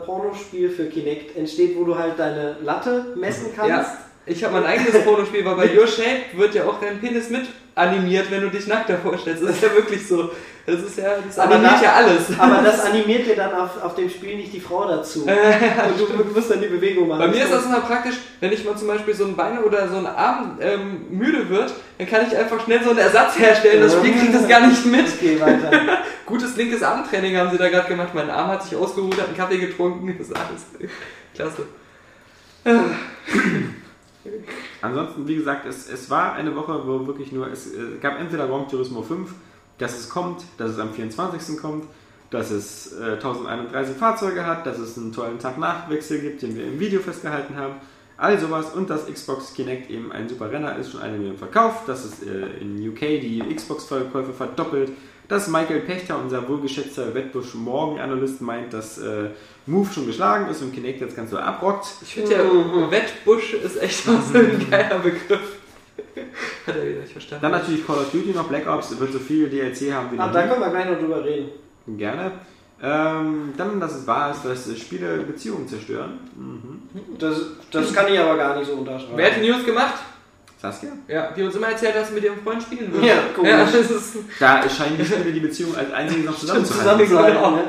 äh, 0.00 0.06
Pornospiel 0.06 0.70
für 0.70 0.84
Kinect 0.86 1.36
entsteht, 1.36 1.76
wo 1.76 1.82
du 1.84 1.98
halt 1.98 2.16
deine 2.20 2.56
Latte 2.62 3.06
messen 3.16 3.46
kannst. 3.56 3.70
Ja, 3.70 3.98
ich 4.26 4.44
habe 4.44 4.54
mein 4.60 4.64
eigenes 4.66 5.02
Pornospiel, 5.02 5.44
weil 5.44 5.56
bei 5.56 5.68
Your 5.76 5.88
Shape 5.88 6.36
wird 6.36 6.54
ja 6.54 6.64
auch 6.66 6.78
dein 6.80 7.00
Penis 7.00 7.28
mit 7.28 7.42
animiert, 7.74 8.30
wenn 8.30 8.42
du 8.42 8.50
dich 8.50 8.68
nackt 8.68 8.90
davor 8.90 9.18
stellst. 9.18 9.42
Das 9.42 9.50
ist 9.50 9.62
ja 9.62 9.74
wirklich 9.74 10.06
so. 10.06 10.30
Das 10.64 10.80
ist 10.80 10.96
ja, 10.96 11.16
das 11.26 11.38
Aber 11.38 11.54
animiert 11.56 11.74
da- 11.80 11.82
ja 11.82 11.92
alles. 11.94 12.22
Aber 12.38 12.62
das 12.62 12.80
animiert 12.86 13.26
dir 13.26 13.34
dann 13.34 13.52
auf, 13.54 13.82
auf 13.82 13.94
dem 13.96 14.08
Spiel 14.08 14.36
nicht 14.36 14.52
die 14.52 14.60
Frau 14.60 14.86
dazu. 14.86 15.22
Und 15.22 15.28
du, 15.98 16.22
du 16.22 16.30
musst 16.32 16.50
dann 16.50 16.60
die 16.60 16.68
Bewegung 16.68 17.08
machen. 17.08 17.18
Bei 17.20 17.28
mir 17.28 17.42
ist 17.44 17.52
das 17.52 17.66
immer 17.66 17.80
praktisch, 17.80 18.14
wenn 18.40 18.52
ich 18.52 18.64
mal 18.64 18.76
zum 18.76 18.86
Beispiel 18.88 19.12
so 19.14 19.24
ein 19.24 19.34
Bein 19.34 19.58
oder 19.64 19.88
so 19.88 19.96
ein 19.96 20.06
Arm 20.06 20.58
ähm, 20.60 21.06
müde 21.10 21.48
wird, 21.48 21.72
dann 21.98 22.06
kann 22.06 22.26
ich 22.26 22.36
einfach 22.36 22.64
schnell 22.64 22.82
so 22.84 22.90
einen 22.90 23.00
Ersatz 23.00 23.38
herstellen. 23.38 23.82
Das 23.82 23.94
Spiel 23.94 24.12
kriegt 24.12 24.34
das 24.34 24.46
gar 24.48 24.66
nicht 24.66 24.86
mit. 24.86 25.06
Okay, 25.06 25.40
weiter. 25.40 25.70
Gutes 26.26 26.56
linkes 26.56 26.82
Armtraining 26.82 27.36
haben 27.36 27.50
sie 27.50 27.58
da 27.58 27.68
gerade 27.68 27.88
gemacht. 27.88 28.10
Mein 28.14 28.30
Arm 28.30 28.48
hat 28.48 28.62
sich 28.62 28.76
ausgeruht, 28.76 29.18
hat 29.20 29.26
einen 29.26 29.36
Kaffee 29.36 29.58
getrunken. 29.58 30.14
Das 30.16 30.28
ist 30.28 30.36
alles 30.36 30.90
klasse. 31.34 31.66
Ansonsten, 34.80 35.26
wie 35.26 35.36
gesagt, 35.36 35.66
es, 35.66 35.88
es 35.88 36.08
war 36.10 36.34
eine 36.34 36.54
Woche, 36.54 36.86
wo 36.86 37.06
wirklich 37.06 37.32
nur, 37.32 37.50
es 37.50 37.74
äh, 37.74 37.98
gab 38.00 38.20
entweder 38.20 38.46
Gran 38.46 38.68
Turismo 38.68 39.02
5, 39.02 39.30
dass 39.78 39.98
es 39.98 40.08
kommt, 40.08 40.42
dass 40.58 40.70
es 40.70 40.78
am 40.78 40.92
24. 40.92 41.58
kommt, 41.58 41.84
dass 42.30 42.50
es 42.50 42.92
äh, 42.92 43.12
1031 43.12 43.96
Fahrzeuge 43.96 44.46
hat, 44.46 44.66
dass 44.66 44.78
es 44.78 44.96
einen 44.96 45.12
tollen 45.12 45.38
Tag-Nachwechsel 45.38 46.20
gibt, 46.20 46.42
den 46.42 46.56
wir 46.56 46.64
im 46.64 46.80
Video 46.80 47.00
festgehalten 47.00 47.56
haben. 47.56 47.74
All 48.16 48.38
sowas 48.38 48.72
und 48.74 48.88
dass 48.88 49.06
Xbox 49.06 49.52
Kinect 49.54 49.90
eben 49.90 50.12
ein 50.12 50.28
super 50.28 50.50
Renner 50.50 50.76
ist, 50.76 50.92
schon 50.92 51.00
eine 51.00 51.18
Million 51.18 51.36
verkauft, 51.36 51.88
dass 51.88 52.04
es 52.04 52.22
äh, 52.22 52.60
in 52.60 52.88
UK 52.88 53.00
die 53.20 53.42
Xbox-Verkäufe 53.54 54.32
verdoppelt, 54.32 54.92
dass 55.28 55.48
Michael 55.48 55.80
Pechter, 55.80 56.18
unser 56.18 56.46
wohlgeschätzter 56.48 57.14
Wettbusch 57.14 57.54
Morgen-Analyst, 57.54 58.40
meint, 58.40 58.72
dass 58.72 58.98
äh, 58.98 59.30
Move 59.66 59.88
schon 59.92 60.06
geschlagen 60.06 60.50
ist 60.50 60.62
und 60.62 60.74
Kinect 60.74 61.00
jetzt 61.00 61.16
ganz 61.16 61.30
so 61.30 61.38
abrockt. 61.38 61.86
Ich 62.02 62.14
finde 62.14 62.32
ja, 62.32 62.90
Wettbusch 62.90 63.54
ist 63.54 63.80
echt 63.80 64.08
auch 64.08 64.20
so 64.20 64.38
ein 64.38 64.66
geiler 64.70 64.98
Begriff. 64.98 65.61
Hat 66.66 66.76
er 66.76 66.86
wieder 66.88 67.00
nicht 67.00 67.12
verstanden. 67.12 67.42
Dann 67.42 67.52
natürlich 67.52 67.86
Call 67.86 67.98
of 67.98 68.10
Duty 68.10 68.30
noch, 68.30 68.48
Black 68.48 68.66
Ops 68.66 68.98
wird 68.98 69.12
so 69.12 69.18
viel 69.18 69.48
DLC 69.48 69.92
haben 69.92 70.12
wie 70.12 70.18
Ah, 70.18 70.26
noch 70.26 70.32
da 70.32 70.46
können 70.46 70.60
wir 70.60 70.70
gleich 70.70 70.86
noch 70.86 70.98
drüber 70.98 71.24
reden. 71.24 71.50
Gerne. 71.98 72.32
Ähm, 72.82 73.52
dann, 73.56 73.78
dass 73.78 73.94
es 73.94 74.06
wahr 74.06 74.32
ist, 74.32 74.44
dass 74.44 74.78
Spiele 74.78 75.18
Beziehungen 75.18 75.68
zerstören. 75.68 76.18
Mhm. 76.36 76.82
Das, 77.18 77.36
das 77.70 77.92
kann 77.92 78.12
ich 78.12 78.18
aber 78.18 78.36
gar 78.36 78.56
nicht 78.56 78.66
so 78.66 78.74
unterschreiben. 78.74 79.12
Wer 79.16 79.30
hat 79.30 79.40
die 79.40 79.48
News 79.48 79.64
gemacht? 79.64 79.94
Saskia? 80.60 80.90
Ja, 81.08 81.30
die 81.32 81.42
uns 81.42 81.54
immer 81.54 81.68
erzählt, 81.68 81.94
dass 81.94 82.08
sie 82.08 82.14
mit 82.14 82.24
ihrem 82.24 82.38
Freund 82.42 82.62
spielen 82.62 82.92
will. 82.92 83.04
Ja, 83.04 83.16
komisch. 83.34 83.50
Ja, 83.50 83.64
das 83.64 83.90
ist, 83.90 84.16
Da 84.38 84.68
scheinen 84.68 84.96
die 84.96 85.04
Spiele 85.04 85.32
die 85.32 85.40
Beziehung 85.40 85.76
als 85.76 85.92
einzige 85.92 86.22
noch 86.22 86.38
zusammenzuhalten. 86.38 87.06
zusammenzuhalten. 87.06 87.36
Genau. 87.36 87.56
Ne? 87.56 87.64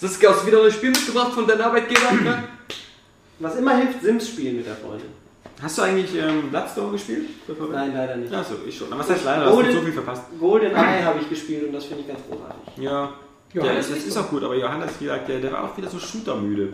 das 0.00 0.10
ist 0.12 0.28
hast 0.28 0.42
du 0.42 0.46
wieder 0.46 0.64
ein 0.64 0.70
Spiel 0.70 0.90
mitgebracht 0.90 1.32
von 1.32 1.46
deinem 1.46 1.62
Arbeitgeber. 1.62 2.12
Ne? 2.12 2.44
Was 3.38 3.56
immer 3.56 3.76
hilft, 3.76 4.02
Sims 4.02 4.28
spielen 4.28 4.56
mit 4.56 4.66
der 4.66 4.74
Freundin. 4.76 5.23
Hast 5.64 5.78
du 5.78 5.82
eigentlich 5.82 6.14
ähm, 6.16 6.50
Bloodstone 6.50 6.92
gespielt? 6.92 7.28
Nein, 7.72 7.92
leider 7.94 8.16
nicht. 8.16 8.32
Achso, 8.32 8.54
ich 8.66 8.76
schon. 8.76 8.88
Aber 8.92 9.00
was 9.00 9.10
heißt 9.10 9.24
leider? 9.24 9.40
Du 9.44 9.46
hast 9.48 9.54
Golden- 9.56 9.72
so 9.72 9.80
viel 9.80 9.92
verpasst. 9.92 10.22
Golden 10.38 10.72
Eye 10.72 11.02
habe 11.04 11.18
ich 11.20 11.28
gespielt 11.28 11.66
und 11.66 11.72
das 11.72 11.84
finde 11.86 12.02
ich 12.02 12.08
ganz 12.08 12.20
großartig. 12.28 12.84
Ja. 12.84 13.12
Johannes 13.52 13.88
Ja, 13.88 13.94
das 13.94 14.04
ist 14.04 14.16
auch 14.16 14.28
gut, 14.30 14.42
aber 14.42 14.56
Johannes, 14.56 14.90
wie 14.98 15.04
gesagt, 15.04 15.28
der, 15.28 15.38
der 15.38 15.52
war 15.52 15.64
auch 15.64 15.76
wieder 15.76 15.88
so 15.88 15.98
shootermüde. 15.98 16.72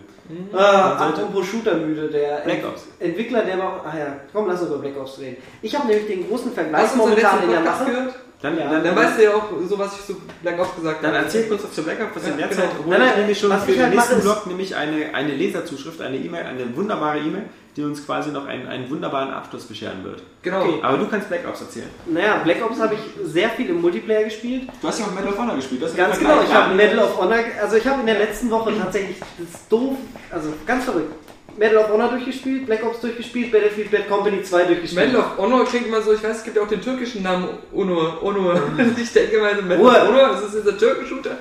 Ah, 0.51 0.89
Man 0.89 0.97
sollte- 0.99 1.21
apropos 1.21 1.45
Shooter-müde, 1.47 2.07
der 2.09 2.37
Black 2.37 2.65
Ops. 2.67 2.87
Entwickler, 2.99 3.43
der 3.43 3.59
war. 3.59 3.85
Ach 3.87 3.93
ja, 3.95 4.15
komm, 4.33 4.47
lass 4.47 4.61
uns 4.61 4.69
über 4.71 4.79
Black 4.79 4.97
Ops 4.99 5.19
reden. 5.19 5.37
Ich 5.61 5.75
habe 5.75 5.87
nämlich 5.87 6.07
den 6.07 6.27
großen 6.27 6.51
Vergleich 6.51 6.81
Hast 6.83 6.95
du 6.95 7.03
unseren 7.03 7.19
momentan 7.21 7.43
in 7.43 7.49
der 7.51 7.59
Mache. 7.61 7.85
gehört? 7.85 8.15
Dann, 8.41 8.57
Ja. 8.57 8.69
dann, 8.71 8.83
Dann 8.83 8.95
weißt 8.95 9.19
du 9.19 9.23
ja 9.23 9.33
auch 9.35 9.49
so, 9.69 9.77
was 9.77 9.93
ich 9.99 10.01
so 10.01 10.15
Black 10.41 10.59
Ops 10.59 10.75
gesagt 10.75 11.03
Dann 11.03 11.13
habe. 11.13 11.23
erzähl 11.25 11.43
kurz 11.47 11.63
was 11.63 11.73
zu 11.73 11.83
Backup, 11.83 12.09
was 12.15 12.23
in 12.23 12.31
Ja, 12.31 12.37
der 12.37 12.47
genau. 12.47 12.61
Zeit 12.61 12.69
hole 12.79 12.89
Nein, 12.97 13.07
nein, 13.07 13.19
nämlich 13.19 13.39
schon 13.39 13.49
was 13.51 13.63
für 13.63 13.71
den 13.73 13.81
halt 13.83 13.93
nächsten 13.93 14.21
Blog 14.21 14.47
nämlich 14.47 14.75
eine, 14.75 15.13
eine 15.13 15.33
Leserzuschrift, 15.35 16.01
eine 16.01 16.17
E-Mail, 16.17 16.45
eine 16.45 16.75
wunderbare 16.75 17.19
E-Mail, 17.19 17.43
die 17.75 17.83
uns 17.83 18.03
quasi 18.05 18.31
noch 18.31 18.47
einen, 18.47 18.67
einen 18.67 18.89
wunderbaren 18.89 19.31
Abschluss 19.31 19.65
bescheren 19.65 20.03
wird. 20.03 20.23
Genau. 20.41 20.61
Okay. 20.61 20.79
Aber 20.81 20.97
du 20.97 21.07
kannst 21.07 21.29
Black 21.29 21.47
Ops 21.47 21.61
erzählen. 21.61 21.87
Naja, 22.07 22.41
Black 22.43 22.65
Ops 22.65 22.79
habe 22.79 22.95
ich 22.95 23.01
sehr 23.31 23.49
viel 23.51 23.69
im 23.69 23.79
Multiplayer 23.79 24.23
gespielt. 24.23 24.63
Du 24.81 24.87
hast 24.87 24.99
ja 24.99 25.05
auch 25.05 25.11
Medal 25.11 25.29
of 25.29 25.37
Honor 25.37 25.55
gespielt. 25.55 25.83
Das 25.83 25.91
ist 25.91 25.97
Ganz 25.97 26.17
genau, 26.17 26.41
ich 26.43 26.53
habe 26.53 26.73
Medal 26.73 26.99
of 26.99 27.21
Honor, 27.21 27.37
also 27.61 27.77
ich 27.77 27.85
habe 27.87 27.99
in 28.01 28.07
der 28.07 28.17
letzten 28.17 28.49
Woche 28.49 28.73
tatsächlich, 28.77 29.17
das 29.19 29.61
ist 29.61 29.71
doof, 29.71 29.97
also 30.31 30.51
ganz 30.65 30.83
verrückt. 30.83 31.13
Medal 31.57 31.77
of 31.77 31.89
Honor 31.89 32.09
durchgespielt, 32.09 32.65
Black 32.65 32.83
Ops 32.85 33.01
durchgespielt, 33.01 33.51
Battlefield 33.51 33.91
Bad 33.91 34.09
Company 34.09 34.41
2 34.43 34.63
durchgespielt. 34.65 35.07
Medal 35.07 35.21
of 35.21 35.37
Honor 35.37 35.65
klingt 35.65 35.87
immer 35.87 36.01
so, 36.01 36.13
ich 36.13 36.23
weiß, 36.23 36.37
es 36.37 36.43
gibt 36.43 36.57
ja 36.57 36.63
auch 36.63 36.67
den 36.67 36.81
türkischen 36.81 37.23
Namen 37.23 37.49
Onur. 37.73 38.21
Onur. 38.23 38.61
ich 38.97 39.13
denke 39.13 39.39
mal, 39.39 39.55
so 39.55 39.61
Medal 39.61 39.85
of 39.85 40.07
Honor, 40.07 40.29
das 40.29 40.43
ist 40.45 40.63
dieser 40.63 40.77
Türken-Shooter. 40.77 41.37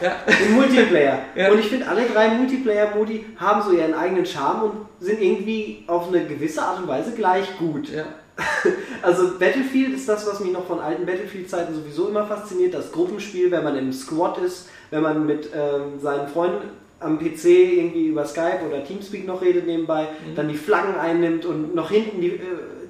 Ja. 0.00 0.12
Im 0.46 0.54
Multiplayer. 0.54 1.18
Ja. 1.34 1.50
Und 1.50 1.58
ich 1.58 1.66
finde, 1.66 1.88
alle 1.88 2.02
drei 2.06 2.28
Multiplayer-Modi 2.28 3.26
haben 3.36 3.62
so 3.62 3.72
ihren 3.72 3.94
eigenen 3.94 4.26
Charme 4.26 4.62
und 4.62 4.72
sind 5.00 5.20
irgendwie 5.20 5.84
auf 5.86 6.08
eine 6.08 6.24
gewisse 6.24 6.62
Art 6.62 6.80
und 6.80 6.88
Weise 6.88 7.12
gleich 7.12 7.56
gut. 7.58 7.88
ja. 7.90 8.04
Also 9.02 9.38
Battlefield 9.38 9.94
ist 9.94 10.08
das, 10.08 10.26
was 10.26 10.40
mich 10.40 10.52
noch 10.52 10.66
von 10.66 10.78
alten 10.80 11.04
Battlefield-Zeiten 11.06 11.74
sowieso 11.74 12.08
immer 12.08 12.24
fasziniert. 12.26 12.74
Das 12.74 12.92
Gruppenspiel, 12.92 13.50
wenn 13.50 13.64
man 13.64 13.76
im 13.76 13.92
Squad 13.92 14.38
ist, 14.38 14.68
wenn 14.90 15.02
man 15.02 15.26
mit 15.26 15.48
ähm, 15.54 16.00
seinen 16.00 16.28
Freunden 16.28 16.70
am 17.00 17.18
PC 17.18 17.44
irgendwie 17.44 18.08
über 18.08 18.26
Skype 18.26 18.60
oder 18.68 18.84
Teamspeak 18.84 19.26
noch 19.26 19.40
redet 19.40 19.66
nebenbei, 19.66 20.08
dann 20.34 20.48
die 20.48 20.56
Flaggen 20.56 20.96
einnimmt 20.96 21.44
und 21.44 21.74
noch 21.74 21.90
hinten 21.90 22.20
die, 22.20 22.30
äh, 22.30 22.40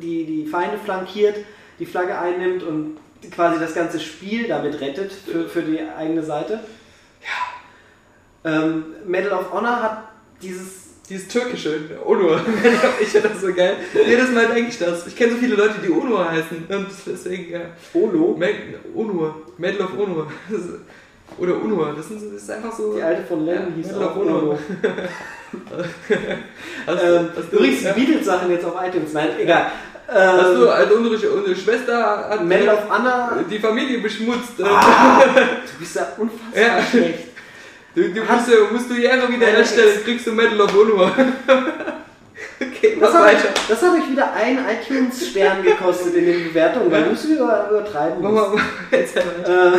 die, 0.01 0.24
die 0.24 0.47
Feinde 0.47 0.78
flankiert, 0.78 1.36
die 1.78 1.86
Flagge 1.86 2.18
einnimmt 2.18 2.62
und 2.62 2.97
quasi 3.30 3.60
das 3.60 3.74
ganze 3.74 4.01
Spiel 4.01 4.48
damit 4.48 4.80
rettet 4.80 5.12
für, 5.12 5.48
für 5.48 5.62
die 5.62 5.80
eigene 5.80 6.22
Seite. 6.22 6.60
Ähm, 8.44 8.85
Medal 9.06 9.32
of 9.32 9.52
Honor 9.52 9.82
hat 9.82 10.09
dieses 10.40 10.89
Dieses 11.09 11.26
türkische, 11.28 11.80
Onur. 12.05 12.39
ich 13.01 13.09
finde 13.09 13.30
das 13.30 13.40
so 13.40 13.52
geil. 13.52 13.76
Jedes 13.94 14.30
Mal 14.30 14.47
denke 14.48 14.70
ich 14.70 14.78
das. 14.78 15.06
Ich 15.06 15.16
kenne 15.16 15.32
so 15.32 15.39
viele 15.39 15.56
Leute, 15.56 15.76
die 15.82 15.90
Onur 15.90 16.30
heißen. 16.30 16.66
Und 16.68 16.86
deswegen, 17.06 17.51
ja. 17.51 17.60
Olo, 17.94 18.39
Onur. 18.94 19.47
Medal 19.56 19.86
of 19.86 19.98
Onur. 19.98 20.30
Oder 21.37 21.55
Onur. 21.63 21.95
Das, 21.97 22.09
sind, 22.09 22.23
das 22.35 22.43
ist 22.43 22.51
einfach 22.51 22.73
so. 22.73 22.95
die 22.95 23.03
alte 23.03 23.23
von 23.25 23.45
Lennon 23.45 23.69
Ja, 23.77 23.89
hieß 23.89 23.95
auch 23.97 24.15
Honor. 24.17 24.43
Olo. 24.43 24.59
Hast, 26.87 27.03
Ähm, 27.03 27.29
du, 27.51 27.57
übrigens, 27.57 27.81
die 27.81 28.01
Beatles-Sachen 28.01 28.51
jetzt 28.51 28.65
auf 28.65 28.75
iTunes, 28.87 29.13
nein, 29.13 29.29
egal. 29.41 29.67
hast 30.07 30.55
du, 30.55 30.65
Ähm, 30.65 30.69
also 30.71 30.95
unsere, 30.97 31.31
unsere 31.33 31.57
Schwester 31.57 32.29
hat 32.31 32.41
äh, 32.51 32.69
of 32.69 32.91
Honor, 32.91 33.33
die 33.51 33.59
Familie 33.59 33.99
beschmutzt. 34.01 34.53
Ah. 34.63 35.21
du 35.35 35.79
bist 35.79 35.95
ja 35.97 36.09
unfassbar 36.17 36.63
Ja. 36.79 36.83
schlecht. 36.83 37.29
Du, 37.95 38.03
du 38.03 38.21
musst, 38.21 38.49
du- 38.49 38.73
musst 38.75 38.91
du 38.91 38.95
die 38.95 39.05
Ehre 39.05 39.29
wieder 39.29 39.47
herstellen, 39.47 40.01
kriegst 40.05 40.27
du 40.27 40.33
Medal 40.33 40.61
of 40.61 40.73
Honor. 40.75 41.11
okay, 42.61 42.97
Das 43.01 43.13
mach 43.13 43.21
hat, 43.21 43.27
weiter. 43.27 43.39
euch, 43.49 43.69
das 43.69 43.83
hat 43.83 43.93
euch 43.95 44.11
wieder 44.11 44.33
einen 44.35 44.59
iTunes-Stern 44.69 45.63
gekostet 45.63 46.15
in 46.15 46.27
den 46.27 46.45
Bewertungen, 46.49 46.91
weil 46.91 47.05
du 47.05 47.11
es 47.13 47.25
über, 47.25 47.69
übertreiben 47.71 48.23
Mach 48.23 48.31
musst. 48.31 48.55
mal, 48.55 48.63
erzähl 48.91 49.23
weiter. 49.43 49.75
Äh, 49.77 49.79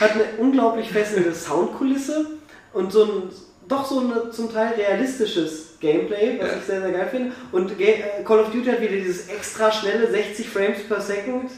hat 0.00 0.12
eine 0.12 0.24
unglaublich 0.38 0.90
fesselnde 0.90 1.32
Soundkulisse 1.34 2.26
und 2.72 2.90
so 2.92 3.04
ein 3.04 3.22
doch 3.68 3.86
so 3.86 4.00
ein 4.00 4.32
zum 4.32 4.52
Teil 4.52 4.74
realistisches 4.74 5.78
Gameplay, 5.78 6.38
was 6.40 6.48
Ja. 6.50 6.56
ich 6.58 6.64
sehr, 6.64 6.80
sehr 6.80 6.90
geil 6.90 7.08
finde. 7.08 7.32
Und 7.52 7.80
äh, 7.80 8.02
Call 8.24 8.40
of 8.40 8.50
Duty 8.50 8.68
hat 8.68 8.80
wieder 8.80 8.96
dieses 8.96 9.28
extra 9.28 9.70
schnelle 9.70 10.10
60 10.10 10.48
Frames 10.48 10.82
per 10.88 11.00
Second, 11.00 11.50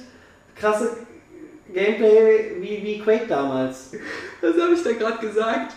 krasse 0.55 0.90
Gameplay 1.73 2.53
wie, 2.61 2.82
wie 2.82 3.01
Quake 3.01 3.27
damals. 3.28 3.93
Was 4.40 4.61
habe 4.61 4.74
ich 4.74 4.82
da 4.82 4.93
gerade 4.93 5.27
gesagt? 5.27 5.74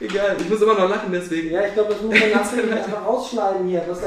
Egal, 0.00 0.36
ich 0.38 0.48
muss 0.48 0.60
immer 0.60 0.74
noch 0.74 0.88
lachen 0.88 1.10
deswegen. 1.12 1.50
Ja, 1.50 1.62
ich 1.66 1.74
glaube, 1.74 1.92
das 1.94 2.02
muss 2.02 2.18
man 2.18 2.30
nachträglich 2.34 2.72
einfach 2.72 3.06
rausschneiden 3.06 3.66
hier. 3.68 3.82
Das 3.88 4.00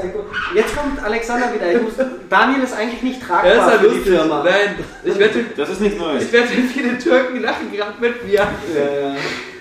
Jetzt 0.54 0.76
kommt 0.76 1.02
Alexander 1.02 1.52
wieder. 1.54 1.72
Ich 1.72 1.82
muss, 1.82 1.94
Daniel 2.28 2.62
ist 2.62 2.74
eigentlich 2.74 3.02
nicht 3.02 3.22
tragbar 3.22 3.54
Ja, 3.54 3.66
ist 3.68 3.72
für 3.74 3.78
die 3.88 3.94
lustig. 3.96 4.04
Firma. 4.14 4.44
Nein, 4.44 4.78
ich 5.04 5.18
wette, 5.18 5.44
Das 5.56 5.70
ist 5.70 5.80
nichts 5.80 5.98
Neues. 5.98 6.22
ich 6.24 6.32
wette, 6.32 6.48
viele 6.48 6.98
Türken 6.98 7.40
lachen 7.40 7.72
gerade 7.72 7.94
mit 8.00 8.24
mir. 8.24 8.32
Ja, 8.34 8.42
ja. 8.44 9.16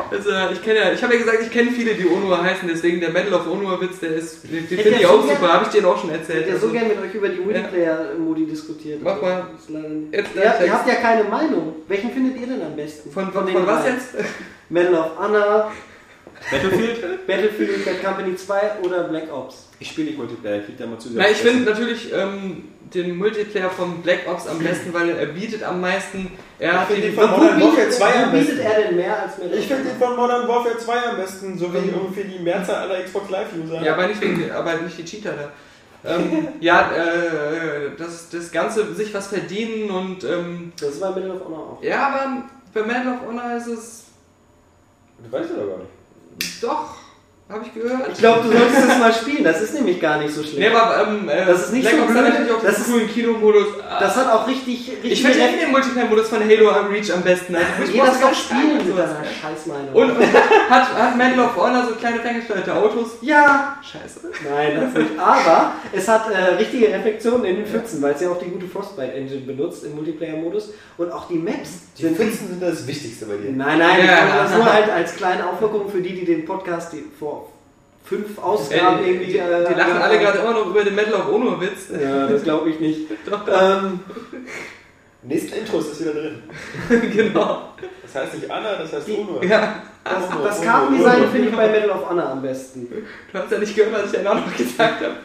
Also, 0.10 0.30
ich 0.54 0.62
kenne 0.64 0.80
ja, 0.80 0.92
ich 0.94 1.04
habe 1.04 1.14
ja 1.14 1.20
gesagt, 1.20 1.40
ich 1.44 1.52
kenne 1.52 1.72
viele, 1.72 1.94
die 1.94 2.08
Onur 2.08 2.42
heißen, 2.42 2.68
deswegen 2.68 3.00
der 3.00 3.12
Medal 3.12 3.34
of 3.34 3.48
Onur-Witz, 3.48 4.00
der 4.00 4.16
ist, 4.16 4.44
den 4.44 4.64
Hätte 4.64 4.76
finde 4.84 5.00
ich 5.00 5.06
auch 5.06 5.22
so 5.22 5.30
super, 5.30 5.54
habe 5.54 5.66
ich 5.66 5.72
dir 5.72 5.88
auch 5.88 6.00
schon 6.00 6.10
Ich 6.12 6.18
erzählt. 6.18 6.40
hätte 6.42 6.50
ja 6.52 6.58
so 6.58 6.68
Also, 6.68 6.74
gerne 6.80 6.90
mit 6.96 7.02
euch 7.04 7.14
über 7.16 7.30
die 7.30 7.40
Multiplayer-Modi 7.40 8.46
diskutiert. 8.46 9.00
Mach 9.04 9.22
mal. 9.22 9.48
ihr 9.70 10.74
habt 10.74 10.88
ja 10.88 10.96
keine 10.96 11.24
Meinung. 11.26 11.76
Welchen 11.88 12.12
findet 12.12 12.40
ihr 12.40 12.48
denn 12.48 12.62
am 12.62 12.76
besten? 12.76 13.12
Von, 13.12 13.32
von, 13.32 13.48
von 13.48 13.68
was 13.68 13.86
jetzt? 13.86 14.16
Medal 14.70 14.96
of 14.96 15.20
Honor, 15.20 15.72
Battlefield? 16.50 17.26
Battlefield, 17.28 17.86
Bad 17.86 18.04
Company 18.04 18.36
2 18.36 18.62
oder 18.84 19.04
Black 19.06 19.32
Ops? 19.32 19.70
Ich 19.80 19.90
spiele 19.90 20.08
nicht 20.08 20.18
Multiplayer, 20.18 20.60
ich 20.60 20.66
krieg 20.66 20.78
da 20.78 20.86
mal 20.88 20.98
zu. 20.98 21.10
Na, 21.14 21.30
ich 21.30 21.38
finde 21.38 21.70
natürlich 21.70 22.12
ähm, 22.14 22.70
den 22.94 23.16
Multiplayer 23.18 23.70
von 23.70 24.02
Black 24.02 24.28
Ops 24.28 24.48
am 24.48 24.60
besten, 24.60 24.94
weil 24.94 25.10
er 25.10 25.26
bietet 25.28 25.64
am 25.64 25.80
meisten. 25.82 26.32
Er 26.60 26.82
hat 26.82 26.88
finde 26.88 27.02
die, 27.02 27.08
den 27.10 27.16
von 27.16 27.32
Modern 27.32 27.62
Warfare 27.62 27.90
2 27.90 28.06
wo 28.06 28.24
am 28.24 28.32
bietet 28.32 28.48
besten. 28.58 28.62
er 28.66 28.82
denn 28.82 28.96
mehr 28.96 29.22
als 29.24 29.38
Medal 29.38 29.58
Ich 29.58 29.68
finde 29.68 29.84
den 29.90 29.98
von 29.98 30.16
Modern 30.16 30.48
Warfare 30.48 30.78
2 30.78 31.04
am 31.10 31.16
besten, 31.18 31.58
so 31.58 31.74
wie 31.74 31.78
Mhm. 31.80 31.94
irgendwie 31.96 32.24
die 32.24 32.40
Mehrzahl 32.40 32.76
aller 32.90 33.04
Xbox 33.04 33.30
Live-User. 33.30 33.82
Ja, 33.82 33.94
aber 33.94 34.08
nicht, 34.08 34.22
wegen, 34.22 34.52
aber 34.52 34.74
nicht 34.76 34.98
die 34.98 35.06
Cheater 35.06 35.34
da. 36.04 36.10
ähm, 36.16 36.48
ja, 36.60 36.92
äh, 36.92 37.92
das, 37.98 38.30
das 38.30 38.52
Ganze 38.52 38.94
sich 38.96 39.14
was 39.14 39.28
verdienen 39.28 39.90
und 39.92 40.24
ähm, 40.24 40.74
Das 40.80 40.90
ist 40.90 41.00
bei 41.02 41.12
Medal 41.12 41.32
of 41.32 41.46
Honor 41.46 41.78
auch. 41.80 41.84
ja, 41.84 42.08
aber 42.08 42.44
bei 42.74 42.82
Medal 42.82 43.14
of 43.16 43.28
Honor 43.28 43.56
ist 43.58 43.68
es 43.68 44.06
Du 45.24 45.32
weißt 45.32 45.52
ja 45.52 45.56
doch 45.64 45.68
gar 45.70 45.78
nicht. 45.78 46.64
doch, 46.64 46.96
habe 47.52 47.66
ich 47.66 47.74
gehört. 47.74 48.10
Ich 48.14 48.18
glaube, 48.20 48.40
du 48.44 48.58
solltest 48.58 48.90
es 48.90 48.98
mal 49.00 49.14
spielen. 49.14 49.44
Das 49.44 49.62
ist 49.62 49.74
nämlich 49.74 50.00
gar 50.00 50.18
nicht 50.20 50.34
so 50.34 50.42
schlecht. 50.42 50.60
Nee, 50.60 50.68
aber 50.70 51.08
ähm, 51.08 51.28
äh, 51.30 51.46
Das 51.46 51.66
ist 51.66 51.74
nicht 51.74 51.82
Black 51.84 51.96
so 51.96 52.02
Ops 52.04 52.12
blöd, 52.14 52.24
natürlich 52.24 52.52
auch 52.52 52.62
das 52.64 52.78
ist- 52.80 52.86
coolen 52.92 53.10
Kinomodus. 53.10 53.68
Das 54.00 54.16
hat 54.16 54.32
auch 54.32 54.48
richtig, 54.48 54.90
richtig 54.90 55.12
ich 55.12 55.22
finde 55.22 55.40
ja 55.40 55.48
den 55.48 55.72
Multiplayer-Modus 55.72 56.30
von 56.30 56.40
Halo 56.44 56.70
am 56.72 56.88
Reach 56.88 57.12
am 57.14 57.22
besten. 57.22 57.56
Also, 57.56 57.68
ich 57.92 57.96
muss 57.98 58.08
soll 58.14 58.20
ganz 58.22 58.38
spielen 58.40 58.78
mit 58.78 58.98
deiner 58.98 59.18
Scheißmeinung. 59.42 59.94
Und, 59.94 60.12
und 60.18 60.26
hat, 60.70 60.94
hat 60.96 61.18
Medal 61.18 61.40
of 61.46 61.56
Honor 61.58 61.86
so 61.90 61.96
kleine 61.96 62.20
ferngesteuerte 62.20 62.74
Autos? 62.74 63.18
ja, 63.22 63.78
Scheiße. 63.82 64.20
Nein, 64.50 64.80
das 64.80 64.94
nicht. 64.94 65.20
Aber 65.20 65.74
es 65.92 66.08
hat 66.08 66.32
äh, 66.32 66.56
richtige 66.56 66.88
Reflexionen 66.88 67.46
in 67.46 67.56
den 67.58 67.66
Pfützen, 67.66 68.02
weil 68.02 68.14
es 68.14 68.22
ja 68.22 68.30
auch 68.30 68.40
die 68.40 68.50
gute 68.50 68.68
Frostbite-Engine 68.68 69.42
benutzt 69.42 69.84
im 69.84 69.96
Multiplayer-Modus. 69.96 70.70
Und 70.98 71.12
auch 71.12 71.28
die 71.28 71.38
Maps 71.38 71.70
Die 71.98 72.04
sind. 72.04 72.18
Pfützen 72.18 72.48
sind 72.50 72.62
das 72.62 72.86
Wichtigste 72.88 73.26
bei 73.26 73.36
dir. 73.38 73.52
Nein, 73.52 73.80
nein, 73.80 74.00
ich 74.00 74.06
Ja. 74.06 74.44
das 74.44 74.56
nur 74.56 74.72
halt 74.72 74.90
als 74.90 75.16
kleine 75.16 75.48
Auflockung 75.50 75.90
für 75.90 76.00
die, 76.02 76.14
die 76.14 76.26
den 76.26 76.46
Podcast 76.46 76.94
die 76.94 77.04
vor 77.20 77.41
fünf 78.04 78.38
Ausgaben 78.38 79.04
Ey, 79.04 79.12
irgendwie. 79.12 79.26
die, 79.26 79.32
die 79.34 79.38
äh, 79.40 79.78
lachen 79.78 80.02
alle 80.02 80.20
gerade 80.20 80.40
immer 80.40 80.52
noch 80.52 80.68
über 80.68 80.84
den 80.84 80.96
Medal 80.96 81.14
of 81.14 81.28
Honor-Witz. 81.28 81.90
Ja, 82.02 82.28
das 82.28 82.44
glaube 82.44 82.70
ich 82.70 82.80
nicht. 82.80 83.08
Doch, 83.30 83.48
ähm, 83.48 84.00
nächsten 85.24 85.54
Intro 85.54 85.80
ist 85.80 85.92
das 85.92 86.02
wieder 86.02 86.14
drin. 86.14 86.44
genau. 87.14 87.74
Das 88.02 88.16
heißt 88.16 88.36
nicht 88.36 88.52
Anna, 88.52 88.76
das 88.76 88.94
heißt 88.94 89.10
Uno. 89.10 89.42
Ja, 89.44 89.84
das, 90.04 90.62
Kartendesign 90.62 91.30
finde 91.32 91.50
ich 91.50 91.56
bei 91.56 91.70
Medal 91.70 91.92
of 91.92 92.10
Honor 92.10 92.30
am 92.30 92.42
besten. 92.42 92.88
du 93.32 93.40
hast 93.40 93.52
ja 93.52 93.58
nicht 93.60 93.76
gehört, 93.76 93.94
was 93.94 94.12
ich 94.12 94.20
dann 94.20 94.28
auch 94.28 94.46
noch 94.46 94.58
gesagt 94.58 95.02
habe. 95.02 95.16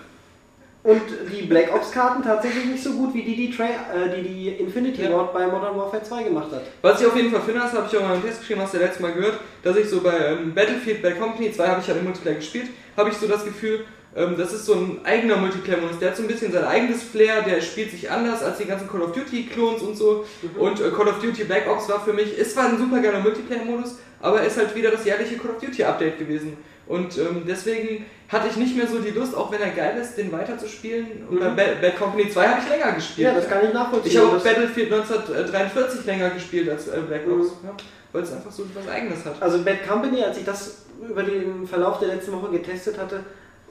Und 0.86 1.02
die 1.32 1.42
Black 1.42 1.74
Ops-Karten 1.74 2.22
tatsächlich 2.22 2.64
nicht 2.66 2.80
so 2.84 2.92
gut 2.92 3.12
wie 3.12 3.22
die, 3.22 3.34
die, 3.34 3.50
Tra 3.50 3.64
äh, 3.64 4.08
die, 4.14 4.22
die 4.22 4.48
Infinity 4.50 5.02
Ja. 5.02 5.12
Ward 5.12 5.34
bei 5.34 5.44
Modern 5.44 5.76
Warfare 5.76 6.00
2 6.00 6.22
gemacht 6.22 6.52
hat. 6.52 6.62
Was 6.80 7.00
ich 7.00 7.06
auf 7.08 7.16
jeden 7.16 7.32
Fall 7.32 7.40
finde, 7.40 7.62
das 7.62 7.72
habe 7.72 7.88
ich 7.90 7.98
auch 7.98 8.02
mal 8.02 8.14
im 8.14 8.22
Test 8.22 8.38
geschrieben, 8.38 8.60
hast 8.60 8.72
du 8.72 8.78
ja 8.78 8.84
letztes 8.84 9.02
Mal 9.02 9.12
gehört, 9.12 9.40
dass 9.64 9.76
ich 9.76 9.88
so 9.88 10.00
bei 10.00 10.16
ähm, 10.16 10.54
Battlefield 10.54 11.02
Bad 11.02 11.18
Company 11.18 11.50
2 11.50 11.66
habe 11.66 11.80
ich 11.80 11.88
ja 11.88 11.94
im 11.94 12.04
Multiplayer 12.04 12.36
gespielt, 12.36 12.68
habe 12.96 13.10
ich 13.10 13.16
so 13.16 13.26
das 13.26 13.44
Gefühl, 13.44 13.84
ähm, 14.14 14.36
das 14.38 14.52
ist 14.52 14.64
so 14.64 14.74
ein 14.74 15.00
eigener 15.02 15.38
Multiplayer-Modus, 15.38 15.98
der 15.98 16.10
hat 16.10 16.16
so 16.16 16.22
ein 16.22 16.28
bisschen 16.28 16.52
sein 16.52 16.64
eigenes 16.64 17.02
Flair, 17.02 17.42
der 17.42 17.60
spielt 17.62 17.90
sich 17.90 18.08
anders 18.08 18.44
als 18.44 18.58
die 18.58 18.66
ganzen 18.66 18.88
Call 18.88 19.02
of 19.02 19.10
Duty-Klons 19.10 19.82
und 19.82 19.96
so. 19.96 20.24
Und 20.56 20.80
äh, 20.80 20.90
Call 20.90 21.08
of 21.08 21.18
Duty 21.20 21.42
Black 21.44 21.68
Ops 21.68 21.88
war 21.88 22.00
für 22.00 22.12
mich, 22.12 22.38
ist 22.38 22.52
zwar 22.52 22.68
ein 22.68 22.78
super 22.78 23.00
geiler 23.00 23.18
Multiplayer-Modus, 23.18 23.98
aber 24.20 24.42
ist 24.42 24.56
halt 24.56 24.72
wieder 24.76 24.92
das 24.92 25.04
jährliche 25.04 25.36
Call 25.36 25.50
of 25.50 25.60
Duty-Update 25.60 26.18
gewesen. 26.20 26.56
Und 26.86 27.18
ähm, 27.18 27.42
deswegen 27.46 28.06
hatte 28.28 28.48
ich 28.48 28.56
nicht 28.56 28.76
mehr 28.76 28.86
so 28.86 28.98
die 29.00 29.10
Lust, 29.10 29.34
auch 29.36 29.50
wenn 29.52 29.60
er 29.60 29.70
geil 29.70 29.96
ist, 30.00 30.16
den 30.16 30.30
weiterzuspielen. 30.32 31.26
Und 31.28 31.40
bei 31.40 31.50
Mhm. 31.50 31.56
Bad, 31.56 31.80
Bad 31.80 31.98
Company 31.98 32.30
2 32.30 32.46
habe 32.46 32.60
ich 32.62 32.68
länger 32.68 32.92
gespielt. 32.92 33.28
Ja, 33.28 33.34
das 33.34 33.48
kann 33.48 33.64
ich 33.66 33.72
nachvollziehen. 33.72 34.12
Ich 34.12 34.18
habe 34.18 34.38
Battlefield 34.38 34.92
1943 34.92 36.04
länger 36.06 36.30
gespielt 36.30 36.68
als 36.70 36.88
äh, 36.88 37.00
Black 37.06 37.22
Ops, 37.28 37.48
Mhm. 37.62 37.68
ja, 37.68 37.76
weil 38.12 38.22
es 38.22 38.32
einfach 38.32 38.50
so 38.50 38.64
was 38.74 38.88
Eigenes 38.88 39.24
hat. 39.24 39.34
Also 39.40 39.62
Bad 39.62 39.86
Company, 39.88 40.22
als 40.22 40.38
ich 40.38 40.44
das 40.44 40.84
über 41.08 41.22
den 41.22 41.66
Verlauf 41.66 41.98
der 41.98 42.08
letzten 42.08 42.32
Woche 42.32 42.50
getestet 42.52 42.98
hatte, 42.98 43.20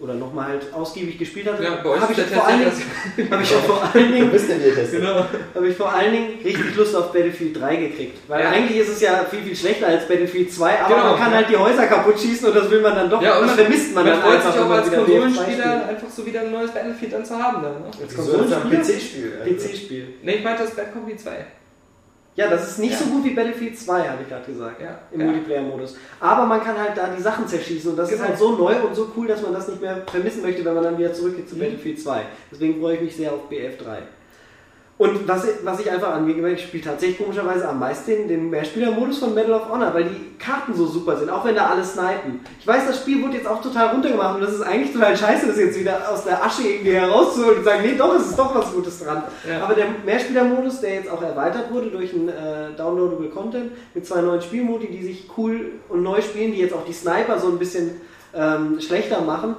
oder 0.01 0.13
nochmal 0.13 0.47
halt 0.49 0.73
ausgiebig 0.73 1.17
gespielt 1.17 1.47
hatte, 1.47 1.63
Ja, 1.63 1.75
bei 1.81 1.89
euch 1.89 2.01
habe 2.01 2.11
ist 2.13 2.19
ich, 2.19 2.25
vor 2.35 2.45
allen 2.45 2.59
Dingen- 2.59 3.31
hab 3.31 3.41
ich 3.41 3.47
vor 3.49 3.81
allen 3.93 4.11
Dingen. 4.11 4.31
Genau. 4.91 5.25
habe 5.55 5.67
ich 5.69 5.77
vor 5.77 5.93
allen 5.93 6.11
Dingen 6.11 6.29
richtig 6.43 6.75
Lust 6.75 6.95
auf 6.95 7.13
Battlefield 7.13 7.59
3 7.61 7.75
gekriegt. 7.77 8.17
Weil 8.27 8.43
Ja. 8.43 8.49
eigentlich 8.49 8.77
ist 8.81 8.89
es 8.89 9.01
ja 9.01 9.23
viel, 9.29 9.41
viel 9.41 9.55
schlechter 9.55 9.87
als 9.87 10.05
Battlefield 10.07 10.51
2, 10.51 10.79
aber 10.81 10.93
Genau. 10.95 11.09
man 11.11 11.17
kann 11.19 11.33
halt 11.33 11.49
die 11.49 11.55
Häuser 11.55 11.87
kaputt 11.87 12.19
schießen 12.19 12.47
und 12.49 12.55
das 12.55 12.69
will 12.69 12.81
man 12.81 12.93
dann 12.95 13.09
doch, 13.09 13.21
Ja, 13.21 13.35
und 13.39 13.47
das 13.47 13.55
man, 13.55 13.65
vermisst 13.65 13.95
man, 13.95 14.03
man 14.05 14.13
dann 14.13 14.21
freut 14.21 14.35
einfach, 14.35 14.51
sich 14.51 14.59
auch 14.59 14.63
wenn 14.63 14.69
man 14.69 14.79
als 14.79 14.91
wieder 14.91 14.97
BF2 15.01 15.05
Konsolenspieler 15.21 15.87
einfach 15.87 16.09
so 16.09 16.25
wieder 16.25 16.41
ein 16.41 16.51
neues 16.51 16.71
Battlefield 16.71 17.13
dann 17.13 17.25
zu 17.25 17.35
haben 17.41 17.63
dann. 17.63 17.73
Ne? 17.73 17.85
Als 18.01 18.15
Konsolenspieler? 18.15 18.81
PC-Spiel? 18.81 19.33
Also. 19.43 19.67
PC-Spiel. 19.67 20.07
Ne, 20.23 20.35
ich 20.35 20.43
meinte 20.43 20.63
das 20.63 20.75
Bad 20.75 20.91
Company 20.93 21.15
2. 21.17 21.31
Ja, 22.35 22.49
das 22.49 22.69
ist 22.69 22.79
nicht 22.79 22.91
Ja. 22.91 22.97
so 22.97 23.05
gut 23.05 23.23
wie 23.23 23.29
Battlefield 23.33 23.79
2, 23.79 24.09
habe 24.09 24.21
ich 24.23 24.27
gerade 24.29 24.45
gesagt. 24.45 24.81
Ja. 24.81 24.99
Im 25.11 25.21
ja. 25.21 25.25
Multiplayer-Modus. 25.27 25.95
Aber 26.19 26.45
man 26.45 26.61
kann 26.61 26.77
halt 26.77 26.97
da 26.97 27.07
die 27.07 27.21
Sachen 27.21 27.47
zerschießen 27.47 27.91
und 27.91 27.97
das 27.97 28.09
Genau. 28.09 28.21
ist 28.23 28.27
halt 28.27 28.37
so 28.37 28.55
neu 28.57 28.75
und 28.85 28.93
so 28.93 29.09
cool, 29.15 29.25
dass 29.27 29.41
man 29.41 29.53
das 29.53 29.67
nicht 29.69 29.81
mehr 29.81 30.01
vermissen 30.05 30.41
möchte, 30.41 30.65
wenn 30.65 30.73
man 30.73 30.83
dann 30.83 30.97
wieder 30.97 31.13
zurückgeht 31.13 31.47
zu 31.47 31.55
Mhm. 31.55 31.59
Battlefield 31.59 32.01
2. 32.01 32.23
Deswegen 32.51 32.81
freue 32.81 32.95
ich 32.95 33.01
mich 33.01 33.15
sehr 33.15 33.31
auf 33.31 33.49
BF3. 33.49 33.99
Und 34.97 35.27
was, 35.27 35.45
was 35.63 35.81
ich 35.81 35.91
einfach 35.91 36.13
an 36.13 36.25
mir 36.25 36.35
gemerkt, 36.35 36.59
ich 36.59 36.67
spiele 36.67 36.83
tatsächlich 36.83 37.17
komischerweise 37.17 37.67
am 37.67 37.79
meisten 37.79 38.11
den, 38.11 38.27
den 38.29 38.49
Mehrspieler-Modus 38.49 39.17
von 39.17 39.33
Medal 39.33 39.51
of 39.51 39.69
Honor, 39.69 39.93
weil 39.93 40.05
die 40.05 40.37
Karten 40.39 40.73
so 40.73 40.85
super 40.85 41.17
sind, 41.17 41.29
auch 41.29 41.43
wenn 41.43 41.55
da 41.55 41.67
alle 41.67 41.83
snipen. 41.83 42.39
Ich 42.61 42.65
weiß, 42.65 42.87
das 42.87 43.01
Spiel 43.01 43.21
wurde 43.21 43.35
jetzt 43.35 43.47
auch 43.47 43.61
total 43.61 43.89
runtergemacht 43.89 44.35
und 44.35 44.41
das 44.41 44.53
ist 44.53 44.61
eigentlich 44.61 44.93
total 44.93 45.17
scheiße, 45.17 45.47
das 45.47 45.57
jetzt 45.57 45.77
wieder 45.77 46.09
aus 46.09 46.23
der 46.23 46.41
Asche 46.41 46.61
irgendwie 46.61 46.93
herauszuholen 46.93 47.57
und 47.57 47.65
sagen, 47.65 47.81
nee, 47.83 47.95
doch, 47.97 48.15
es 48.15 48.27
ist 48.27 48.39
doch 48.39 48.55
was 48.55 48.71
Gutes 48.71 49.03
dran. 49.03 49.23
Ja. 49.45 49.65
Aber 49.65 49.73
der 49.73 49.87
Mehrspieler-Modus, 50.05 50.79
der 50.79 50.93
jetzt 50.93 51.11
auch 51.11 51.21
erweitert 51.21 51.73
wurde 51.73 51.89
durch 51.89 52.13
einen 52.13 52.29
äh, 52.29 52.71
Downloadable 52.77 53.27
Content 53.27 53.71
mit 53.93 54.05
zwei 54.05 54.21
neuen 54.21 54.41
Spielmodi, 54.41 54.87
die 54.87 55.03
sich 55.03 55.29
cool 55.37 55.73
und 55.89 56.03
neu 56.03 56.21
spielen, 56.21 56.53
die 56.53 56.59
jetzt 56.59 56.73
auch 56.73 56.85
die 56.85 56.93
Sniper 56.93 57.37
so 57.37 57.49
ein 57.49 57.59
bisschen 57.59 57.99
ähm, 58.33 58.79
schlechter 58.79 59.19
machen, 59.19 59.57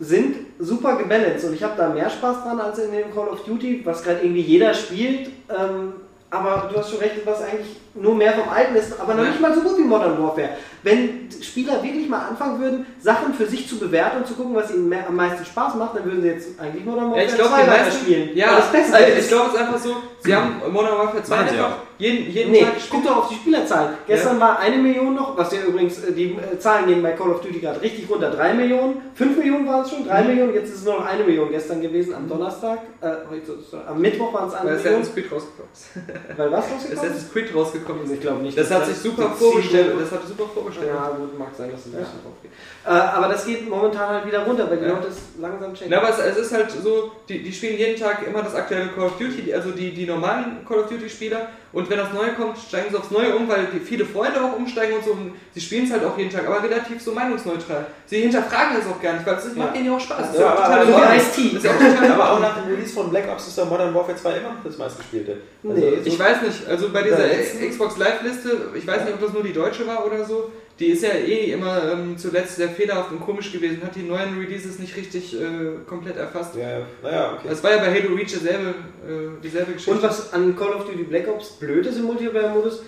sind 0.00 0.36
super 0.58 0.96
gebalanced 0.96 1.44
und 1.44 1.54
ich 1.54 1.62
habe 1.62 1.74
da 1.76 1.88
mehr 1.88 2.08
Spaß 2.08 2.42
dran 2.44 2.60
als 2.60 2.78
in 2.78 2.92
dem 2.92 3.12
Call 3.14 3.28
of 3.28 3.42
Duty, 3.44 3.82
was 3.84 4.02
gerade 4.02 4.20
irgendwie 4.22 4.40
jeder 4.42 4.72
spielt. 4.74 5.28
Ähm, 5.48 5.92
aber 6.30 6.68
du 6.70 6.78
hast 6.78 6.90
schon 6.90 6.98
recht, 6.98 7.14
was 7.24 7.40
eigentlich 7.42 7.76
nur 7.94 8.14
mehr 8.14 8.34
vom 8.34 8.48
Alten 8.50 8.76
ist, 8.76 9.00
aber 9.00 9.14
noch 9.14 9.24
Ja. 9.24 9.30
nicht 9.30 9.40
mal 9.40 9.54
so 9.54 9.62
gut 9.62 9.78
wie 9.78 9.82
Modern 9.82 10.22
Warfare. 10.22 10.50
Wenn 10.82 11.28
Spieler 11.40 11.82
wirklich 11.82 12.06
mal 12.08 12.28
anfangen 12.28 12.60
würden, 12.60 12.86
Sachen 13.00 13.32
für 13.32 13.46
sich 13.46 13.66
zu 13.66 13.78
bewerten 13.78 14.18
und 14.18 14.26
zu 14.26 14.34
gucken, 14.34 14.54
was 14.54 14.70
ihnen 14.70 14.90
mehr, 14.90 15.06
am 15.08 15.16
meisten 15.16 15.44
Spaß 15.44 15.74
macht, 15.76 15.96
dann 15.96 16.04
würden 16.04 16.20
sie 16.20 16.28
jetzt 16.28 16.60
eigentlich 16.60 16.84
Modern 16.84 17.04
Ja, 17.06 17.10
Warfare 17.16 17.26
ich 17.26 17.34
glaube, 17.34 17.50
2 17.50 17.62
die 17.62 17.66
meisten 17.68 17.86
weiterspielen. 17.86 18.36
Ja, 18.36 18.56
das 18.58 18.70
Beste 18.72 18.94
also 18.94 19.06
ist. 19.12 19.18
ich 19.24 19.28
glaube, 19.28 19.46
es 19.48 19.54
ist 19.54 19.60
einfach 19.60 19.78
so, 19.78 19.96
sie 20.20 20.34
haben 20.36 20.60
Modern 20.70 20.98
Warfare 20.98 21.22
2 21.22 21.34
Machen 21.36 21.48
sie 21.50 21.56
einfach 21.56 21.76
jeden, 21.98 22.30
jeden 22.30 22.52
Nee, 22.52 22.62
Tag 22.62 22.74
guck 22.90 23.04
doch 23.04 23.16
auf 23.16 23.28
die 23.28 23.34
Spielerzahlen. 23.34 23.94
Gestern 24.06 24.38
war 24.40 24.58
eine 24.58 24.76
Million 24.76 25.14
noch, 25.14 25.36
was 25.36 25.52
ja 25.52 25.60
übrigens, 25.62 26.02
äh, 26.04 26.12
die 26.12 26.32
äh, 26.32 26.58
Zahlen 26.58 26.86
gehen 26.86 27.02
bei 27.02 27.12
Call 27.12 27.30
of 27.30 27.40
Duty 27.40 27.58
gerade 27.60 27.82
richtig 27.82 28.08
runter. 28.08 28.30
Drei 28.30 28.54
Millionen, 28.54 29.02
fünf 29.14 29.36
Millionen 29.36 29.66
waren 29.66 29.82
es 29.82 29.90
schon, 29.90 30.06
drei 30.06 30.22
Mhm. 30.22 30.28
Millionen, 30.28 30.54
jetzt 30.54 30.68
ist 30.70 30.76
es 30.76 30.84
nur 30.84 30.94
noch 30.94 31.06
eine 31.06 31.24
Million 31.24 31.50
gestern 31.50 31.80
gewesen 31.82 32.14
am 32.14 32.28
Donnerstag. 32.28 32.78
Äh, 33.00 33.08
heute, 33.30 33.58
am 33.88 34.00
Mittwoch 34.00 34.32
waren 34.32 34.48
es 34.48 34.54
eine 34.54 34.70
weil 34.70 34.76
Million. 34.76 34.94
Assassin's 35.00 35.14
Creed 35.14 35.32
rausgekommen 35.32 35.72
ist. 35.72 35.88
Weil 36.38 36.52
was 36.52 36.64
rausgekommen 36.64 36.92
ist? 36.92 36.98
Assassin's 36.98 37.32
Creed 37.32 37.54
rausgekommen 37.54 38.04
ist. 38.04 38.12
Ich 38.12 38.20
glaube 38.20 38.42
nicht. 38.42 38.58
Das 38.58 38.68
dass 38.68 38.78
hat 38.78 38.86
sich 38.86 38.96
super 38.98 39.30
vorgestellt. 39.30 39.92
Das 40.00 40.12
hat 40.12 40.26
super 40.28 40.44
vorgestellt. 40.54 40.90
Ja, 40.94 41.08
gut, 41.10 41.38
mag 41.38 41.48
sein, 41.56 41.70
dass 41.70 41.80
es 41.80 41.86
ein 41.86 41.92
bisschen 41.92 42.22
drauf 42.22 42.32
geht. 42.42 42.50
Äh, 42.86 42.90
aber 42.90 43.28
das 43.28 43.44
geht 43.44 43.68
momentan 43.68 44.08
halt 44.08 44.26
wieder 44.26 44.44
runter, 44.44 44.70
weil 44.70 44.78
die 44.78 44.84
Ja. 44.86 44.92
Leute 44.92 45.08
es 45.08 45.18
langsam 45.40 45.74
checken. 45.74 45.90
Na, 45.90 45.98
aber 45.98 46.10
es, 46.10 46.18
es 46.18 46.36
ist 46.46 46.52
halt 46.52 46.70
so, 46.70 47.10
die, 47.28 47.42
die 47.42 47.52
spielen 47.52 47.76
jeden 47.76 47.98
Tag 48.00 48.26
immer 48.26 48.42
das 48.42 48.54
aktuelle 48.54 48.88
Call 48.88 49.06
of 49.06 49.18
Duty, 49.18 49.52
also 49.52 49.70
die, 49.72 49.92
die 49.92 50.06
normalen 50.06 50.64
Call 50.66 50.78
of 50.80 50.88
Duty 50.88 51.08
Spieler. 51.10 51.48
Und 51.70 51.90
wenn 51.90 51.98
das 51.98 52.12
Neue 52.14 52.32
kommt, 52.32 52.56
steigen 52.56 52.86
sie 52.90 52.96
aufs 52.96 53.10
Neue 53.10 53.36
um, 53.36 53.46
weil 53.48 53.66
die 53.72 53.78
viele 53.80 54.04
Freunde 54.06 54.40
auch 54.42 54.56
umsteigen 54.56 54.96
und 54.96 55.04
so. 55.04 55.10
Und 55.12 55.32
sie 55.52 55.60
spielen 55.60 55.84
es 55.84 55.92
halt 55.92 56.02
auch 56.04 56.16
jeden 56.16 56.30
Tag, 56.30 56.46
aber 56.46 56.62
relativ 56.62 57.00
so 57.02 57.12
meinungsneutral. 57.12 57.86
Sie 58.06 58.20
hinterfragen 58.22 58.78
es 58.80 58.86
auch 58.86 59.00
gar 59.02 59.12
nicht, 59.14 59.26
weil 59.26 59.34
es 59.34 59.54
macht 59.54 59.74
Ja. 59.74 59.80
ihnen 59.80 59.86
ja 59.90 59.96
auch 59.96 60.00
Spaß. 60.00 60.18
Das 60.18 60.30
ist 60.30 60.40
Ja, 60.40 60.46
ja 60.46 60.54
auch 60.54 60.60
aber- 60.60 60.84
total 60.86 61.20
so. 61.20 61.26
Das 61.26 61.36
ist 61.54 61.64
ja 61.64 61.70
auch 61.70 61.78
total 61.78 62.12
Aber 62.12 62.32
auch 62.32 62.40
nach 62.40 62.56
dem 62.62 62.70
Release 62.72 62.94
von 62.94 63.10
Black 63.10 63.28
Ops 63.30 63.48
ist 63.48 63.58
doch 63.58 63.68
Modern 63.68 63.94
Warfare 63.94 64.16
2 64.16 64.30
immer 64.38 64.48
noch 64.54 64.64
das 64.64 64.78
meistgespielte. 64.78 65.36
Also, 65.62 65.76
Nee, 65.80 65.92
Ich 66.04 66.18
weiß 66.18 66.42
nicht, 66.42 66.66
also 66.66 66.88
bei 66.88 67.02
dieser 67.02 67.26
Ja, 67.26 67.68
Xbox 67.68 67.98
Live-Liste, 67.98 68.50
ich 68.74 68.86
weiß 68.86 69.04
nicht, 69.04 69.14
ob 69.14 69.20
das 69.20 69.32
nur 69.34 69.42
die 69.42 69.52
deutsche 69.52 69.86
war 69.86 70.06
oder 70.06 70.24
so, 70.24 70.50
die 70.78 70.86
ist 70.86 71.02
ja 71.02 71.10
eh 71.10 71.52
immer 71.52 71.92
ähm, 71.92 72.16
zuletzt 72.16 72.56
sehr 72.56 72.68
fehlerhaft 72.68 73.10
und 73.10 73.20
komisch 73.20 73.50
gewesen, 73.52 73.82
hat 73.82 73.96
die 73.96 74.02
neuen 74.02 74.38
Releases 74.38 74.78
nicht 74.78 74.96
richtig 74.96 75.34
äh, 75.40 75.44
komplett 75.86 76.16
erfasst. 76.16 76.54
ja, 76.56 76.82
naja, 77.02 77.32
okay. 77.34 77.48
Das 77.48 77.62
war 77.64 77.72
ja 77.72 77.78
bei 77.78 77.90
Halo 77.92 78.14
Reach 78.14 78.32
dasselbe, 78.32 78.68
äh, 79.06 79.40
dieselbe 79.42 79.72
Geschichte. 79.72 79.90
Und 79.92 80.02
was 80.02 80.32
an 80.32 80.54
Call 80.56 80.74
of 80.74 80.84
Duty 80.86 81.02
Black 81.04 81.26
Ops 81.28 81.50
blöd 81.52 81.84
ist 81.86 81.96
im 81.98 82.04
Multiplayer-Modus, 82.04 82.82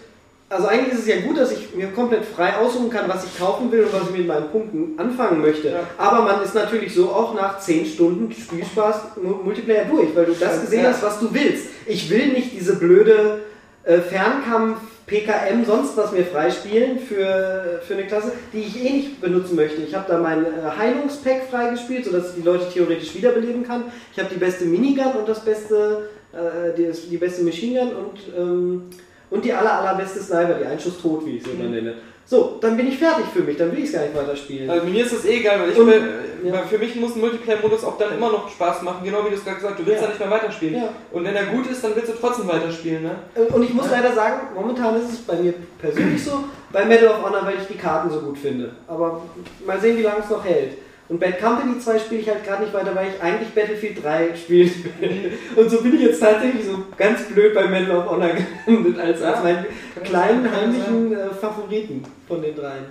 also 0.49 0.67
eigentlich 0.67 0.95
ist 0.95 1.01
es 1.01 1.07
ja 1.07 1.21
gut, 1.21 1.39
dass 1.39 1.53
ich 1.53 1.75
mir 1.77 1.87
komplett 1.93 2.25
frei 2.25 2.57
aussuchen 2.57 2.91
kann, 2.91 3.09
was 3.09 3.25
ich 3.25 3.39
kaufen 3.39 3.71
will 3.71 3.85
und 3.85 3.93
was 3.93 4.11
ich 4.11 4.17
mit 4.19 4.27
meinen 4.27 4.49
Punkten 4.51 4.99
anfangen 4.99 5.41
möchte. 5.43 5.69
Ja. 5.69 5.81
Aber 5.97 6.23
man 6.23 6.43
ist 6.43 6.57
natürlich 6.57 6.93
so 6.93 7.09
auch 7.11 7.35
nach 7.35 7.61
10 7.61 7.87
Stunden 7.87 8.33
Spielspaß 8.33 9.17
Mu- 9.23 9.45
Multiplayer 9.45 9.85
durch, 9.85 10.09
weil 10.15 10.25
du 10.27 10.33
das 10.35 10.61
gesehen 10.63 10.83
Ja. 10.83 10.91
hast, 10.91 11.05
was 11.05 11.21
du 11.21 11.33
willst. 11.33 11.67
Ich 11.87 12.11
will 12.11 12.29
nicht 12.33 12.53
diese 12.53 12.75
blöde 12.77 13.43
äh, 13.85 13.99
Fernkampf, 13.99 14.79
PKM, 15.11 15.65
sonst 15.67 15.97
was 15.97 16.13
mir 16.13 16.25
freispielen 16.25 17.01
für, 17.01 17.81
für 17.85 17.95
eine 17.95 18.07
Klasse, 18.07 18.33
die 18.53 18.61
ich 18.61 18.85
eh 18.85 18.91
nicht 18.91 19.21
benutzen 19.21 19.57
möchte. 19.57 19.83
Ich 19.83 19.95
habe 19.95 20.07
da 20.09 20.19
mein 20.19 20.45
äh, 20.45 20.49
Heilungspack 20.79 21.43
freigespielt, 21.51 22.05
sodass 22.05 22.31
ich 22.31 22.37
die 22.37 22.47
Leute 22.47 22.71
theoretisch 22.73 23.15
wiederbeleben 23.17 23.65
kann. 23.65 23.85
Ich 24.13 24.21
habe 24.21 24.33
die 24.33 24.39
beste 24.39 24.65
Minigun 24.67 25.13
und 25.19 25.29
das 25.29 25.45
beste, 25.45 26.11
äh, 26.33 26.77
die, 26.77 26.93
die 27.11 27.17
beste 27.17 27.43
Machine 27.43 27.81
Gun 27.81 27.93
und, 27.97 28.21
ähm, 28.39 28.83
und 29.31 29.45
die 29.45 29.53
aller, 29.53 29.73
allerbeste 29.81 30.21
Sniper, 30.21 30.55
die 30.55 30.67
Einschuss 30.67 31.01
tot, 31.01 31.25
wie 31.27 31.37
ich 31.37 31.45
sie 31.45 31.51
immer 31.51 31.65
Mhm. 31.65 31.71
nenne. 31.71 31.95
So, 32.27 32.59
dann 32.61 32.77
bin 32.77 32.87
ich 32.87 32.97
fertig 32.97 33.25
für 33.35 33.41
mich, 33.43 33.57
dann 33.57 33.73
will 33.73 33.81
ich 33.81 33.87
es 33.87 33.93
gar 33.93 34.03
nicht 34.03 34.15
weiterspielen. 34.17 34.71
also 34.71 34.87
mir 34.87 35.05
ist 35.05 35.13
das 35.13 35.25
eh 35.25 35.39
egal, 35.41 35.59
weil 35.61 35.71
ich 35.71 35.79
Und- 35.79 35.87
will, 35.89 36.03
ja. 36.45 36.53
weil 36.53 36.63
für 36.67 36.79
mich 36.79 36.95
muss 36.95 37.17
ein 37.17 37.21
Multiplayer-Modus 37.23 37.83
auch 37.83 37.99
dann 37.99 38.15
immer 38.15 38.31
noch 38.31 38.49
Spaß 38.49 38.83
machen, 38.83 38.99
genau 39.05 39.25
wie 39.25 39.31
du 39.31 39.35
es 39.35 39.43
gerade 39.43 39.57
gesagt 39.57 39.75
hast. 39.75 39.81
Du 39.81 39.87
willst 39.87 40.01
Ja. 40.01 40.07
ja. 40.07 40.13
nicht 40.13 40.21
mehr 40.21 40.31
weiterspielen. 40.31 40.75
Ja. 40.77 40.89
Und 41.11 41.25
wenn 41.25 41.35
er 41.35 41.47
gut 41.47 41.67
ist, 41.69 41.83
dann 41.83 41.97
willst 41.97 42.09
du 42.09 42.13
trotzdem 42.13 42.47
weiterspielen, 42.47 43.03
ne? 43.03 43.17
Äh, 43.35 43.53
Und 43.53 43.65
ich 43.65 43.75
muss 43.75 43.91
leider 43.91 44.13
sagen, 44.13 44.41
momentan 44.55 44.95
ist 45.01 45.11
es 45.13 45.19
bei 45.19 45.35
mir 45.37 45.55
persönlich 45.81 46.23
so, 46.25 46.45
bei 46.73 46.85
Medal 46.85 47.09
of 47.09 47.25
Honor, 47.25 47.45
weil 47.45 47.57
ich 47.61 47.67
die 47.67 47.77
Karten 47.79 48.11
so 48.11 48.21
gut 48.21 48.39
finde. 48.39 48.71
Aber 48.87 49.23
mal 49.67 49.81
sehen, 49.81 49.97
wie 49.99 50.03
lange 50.03 50.21
es 50.23 50.31
noch 50.31 50.45
hält. 50.45 50.75
Und 51.11 51.19
Bad 51.19 51.41
Company 51.41 51.77
2 51.77 51.99
spiele 51.99 52.21
ich 52.21 52.29
halt 52.29 52.45
gerade 52.45 52.63
nicht 52.63 52.73
weiter, 52.73 52.95
weil 52.95 53.09
ich 53.09 53.21
eigentlich 53.21 53.49
Battlefield 53.49 54.01
3 54.01 54.37
spielen 54.37 54.93
will. 55.01 55.33
Und 55.57 55.69
so 55.69 55.83
bin 55.83 55.97
ich 55.97 56.03
jetzt 56.03 56.21
tatsächlich 56.21 56.65
so 56.65 56.85
ganz 56.97 57.25
blöd 57.25 57.53
bei 57.53 57.67
Medal 57.67 57.97
of 57.97 58.11
Honor 58.11 58.29
gelandet, 58.67 58.97
als, 58.97 59.21
als 59.21 59.43
meinen 59.43 59.67
kleinen 60.05 60.49
heimlichen 60.49 61.13
äh, 61.13 61.31
Favoriten 61.31 62.05
von 62.29 62.41
den 62.41 62.55
dreien. 62.55 62.85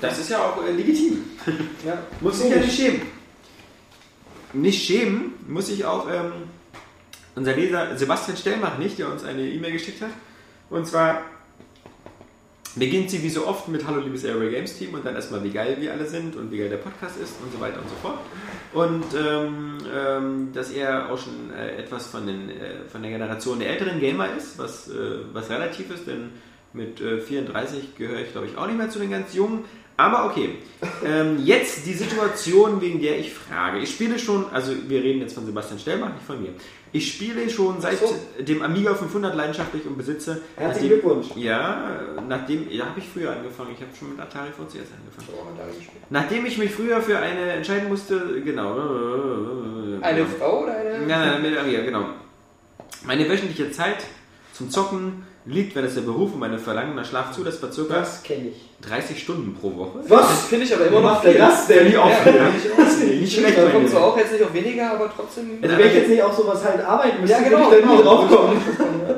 Das 0.00 0.18
ist 0.18 0.30
ja 0.30 0.38
auch 0.38 0.66
äh, 0.66 0.72
legitim. 0.72 1.24
Ja. 1.86 1.98
Muss 2.22 2.40
sich 2.40 2.50
ja 2.50 2.56
nicht 2.56 2.74
schämen. 2.74 3.02
Nicht 4.54 4.86
schämen 4.86 5.34
muss 5.46 5.68
ich 5.68 5.84
auch 5.84 6.08
ähm, 6.10 6.32
unser 7.34 7.54
Leser 7.54 7.98
Sebastian 7.98 8.38
Stellmach 8.38 8.78
nicht, 8.78 8.98
der 8.98 9.12
uns 9.12 9.24
eine 9.24 9.42
E-Mail 9.42 9.72
geschickt 9.72 10.00
hat. 10.00 10.10
Und 10.70 10.86
zwar 10.86 11.20
beginnt 12.76 13.10
sie 13.10 13.22
wie 13.22 13.30
so 13.30 13.46
oft 13.46 13.68
mit 13.68 13.86
Hallo 13.86 14.00
liebes 14.00 14.24
Airway 14.24 14.50
Games 14.50 14.76
Team 14.78 14.94
und 14.94 15.04
dann 15.04 15.14
erstmal 15.14 15.42
wie 15.44 15.50
geil 15.50 15.76
wir 15.80 15.92
alle 15.92 16.06
sind 16.06 16.36
und 16.36 16.50
wie 16.50 16.58
geil 16.58 16.68
der 16.68 16.78
Podcast 16.78 17.16
ist 17.20 17.34
und 17.42 17.52
so 17.52 17.60
weiter 17.60 17.80
und 17.80 17.88
so 17.88 17.94
fort. 17.96 18.18
Und 18.72 19.04
ähm, 19.18 19.78
ähm, 19.94 20.52
dass 20.52 20.70
er 20.70 21.10
auch 21.10 21.18
schon 21.18 21.52
äh, 21.52 21.76
etwas 21.76 22.06
von, 22.06 22.26
den, 22.26 22.50
äh, 22.50 22.84
von 22.90 23.02
der 23.02 23.10
Generation 23.10 23.58
der 23.58 23.70
älteren 23.70 24.00
Gamer 24.00 24.34
ist, 24.36 24.58
was, 24.58 24.88
äh, 24.88 24.94
was 25.32 25.50
relativ 25.50 25.90
ist, 25.90 26.06
denn 26.06 26.30
mit 26.72 27.00
äh, 27.00 27.20
34 27.20 27.96
gehöre 27.96 28.20
ich 28.20 28.32
glaube 28.32 28.46
ich 28.46 28.56
auch 28.56 28.66
nicht 28.66 28.76
mehr 28.76 28.90
zu 28.90 28.98
den 28.98 29.10
ganz 29.10 29.34
Jungen. 29.34 29.64
Aber 29.96 30.26
okay, 30.26 30.58
ähm, 31.04 31.44
jetzt 31.44 31.84
die 31.84 31.92
Situation, 31.92 32.80
wegen 32.80 33.00
der 33.00 33.18
ich 33.18 33.34
frage. 33.34 33.80
Ich 33.80 33.90
spiele 33.90 34.16
schon, 34.20 34.46
also 34.52 34.72
wir 34.86 35.02
reden 35.02 35.20
jetzt 35.20 35.34
von 35.34 35.44
Sebastian 35.44 35.80
Stellmach, 35.80 36.12
nicht 36.12 36.24
von 36.24 36.40
mir. 36.40 36.50
Ich 36.92 37.12
spiele 37.14 37.48
schon 37.50 37.80
seit 37.80 37.98
so. 37.98 38.14
dem 38.38 38.62
Amiga 38.62 38.94
500 38.94 39.34
leidenschaftlich 39.34 39.84
und 39.86 39.96
besitze. 39.98 40.40
Herzlichen 40.56 40.88
nachdem- 40.98 41.00
Glückwunsch. 41.10 41.26
Ja, 41.36 42.00
nachdem, 42.26 42.70
ja, 42.70 42.86
habe 42.86 42.98
ich 42.98 43.08
früher 43.08 43.30
angefangen. 43.32 43.70
Ich 43.74 43.80
habe 43.82 43.94
schon 43.96 44.10
mit 44.10 44.20
Atari 44.20 44.48
VCS 44.50 44.88
angefangen. 44.96 45.28
Nachdem 46.10 46.46
ich 46.46 46.56
mich 46.58 46.70
früher 46.72 47.00
für 47.02 47.18
eine 47.18 47.40
entscheiden 47.52 47.88
musste, 47.88 48.40
genau. 48.42 48.72
Eine 50.00 50.18
genau. 50.24 50.28
Frau 50.38 50.62
oder 50.62 50.76
eine? 50.76 51.06
Nein, 51.06 51.08
nein, 51.08 51.42
mit 51.42 51.58
Amiga, 51.58 51.80
genau. 51.82 52.04
Meine 53.04 53.28
wöchentliche 53.28 53.70
Zeit 53.70 54.04
zum 54.52 54.70
Zocken 54.70 55.24
liegt, 55.44 55.74
wenn 55.76 55.84
es 55.84 55.94
der 55.94 56.02
Beruf 56.02 56.32
und 56.34 56.40
meine 56.40 56.58
Verlangen 56.58 56.94
nach 56.94 57.04
Schlaf 57.04 57.32
zu, 57.32 57.44
das 57.44 57.62
war 57.62 57.70
circa 57.72 57.94
Das 57.94 58.22
kenne 58.22 58.48
ich. 58.48 58.67
30 58.80 59.20
Stunden 59.20 59.54
pro 59.60 59.74
Woche. 59.76 59.98
Was? 60.08 60.44
Finde 60.44 60.64
ich 60.64 60.72
aber 60.74 60.86
immer 60.86 61.00
noch 61.00 61.24
er 61.24 61.30
viel. 61.32 61.38
das 61.40 61.66
denn? 61.66 61.92
Ja, 61.92 62.06
finde 62.06 62.38
ich 62.64 62.72
auch. 62.72 63.18
Nicht 63.20 63.32
schlecht, 63.36 63.58
Da 63.58 63.70
zwar 63.70 63.80
Lieber. 63.80 64.04
auch 64.04 64.16
jetzt 64.16 64.32
nicht 64.32 64.44
auf 64.44 64.54
weniger, 64.54 64.92
aber 64.92 65.10
trotzdem. 65.14 65.50
Also 65.60 65.76
wenn 65.76 65.86
ich 65.88 65.94
jetzt 65.94 66.08
nicht 66.08 66.22
auf 66.22 66.36
sowas 66.36 66.64
halt 66.64 66.80
arbeiten 66.84 67.20
müsste, 67.20 67.36
Ja, 67.36 67.42
genau, 67.42 67.58
würde 67.70 67.78
ich 67.78 67.84
da 67.84 67.90
nie 67.90 67.96
genau. 67.98 68.16
drauf 68.16 68.28
kommen. 68.30 68.62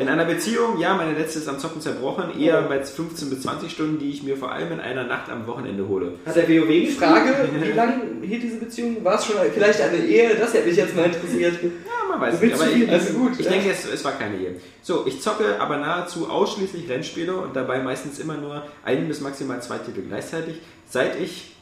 In 0.00 0.08
einer 0.08 0.24
Beziehung, 0.24 0.78
ja, 0.78 0.94
meine 0.94 1.12
letzte 1.12 1.40
ist 1.40 1.48
am 1.48 1.58
Zocken 1.58 1.82
zerbrochen, 1.82 2.38
eher 2.40 2.54
Ja. 2.54 2.60
bei 2.62 2.82
15 2.82 3.28
bis 3.28 3.42
20 3.42 3.70
Stunden, 3.70 3.98
die 3.98 4.08
ich 4.10 4.22
mir 4.22 4.36
vor 4.38 4.50
allem 4.50 4.72
in 4.72 4.80
einer 4.80 5.04
Nacht 5.04 5.30
am 5.30 5.46
Wochenende 5.46 5.86
hole. 5.86 6.12
Hat 6.24 6.36
der 6.36 6.48
WoW 6.48 6.66
Die? 6.68 6.86
Frage, 6.86 7.30
wie 7.62 7.72
lange 7.72 7.94
hielt 8.22 8.42
diese 8.42 8.56
Beziehung? 8.56 9.04
War 9.04 9.16
es 9.18 9.26
schon 9.26 9.36
vielleicht 9.52 9.80
eine 9.82 9.98
Ehe? 9.98 10.36
Das 10.36 10.54
hätte 10.54 10.68
mich 10.68 10.76
jetzt 10.76 10.96
mal 10.96 11.04
interessiert. 11.04 11.58
Ja, 11.62 11.68
man 12.08 12.18
weiß 12.20 12.40
Du 12.40 12.46
nicht. 12.46 12.54
Aber 12.60 12.70
ich, 12.70 12.90
also 12.90 13.12
gut, 13.12 13.32
ich 13.38 13.44
ja. 13.44 13.52
denke, 13.52 13.70
es, 13.72 13.84
es 13.92 14.02
war 14.04 14.12
keine 14.12 14.36
Ehe. 14.36 14.56
So, 14.82 15.04
ich 15.06 15.20
zocke 15.20 15.56
aber 15.60 15.76
nahezu 15.76 16.30
ausschließlich 16.30 16.88
Rennspiele 16.88 17.34
und 17.36 17.54
dabei 17.54 17.80
meistens 17.80 18.18
immer 18.18 18.38
nur 18.38 18.62
ein 18.82 19.06
bis 19.06 19.20
maximal 19.20 19.49
zwei 19.58 19.78
Titel 19.78 20.02
gleichzeitig. 20.02 20.60
Seit 20.88 21.18
ich, 21.20 21.56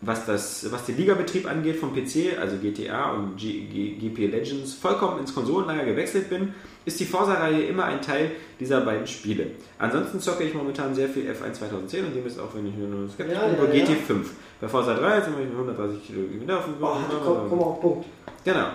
was, 0.00 0.26
das, 0.26 0.70
was 0.70 0.86
den 0.86 0.96
Ligabetrieb 0.96 1.48
angeht 1.48 1.76
vom 1.76 1.92
PC, 1.92 2.38
also 2.40 2.56
GTA 2.56 3.12
und 3.12 3.36
G, 3.36 3.66
G, 3.66 3.90
GP 3.96 4.26
Legends, 4.28 4.74
vollkommen 4.74 5.20
ins 5.20 5.34
Konsolenlager 5.34 5.84
gewechselt 5.84 6.30
bin, 6.30 6.54
ist 6.84 6.98
die 7.00 7.04
Forza-Reihe 7.04 7.64
immer 7.64 7.84
ein 7.84 8.00
Teil 8.00 8.30
dieser 8.58 8.80
beiden 8.80 9.06
Spiele. 9.06 9.52
Ansonsten 9.78 10.20
zocke 10.20 10.44
ich 10.44 10.54
momentan 10.54 10.94
sehr 10.94 11.08
viel 11.08 11.30
F1 11.30 11.52
2010 11.52 12.06
und 12.06 12.14
dem 12.14 12.26
ist 12.26 12.38
auch, 12.38 12.54
wenn 12.54 12.66
ich 12.66 12.74
nur 12.74 13.08
skeptisch 13.08 13.36
Ja, 13.36 13.46
bin, 13.46 13.56
ja, 13.56 13.64
nur 13.64 13.74
ja. 13.74 13.84
GT5. 13.84 14.26
Bei 14.60 14.68
Forza 14.68 14.94
3 14.94 15.20
sind 15.20 15.36
wir 15.36 15.44
mit 15.44 15.52
130 15.52 16.06
Kilometer 16.06 16.58
auf 16.58 16.64
dem 16.64 16.74
Oh, 16.80 16.96
komm, 17.24 17.48
komm 17.48 17.60
auf 17.60 17.80
Punkt. 17.80 18.06
Genau. 18.44 18.66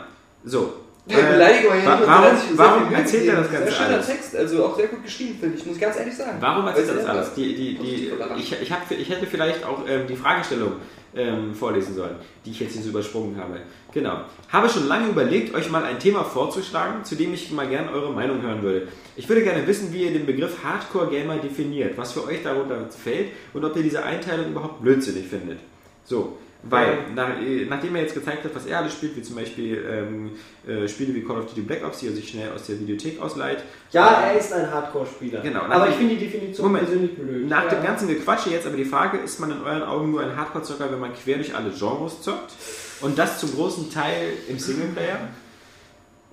So. 0.44 0.74
Ja, 1.05 1.17
Äh, 1.17 1.34
Beleidigung 1.34 1.73
warum 1.84 2.38
warum 2.55 2.93
erzählt 2.93 3.27
er 3.27 3.35
das 3.35 3.51
Ganze 3.51 3.65
Sehr 3.65 3.73
schöner 3.73 3.95
alles? 3.95 4.07
Text, 4.07 4.35
also 4.35 4.65
auch 4.65 4.77
sehr 4.77 4.88
gut 4.88 5.03
geschrieben, 5.03 5.38
finde 5.38 5.57
ich, 5.57 5.65
muss 5.65 5.75
ich 5.75 5.81
ganz 5.81 5.97
ehrlich 5.97 6.15
sagen. 6.15 6.38
Warum 6.39 6.65
erzählt 6.67 6.89
er 6.89 6.95
das 6.95 7.05
alles? 7.05 7.34
Die, 7.34 7.55
die, 7.55 7.77
die, 7.77 8.11
ich, 8.38 8.61
ich, 8.61 8.71
hab, 8.71 8.89
ich 8.89 9.09
hätte 9.09 9.25
vielleicht 9.27 9.65
auch 9.65 9.80
ähm, 9.88 10.07
die 10.07 10.15
Fragestellung 10.15 10.73
ähm, 11.15 11.53
vorlesen 11.53 11.93
sollen, 11.93 12.15
die 12.45 12.51
ich 12.51 12.59
jetzt 12.61 12.73
hier 12.73 12.81
so 12.81 12.89
übersprungen 12.89 13.38
habe. 13.38 13.59
Genau. 13.93 14.21
Habe 14.49 14.69
schon 14.69 14.88
lange 14.88 15.09
überlegt, 15.09 15.53
euch 15.53 15.69
mal 15.69 15.84
ein 15.84 15.99
Thema 15.99 16.23
vorzuschlagen, 16.23 17.03
zu 17.03 17.15
dem 17.15 17.34
ich 17.34 17.51
mal 17.51 17.67
gerne 17.67 17.91
eure 17.91 18.11
Meinung 18.11 18.41
hören 18.41 18.63
würde. 18.63 18.88
Ich 19.17 19.27
würde 19.27 19.43
gerne 19.43 19.67
wissen, 19.67 19.91
wie 19.91 20.05
ihr 20.05 20.11
den 20.11 20.25
Begriff 20.25 20.63
Hardcore 20.63 21.09
Gamer 21.09 21.35
definiert, 21.35 21.97
was 21.97 22.13
für 22.13 22.25
euch 22.25 22.41
darunter 22.43 22.77
fällt 22.89 23.27
und 23.53 23.63
ob 23.65 23.75
ihr 23.75 23.84
diese 23.84 24.03
Einteilung 24.03 24.47
überhaupt 24.51 24.81
blödsinnig 24.81 25.27
findet. 25.27 25.59
So, 26.05 26.38
weil, 26.64 26.98
nach, 27.14 27.30
äh, 27.41 27.65
nachdem 27.69 27.95
er 27.95 28.03
jetzt 28.03 28.14
gezeigt 28.14 28.44
hat, 28.45 28.56
was 28.56 28.65
er 28.65 28.80
alles 28.80 28.94
spielt, 28.94 29.15
wie 29.18 29.22
zum 29.22 29.35
Beispiel 29.35 29.84
ähm, 29.90 30.31
äh, 30.65 30.88
Spiele 30.88 31.14
wie 31.14 31.22
Call 31.23 31.38
of 31.40 31.48
Duty 31.48 31.61
Black 31.61 31.85
Ops, 31.85 31.99
die 31.99 32.07
er 32.07 32.14
sich 32.14 32.30
schnell 32.30 32.52
aus 32.52 32.65
der 32.68 32.80
Videothek 32.80 33.22
ausleiht, 33.22 33.60
Ja, 33.91 34.22
er 34.27 34.40
ist 34.40 34.53
ein 34.53 34.72
Hardcore-Spieler. 34.72 35.41
Genau. 35.41 35.61
Aber 35.61 35.90
ich 35.90 35.95
finde 35.95 36.15
die 36.15 36.26
Definition 36.26 36.68
Moment. 36.68 36.85
persönlich 36.88 37.15
blöd. 37.15 37.48
Nach 37.49 37.68
dem 37.68 37.80
Ja. 37.80 37.85
ganzen 37.85 38.07
Gequatsche 38.07 38.49
jetzt 38.52 38.65
aber 38.65 38.77
die 38.77 38.85
Frage, 38.85 39.18
ist 39.18 39.40
man 39.40 39.52
in 39.52 39.61
euren 39.64 39.84
Augen 39.84 40.11
nur 40.11 40.22
ein 40.22 40.35
Hardcore-Zocker, 40.35 40.91
wenn 40.91 40.99
man 40.99 41.11
quer 41.14 41.35
durch 41.35 41.53
alle 41.56 41.69
Genres 41.69 42.22
zockt? 42.22 42.53
Und 43.02 43.18
das 43.19 43.40
zum 43.40 43.53
großen 43.53 43.91
Teil 43.91 44.30
im 44.48 44.57
Singleplayer? 44.57 45.19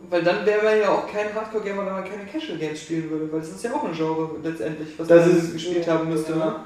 Weil 0.09 0.23
dann 0.23 0.47
wäre 0.47 0.65
man 0.65 0.79
ja 0.81 0.89
auch 0.91 1.07
kein 1.11 1.35
Hardcore-Gamer, 1.35 1.85
wenn 1.85 1.93
man 1.93 2.05
keine 2.05 2.25
Casual-Games 2.25 2.81
spielen 2.81 3.11
würde, 3.11 3.31
weil 3.33 3.41
das 3.41 3.51
ist 3.51 3.65
ja 3.65 3.75
auch 3.75 3.85
ein 3.85 3.93
Genre 3.93 4.31
letztendlich, 4.43 4.89
was 4.97 5.09
Das 5.09 5.27
man 5.27 5.37
ist 5.37 5.53
gespielt 5.53 5.87
haben 5.89 6.09
müsste. 6.09 6.33
Ja. 6.33 6.65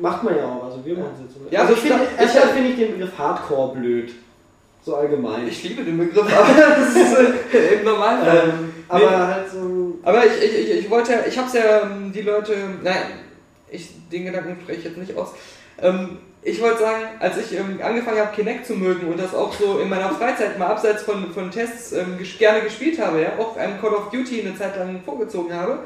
Macht 0.00 0.22
man 0.22 0.36
ja 0.36 0.44
auch, 0.44 0.64
also 0.64 0.84
wir 0.84 0.96
machen 0.96 1.10
es 1.16 1.22
jetzt 1.22 1.34
so. 1.34 1.40
Ja, 1.50 1.60
also 1.62 1.72
ich 1.74 1.80
finde, 1.80 1.98
ich- 2.14 2.20
erstmal 2.20 2.48
finde 2.48 2.70
ich 2.70 2.76
den 2.76 2.92
Begriff 2.92 3.18
Hardcore 3.18 3.74
blöd. 3.76 4.12
So 4.84 4.96
allgemein. 4.96 5.46
Ich 5.46 5.62
liebe 5.62 5.84
den 5.84 5.96
Begriff, 5.98 6.24
aber 6.26 6.48
das 6.76 6.88
ist 6.96 7.14
äh, 7.54 7.74
im 7.78 7.84
Normalfall. 7.84 8.44
ähm, 8.48 8.72
aber 8.88 9.26
halt 9.28 9.50
so. 9.50 9.98
Aber 10.02 10.26
ich, 10.26 10.32
ich, 10.42 10.58
ich, 10.58 10.70
ich 10.80 10.90
wollte, 10.90 11.12
ich 11.28 11.38
hab's 11.38 11.52
ja, 11.52 11.82
ähm, 11.82 12.10
die 12.12 12.22
Leute, 12.22 12.54
nein, 12.82 12.96
ich, 13.70 13.90
den 14.10 14.24
Gedanken 14.24 14.56
spreche 14.62 14.78
ich 14.80 14.84
jetzt 14.86 14.96
nicht 14.98 15.16
aus. 15.16 15.34
Ähm, 15.80 16.18
ich 16.42 16.60
wollte 16.60 16.80
sagen, 16.80 17.04
als 17.20 17.36
ich 17.38 17.56
ähm, 17.56 17.78
angefangen 17.80 18.18
habe, 18.18 18.34
Kinect 18.34 18.66
zu 18.66 18.74
mögen 18.74 19.06
und 19.06 19.20
das 19.20 19.32
auch 19.34 19.52
so 19.52 19.78
in 19.78 19.88
meiner 19.88 20.10
Freizeit 20.10 20.58
mal 20.58 20.66
abseits 20.66 21.02
von, 21.04 21.32
von 21.32 21.52
Tests 21.52 21.92
ähm, 21.92 22.16
ges- 22.20 22.36
gerne 22.38 22.62
gespielt 22.62 22.98
habe, 23.00 23.20
ja, 23.22 23.28
auch 23.38 23.56
einem 23.56 23.80
Call 23.80 23.94
of 23.94 24.10
Duty 24.10 24.40
eine 24.40 24.56
Zeit 24.56 24.76
lang 24.76 25.00
vorgezogen 25.04 25.54
habe, 25.54 25.78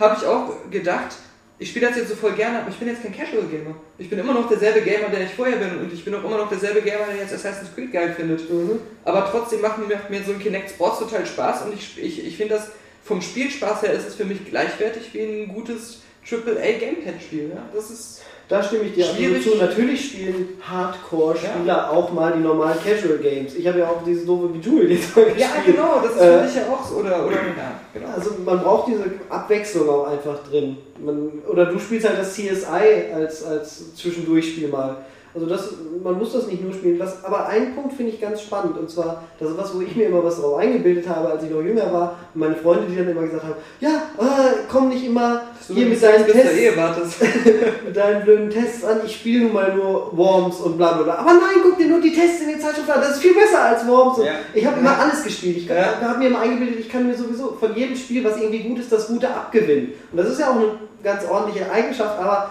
habe 0.00 0.16
ich 0.20 0.26
auch 0.26 0.54
gedacht, 0.72 1.14
ich 1.60 1.68
spiele 1.68 1.88
das 1.88 1.96
jetzt 1.96 2.08
so 2.08 2.14
voll 2.14 2.32
gerne, 2.32 2.60
aber 2.60 2.70
ich 2.70 2.76
bin 2.76 2.88
jetzt 2.88 3.02
kein 3.02 3.14
Casual 3.14 3.44
Gamer. 3.44 3.74
Ich 3.98 4.08
bin 4.08 4.18
immer 4.18 4.32
noch 4.32 4.48
derselbe 4.48 4.80
Gamer, 4.80 5.10
der 5.10 5.24
ich 5.24 5.34
vorher 5.34 5.58
bin 5.58 5.78
und 5.78 5.92
ich 5.92 6.02
bin 6.02 6.14
auch 6.14 6.24
immer 6.24 6.38
noch 6.38 6.48
derselbe 6.48 6.80
Gamer, 6.80 7.04
der 7.12 7.16
jetzt 7.16 7.34
Assassin's 7.34 7.68
Creed 7.74 7.92
geil 7.92 8.14
findet. 8.16 8.50
Mhm. 8.50 8.80
Aber 9.04 9.28
trotzdem 9.30 9.60
macht 9.60 9.76
mir, 9.76 9.94
macht 9.94 10.08
mir 10.08 10.22
so 10.24 10.32
ein 10.32 10.38
Kinect 10.38 10.70
Sports 10.70 11.00
total 11.00 11.26
Spaß 11.26 11.66
und 11.66 11.74
ich, 11.74 12.02
ich, 12.02 12.26
ich 12.26 12.36
finde 12.38 12.54
das 12.54 12.70
vom 13.04 13.20
Spielspaß 13.20 13.82
her 13.82 13.92
ist 13.92 14.08
es 14.08 14.14
für 14.14 14.24
mich 14.24 14.46
gleichwertig 14.46 15.12
wie 15.12 15.20
ein 15.20 15.48
gutes 15.48 16.00
AAA 16.28 16.78
Gamepad-Spiel. 16.78 17.50
Ja? 17.54 17.68
Das 17.74 17.90
ist. 17.90 18.22
Da 18.50 18.60
stimme 18.60 18.82
ich 18.82 18.94
dir 18.94 19.08
absolut 19.08 19.42
zu. 19.44 19.56
Natürlich 19.58 20.06
spielen 20.06 20.48
Hardcore-Spieler 20.60 21.88
auch 21.88 22.12
mal 22.12 22.32
die 22.32 22.40
normalen 22.40 22.76
Casual 22.82 23.18
Games. 23.18 23.54
Ich 23.54 23.64
habe 23.64 23.78
ja 23.78 23.86
auch 23.86 24.02
diese 24.04 24.26
doofe 24.26 24.48
Bejeweled 24.48 24.90
jetzt 24.90 25.14
mal 25.14 25.24
gespielt. 25.26 25.48
Ja, 25.48 25.62
genau, 25.64 26.00
das 26.02 26.16
ist 26.16 26.20
Äh, 26.20 26.38
für 26.38 26.46
dich 26.46 26.56
ja 26.56 26.62
auch 26.62 26.84
so. 26.84 26.96
Oder, 26.96 27.26
oder, 27.26 27.36
ja, 27.36 27.80
genau. 27.94 28.08
Also 28.12 28.32
man 28.44 28.58
braucht 28.58 28.88
diese 28.88 29.04
Abwechslung 29.28 29.88
auch 29.88 30.08
einfach 30.08 30.42
drin. 30.50 30.78
Man, 30.98 31.30
oder 31.48 31.66
du 31.66 31.78
spielst 31.78 32.08
halt 32.08 32.18
das 32.18 32.34
CSI 32.34 33.12
als, 33.14 33.44
als 33.44 33.94
Zwischendurchspiel 33.94 34.66
mal. 34.66 34.96
Also 35.32 35.46
das, 35.46 35.68
man 36.02 36.18
muss 36.18 36.32
das 36.32 36.48
nicht 36.48 36.62
nur 36.62 36.72
spielen. 36.72 36.98
Was, 36.98 37.24
aber 37.24 37.46
einen 37.46 37.74
Punkt 37.74 37.92
finde 37.92 38.10
ich 38.12 38.20
ganz 38.20 38.42
spannend. 38.42 38.76
Und 38.76 38.90
zwar, 38.90 39.22
das 39.38 39.50
ist 39.50 39.58
was, 39.58 39.74
wo 39.74 39.80
ich 39.80 39.94
mir 39.94 40.06
immer 40.06 40.24
was 40.24 40.40
drauf 40.40 40.58
eingebildet 40.58 41.08
habe, 41.08 41.28
als 41.28 41.44
ich 41.44 41.50
noch 41.50 41.62
jünger 41.62 41.92
war. 41.92 42.16
Und 42.34 42.40
meine 42.40 42.56
Freunde, 42.56 42.86
die 42.90 42.96
dann 42.96 43.08
immer 43.08 43.22
gesagt 43.22 43.44
haben, 43.44 43.54
ja, 43.78 43.90
äh, 44.18 44.54
komm 44.68 44.88
nicht 44.88 45.06
immer 45.06 45.42
hier 45.68 45.86
mit 45.86 46.02
deinen 46.02 46.26
Tests 46.26 47.20
mit 47.86 47.96
deinen 47.96 48.24
blöden 48.24 48.50
Tests 48.50 48.84
an, 48.84 49.00
ich 49.04 49.14
spiele 49.14 49.44
nun 49.44 49.52
mal 49.52 49.72
nur 49.74 50.16
Worms 50.16 50.56
und 50.60 50.76
bla 50.76 50.94
bla 50.94 51.02
bla. 51.04 51.14
Aber 51.14 51.32
nein, 51.34 51.60
guck 51.62 51.78
dir 51.78 51.86
nur 51.86 52.00
die 52.00 52.12
Tests 52.12 52.40
in 52.42 52.48
den 52.48 52.60
Zeitschriften 52.60 52.90
an, 52.90 53.00
das 53.00 53.10
ist 53.12 53.22
viel 53.22 53.34
besser 53.34 53.62
als 53.62 53.86
Worms. 53.86 54.18
Ja. 54.18 54.32
Ich 54.52 54.66
habe 54.66 54.80
immer 54.80 54.98
alles 54.98 55.22
gespielt. 55.22 55.58
Ich 55.58 55.68
Ja. 55.68 56.00
habe 56.02 56.18
mir 56.18 56.26
immer 56.26 56.40
eingebildet, 56.40 56.80
ich 56.80 56.88
kann 56.88 57.06
mir 57.06 57.14
sowieso 57.16 57.56
von 57.60 57.74
jedem 57.76 57.94
Spiel, 57.94 58.24
was 58.24 58.36
irgendwie 58.36 58.64
gut 58.68 58.80
ist, 58.80 58.90
das 58.90 59.06
Gute 59.06 59.28
abgewinnen. 59.28 59.92
Und 60.10 60.18
das 60.18 60.28
ist 60.28 60.40
ja 60.40 60.50
auch 60.50 60.56
eine 60.56 60.72
ganz 61.04 61.24
ordentliche 61.24 61.70
Eigenschaft, 61.70 62.18
aber 62.18 62.50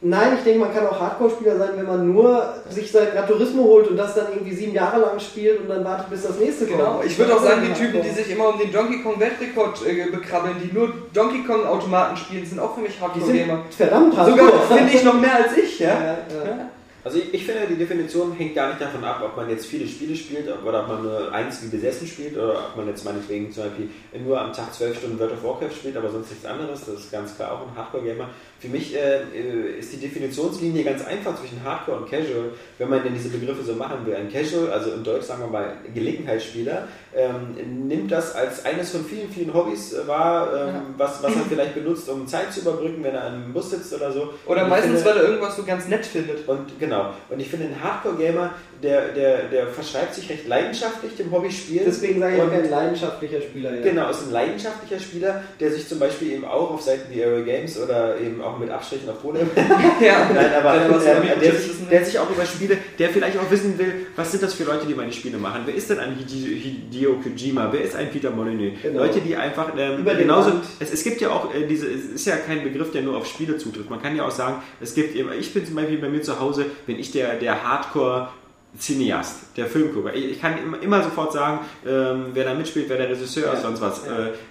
nein, 0.00 0.34
ich 0.38 0.44
denke, 0.44 0.60
man 0.60 0.72
kann 0.72 0.86
auch 0.86 0.98
Hardcore-Spieler 0.98 1.58
sein, 1.58 1.70
wenn 1.76 1.86
man 1.86 2.12
nur 2.12 2.54
sich 2.68 2.90
sein 2.90 3.08
Gran 3.12 3.26
Turismo 3.26 3.62
holt 3.64 3.88
und 3.88 3.96
das 3.96 4.14
dann 4.14 4.26
irgendwie 4.32 4.54
sieben 4.54 4.72
Jahre 4.72 5.00
lang 5.00 5.18
spielt 5.20 5.60
und 5.60 5.68
dann 5.68 5.84
wartet, 5.84 6.10
bis 6.10 6.22
das 6.22 6.38
nächste 6.38 6.66
kommt. 6.66 6.78
Genau, 6.78 7.02
ich 7.04 7.18
würde 7.18 7.34
auch 7.34 7.42
sagen, 7.42 7.62
die. 7.66 7.72
Typen, 7.72 8.02
die 8.02 8.10
sich 8.10 8.30
immer 8.30 8.48
um 8.48 8.58
den 8.58 8.72
Donkey 8.72 9.02
Kong 9.02 9.18
Weltrekord 9.18 9.86
äh, 9.86 10.10
bekrabbeln, 10.10 10.56
die 10.62 10.72
nur 10.72 10.92
Donkey 11.12 11.44
Kong 11.44 11.66
Automaten 11.66 12.16
spielen, 12.16 12.44
sind 12.44 12.58
auch 12.58 12.74
für 12.74 12.80
mich 12.80 13.00
Hardcore-Gamer. 13.00 13.64
verdammt 13.70 14.14
Sogar 14.14 14.46
hardcore. 14.46 14.78
finde 14.78 14.92
ich 14.92 15.04
noch 15.04 15.20
mehr 15.20 15.36
als 15.36 15.56
ich, 15.56 15.78
ja. 15.78 15.88
ja, 15.88 16.18
ja. 16.44 16.70
Also 17.02 17.18
ich, 17.18 17.32
ich 17.32 17.44
finde, 17.46 17.66
die 17.66 17.76
Definition 17.76 18.32
hängt 18.32 18.54
gar 18.54 18.68
nicht 18.68 18.80
davon 18.80 19.02
ab, 19.04 19.22
ob 19.24 19.36
man 19.36 19.48
jetzt 19.48 19.66
viele 19.66 19.86
Spiele 19.86 20.14
spielt 20.14 20.46
oder 20.64 20.80
ob 20.82 20.88
man 20.88 21.02
nur 21.02 21.32
eins 21.32 21.62
wie 21.62 21.68
besessen 21.68 22.06
spielt 22.06 22.36
oder 22.36 22.58
ob 22.70 22.76
man 22.76 22.86
jetzt 22.88 23.04
meinetwegen 23.04 23.50
zum 23.52 23.64
Beispiel 23.64 23.88
nur 24.24 24.38
am 24.40 24.52
Tag 24.52 24.74
zwölf 24.74 24.98
Stunden 24.98 25.18
World 25.18 25.32
of 25.32 25.42
Warcraft 25.42 25.74
spielt, 25.74 25.96
aber 25.96 26.10
sonst 26.10 26.30
nichts 26.30 26.44
anderes. 26.44 26.80
Das 26.84 26.96
ist 27.00 27.10
ganz 27.12 27.34
klar 27.36 27.52
auch 27.52 27.62
ein 27.66 27.74
Hardcore-Gamer. 27.76 28.28
Für 28.58 28.68
mich 28.68 28.94
äh, 28.94 29.20
äh, 29.34 29.78
ist 29.78 29.92
die 29.94 29.96
Definitionslinie 29.96 30.84
ganz 30.84 31.06
einfach 31.06 31.38
zwischen 31.40 31.64
Hardcore 31.64 31.98
und 32.00 32.10
Casual, 32.10 32.50
wenn 32.76 32.90
man 32.90 33.02
denn 33.02 33.14
diese 33.14 33.30
Begriffe 33.30 33.62
so 33.62 33.72
machen 33.74 34.04
will. 34.04 34.14
Ein 34.14 34.30
Casual, 34.30 34.70
also 34.70 34.90
in 34.92 35.02
Deutsch 35.02 35.24
sagen 35.24 35.40
wir 35.42 35.48
mal 35.48 35.72
Gelegenheitsspieler, 35.94 36.86
ähm, 37.16 37.88
nimmt 37.88 38.12
das 38.12 38.34
als 38.34 38.64
eines 38.66 38.90
von 38.90 39.04
vielen, 39.06 39.30
vielen 39.30 39.54
Hobbys 39.54 39.94
wahr, 40.06 40.48
ähm, 40.52 40.74
Ja. 40.74 40.82
was, 40.98 41.22
was 41.22 41.34
er 41.34 41.42
vielleicht 41.48 41.74
benutzt, 41.74 42.08
um 42.10 42.26
Zeit 42.26 42.52
zu 42.52 42.60
überbrücken, 42.60 43.02
wenn 43.02 43.14
er 43.14 43.28
im 43.34 43.52
Bus 43.54 43.70
sitzt 43.70 43.94
oder 43.94 44.12
so. 44.12 44.34
Oder 44.46 44.64
Und 44.64 44.68
meistens, 44.70 45.00
finde- 45.02 45.10
weil 45.10 45.16
er 45.24 45.28
irgendwas 45.30 45.56
so 45.56 45.62
ganz 45.64 45.88
nett 45.88 46.04
findet. 46.04 46.46
und 46.46 46.78
genau. 46.78 46.89
Und 47.28 47.40
ich 47.40 47.48
finde, 47.48 47.66
ein 47.66 47.82
Hardcore-Gamer, 47.82 48.50
der, 48.82 49.08
der, 49.08 49.42
der 49.44 49.66
verschreibt 49.66 50.14
sich 50.14 50.28
recht 50.30 50.48
leidenschaftlich 50.48 51.14
dem 51.16 51.30
Hobby 51.30 51.50
Spielen. 51.50 51.84
Deswegen 51.86 52.20
sage 52.20 52.36
ich 52.36 52.42
auch 52.42 52.50
kein 52.50 52.70
leidenschaftlicher 52.70 53.40
Spieler. 53.40 53.74
Ja. 53.74 53.82
Genau, 53.82 54.10
ist 54.10 54.26
ein 54.26 54.32
leidenschaftlicher 54.32 55.00
Spieler, 55.00 55.42
der 55.58 55.70
sich 55.70 55.86
zum 55.86 55.98
Beispiel 55.98 56.32
eben 56.32 56.44
auch 56.44 56.70
auf 56.70 56.80
Seiten 56.82 57.12
wie 57.12 57.22
Aero 57.22 57.44
Games 57.44 57.78
oder 57.78 58.18
eben 58.18 58.40
auch 58.40 58.58
mit 58.58 58.70
Abstrichen 58.70 59.08
auf 59.08 59.20
Pole 59.20 59.40
ja. 60.00 60.30
Nein, 60.32 60.52
aber 60.58 60.74
er 60.74 60.82
ähm, 60.82 60.90
über 60.90 60.98
der, 60.98 61.20
Mikrochips 61.20 61.64
sich, 61.64 61.88
der 61.90 62.04
sich 62.04 62.18
auch 62.18 62.30
über 62.30 62.44
Spiele, 62.46 62.78
der 62.98 63.10
vielleicht 63.10 63.38
auch 63.38 63.50
wissen 63.50 63.78
will, 63.78 64.06
was 64.16 64.30
sind 64.30 64.42
das 64.42 64.54
für 64.54 64.64
Leute, 64.64 64.86
die 64.86 64.94
meine 64.94 65.12
Spiele 65.12 65.38
machen? 65.38 65.62
Wer 65.66 65.74
ist 65.74 65.90
denn 65.90 65.98
ein 65.98 66.16
Hide- 66.16 66.54
Hideo 66.54 67.16
Kojima? 67.22 67.68
Wer 67.72 67.82
ist 67.82 67.96
ein 67.96 68.10
Peter 68.10 68.30
Molyneux? 68.30 68.78
Genau. 68.82 69.00
Leute, 69.00 69.20
die 69.20 69.36
einfach 69.36 69.72
ähm, 69.76 70.00
Über 70.00 70.14
genauso. 70.14 70.52
Es, 70.78 70.92
es 70.92 71.04
gibt 71.04 71.20
ja 71.20 71.30
auch 71.30 71.54
äh, 71.54 71.66
diese, 71.66 71.86
es 71.86 72.04
ist 72.06 72.26
ja 72.26 72.36
kein 72.36 72.62
Begriff, 72.62 72.92
der 72.92 73.02
nur 73.02 73.16
auf 73.16 73.26
Spiele 73.26 73.58
zutrifft. 73.58 73.90
Man 73.90 74.00
kann 74.00 74.16
ja 74.16 74.26
auch 74.26 74.30
sagen, 74.30 74.62
es 74.80 74.94
gibt 74.94 75.14
eben, 75.14 75.30
ich 75.38 75.52
bin 75.52 75.66
zum 75.66 75.74
Beispiel 75.74 75.98
bei 75.98 76.08
mir 76.08 76.22
zu 76.22 76.38
Hause, 76.40 76.66
bin 76.86 76.98
ich 76.98 77.12
der, 77.12 77.34
der 77.36 77.62
Hardcore 77.62 78.28
Cineast, 78.78 79.34
der 79.56 79.66
Filmgucker. 79.66 80.14
Ich, 80.14 80.40
kann 80.40 80.54
immer, 80.80 81.02
sofort 81.02 81.32
sagen, 81.32 81.58
ähm, 81.86 82.26
wer 82.32 82.44
da 82.44 82.54
mitspielt, 82.54 82.88
wer 82.88 82.96
der 82.98 83.08
Regisseur 83.10 83.52
ist, 83.52 83.62
sonst 83.62 83.80
was. 83.80 84.06
Äh, 84.06 84.10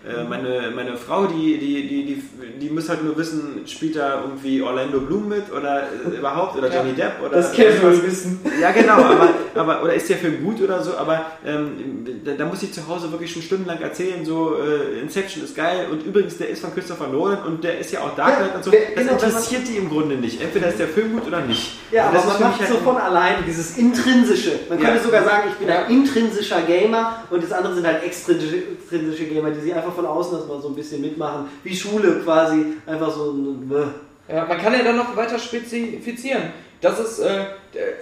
äh, 0.09 0.23
meine, 0.27 0.71
meine 0.75 0.97
Frau, 0.97 1.25
die, 1.25 1.57
die, 1.57 1.87
die, 1.87 2.03
die, 2.05 2.23
die 2.59 2.69
muss 2.69 2.89
halt 2.89 3.03
nur 3.03 3.15
wissen, 3.17 3.61
spielt 3.65 3.95
da 3.95 4.21
irgendwie 4.21 4.61
Orlando 4.61 4.99
Bloom 4.99 5.29
mit 5.29 5.51
oder 5.51 5.83
äh, 5.83 6.17
überhaupt 6.17 6.57
oder 6.57 6.67
Ja. 6.69 6.75
Johnny 6.81 6.93
Depp 6.93 7.13
oder 7.25 7.37
Das 7.37 7.51
Casual 7.53 7.71
irgendwas. 7.93 8.03
wissen. 8.03 8.39
Ja, 8.61 8.71
genau, 8.71 8.93
aber, 8.95 9.29
aber 9.55 9.83
oder 9.83 9.93
ist 9.93 10.09
der 10.09 10.17
Film 10.17 10.43
gut 10.43 10.61
oder 10.61 10.83
so, 10.83 10.95
aber 10.97 11.25
ähm, 11.45 12.05
da, 12.25 12.33
da 12.33 12.45
muss 12.45 12.61
ich 12.61 12.73
zu 12.73 12.85
Hause 12.87 13.09
wirklich 13.11 13.31
schon 13.31 13.41
stundenlang 13.41 13.79
erzählen, 13.81 14.25
so 14.25 14.57
äh, 14.57 14.99
Inception 14.99 15.45
ist 15.45 15.55
geil 15.55 15.87
und 15.89 16.05
übrigens 16.05 16.37
der 16.37 16.49
ist 16.49 16.59
von 16.61 16.73
Christopher 16.73 17.07
Nolan 17.07 17.41
und 17.43 17.63
der 17.63 17.79
ist 17.79 17.91
ja 17.93 18.01
auch 18.01 18.15
Dark 18.15 18.37
Ja, 18.39 18.55
und 18.55 18.63
so. 18.65 18.69
Das 18.71 18.79
genau, 18.95 19.05
man- 19.13 19.13
interessiert 19.23 19.61
die 19.67 19.77
im 19.77 19.89
Grunde 19.89 20.15
nicht. 20.15 20.41
Entweder 20.41 20.67
ist 20.67 20.77
der 20.79 20.89
Film 20.89 21.13
gut 21.13 21.25
oder 21.27 21.39
nicht. 21.41 21.79
Ja, 21.91 22.09
Und 22.09 22.15
das 22.15 22.23
aber 22.23 22.33
ist 22.33 22.39
man 22.41 22.49
macht 22.51 22.59
halt 22.59 22.69
so 22.69 22.75
von 22.79 22.97
allein 22.97 23.35
dieses 23.47 23.77
intrinsische. 24.09 24.59
Man 24.69 24.79
könnte 24.79 24.97
Ja. 24.97 25.03
sogar 25.03 25.23
sagen, 25.23 25.49
ich 25.51 25.55
bin 25.55 25.67
Ja. 25.67 25.85
ein 25.85 25.91
intrinsischer 25.91 26.61
Gamer 26.61 27.23
und 27.29 27.43
das 27.43 27.51
andere 27.51 27.75
sind 27.75 27.85
halt 27.85 28.03
extrinsische, 28.03 28.57
extrinsische 28.79 29.25
Gamer, 29.25 29.51
die 29.51 29.59
sich 29.61 29.73
einfach 29.73 29.93
von 29.93 30.05
außen 30.05 30.37
das 30.37 30.47
mal 30.47 30.61
so 30.61 30.69
ein 30.69 30.75
bisschen 30.75 31.01
mitmachen. 31.01 31.45
Wie 31.63 31.75
Schule 31.75 32.21
quasi. 32.23 32.65
Einfach 32.85 33.11
so 33.13 33.31
ein. 33.31 33.71
äh. 33.71 34.33
Ja, 34.33 34.45
man 34.45 34.57
kann 34.59 34.73
ja 34.73 34.83
dann 34.83 34.97
noch 34.97 35.15
weiter 35.15 35.39
spezifizieren. 35.39 36.43
Das 36.81 36.97
ist, 36.97 37.19
äh, 37.19 37.45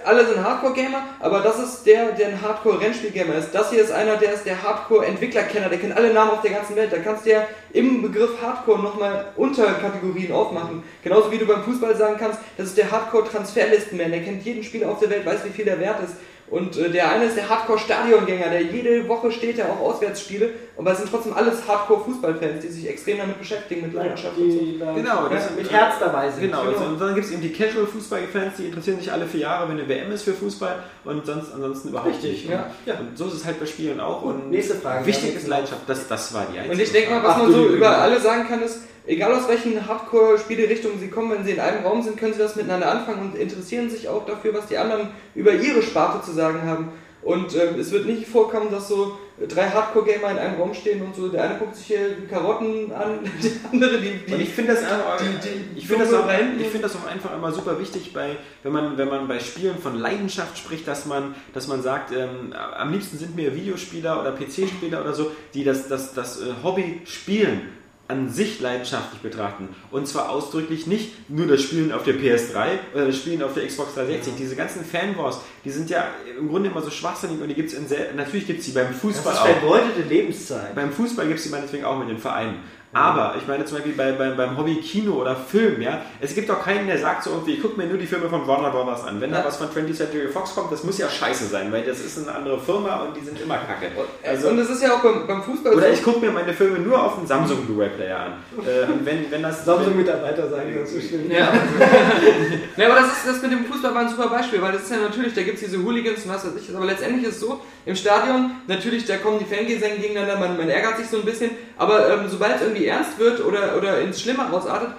alle 0.05 0.25
sind 0.27 0.43
Hardcore-Gamer, 0.43 1.01
aber 1.19 1.39
das 1.39 1.57
ist 1.57 1.83
der, 1.85 2.11
der 2.11 2.27
ein 2.27 2.41
Hardcore-Rennspiel-Gamer 2.41 3.33
ist. 3.35 3.51
Das 3.51 3.71
hier 3.71 3.81
ist 3.81 3.91
einer, 3.91 4.17
der 4.17 4.33
ist 4.33 4.45
der 4.45 4.61
Hardcore-Entwickler-Kenner, 4.61 5.69
der 5.69 5.79
kennt 5.79 5.97
alle 5.97 6.13
Namen 6.13 6.31
auf 6.31 6.41
der 6.41 6.51
ganzen 6.51 6.75
Welt. 6.75 6.93
Da 6.93 6.99
kannst 6.99 7.25
du 7.25 7.31
ja 7.31 7.47
im 7.73 8.03
Begriff 8.03 8.39
Hardcore 8.39 8.79
nochmal 8.79 9.25
Unterkategorien 9.35 10.31
aufmachen. 10.31 10.83
Genauso 11.03 11.31
wie 11.31 11.39
du 11.39 11.47
beim 11.47 11.63
Fußball 11.63 11.95
sagen 11.95 12.17
kannst, 12.19 12.39
das 12.55 12.67
ist 12.67 12.77
der 12.77 12.91
Hardcore-Transferlistenman, 12.91 14.11
der 14.11 14.21
kennt 14.21 14.45
jeden 14.45 14.63
Spieler 14.63 14.89
auf 14.89 14.99
der 14.99 15.09
Welt, 15.09 15.25
weiß, 15.25 15.45
wie 15.45 15.49
viel 15.49 15.65
der 15.65 15.79
wert 15.79 16.03
ist. 16.03 16.13
Und 16.49 16.77
äh, 16.77 16.89
der 16.89 17.11
eine 17.11 17.25
ist 17.25 17.35
der 17.35 17.49
Hardcore-Stadiongänger, 17.49 18.49
der 18.49 18.61
jede 18.61 19.05
Woche 19.09 19.31
steht, 19.31 19.57
der 19.57 19.65
auch 19.69 19.81
Auswärtsspiele. 19.81 20.51
Aber 20.77 20.91
es 20.93 20.99
sind 20.99 21.09
trotzdem 21.09 21.33
alles 21.33 21.67
Hardcore-Fußballfans, 21.67 22.61
die 22.61 22.69
sich 22.69 22.87
extrem 22.89 23.17
damit 23.17 23.37
beschäftigen, 23.37 23.81
mit 23.81 23.93
Leidenschaft 23.93 24.37
und 24.37 24.51
so. 24.51 24.59
Genau, 24.95 25.27
das- 25.27 25.51
mit 25.57 25.69
Herz 25.69 25.95
dabei 25.99 26.29
sind. 26.31 26.43
Genau, 26.43 26.63
Genau. 26.63 26.85
und 26.85 27.01
dann 27.01 27.15
gibt 27.15 27.25
es 27.27 27.33
eben 27.33 27.41
die 27.41 27.51
Casual-Fußballfans, 27.51 28.57
die 28.57 28.65
interessieren 28.67 28.99
sich 28.99 29.11
alle 29.11 29.25
vier 29.25 29.41
Jahre, 29.41 29.67
wenn 29.69 29.77
eine 29.79 29.89
WM 29.89 30.11
ist 30.11 30.23
für 30.23 30.33
Fußball 30.33 30.83
und 31.03 31.25
sonst 31.25 31.53
ansonsten 31.53 31.89
überhaupt 31.89 32.11
Richtig, 32.11 32.43
nicht. 32.43 32.49
ja. 32.49 32.69
Ja. 32.85 32.93
Und 32.99 33.17
so 33.17 33.25
ist 33.27 33.33
es 33.33 33.45
halt 33.45 33.59
bei 33.59 33.65
Spielen 33.65 33.99
auch. 33.99 34.21
Und 34.21 34.49
nächste 34.49 34.75
Frage. 34.75 35.05
Wichtig 35.05 35.31
Ja, 35.33 35.39
ist 35.39 35.47
Leidenschaft, 35.47 35.81
das, 35.87 36.07
das 36.07 36.33
war 36.33 36.45
die 36.53 36.57
einzige 36.59 36.73
Und 36.75 36.81
ich 36.81 36.91
denke 36.93 37.09
mal, 37.11 37.23
was 37.23 37.31
Ach, 37.35 37.37
man 37.43 37.51
so 37.51 37.67
über 37.67 37.89
alle 37.97 38.19
sagen 38.21 38.47
kann, 38.47 38.61
ist, 38.63 38.79
egal 39.07 39.33
aus 39.33 39.47
welchen 39.47 39.87
Hardcore-Spielerichtungen 39.87 40.99
sie 40.99 41.07
kommen, 41.09 41.31
wenn 41.31 41.43
sie 41.45 41.51
in 41.51 41.59
einem 41.59 41.83
Raum 41.85 42.01
sind, 42.01 42.17
können 42.17 42.33
sie 42.33 42.39
das 42.39 42.55
miteinander 42.55 42.91
anfangen 42.91 43.21
und 43.31 43.35
interessieren 43.35 43.89
sich 43.89 44.07
auch 44.09 44.25
dafür, 44.25 44.53
was 44.53 44.67
die 44.67 44.77
anderen 44.77 45.09
über 45.35 45.53
ihre 45.53 45.81
Sparte 45.81 46.25
zu 46.25 46.31
sagen 46.33 46.61
haben. 46.63 46.89
Und 47.23 47.55
ähm, 47.55 47.79
es 47.79 47.91
wird 47.91 48.05
nicht 48.05 48.27
vorkommen, 48.27 48.71
dass 48.71 48.87
so 48.87 49.17
drei 49.49 49.67
Hardcore-Gamer 49.69 50.31
in 50.31 50.37
einem 50.37 50.59
Raum 50.61 50.73
stehen 50.73 51.01
und 51.01 51.13
so, 51.15 51.27
der 51.27 51.43
eine 51.43 51.55
guckt 51.59 51.75
sich 51.75 51.87
hier 51.87 52.09
die 52.21 52.27
Karotten 52.27 52.91
an, 52.93 53.19
der 53.43 53.51
andere 53.71 53.97
die, 53.99 54.31
Und 54.31 54.39
die 54.39 54.43
ich 54.43 54.49
finde 54.53 54.73
das, 54.73 54.83
einfach- 54.83 55.17
die- 55.17 55.49
die 55.49 55.79
ich 55.79 55.87
finde 55.87 56.05
das, 56.05 56.13
auch- 56.13 56.25
ich 56.59 56.67
finde 56.67 56.87
das 56.87 56.95
auch 56.95 57.05
einfach 57.07 57.35
immer 57.35 57.51
super 57.51 57.79
wichtig, 57.79 58.13
bei, 58.13 58.37
wenn, 58.63 58.71
man, 58.71 58.97
wenn 58.97 59.09
man 59.09 59.27
bei 59.27 59.39
Spielen 59.39 59.77
von 59.77 59.97
Leidenschaft 59.99 60.57
spricht, 60.57 60.87
dass 60.87 61.05
man, 61.05 61.35
dass 61.53 61.67
man 61.67 61.81
sagt, 61.81 62.11
ähm, 62.13 62.53
am 62.77 62.91
liebsten 62.93 63.17
sind 63.17 63.35
mir 63.35 63.53
Videospieler 63.53 64.21
oder 64.21 64.31
PC-Spieler 64.31 65.01
oder 65.01 65.13
so, 65.13 65.31
die 65.53 65.63
das, 65.65 65.87
das, 65.89 66.13
das 66.13 66.39
äh, 66.41 66.45
Hobby 66.63 67.01
Spielen 67.05 67.61
an 68.07 68.29
sich 68.29 68.59
leidenschaftlich 68.61 69.21
betrachten. 69.21 69.69
Und 69.91 70.07
zwar 70.07 70.29
ausdrücklich 70.29 70.87
nicht 70.87 71.29
nur 71.29 71.47
das 71.47 71.61
Spielen 71.61 71.91
auf 71.91 72.03
der 72.03 72.15
PS3 72.15 72.67
oder 72.93 73.07
das 73.07 73.17
Spielen 73.17 73.43
auf 73.43 73.53
der 73.53 73.67
Xbox 73.67 73.95
360. 73.95 74.33
Diese 74.37 74.55
ganzen 74.55 74.85
Fanwars, 74.85 75.41
die 75.65 75.71
sind 75.71 75.89
ja 75.89 76.07
im 76.39 76.47
Grunde 76.47 76.69
immer 76.69 76.81
so 76.81 76.89
schwachsinnig 76.89 77.41
und 77.41 77.49
die 77.49 77.55
gibt 77.55 77.69
es 77.71 77.77
in 77.77 77.87
sehr, 77.87 78.13
natürlich 78.13 78.47
gibt 78.47 78.59
es 78.59 78.65
sie 78.65 78.71
beim 78.71 78.87
Das 78.87 78.97
Fußball 79.01 79.33
ist 79.33 79.39
auch. 79.39 79.45
vergeudete 79.45 80.01
Lebenszeit. 80.07 80.73
Beim 80.73 80.91
Fußball 80.91 81.27
gibt 81.27 81.39
es 81.39 81.45
die 81.45 81.51
meinetwegen 81.51 81.83
auch 81.83 81.99
mit 81.99 82.09
den 82.09 82.17
Vereinen. 82.17 82.59
Aber 82.93 83.35
ich 83.37 83.45
meine 83.47 83.65
zum 83.65 83.77
Beispiel 83.77 83.93
bei, 83.93 84.13
bei, 84.13 84.29
beim 84.31 84.57
Hobby 84.57 84.75
Kino 84.75 85.13
oder 85.15 85.35
Film, 85.35 85.81
ja, 85.81 86.01
es 86.21 86.33
gibt 86.33 86.49
doch 86.49 86.63
keinen, 86.63 86.87
der 86.87 86.97
sagt 86.97 87.23
so 87.23 87.31
irgendwie, 87.31 87.55
ich 87.55 87.61
gucke 87.61 87.77
mir 87.77 87.85
nur 87.85 87.97
die 87.97 88.07
Filme 88.07 88.29
von 88.29 88.47
Warner 88.47 88.71
Brothers 88.71 89.03
an. 89.05 89.19
Wenn 89.19 89.31
da 89.31 89.39
Ja. 89.39 89.45
was 89.45 89.57
von 89.57 89.67
20th 89.67 89.93
Century 89.93 90.27
Fox 90.29 90.55
kommt, 90.55 90.71
das 90.71 90.83
muss 90.83 90.97
ja 90.97 91.09
scheiße 91.09 91.45
sein, 91.47 91.71
weil 91.71 91.83
das 91.83 91.99
ist 91.99 92.17
eine 92.17 92.33
andere 92.35 92.59
Firma 92.59 93.01
und 93.01 93.15
die 93.17 93.23
sind 93.23 93.39
immer 93.41 93.57
kacke. 93.57 93.91
Also, 94.23 94.49
und 94.49 94.59
es 94.59 94.69
ist 94.69 94.81
ja 94.81 94.93
auch 94.93 95.01
beim, 95.01 95.27
beim 95.27 95.43
Fußball 95.43 95.73
Oder 95.75 95.87
so. 95.87 95.93
ich 95.93 96.03
gucke 96.03 96.19
mir 96.25 96.31
meine 96.31 96.53
Filme 96.53 96.79
nur 96.79 97.03
auf 97.03 97.15
dem 97.15 97.27
Samsung 97.27 97.65
Blu-ray-Player 97.65 98.17
an. 98.19 98.33
Äh, 98.65 98.91
und 98.91 99.05
wenn, 99.05 99.29
wenn 99.29 99.43
das 99.43 99.65
Samsung-Mitarbeiter 99.65 100.49
sagen, 100.49 100.75
das 100.79 100.91
ist 100.93 101.09
schlimm. 101.09 101.29
Ja. 101.29 101.51
ja, 102.77 102.85
aber 102.89 103.01
das, 103.01 103.07
ist, 103.17 103.27
das 103.27 103.41
mit 103.41 103.51
dem 103.51 103.65
Fußball 103.65 103.93
war 103.93 104.01
ein 104.01 104.09
super 104.09 104.29
Beispiel, 104.29 104.61
weil 104.61 104.71
das 104.71 104.83
ist 104.83 104.91
ja 104.91 104.97
natürlich, 104.97 105.33
da 105.33 105.43
gibt 105.43 105.55
es 105.61 105.65
diese 105.69 105.83
Hooligans 105.83 106.23
und 106.25 106.33
was 106.33 106.45
weiß 106.45 106.53
ich, 106.61 106.75
aber 106.75 106.85
letztendlich 106.85 107.27
ist 107.27 107.35
es 107.35 107.41
so, 107.41 107.59
im 107.85 107.95
Stadion, 107.95 108.51
natürlich, 108.67 109.05
da 109.05 109.17
kommen 109.17 109.39
die 109.39 109.45
Fangesänge 109.45 109.97
gegeneinander, 109.97 110.37
man, 110.39 110.57
man 110.57 110.69
ärgert 110.69 110.97
sich 110.97 111.07
so 111.07 111.17
ein 111.17 111.25
bisschen, 111.25 111.51
aber 111.77 112.09
ähm, 112.11 112.25
sobald 112.27 112.55
es 112.57 112.61
irgendwie 112.77 112.87
ernst 112.87 113.17
wird 113.19 113.43
oder, 113.43 113.75
oder 113.77 114.01
ins 114.01 114.21
Schlimme 114.21 114.51
ausartet, 114.51 114.89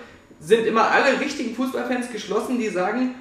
sind 0.41 0.67
immer 0.67 0.89
alle 0.91 1.21
richtigen 1.21 1.55
Fußballfans 1.55 2.11
geschlossen, 2.13 2.59
die 2.59 2.69
sagen, 2.69 3.15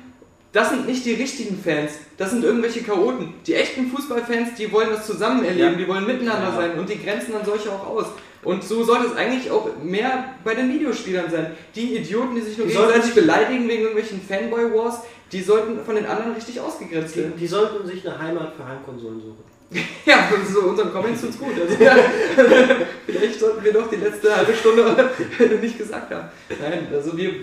das 0.54 0.70
sind 0.70 0.88
nicht 0.88 1.06
die 1.06 1.14
richtigen 1.14 1.60
Fans, 1.62 1.94
das 2.18 2.32
sind 2.32 2.44
irgendwelche 2.44 2.82
Chaoten. 2.82 3.34
Die 3.46 3.54
echten 3.54 3.88
Fußballfans, 3.92 4.56
die 4.58 4.72
wollen 4.72 4.90
das 4.92 5.06
zusammen 5.06 5.44
erleben, 5.44 5.74
Ja. 5.74 5.78
die 5.78 5.88
wollen 5.88 6.06
miteinander 6.06 6.50
Ja. 6.50 6.56
sein 6.56 6.80
und 6.80 6.90
die 6.90 7.02
grenzen 7.04 7.34
dann 7.34 7.46
solche 7.46 7.72
auch 7.72 7.86
aus. 7.88 8.06
Und 8.44 8.64
so 8.64 8.84
sollte 8.84 9.08
es 9.08 9.16
eigentlich 9.16 9.52
auch 9.52 9.68
mehr 9.84 10.36
bei 10.44 10.54
den 10.56 10.72
Videospielern 10.74 11.30
sein. 11.30 11.52
Die 11.76 11.98
Idioten, 11.98 12.36
die 12.36 12.42
sich 12.42 12.58
nur 12.58 12.68
Die 12.68 12.74
gegenseitig 12.74 13.14
beleidigen 13.14 13.68
wegen 13.68 13.82
irgendwelchen 13.82 14.22
Fanboy-Wars, 14.22 15.02
die 15.32 15.42
sollten 15.42 15.84
von 15.84 15.96
den 15.96 16.06
anderen 16.06 16.34
richtig 16.34 16.60
ausgegrenzt 16.62 17.16
Die, 17.16 17.20
werden. 17.22 17.34
die 17.38 17.48
sollten 17.48 17.86
sich 17.86 18.08
eine 18.08 18.18
Heimat 18.18 18.54
für 18.56 18.66
Heimkonsolen 18.66 19.20
suchen. 19.20 19.44
Ja, 20.06 20.30
so 20.50 20.62
unseren 20.62 20.92
Comments 20.94 21.20
tut's 21.20 21.38
gut. 21.38 21.54
Also, 21.60 21.84
ja, 21.84 21.98
vielleicht 23.06 23.40
sollten 23.40 23.64
wir 23.64 23.74
doch 23.74 23.90
die 23.90 23.98
letzte 23.98 24.36
halbe 24.36 24.54
Stunde 24.54 25.10
nicht 25.62 25.78
gesagt 25.78 26.14
haben. 26.14 26.30
Nein, 26.62 26.88
also 26.94 27.18
wir 27.18 27.34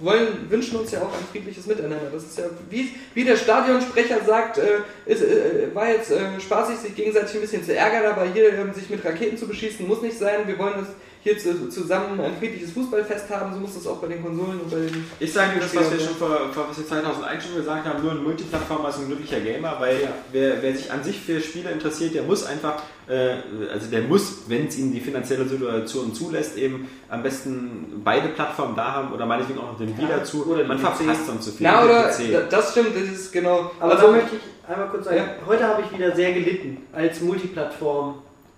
wollen, 0.00 0.50
wünschen 0.50 0.78
uns 0.78 0.90
ja 0.90 1.02
auch 1.02 1.12
ein 1.12 1.24
friedliches 1.30 1.66
Miteinander. 1.66 2.10
Das 2.12 2.24
ist 2.24 2.38
ja, 2.38 2.44
wie, 2.68 2.90
wie 3.14 3.24
der 3.24 3.36
Stadionsprecher 3.36 4.24
sagt, 4.24 4.58
äh, 4.58 4.78
ist, 5.06 5.22
äh, 5.22 5.74
war 5.74 5.88
jetzt 5.88 6.10
äh, 6.10 6.40
spaßig, 6.40 6.78
sich 6.78 6.96
gegenseitig 6.96 7.34
ein 7.34 7.40
bisschen 7.42 7.64
zu 7.64 7.76
ärgern, 7.76 8.06
aber 8.06 8.24
hier 8.32 8.52
ähm, 8.54 8.72
sich 8.72 8.90
mit 8.90 9.04
Raketen 9.04 9.36
zu 9.36 9.46
beschießen, 9.46 9.86
muss 9.86 10.02
nicht 10.02 10.18
sein. 10.18 10.46
Wir 10.46 10.58
wollen 10.58 10.74
das 10.78 10.88
hier 11.22 11.36
zu, 11.38 11.68
zusammen 11.68 12.18
ein 12.20 12.36
friedliches 12.38 12.72
Fußballfest 12.72 13.28
haben, 13.30 13.52
so 13.52 13.60
muss 13.60 13.74
das 13.74 13.86
auch 13.86 13.98
bei 13.98 14.08
den 14.08 14.22
Konsolen 14.24 14.60
und 14.60 14.70
bei 14.70 14.76
den 14.78 15.04
Ich 15.20 15.32
sage 15.32 15.60
das, 15.60 15.74
was 15.76 15.90
wir 15.92 16.00
schon 16.00 16.16
vor, 16.16 16.48
vor 16.52 16.66
was 16.70 16.78
wir 16.78 16.86
2001 16.86 17.44
schon 17.44 17.56
gesagt 17.56 17.86
haben, 17.86 18.02
nur 18.02 18.12
ein 18.12 18.22
Multiplattformer 18.24 18.88
ist 18.88 18.98
ein 19.00 19.06
glücklicher 19.06 19.40
Gamer, 19.40 19.76
weil 19.78 20.08
wer, 20.32 20.62
wer 20.62 20.74
sich 20.74 20.90
an 20.90 21.04
sich 21.04 21.20
für 21.20 21.40
Spiele 21.40 21.70
interessiert, 21.70 22.14
der 22.14 22.22
muss 22.22 22.46
einfach, 22.46 22.82
äh, 23.06 23.34
also 23.72 23.90
der 23.90 24.02
muss, 24.02 24.44
wenn 24.48 24.66
es 24.68 24.78
ihm 24.78 24.92
die 24.92 25.00
finanzielle 25.00 25.46
Situation 25.46 26.14
zulässt, 26.14 26.56
eben 26.56 26.88
am 27.10 27.22
besten 27.22 28.00
beide 28.02 28.28
Plattformen 28.28 28.74
da 28.74 28.92
haben 28.92 29.12
oder 29.12 29.26
meinetwegen 29.26 29.58
auch 29.58 29.72
noch 29.72 29.78
den 29.78 29.96
Wii 29.98 30.06
dazu. 30.08 30.46
oder 30.46 30.64
Man 30.64 30.78
verpasst 30.78 31.26
sonst 31.26 31.44
zu 31.44 31.50
viel. 31.52 31.66
Na, 31.66 31.80
Den 32.16 32.30
oder, 32.30 32.42
das 32.44 32.70
stimmt, 32.70 32.94
das 32.94 33.02
ist 33.02 33.30
genau. 33.32 33.70
Aber 33.78 33.92
also, 33.92 34.06
da 34.06 34.12
möchte 34.12 34.36
ich 34.36 34.70
einmal 34.70 34.88
kurz 34.88 35.04
sagen, 35.04 35.16
Ja. 35.18 35.24
heute 35.46 35.64
habe 35.66 35.82
ich 35.82 35.98
wieder 35.98 36.14
sehr 36.16 36.32
gelitten 36.32 36.78
als 36.92 37.20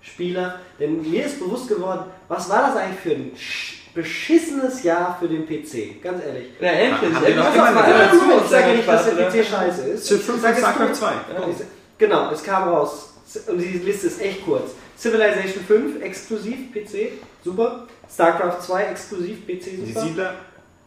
Multiplattform-Spieler, 0.03 0.59
denn 0.79 1.01
mir 1.01 1.25
ist 1.25 1.39
bewusst 1.39 1.67
geworden, 1.67 2.05
was 2.27 2.49
war 2.49 2.67
das 2.67 2.77
eigentlich 2.77 2.99
für 2.99 3.11
ein 3.11 3.31
sch- 3.35 3.73
beschissenes 3.93 4.83
Jahr 4.83 5.17
für 5.19 5.27
den 5.27 5.45
PC, 5.45 6.01
ganz 6.01 6.23
ehrlich. 6.25 6.47
na, 6.59 6.67
endlich. 6.67 7.13
Haben 7.13 7.21
wir 7.23 7.29
endlich 7.29 8.43
ich 8.43 8.49
sage 8.49 8.71
nicht, 8.75 8.87
dass 8.87 9.05
der 9.05 9.25
PC 9.29 9.45
scheiße 9.45 9.81
ist. 9.83 10.05
Civ 10.07 10.17
Ich 10.19 10.25
5 10.25 10.41
sage 10.41 10.53
und 10.55 10.57
es 10.57 10.59
StarCraft 10.59 10.85
nur- 10.87 10.93
2. 10.93 11.11
Ja. 11.11 11.47
Ich- 11.49 11.65
Genau, 11.99 12.31
es 12.31 12.43
kam 12.43 12.67
raus. 12.69 13.13
Und 13.47 13.59
die 13.59 13.65
Liste 13.79 14.07
ist 14.07 14.19
echt 14.21 14.43
kurz. 14.43 14.71
Civilization 14.97 15.63
5 15.65 16.01
exklusiv 16.01 16.71
PC, 16.73 17.13
super. 17.43 17.87
StarCraft 18.11 18.59
2 18.61 18.83
exklusiv 18.85 19.45
PC, 19.45 19.77
Die 19.85 19.85
super. 19.93 20.01
Siedler, 20.01 20.33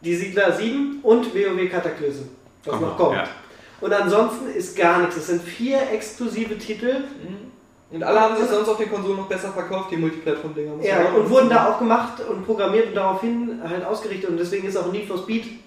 Die 0.02 0.14
Siedler 0.16 0.52
7 0.52 0.98
und 1.02 1.34
WoW 1.34 1.70
Cataclysm, 1.70 2.24
was 2.64 2.70
Kommt 2.72 2.82
noch 2.82 2.96
kommt. 2.98 3.16
ja. 3.16 3.24
Und 3.80 3.92
ansonsten 3.92 4.50
ist 4.54 4.76
gar 4.76 4.98
nichts. 5.00 5.16
Es 5.16 5.28
sind 5.28 5.42
vier 5.42 5.78
exklusive 5.92 6.58
Titel. 6.58 7.04
Und 7.90 8.02
alle 8.02 8.20
haben 8.20 8.36
sich 8.36 8.46
sonst 8.46 8.68
auf 8.68 8.78
den 8.78 8.90
Konsolen 8.90 9.16
noch 9.18 9.28
besser 9.28 9.50
verkauft, 9.52 9.92
die 9.92 9.96
Multiplattform-Dinger. 9.96 10.82
Ja, 10.82 11.04
auch 11.04 11.14
und 11.14 11.30
wurden 11.30 11.48
da 11.48 11.70
auch 11.70 11.78
gemacht 11.78 12.20
und 12.28 12.44
programmiert 12.44 12.88
und 12.88 12.94
daraufhin 12.94 13.60
halt 13.62 13.84
ausgerichtet. 13.84 14.30
Und 14.30 14.38
deswegen 14.38 14.66
ist 14.66 14.76
auch 14.76 14.90
Need 14.90 15.06
for 15.06 15.18
Speed 15.18 15.60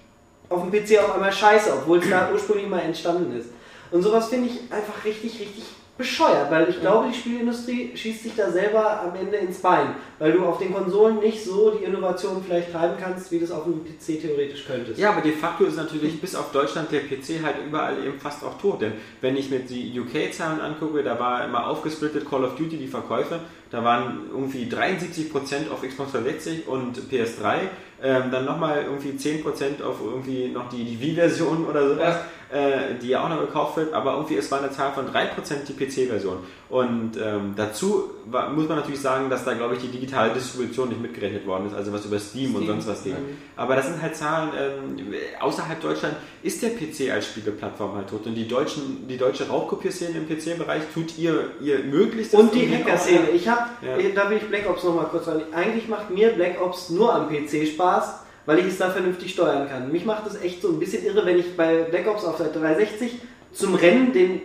auf 0.50 0.62
dem 0.62 0.70
PC 0.70 0.98
auf 0.98 1.14
einmal 1.14 1.32
scheiße, 1.32 1.72
obwohl 1.72 1.98
es 1.98 2.10
da 2.10 2.30
ursprünglich 2.32 2.68
mal 2.68 2.80
entstanden 2.80 3.34
ist. 3.38 3.48
Und 3.90 4.02
sowas 4.02 4.28
finde 4.28 4.50
ich 4.50 4.72
einfach 4.72 5.04
richtig, 5.04 5.40
richtig 5.40 5.64
bescheuert, 6.00 6.50
weil 6.50 6.68
ich 6.70 6.80
glaube, 6.80 7.08
die 7.08 7.14
Spielindustrie 7.14 7.92
schießt 7.94 8.22
sich 8.22 8.34
da 8.34 8.50
selber 8.50 9.02
am 9.02 9.14
Ende 9.14 9.36
ins 9.36 9.58
Bein, 9.58 9.94
weil 10.18 10.32
du 10.32 10.44
auf 10.46 10.58
den 10.58 10.72
Konsolen 10.72 11.18
nicht 11.18 11.44
so 11.44 11.70
die 11.70 11.84
Innovation 11.84 12.42
vielleicht 12.42 12.72
treiben 12.72 12.94
kannst, 12.98 13.30
wie 13.30 13.38
du 13.38 13.44
es 13.44 13.50
auf 13.50 13.64
dem 13.64 13.84
PC 13.84 14.22
theoretisch 14.22 14.64
könntest. 14.66 14.98
Ja, 14.98 15.10
aber 15.10 15.20
de 15.20 15.32
facto 15.32 15.64
ist 15.64 15.76
natürlich 15.76 16.18
bis 16.18 16.34
auf 16.34 16.52
Deutschland 16.52 16.90
der 16.90 17.00
PC 17.00 17.44
halt 17.44 17.56
überall 17.66 18.02
eben 18.02 18.18
fast 18.18 18.42
auch 18.42 18.58
tot. 18.58 18.80
Denn 18.80 18.92
wenn 19.20 19.36
ich 19.36 19.50
mir 19.50 19.60
die 19.60 20.00
UK-Zahlen 20.00 20.60
angucke, 20.60 21.02
da 21.02 21.20
war 21.20 21.44
immer 21.44 21.66
aufgesplittet 21.66 22.28
Call 22.28 22.44
of 22.44 22.56
Duty 22.56 22.78
die 22.78 22.88
Verkäufe. 22.88 23.40
Da 23.70 23.84
waren 23.84 24.22
irgendwie 24.30 24.64
73% 24.64 25.70
auf 25.70 25.82
Xbox 25.82 26.12
360 26.12 26.66
und 26.66 26.98
PS3. 27.10 27.68
Ähm, 28.02 28.30
dann 28.32 28.44
nochmal 28.44 28.84
irgendwie 28.84 29.10
10% 29.10 29.82
auf 29.82 30.00
irgendwie 30.02 30.48
noch 30.48 30.68
die, 30.70 30.84
die 30.84 31.00
Wii-Version 31.00 31.66
oder 31.66 31.88
sowas, 31.88 32.16
äh, 32.50 32.94
die 33.00 33.08
ja 33.08 33.22
auch 33.22 33.28
noch 33.28 33.40
gekauft 33.40 33.76
wird. 33.76 33.92
Aber 33.92 34.14
irgendwie 34.14 34.36
es 34.36 34.50
war 34.50 34.58
eine 34.58 34.70
Zahl 34.70 34.92
von 34.92 35.06
3% 35.06 35.66
die 35.68 35.74
PC-Version. 35.74 36.38
Und 36.70 37.16
ähm, 37.20 37.54
dazu 37.56 38.10
war, 38.26 38.48
muss 38.50 38.68
man 38.68 38.78
natürlich 38.78 39.00
sagen, 39.00 39.28
dass 39.28 39.44
da, 39.44 39.54
glaube 39.54 39.74
ich, 39.74 39.80
die 39.80 39.88
digitale 39.88 40.32
Distribution 40.32 40.88
nicht 40.90 41.02
mitgerechnet 41.02 41.44
worden 41.44 41.66
ist. 41.66 41.74
Also 41.74 41.92
was 41.92 42.04
über 42.06 42.18
Steam, 42.20 42.54
und 42.54 42.62
Steam, 42.62 42.80
sonst 42.80 42.86
was 42.86 43.02
ging. 43.02 43.14
mhm. 43.14 43.36
Aber 43.56 43.74
das 43.74 43.88
sind 43.88 44.00
halt 44.00 44.14
Zahlen, 44.14 44.50
ähm, 44.56 45.12
außerhalb 45.40 45.80
Deutschland 45.80 46.14
ist 46.44 46.62
der 46.62 46.70
PC 46.70 47.10
als 47.12 47.26
Spieleplattform 47.26 47.96
halt 47.96 48.08
tot. 48.08 48.24
Und 48.26 48.34
die, 48.36 48.46
deutschen, 48.46 49.08
die 49.08 49.16
deutsche 49.18 49.48
Raubkopierszene 49.48 50.16
im 50.18 50.28
PC-Bereich 50.28 50.84
tut 50.94 51.18
ihr, 51.18 51.50
ihr 51.60 51.80
Möglichstes. 51.80 52.38
Und 52.38 52.54
die 52.54 52.68
Hacker-Szene. 52.72 53.30
Ich 53.34 53.48
habe, 53.48 53.62
Ja. 53.82 53.96
da 54.14 54.30
will 54.30 54.36
ich 54.36 54.44
Black 54.48 54.70
Ops 54.70 54.84
nochmal 54.84 55.06
kurz 55.06 55.24
sagen. 55.24 55.42
Eigentlich 55.52 55.88
macht 55.88 56.10
mir 56.10 56.30
Black 56.30 56.60
Ops 56.62 56.90
nur 56.90 57.12
am 57.12 57.28
PC 57.28 57.66
Spaß, 57.66 58.20
weil 58.46 58.60
ich 58.60 58.66
es 58.66 58.78
da 58.78 58.90
vernünftig 58.90 59.32
steuern 59.32 59.68
kann. 59.68 59.90
Mich 59.90 60.04
macht 60.04 60.24
es 60.28 60.40
echt 60.40 60.62
so 60.62 60.68
ein 60.68 60.78
bisschen 60.78 61.04
irre, 61.04 61.26
wenn 61.26 61.38
ich 61.38 61.56
bei 61.56 61.82
Black 61.82 62.06
Ops 62.06 62.24
auf 62.24 62.36
der 62.36 62.46
360 62.50 63.18
zum 63.52 63.74
Rennen 63.74 64.12
den, 64.12 64.40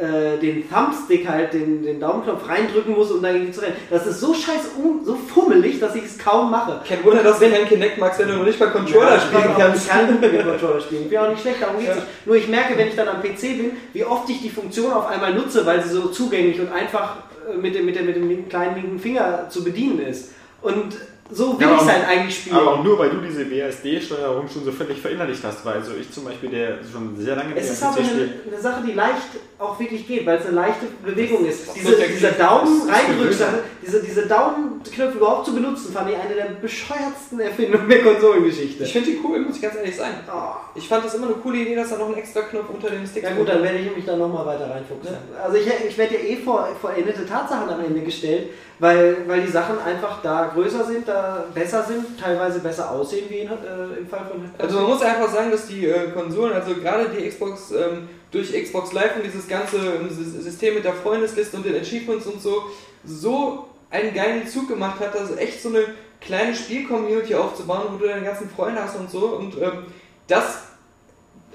äh, 0.00 0.38
den 0.38 0.64
Thumbstick 0.68 1.28
halt, 1.28 1.52
den, 1.52 1.82
den 1.82 2.00
Daumenknopf 2.00 2.48
reindrücken 2.48 2.94
muss, 2.94 3.10
um 3.10 3.22
dagegen 3.22 3.52
zu 3.52 3.60
rennen. 3.60 3.76
Das 3.90 4.06
ist 4.06 4.20
so 4.20 4.32
scheiß 4.32 4.70
um, 4.82 5.04
so 5.04 5.14
fummelig, 5.14 5.78
dass 5.78 5.94
ich 5.94 6.04
es 6.04 6.18
kaum 6.18 6.50
mache. 6.50 6.80
Kein 6.88 7.04
Wunder, 7.04 7.22
dass 7.22 7.38
du 7.38 7.50
kein 7.50 7.66
Kinect 7.68 7.98
magst, 7.98 8.18
wenn 8.18 8.28
du 8.28 8.34
noch 8.38 8.44
nicht 8.46 8.58
mal 8.58 8.70
Controller 8.70 9.14
Ja, 9.16 9.20
spielen 9.20 9.44
ich 9.50 9.56
kannst. 9.58 9.88
kann 9.88 10.20
mit 10.20 10.32
dem 10.32 10.42
Controller 10.46 10.80
spielen. 10.80 11.02
Ich 11.02 11.10
bin 11.10 11.18
auch 11.18 11.28
nicht 11.28 11.42
schlecht, 11.42 11.60
darum 11.62 11.76
geht's 11.76 11.88
Ja. 11.90 11.94
nicht. 11.96 12.06
Nur 12.26 12.36
ich 12.36 12.48
merke, 12.48 12.78
wenn 12.78 12.88
ich 12.88 12.96
dann 12.96 13.08
am 13.08 13.20
PC 13.22 13.40
bin, 13.58 13.72
wie 13.92 14.04
oft 14.04 14.28
ich 14.30 14.40
die 14.40 14.50
Funktion 14.50 14.90
auf 14.92 15.06
einmal 15.06 15.34
nutze, 15.34 15.66
weil 15.66 15.82
sie 15.82 15.90
so 15.90 16.08
zugänglich 16.08 16.58
und 16.60 16.72
einfach 16.72 17.16
äh, 17.52 17.56
mit 17.58 17.74
dem, 17.74 17.84
mit 17.86 17.96
dem, 17.96 18.06
mit 18.06 18.16
dem 18.16 18.48
kleinen 18.48 18.76
linken 18.76 18.98
Finger 18.98 19.46
zu 19.50 19.62
bedienen 19.62 20.00
ist. 20.00 20.30
Und 20.62 20.96
so 21.32 21.58
will 21.58 21.66
Ja, 21.66 21.74
ich 21.76 21.82
es 21.82 21.88
halt 21.88 22.04
auch- 22.04 22.08
eigentlich 22.08 22.36
spielen. 22.38 22.56
Aber 22.56 22.74
auch 22.74 22.84
nur, 22.84 22.98
weil 22.98 23.10
du 23.10 23.18
diese 23.20 23.48
WSD-Steuerung 23.50 24.48
schon 24.48 24.64
so 24.64 24.72
völlig 24.72 25.00
verinnerlicht 25.00 25.42
hast. 25.44 25.64
Weil 25.64 25.74
also 25.74 25.92
ich 26.00 26.10
zum 26.10 26.24
Beispiel, 26.24 26.50
der 26.50 26.78
schon 26.90 27.16
sehr 27.16 27.36
lange 27.36 27.50
es 27.50 27.64
mit 27.64 27.72
ist 27.72 27.82
dem 27.82 27.88
aber 27.88 27.98
eine, 27.98 28.32
eine 28.52 28.60
Sache, 28.60 28.82
die 28.86 28.92
leicht 28.92 29.28
auch 29.58 29.78
wirklich 29.78 30.06
geht, 30.06 30.26
weil 30.26 30.38
es 30.38 30.46
eine 30.46 30.56
leichte 30.56 30.86
Bewegung 31.04 31.44
ist. 31.46 31.68
Diese, 31.74 31.96
dieser 31.96 32.32
Daumen 32.32 32.78
ist 32.78 32.88
reindrücksache, 32.88 33.58
diese, 33.84 34.02
diese 34.02 34.26
Daumenknöpfe 34.26 35.18
überhaupt 35.18 35.46
zu 35.46 35.54
benutzen, 35.54 35.92
fand 35.92 36.10
ich 36.10 36.16
eine 36.16 36.34
der 36.34 36.44
bescheuertsten 36.60 37.40
Erfindungen 37.40 37.88
der 37.88 38.02
Konsolengeschichte. 38.02 38.84
Ich 38.84 38.92
finde 38.92 39.10
die 39.10 39.18
cool, 39.22 39.40
muss 39.40 39.56
ich 39.56 39.62
ganz 39.62 39.76
ehrlich 39.76 39.96
sein. 39.96 40.12
Oh. 40.28 40.54
Ich 40.74 40.88
fand 40.88 41.04
das 41.04 41.14
immer 41.14 41.26
eine 41.26 41.36
coole 41.36 41.58
Idee, 41.58 41.74
dass 41.76 41.90
da 41.90 41.98
noch 41.98 42.08
ein 42.08 42.14
extra 42.14 42.42
Knopf 42.42 42.70
unter 42.70 42.90
dem 42.90 43.06
Stick 43.06 43.22
Ja 43.22 43.32
gut, 43.34 43.48
dann 43.48 43.62
werde 43.62 43.78
ich 43.78 43.94
mich 43.94 44.04
da 44.04 44.16
nochmal 44.16 44.46
weiter 44.46 44.70
reinfuchsen. 44.70 45.16
Also 45.42 45.56
ich, 45.56 45.66
ich 45.88 45.98
werde 45.98 46.14
ja 46.14 46.20
eh 46.20 46.36
vor 46.36 46.68
vollendete 46.80 47.26
Tatsachen 47.26 47.68
am 47.68 47.80
Ende 47.84 48.00
gestellt, 48.00 48.48
weil, 48.80 49.28
weil 49.28 49.42
die 49.42 49.52
Sachen 49.52 49.78
einfach 49.78 50.22
da 50.22 50.50
größer 50.54 50.84
sind, 50.84 51.06
da 51.06 51.44
besser 51.54 51.84
sind, 51.84 52.18
teilweise 52.18 52.60
besser 52.60 52.90
aussehen 52.90 53.26
wie 53.28 53.40
in, 53.40 53.48
äh, 53.48 53.98
im 53.98 54.08
Fall 54.08 54.26
von 54.28 54.50
Also 54.58 54.78
man 54.80 54.88
muss 54.88 55.02
einfach 55.02 55.30
sagen, 55.30 55.50
dass 55.50 55.66
die 55.66 55.86
äh, 55.86 56.10
Konsolen, 56.10 56.54
also 56.54 56.74
gerade 56.74 57.10
die 57.10 57.28
Xbox, 57.28 57.70
ähm, 57.72 58.08
durch 58.30 58.52
Xbox 58.52 58.92
Live 58.92 59.16
und 59.16 59.24
dieses 59.24 59.46
ganze 59.46 59.76
ähm, 59.76 60.08
Sys- 60.08 60.40
System 60.40 60.74
mit 60.74 60.84
der 60.84 60.94
Freundesliste 60.94 61.56
und 61.56 61.66
den 61.66 61.76
Achievements 61.80 62.26
und 62.26 62.40
so, 62.40 62.64
so 63.04 63.68
einen 63.90 64.14
geilen 64.14 64.46
Zug 64.48 64.68
gemacht 64.68 64.98
hat, 65.00 65.14
dass 65.14 65.36
echt 65.36 65.62
so 65.62 65.68
eine 65.68 65.84
kleine 66.20 66.54
Spiel-Community 66.54 67.34
aufzubauen, 67.34 67.88
wo 67.92 67.98
du 67.98 68.06
deine 68.06 68.24
ganzen 68.24 68.48
Freunde 68.48 68.82
hast 68.82 68.96
und 68.96 69.10
so. 69.10 69.26
Und 69.26 69.60
ähm, 69.60 69.84
das 70.26 70.69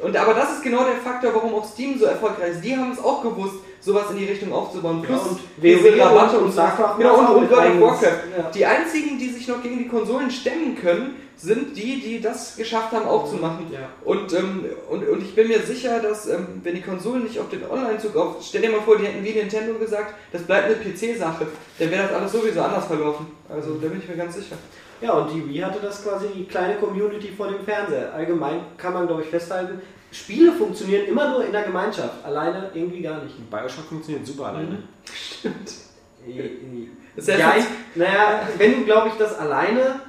und 0.01 0.15
aber 0.17 0.34
das 0.34 0.53
ist 0.53 0.63
genau 0.63 0.84
der 0.84 0.97
Faktor, 0.97 1.34
warum 1.34 1.53
auch 1.55 1.65
Steam 1.65 1.97
so 1.97 2.05
erfolgreich 2.05 2.51
ist. 2.51 2.63
Die 2.63 2.76
haben 2.76 2.91
es 2.91 2.99
auch 3.03 3.22
gewusst, 3.23 3.55
sowas 3.80 4.05
in 4.11 4.17
die 4.17 4.26
Richtung 4.26 4.51
aufzubauen. 4.53 5.01
Plus 5.01 5.22
und 5.22 5.39
diese 5.61 5.97
Rabatte 5.99 6.38
und 6.38 6.45
und. 6.45 6.51
StarCraft 6.53 6.97
Genau, 6.97 7.17
und, 7.19 7.27
und 7.43 7.51
World 7.51 7.76
of 7.76 7.81
Warcraft. 7.81 8.19
ja. 8.38 8.51
Die 8.53 8.65
einzigen, 8.65 9.17
die 9.17 9.30
sich 9.30 9.47
noch 9.47 9.61
gegen 9.63 9.77
die 9.77 9.88
Konsolen 9.88 10.30
stemmen 10.31 10.76
können, 10.76 11.15
sind 11.38 11.76
die, 11.76 11.99
die 11.99 12.22
das 12.22 12.55
geschafft 12.55 12.93
haben 12.93 13.05
aufzumachen. 13.07 13.67
Ja. 13.72 13.89
Und, 14.05 14.34
ähm, 14.34 14.65
und, 14.89 15.07
und 15.07 15.22
ich 15.22 15.35
bin 15.35 15.47
mir 15.49 15.59
sicher, 15.59 15.99
dass 15.99 16.27
ähm, 16.27 16.61
wenn 16.63 16.76
die 16.76 16.81
Konsolen 16.81 17.23
nicht 17.23 17.39
auf 17.39 17.49
den 17.49 17.69
Online-Zug 17.69 18.15
auf, 18.15 18.35
stell 18.41 18.61
dir 18.61 18.69
mal 18.72 18.81
vor, 18.81 18.97
die 18.97 19.05
hätten 19.05 19.23
wie 19.23 19.34
Nintendo 19.34 19.73
gesagt, 19.76 20.13
das 20.31 20.43
bleibt 20.43 20.65
eine 20.65 20.76
PC-Sache, 20.76 21.45
dann 21.77 21.91
wäre 21.91 22.03
das 22.03 22.13
alles 22.13 22.31
sowieso 22.31 22.61
anders 22.61 22.85
verlaufen. 22.85 23.27
Also 23.49 23.73
da 23.76 23.88
bin 23.88 23.99
ich 24.01 24.07
mir 24.07 24.15
ganz 24.15 24.35
sicher. 24.35 24.55
Ja, 25.06 25.14
und 25.14 25.32
die 25.32 25.48
Wii 25.48 25.60
hatte 25.60 25.80
das 25.82 26.03
quasi 26.03 26.30
die 26.36 26.45
kleine 26.45 26.76
Community 26.76 27.30
vor 27.30 27.48
dem 27.48 27.64
Fernseher. 27.64 28.11
Allgemein 28.11 28.61
kann 28.76 28.94
man, 28.94 29.06
glaube 29.06 29.22
ich, 29.22 29.27
festhalten, 29.27 29.80
Spiele 30.11 30.52
funktionieren 30.52 31.06
immer 31.06 31.30
nur 31.30 31.45
in 31.45 31.52
der 31.52 31.61
Gemeinschaft, 31.61 32.26
alleine 32.26 32.72
irgendwie 32.73 33.02
gar 33.02 33.22
nicht. 33.23 33.36
Bioshock 33.52 33.86
funktioniert 33.86 34.26
super 34.26 34.48
alleine. 34.48 34.84
Das 37.15 37.27
heißt, 37.27 37.40
Ja, 37.40 37.53
ich, 37.56 37.65
naja, 37.94 38.41
wenn 38.57 38.80
du, 38.80 38.86
glaube 38.86 39.10
ich, 39.10 39.14
das 39.14 39.38
alleine 39.38 39.99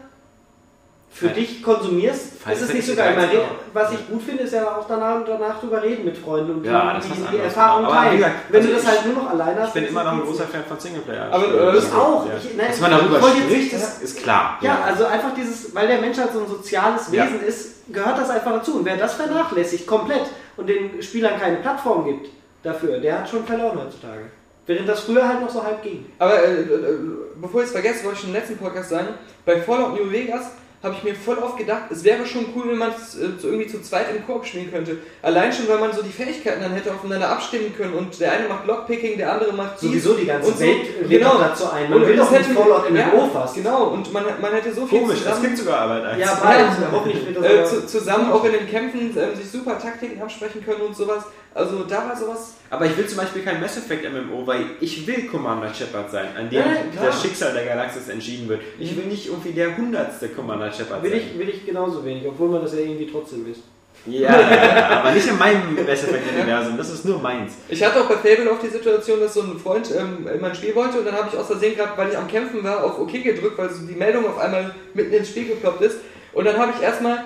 für 1.10 1.28
dich 1.28 1.62
konsumierst, 1.62 2.34
Final 2.42 2.54
ist 2.56 2.62
es 2.62 2.72
nicht 2.74 2.86
so 2.86 2.94
geil. 2.94 3.14
Man 3.16 3.24
13 3.24 3.38
redet, 3.38 3.50
was 3.72 3.92
ich 3.92 4.08
gut 4.08 4.22
finde, 4.22 4.42
ist 4.42 4.52
ja 4.52 4.76
auch 4.76 4.86
danach, 4.86 5.24
danach 5.26 5.58
drüber 5.60 5.82
reden 5.82 6.04
mit 6.04 6.18
Freunden 6.18 6.56
und 6.56 6.64
Ja, 6.64 6.90
die, 6.90 6.96
das 6.96 7.04
ist 7.06 7.10
was 7.22 7.30
die, 7.30 7.36
die. 7.38 7.42
Erfahrung 7.42 7.86
teilen. 7.86 8.16
gesagt, 8.18 8.34
wenn 8.50 8.56
also 8.60 8.68
du 8.68 8.74
das 8.74 8.82
ich- 8.84 8.88
halt 8.90 9.06
nur 9.06 9.22
noch 9.22 9.30
alleine 9.30 9.60
hast, 9.60 9.68
Ich 9.68 9.74
bin 9.74 9.84
immer 9.86 10.04
noch 10.04 10.12
ein 10.12 10.20
großer. 10.20 10.44
Fan 10.44 10.64
von 10.68 10.78
Singleplayer. 10.78 11.28
Aber, 11.32 11.44
äh, 11.74 11.78
Ich 11.78 11.92
auch. 11.92 12.26
Ja. 12.26 12.32
Ich, 12.36 12.56
nein, 12.56 12.66
Dass 12.68 12.80
man 12.80 12.90
darüber 12.90 13.20
spricht, 13.22 13.72
ist, 13.72 14.02
ist 14.02 14.18
klar. 14.22 14.58
Ja, 14.60 14.78
also 14.86 15.06
einfach 15.06 15.32
dieses, 15.34 15.74
weil 15.74 15.88
der 15.88 16.00
Mensch 16.02 16.18
halt 16.18 16.32
so 16.34 16.40
ein 16.40 16.48
soziales 16.48 17.10
Ja. 17.12 17.24
Wesen 17.24 17.40
ist, 17.46 17.92
gehört 17.92 18.18
das 18.18 18.28
einfach 18.28 18.52
dazu. 18.52 18.76
Und 18.76 18.84
wer 18.84 18.96
das 18.98 19.14
vernachlässigt, 19.14 19.86
komplett, 19.86 20.22
und 20.58 20.68
den 20.68 21.02
Spielern 21.02 21.40
keine 21.40 21.56
Plattform 21.56 22.04
gibt 22.04 22.28
dafür, 22.62 22.98
der 22.98 23.20
hat 23.20 23.28
schon 23.28 23.44
verloren 23.46 23.78
heutzutage. 23.82 24.22
Während 24.66 24.88
das 24.88 25.00
früher 25.00 25.26
halt 25.26 25.40
noch 25.40 25.48
so 25.50 25.62
halb 25.62 25.80
ging. 25.82 26.04
Aber 26.18 26.42
äh, 26.42 26.60
äh, 26.60 26.98
bevor 27.40 27.60
ich 27.60 27.66
es 27.68 27.72
vergesse, 27.72 28.02
wollte 28.04 28.16
ich 28.16 28.20
schon 28.20 28.30
im 28.30 28.34
letzten 28.36 28.56
Podcast 28.58 28.90
sagen, 28.90 29.08
bei 29.44 29.60
Fallout 29.62 29.94
New 29.94 30.10
Vegas 30.10 30.50
habe 30.82 30.94
ich 30.97 31.03
mir 31.03 31.15
voll 31.15 31.39
oft 31.39 31.57
gedacht, 31.57 31.85
es 31.90 32.05
wäre 32.05 32.24
schon 32.27 32.47
cool, 32.55 32.65
wenn 32.69 32.78
man 32.78 32.90
es 32.97 33.16
äh, 33.16 33.28
so 33.40 33.48
irgendwie 33.48 33.66
zu 33.66 33.81
zweit 33.82 34.07
im 34.15 34.24
Koop 34.27 34.44
spielen 34.47 34.70
könnte. 34.70 34.98
Allein 35.23 35.53
schon, 35.53 35.66
weil 35.69 35.78
man 35.78 35.93
so 35.93 36.03
die 36.03 36.11
Fähigkeiten 36.12 36.62
dann 36.62 36.73
hätte 36.74 36.93
aufeinander 36.93 37.28
abstimmen 37.31 37.74
können 37.77 37.94
und 37.94 38.20
der 38.20 38.32
eine 38.32 38.48
macht 38.48 38.66
Lockpicking, 38.66 39.16
der 39.16 39.32
andere 39.32 39.53
macht. 39.53 39.81
Sowieso 39.81 40.15
die 40.15 40.27
ganze 40.27 40.48
und 40.51 40.59
so. 40.59 40.65
Welt 40.65 41.09
Genau. 41.09 41.39
dazu 41.39 41.70
ein. 41.70 41.90
Man 41.90 42.03
Und 42.03 42.09
will 42.09 42.16
das 42.16 42.27
doch 42.28 42.39
nicht 42.39 42.48
hätte- 42.51 42.61
Fallout 42.61 42.89
in 42.89 42.97
ja, 42.97 43.03
den 43.03 43.11
Büro 43.11 43.27
fast. 43.32 43.55
Genau, 43.57 43.85
und 43.89 44.12
man, 44.12 44.24
man 44.40 44.53
hätte 44.53 44.73
so 44.74 44.86
viel 44.86 45.01
Komisch, 45.01 45.16
es 45.19 45.24
zusammen, 45.24 45.43
gibt 45.43 45.59
sogar 45.59 45.81
Arbeit 45.81 46.05
eins. 46.05 46.20
Ja, 46.20 46.35
bald. 46.43 46.66
Hoffentlich 46.93 47.27
wird 47.27 47.36
das 47.44 47.73
äh, 47.73 47.77
zu, 47.81 47.86
zusammen 47.86 48.31
auch 48.32 48.44
in 48.44 48.53
den 48.53 48.69
Kämpfen 48.70 49.01
ähm, 49.19 49.35
sich 49.35 49.51
super 49.51 49.78
Taktiken 49.78 50.20
absprechen 50.23 50.65
können 50.65 50.82
und 50.82 50.94
sowas. 50.97 51.24
Also 51.56 51.84
da 51.84 52.06
war 52.08 52.16
sowas. 52.16 52.54
Aber 52.68 52.84
ich 52.84 52.96
will 52.96 53.06
zum 53.06 53.18
Beispiel 53.18 53.42
kein 53.42 53.60
Mass 53.60 53.76
Effect 53.78 54.04
MMO, 54.12 54.46
weil 54.46 54.66
ich 54.80 55.06
will 55.06 55.26
Commander 55.26 55.72
Shepard 55.72 56.10
sein, 56.10 56.28
an 56.36 56.50
dem 56.50 56.58
Ja, 56.58 56.64
klar. 56.64 57.06
das 57.06 57.22
Schicksal 57.22 57.54
der 57.54 57.64
Galaxis 57.64 58.08
entschieden 58.08 58.48
wird. 58.48 58.60
Ich 58.78 58.94
will 58.96 59.06
nicht 59.06 59.26
irgendwie 59.26 59.52
der 59.52 59.76
hundertste 59.76 60.28
Commander 60.28 60.70
Shepard 60.70 61.02
Will 61.02 61.12
sein. 61.12 61.20
ich, 61.32 61.38
will 61.38 61.48
ich 61.48 61.64
genauso 61.64 62.04
wenig, 62.04 62.24
obwohl 62.26 62.50
man 62.50 62.62
das 62.62 62.74
ja 62.74 62.80
irgendwie 62.80 63.08
trotzdem 63.10 63.50
ist. 63.50 63.60
Ja, 64.04 64.38
ja, 64.38 65.00
aber 65.00 65.12
nicht 65.12 65.26
in 65.26 65.38
meinem 65.38 65.74
Mass 65.74 66.04
Effect 66.04 66.22
Universum, 66.34 66.76
das 66.76 66.90
ist 66.90 67.04
nur 67.06 67.18
meins. 67.18 67.54
Ich 67.68 67.82
hatte 67.82 68.00
auch 68.00 68.08
bei 68.08 68.16
Fable 68.16 68.52
auch 68.52 68.60
die 68.60 68.68
Situation, 68.68 69.18
dass 69.18 69.34
so 69.34 69.40
ein 69.40 69.58
Freund 69.58 69.90
ähm, 69.98 70.28
in 70.32 70.40
mein 70.40 70.54
Spiel 70.54 70.74
wollte 70.74 70.98
und 70.98 71.06
dann 71.06 71.14
habe 71.14 71.28
ich 71.32 71.38
aus 71.38 71.46
Versehen 71.46 71.74
gerade, 71.74 71.92
weil 71.96 72.10
ich 72.10 72.18
am 72.18 72.28
Kämpfen 72.28 72.62
war, 72.62 72.84
auf 72.84 73.00
OK 73.00 73.12
gedrückt, 73.12 73.56
weil 73.58 73.70
so 73.70 73.84
die 73.86 73.94
Meldung 73.96 74.26
auf 74.26 74.38
einmal 74.38 74.74
mitten 74.94 75.12
ins 75.14 75.28
Spiel 75.30 75.46
geploppt 75.48 75.80
ist. 75.80 75.98
Und 76.34 76.44
dann 76.44 76.58
habe 76.58 76.72
ich 76.76 76.82
erstmal, 76.82 77.24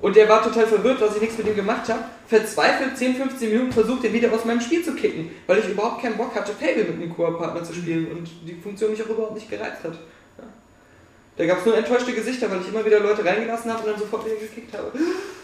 und 0.00 0.14
der 0.14 0.28
war 0.28 0.42
total 0.42 0.66
verwirrt, 0.66 1.00
dass 1.00 1.16
ich 1.16 1.20
nichts 1.20 1.38
mit 1.38 1.48
ihm 1.48 1.56
gemacht 1.56 1.88
habe, 1.88 2.04
verzweifelt 2.26 2.96
10, 2.96 3.16
15 3.16 3.50
Minuten 3.50 3.72
versucht, 3.72 4.04
den 4.04 4.12
wieder 4.12 4.32
aus 4.32 4.44
meinem 4.44 4.60
Spiel 4.60 4.84
zu 4.84 4.94
kicken, 4.94 5.30
weil 5.46 5.58
ich 5.58 5.68
überhaupt 5.68 6.02
keinen 6.02 6.16
Bock 6.16 6.34
hatte, 6.34 6.52
Fable 6.52 6.84
mit 6.84 7.02
einem 7.02 7.14
Koop-Partner 7.14 7.64
zu 7.64 7.74
spielen 7.74 8.06
und 8.12 8.28
die 8.46 8.54
Funktion 8.54 8.92
mich 8.92 9.02
auch 9.02 9.08
überhaupt 9.08 9.34
nicht 9.34 9.50
gereizt 9.50 9.82
hat. 9.82 9.94
Ja. 9.94 10.44
Da 11.36 11.46
gab 11.46 11.58
es 11.58 11.66
nur 11.66 11.76
enttäuschte 11.76 12.12
Gesichter, 12.12 12.48
weil 12.50 12.60
ich 12.60 12.68
immer 12.68 12.84
wieder 12.84 13.00
Leute 13.00 13.24
reingelassen 13.24 13.72
habe 13.72 13.82
und 13.84 13.92
dann 13.92 13.98
sofort 13.98 14.24
wieder 14.24 14.36
gekickt 14.36 14.72
habe. 14.76 14.92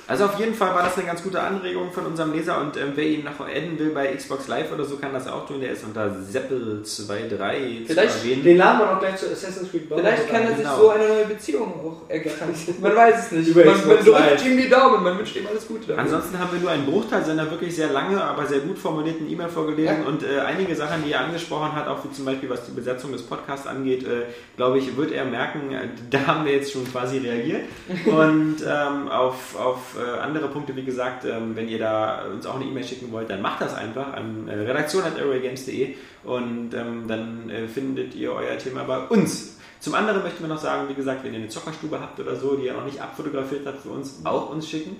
Also 0.07 0.27
auf 0.27 0.39
jeden 0.39 0.55
Fall 0.55 0.75
war 0.75 0.83
das 0.83 0.97
eine 0.99 1.07
ganz 1.07 1.23
gute 1.23 1.41
Anregung 1.41 1.91
von 1.93 2.05
unserem 2.07 2.33
Leser 2.33 2.61
und 2.61 2.77
ähm, 2.77 2.93
wer 2.95 3.05
ihn 3.07 3.25
noch 3.25 3.41
adden 3.41 3.79
will 3.79 3.91
bei 3.91 4.09
Xbox 4.15 4.49
Live 4.49 4.71
oder 4.73 4.85
so, 4.85 4.97
kann 4.97 5.13
das 5.15 5.27
auch 5.27 5.47
tun. 5.47 5.61
Der 5.61 5.73
ist 5.73 5.85
unter 5.85 6.07
Seppel23 6.09 7.87
Vielleicht. 7.87 8.45
Den 8.45 8.57
laden 8.57 8.79
wir 8.81 8.93
noch 8.93 9.01
gleich 9.01 9.17
zu 9.17 9.31
Assassin's 9.31 9.71
Creed 9.71 9.89
Brotherhood 9.89 10.13
Vielleicht 10.13 10.31
kann 10.31 10.43
er 10.43 10.49
sich 10.49 10.57
genau. 10.59 10.77
so 10.77 10.89
eine 10.91 11.09
neue 11.09 11.25
Beziehung 11.25 11.73
auch 11.85 12.11
ergattern. 12.11 12.55
Man 12.81 12.97
weiß 12.97 13.27
es 13.27 13.33
nicht. 13.33 13.49
Über 13.49 13.65
man, 13.65 13.87
man 13.87 14.05
drückt 14.05 14.45
ihm 14.45 14.57
die 14.59 14.69
Daumen, 14.69 15.03
man 15.03 15.19
wünscht 15.19 15.37
ihm 15.37 15.47
alles 15.47 15.67
Gute. 15.67 15.87
damit. 15.89 16.01
Ansonsten 16.01 16.39
haben 16.39 16.53
wir 16.53 16.61
nur 16.61 16.71
einen 16.71 16.87
Bruchteil 16.87 17.25
seiner 17.25 17.51
wirklich 17.51 17.75
sehr 17.75 17.89
lange, 17.89 18.23
aber 18.23 18.47
sehr 18.47 18.61
gut 18.61 18.79
formulierten 18.79 19.31
E-Mail 19.31 19.49
vorgelesen 19.49 20.03
Ja. 20.03 20.09
und 20.09 20.23
äh, 20.23 20.41
einige 20.41 20.75
Sachen, 20.75 21.05
die 21.05 21.13
er 21.13 21.21
angesprochen 21.21 21.73
hat, 21.73 21.89
auch 21.89 22.05
wie 22.05 22.11
zum 22.13 22.25
Beispiel 22.25 22.51
was 22.51 22.67
die 22.67 22.73
Besetzung 22.73 23.13
des 23.13 23.23
Podcasts 23.23 23.67
angeht, 23.67 24.05
äh, 24.05 24.25
glaube 24.57 24.79
ich, 24.79 24.97
wird 24.97 25.13
er 25.13 25.25
merken, 25.25 25.73
äh, 25.73 25.89
da 26.11 26.27
haben 26.27 26.45
wir 26.45 26.53
jetzt 26.53 26.73
schon 26.73 26.91
quasi 26.91 27.19
reagiert. 27.19 27.63
Und 28.07 28.57
ähm, 28.67 29.09
auf, 29.09 29.57
auf 29.59 29.94
äh, 29.97 30.19
andere 30.21 30.49
Punkte, 30.49 30.75
wie 30.77 30.85
gesagt, 30.85 31.25
ähm, 31.25 31.57
wenn 31.57 31.69
ihr 31.69 31.79
da 31.79 32.27
uns 32.27 32.47
auch 32.47 32.57
eine 32.57 32.65
E-Mail 32.65 32.85
schicken 32.85 33.13
wollt, 33.13 33.31
dann 33.31 33.43
macht 33.43 33.61
das 33.61 33.75
einfach 33.75 34.13
an 34.13 34.49
äh, 34.49 35.95
und 36.25 36.75
ähm, 36.75 37.05
dann 37.07 37.51
äh, 37.51 37.69
findet 37.69 38.15
ihr 38.15 38.33
euer 38.33 38.59
Thema 38.59 38.85
bei 38.85 38.99
uns. 38.99 39.59
Zum 39.81 39.95
anderen 39.95 40.23
möchten 40.23 40.43
wir 40.43 40.49
noch 40.49 40.61
sagen, 40.61 40.89
wie 40.89 40.95
gesagt, 40.95 41.25
wenn 41.25 41.35
ihr 41.35 41.41
eine 41.41 41.49
Zockerstube 41.49 42.01
habt 42.01 42.19
oder 42.19 42.37
so, 42.37 42.57
die 42.57 42.65
ihr 42.67 42.73
noch 42.73 42.87
nicht 42.87 43.03
abfotografiert 43.03 43.67
habt 43.67 43.83
für 43.83 43.91
uns, 43.91 44.21
auch 44.25 44.51
uns 44.51 44.69
schicken. 44.69 44.97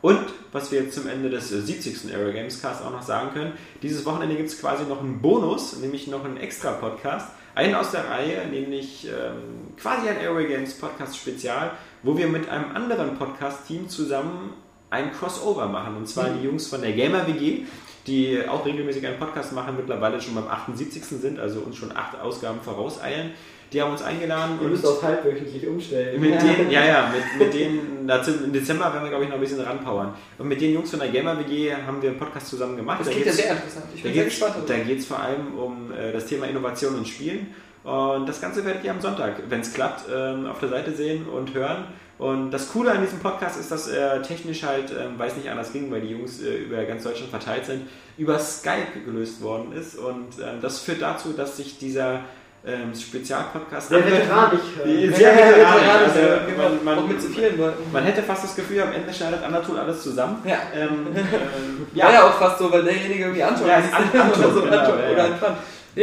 Und 0.00 0.20
was 0.52 0.70
wir 0.70 0.82
jetzt 0.82 0.94
zum 0.94 1.08
Ende 1.08 1.28
des 1.28 1.50
äh, 1.50 1.60
70. 1.60 2.14
Aero 2.14 2.32
Games 2.32 2.62
Cast 2.62 2.84
auch 2.84 2.92
noch 2.92 3.02
sagen 3.02 3.30
können, 3.32 3.52
dieses 3.82 4.04
Wochenende 4.04 4.36
gibt 4.36 4.48
es 4.48 4.60
quasi 4.60 4.84
noch 4.84 5.00
einen 5.00 5.20
Bonus, 5.20 5.76
nämlich 5.78 6.06
noch 6.06 6.24
einen 6.24 6.36
extra 6.36 6.72
Podcast. 6.72 7.28
Einen 7.54 7.74
aus 7.74 7.90
der 7.90 8.08
Reihe, 8.08 8.46
nämlich 8.46 9.06
ähm, 9.08 9.74
quasi 9.76 10.08
ein 10.08 10.18
Aero 10.18 10.46
Games 10.46 10.74
Podcast 10.74 11.16
Spezial, 11.16 11.72
wo 12.02 12.16
wir 12.16 12.28
mit 12.28 12.48
einem 12.48 12.74
anderen 12.74 13.16
Podcast-Team 13.16 13.88
zusammen 13.88 14.54
ein 14.90 15.12
Crossover 15.12 15.66
machen. 15.66 15.96
Und 15.96 16.08
zwar 16.08 16.30
die 16.30 16.44
Jungs 16.44 16.66
von 16.66 16.80
der 16.80 16.92
Gamer 16.92 17.26
WG, 17.26 17.64
die 18.06 18.40
auch 18.48 18.64
regelmäßig 18.64 19.06
einen 19.06 19.18
Podcast 19.18 19.52
machen, 19.52 19.76
mittlerweile 19.76 20.20
schon 20.20 20.34
beim 20.34 20.48
78. 20.48 21.04
sind, 21.04 21.38
also 21.38 21.60
uns 21.60 21.76
schon 21.76 21.94
acht 21.94 22.18
Ausgaben 22.18 22.60
vorauseilen. 22.60 23.32
Die 23.70 23.82
haben 23.82 23.92
uns 23.92 24.00
eingeladen 24.00 24.58
Ihr 24.62 24.68
müsst 24.68 24.86
auf 24.86 25.02
halbwöchentlich 25.02 25.66
umstellen. 25.66 26.18
mit 26.18 26.40
denen, 26.40 26.70
ja, 26.70 26.86
ja, 26.86 27.12
mit, 27.12 27.38
mit 27.38 27.54
denen, 27.54 28.08
dazu, 28.08 28.30
im 28.30 28.50
Dezember 28.50 28.86
werden 28.86 29.02
wir, 29.02 29.10
glaube 29.10 29.24
ich, 29.24 29.28
noch 29.28 29.36
ein 29.36 29.42
bisschen 29.42 29.60
ranpowern. 29.60 30.14
Und 30.38 30.48
mit 30.48 30.58
den 30.58 30.72
Jungs 30.72 30.88
von 30.88 31.00
der 31.00 31.10
Gamer 31.10 31.38
WG 31.38 31.74
haben 31.74 32.00
wir 32.00 32.08
einen 32.08 32.18
Podcast 32.18 32.48
zusammen 32.48 32.78
gemacht. 32.78 33.00
das 33.00 33.08
Da 33.08 33.12
klingt 33.12 33.26
ja 33.26 33.32
sehr 33.32 33.50
interessant. 33.50 33.84
Ich 33.94 34.02
bin 34.02 34.14
sehr 34.14 34.22
geht 34.24 34.32
es 34.32 34.38
gespannt. 34.38 34.62
da 34.66 34.72
darüber. 34.72 34.86
geht's 34.86 35.04
vor 35.04 35.20
allem 35.20 35.58
um 35.58 35.92
äh, 35.92 36.12
das 36.12 36.24
Thema 36.24 36.46
Innovation 36.46 36.94
und 36.94 37.06
Spielen. 37.06 37.48
Und 37.84 38.28
das 38.28 38.40
Ganze 38.40 38.64
werdet 38.64 38.84
ihr 38.84 38.90
am 38.90 39.00
Sonntag, 39.00 39.34
wenn 39.48 39.60
es 39.60 39.72
klappt, 39.72 40.04
ähm, 40.14 40.46
auf 40.46 40.58
der 40.60 40.68
Seite 40.68 40.92
sehen 40.92 41.26
und 41.28 41.54
hören. 41.54 41.84
Und 42.18 42.50
das 42.50 42.72
Coole 42.72 42.90
an 42.90 43.00
diesem 43.00 43.20
Podcast 43.20 43.58
ist, 43.60 43.70
dass 43.70 43.86
er 43.88 44.20
technisch 44.22 44.64
halt, 44.64 44.90
ähm, 44.90 45.14
weil 45.18 45.28
es 45.28 45.36
nicht 45.36 45.48
anders 45.48 45.72
ging, 45.72 45.90
weil 45.92 46.00
die 46.00 46.08
Jungs 46.08 46.42
äh, 46.42 46.56
über 46.64 46.82
ganz 46.84 47.04
Deutschland 47.04 47.30
verteilt 47.30 47.64
sind, 47.66 47.82
über 48.18 48.38
Skype 48.40 49.00
gelöst 49.06 49.40
worden 49.40 49.72
ist. 49.72 49.96
Und 49.96 50.26
ähm, 50.40 50.58
das 50.60 50.80
führt 50.80 51.00
dazu, 51.00 51.32
dass 51.32 51.56
sich 51.56 51.78
dieser 51.78 52.20
ähm, 52.66 52.92
Spezialpodcast 52.92 53.88
Sehr 53.90 53.98
anhört- 53.98 54.22
veteranisch. 54.22 54.60
Äh, 54.84 55.08
sehr 55.12 55.30
Ja, 55.32 55.36
veteranisch. 55.38 55.86
ja, 55.86 55.92
Also, 56.06 56.18
ja, 56.18 56.26
man- 56.36 56.46
genau. 56.46 56.82
man- 56.84 56.98
auch 56.98 57.06
mit 57.06 57.22
zu 57.22 57.28
vielen 57.28 57.56
Leuten. 57.56 57.82
Man 57.92 58.02
hätte 58.02 58.22
fast 58.24 58.42
das 58.42 58.56
Gefühl, 58.56 58.82
am 58.82 58.92
Ende 58.92 59.14
schneidet 59.14 59.44
Anatol 59.44 59.78
alles 59.78 60.02
zusammen. 60.02 60.42
Ja. 60.44 60.56
Ähm, 60.74 61.06
ähm, 61.14 61.86
War 61.94 62.12
ja 62.12 62.26
auch 62.28 62.34
fast 62.34 62.58
so, 62.58 62.70
weil 62.72 62.82
derjenige 62.82 63.20
irgendwie 63.22 63.44
Anton 63.44 63.68
Ja. 63.68 63.76
An- 63.76 63.84
Anton, 63.92 64.20
oder 64.42 64.52
so, 64.52 64.62
genau, 64.62 64.76
Anton 64.76 64.98
ja, 64.98 65.10
oder 65.12 65.18
ja. 65.28 65.32
Anton. 65.34 65.48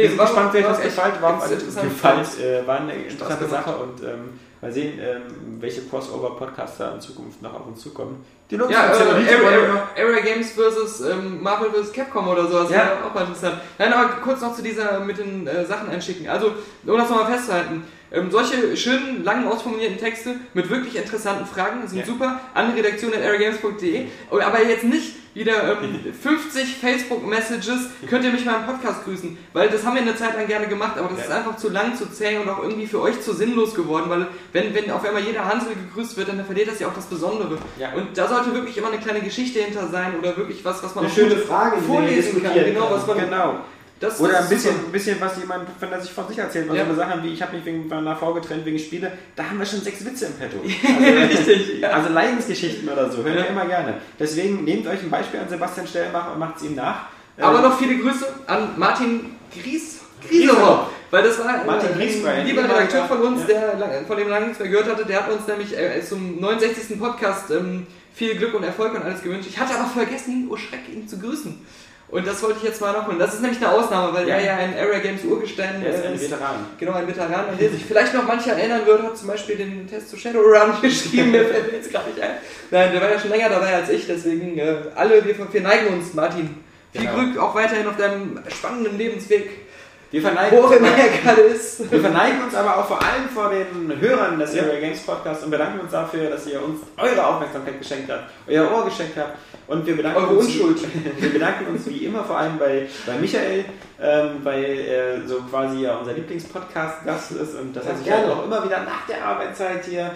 Wir 0.02 0.08
sind 0.08 0.18
war- 0.18 0.26
gespannt, 0.26 0.50
wer 0.52 0.62
war 0.64 0.70
das 0.70 0.80
echt 0.80 0.96
gefällt. 0.96 1.22
War, 1.22 1.50
interessant. 1.50 1.88
gefällt 1.88 2.40
äh, 2.40 2.66
war 2.66 2.80
eine 2.80 2.94
interessante. 2.94 3.48
Sache 3.48 3.76
und 3.76 4.02
ähm, 4.02 4.38
mal 4.60 4.72
sehen, 4.72 4.98
ähm, 5.00 5.22
welche 5.60 5.82
Crossover-Podcaster 5.82 6.94
in 6.94 7.00
Zukunft 7.00 7.42
noch 7.42 7.54
auf 7.54 7.66
uns 7.66 7.82
zukommen. 7.82 8.24
Die 8.50 8.54
Jungs 8.56 8.72
Ja, 8.72 8.86
äh, 8.92 10.00
Area, 10.02 10.20
Games 10.20 10.52
versus 10.52 11.00
ähm, 11.00 11.42
Marvel 11.42 11.70
vs. 11.70 11.92
Capcom 11.92 12.28
oder 12.28 12.46
sowas 12.46 12.70
Ja. 12.70 12.76
wäre 12.76 12.90
auch 13.08 13.14
mal 13.14 13.22
interessant. 13.22 13.56
Nein, 13.78 13.92
aber 13.92 14.08
kurz 14.22 14.40
noch 14.40 14.54
zu 14.54 14.62
dieser 14.62 15.00
mit 15.00 15.18
den 15.18 15.46
äh, 15.46 15.64
Sachen 15.66 15.88
einschicken. 15.90 16.28
Also, 16.28 16.52
um 16.86 16.96
das 16.96 17.10
nochmal 17.10 17.32
festzuhalten, 17.32 17.82
ähm, 18.12 18.30
solche 18.30 18.76
schönen, 18.76 19.24
langen, 19.24 19.46
ausformulierten 19.48 19.98
Texte 19.98 20.36
mit 20.54 20.70
wirklich 20.70 20.96
interessanten 20.96 21.46
Fragen 21.46 21.86
sind 21.86 21.98
Ja. 22.00 22.06
super 22.06 22.40
an 22.54 22.70
redaktion.airgames.de. 22.72 24.06
Aber 24.30 24.62
jetzt 24.64 24.84
nicht 24.84 25.14
wieder 25.34 25.78
ähm, 25.82 26.00
50 26.22 26.76
Facebook-Messages, 26.76 27.90
könnt 28.08 28.24
ihr 28.24 28.30
mich 28.32 28.44
mal 28.44 28.60
im 28.60 28.66
Podcast 28.66 29.04
grüßen. 29.04 29.36
Weil 29.52 29.68
das 29.68 29.84
haben 29.84 29.94
wir 29.94 30.00
eine 30.02 30.16
Zeit 30.16 30.34
lang 30.34 30.46
gerne 30.46 30.66
gemacht, 30.66 30.96
aber 30.98 31.08
das 31.08 31.18
Ja. 31.18 31.24
ist 31.24 31.30
einfach 31.32 31.56
zu 31.56 31.68
lang, 31.68 31.94
zu 31.94 32.06
zäh 32.10 32.38
und 32.38 32.48
auch 32.48 32.62
irgendwie 32.62 32.86
für 32.86 33.00
euch 33.02 33.20
zu 33.20 33.34
sinnlos 33.34 33.74
geworden, 33.74 34.04
weil 34.08 34.26
wenn, 34.52 34.74
wenn 34.74 34.90
auf 34.90 35.04
einmal 35.04 35.22
jeder 35.22 35.44
Hansel 35.44 35.72
gegrüßt 35.74 36.16
wird, 36.16 36.28
dann 36.28 36.42
verliert 36.44 36.68
das 36.68 36.78
ja 36.78 36.88
auch 36.88 36.94
das 36.94 37.04
Besondere. 37.06 37.58
Ja. 37.78 37.92
Und 37.94 38.16
da 38.16 38.28
sollte 38.28 38.54
wirklich 38.54 38.78
immer 38.78 38.88
eine 38.88 38.98
kleine 38.98 39.20
Geschichte 39.20 39.60
hinter 39.60 39.88
sein 39.88 40.14
oder 40.18 40.34
wirklich 40.36 40.64
was, 40.64 40.82
was 40.82 40.94
man 40.94 41.04
Eine 41.04 41.12
auch 41.12 41.16
schöne 41.16 41.36
Frage, 41.36 41.82
vorlesen 41.82 42.42
kann. 42.42 42.54
Genau, 42.54 42.88
was 42.90 43.06
man 43.06 43.18
Genau. 43.18 43.56
Das, 43.98 44.20
Oder 44.20 44.32
das 44.34 44.42
ein 44.42 44.48
bisschen, 44.50 44.72
super. 44.74 44.86
ein 44.88 44.92
bisschen, 44.92 45.20
was 45.20 45.36
jemand, 45.38 45.68
wenn 45.80 45.90
er 45.92 46.00
sich 46.00 46.12
von 46.12 46.28
sich 46.28 46.36
erzählt, 46.38 46.68
was 46.68 46.76
Ja. 46.76 46.86
so 46.86 46.94
Sachen 46.94 47.22
wie, 47.22 47.32
ich 47.32 47.40
habe 47.42 47.56
mich 47.56 47.64
wegen 47.64 47.88
meiner 47.88 48.14
Frau 48.14 48.34
getrennt 48.34 48.64
wegen 48.66 48.78
Spiele, 48.78 49.12
da 49.34 49.44
haben 49.44 49.58
wir 49.58 49.64
schon 49.66 49.80
sechs 49.80 50.04
Witze 50.04 50.26
im 50.26 50.32
Petto. 50.34 50.58
Richtig, 50.62 51.80
ja. 51.80 51.90
Also 51.90 52.10
Leidensgeschichten 52.12 52.88
oder 52.88 53.10
so, 53.10 53.18
hören 53.24 53.34
Ja. 53.36 53.42
wir 53.44 53.48
immer 53.50 53.66
gerne. 53.66 53.94
Deswegen 54.18 54.64
nehmt 54.64 54.86
euch 54.86 55.02
ein 55.02 55.10
Beispiel 55.10 55.40
an 55.40 55.48
Sebastian 55.48 55.86
Stellenbach 55.86 56.32
und 56.32 56.38
macht 56.38 56.56
es 56.58 56.64
ihm 56.64 56.74
nach. 56.74 57.06
Aber 57.38 57.56
Ähm, 57.58 57.64
noch 57.64 57.78
viele 57.78 57.96
Grüße 57.98 58.26
an 58.46 58.70
Martin 58.78 59.36
Gries. 59.54 60.00
Griesehopp. 60.28 60.90
Weil 61.10 61.22
das 61.22 61.38
war 61.38 61.64
Martin 61.64 61.90
äh, 62.00 62.28
ein 62.28 62.46
lieber 62.46 62.64
Redakteur 62.64 63.04
von 63.06 63.20
uns, 63.22 63.46
der 63.46 64.04
von 64.06 64.16
dem 64.16 64.28
lange 64.28 64.46
nichts 64.46 64.58
mehr 64.60 64.68
gehört 64.68 64.88
hatte, 64.88 65.04
der 65.04 65.24
hat 65.24 65.30
uns 65.32 65.46
nämlich 65.46 65.76
äh, 65.76 66.02
zum 66.02 66.40
69. 66.40 66.98
Podcast 66.98 67.50
ähm, 67.50 67.86
viel 68.14 68.34
Glück 68.34 68.54
und 68.54 68.64
Erfolg 68.64 68.94
und 68.94 69.02
alles 69.02 69.22
gewünscht. 69.22 69.48
Ich 69.48 69.58
hatte 69.58 69.74
aber 69.78 69.88
vergessen, 69.88 70.48
oh 70.50 70.56
Schreck, 70.56 70.80
ihn 70.92 71.06
zu 71.06 71.18
grüßen. 71.18 71.64
Und 72.08 72.24
das 72.26 72.40
wollte 72.42 72.58
ich 72.58 72.64
jetzt 72.64 72.80
mal 72.80 72.92
noch 72.92 73.02
machen. 73.08 73.18
Das 73.18 73.34
ist 73.34 73.40
nämlich 73.42 73.58
eine 73.60 73.72
Ausnahme, 73.74 74.14
weil 74.14 74.28
Ja. 74.28 74.36
er 74.36 74.44
ja 74.44 74.56
ein 74.56 74.74
Area 74.78 75.00
Games 75.00 75.24
Urgestein 75.24 75.82
Er 75.84 75.92
ist 75.92 76.04
äh, 76.04 76.08
ein 76.08 76.20
Veteran. 76.20 76.66
Genau, 76.78 76.92
ein 76.92 77.08
Veteran, 77.08 77.32
an 77.50 77.58
den 77.58 77.72
sich 77.72 77.84
vielleicht 77.84 78.14
noch 78.14 78.24
mancher 78.24 78.52
erinnern 78.52 78.86
wird, 78.86 79.02
hat 79.02 79.18
zum 79.18 79.26
Beispiel 79.28 79.56
den 79.56 79.88
Test 79.88 80.10
zu 80.10 80.16
Shadowrun 80.16 80.72
geschrieben, 80.82 81.32
der 81.32 81.46
fällt 81.46 81.72
mir 81.72 81.78
jetzt 81.78 81.90
gerade 81.90 82.08
nicht 82.10 82.20
ein. 82.20 82.30
Nein, 82.70 82.92
der 82.92 83.00
war 83.00 83.10
ja 83.10 83.18
schon 83.18 83.30
länger 83.30 83.48
dabei 83.48 83.74
als 83.74 83.88
ich, 83.90 84.06
deswegen 84.06 84.56
äh, 84.56 84.76
alle, 84.94 85.24
wir, 85.24 85.34
wir 85.52 85.60
neigen 85.60 85.88
uns, 85.94 86.14
Martin. 86.14 86.56
Viel 86.92 87.00
Genau. 87.02 87.14
Glück 87.18 87.38
auch 87.38 87.54
weiterhin 87.54 87.86
auf 87.88 87.96
deinem 87.96 88.38
spannenden 88.48 88.96
Lebensweg, 88.96 89.65
Wir 90.12 90.22
verneigen, 90.22 90.56
er 90.56 91.44
ist. 91.46 91.90
wir 91.90 92.00
verneigen 92.00 92.42
uns 92.44 92.54
aber 92.54 92.78
auch 92.78 92.86
vor 92.86 93.02
allem 93.02 93.28
vor 93.34 93.50
den 93.50 94.00
Hörern 94.00 94.38
des 94.38 94.56
Area 94.56 94.78
Games 94.78 95.00
Podcasts 95.00 95.42
und 95.42 95.50
bedanken 95.50 95.80
uns 95.80 95.90
dafür, 95.90 96.30
dass 96.30 96.46
ihr 96.46 96.62
uns 96.62 96.80
eure 96.96 97.26
Aufmerksamkeit 97.26 97.78
geschenkt 97.80 98.10
habt, 98.10 98.30
euer 98.46 98.70
Ohr 98.72 98.84
geschenkt 98.84 99.16
habt. 99.16 99.36
Und 99.66 99.84
wir 99.84 99.96
bedanken 99.96 100.18
Eure 100.18 100.34
uns, 100.36 100.46
Unschuld. 100.46 100.78
Wir 101.18 101.30
bedanken 101.32 101.66
uns 101.66 101.88
wie 101.88 102.04
immer 102.04 102.22
vor 102.22 102.38
allem 102.38 102.56
bei, 102.56 102.86
bei 103.04 103.14
Michael, 103.20 103.64
ähm, 104.00 104.30
weil 104.44 104.78
er 104.78 105.26
so 105.26 105.40
quasi 105.50 105.82
ja 105.82 105.96
unser 105.96 106.12
Lieblingspodcast-Gast 106.12 107.32
ist 107.32 107.56
und 107.56 107.74
dass 107.74 107.84
er 107.84 107.90
Ja, 107.90 107.96
sich 107.96 108.06
gerne. 108.06 108.26
halt 108.28 108.32
auch 108.36 108.44
immer 108.44 108.64
wieder 108.64 108.84
nach 108.84 109.04
der 109.08 109.24
Arbeitszeit 109.24 109.84
hier 109.86 110.12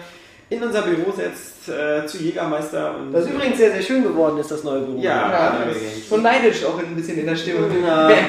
in 0.49 0.63
unser 0.63 0.83
Büro 0.83 1.11
setzt, 1.11 1.67
äh, 1.67 2.05
zu 2.07 2.17
Jägermeister. 2.19 2.95
Und 2.95 3.11
Das 3.11 3.27
übrigens 3.27 3.57
sehr, 3.57 3.71
sehr 3.73 3.81
schön 3.81 4.03
geworden 4.03 4.37
ist, 4.37 4.51
das 4.51 4.63
neue 4.63 4.81
Büro. 4.83 4.99
Ja, 5.01 5.31
Ja, 5.31 5.63
ist 5.69 6.07
schon 6.07 6.21
neidisch 6.23 6.63
auch 6.63 6.79
ein 6.79 6.95
bisschen 6.95 7.17
in 7.19 7.25
der 7.25 7.35
Stimme. 7.35 7.67
Ja. 7.85 8.09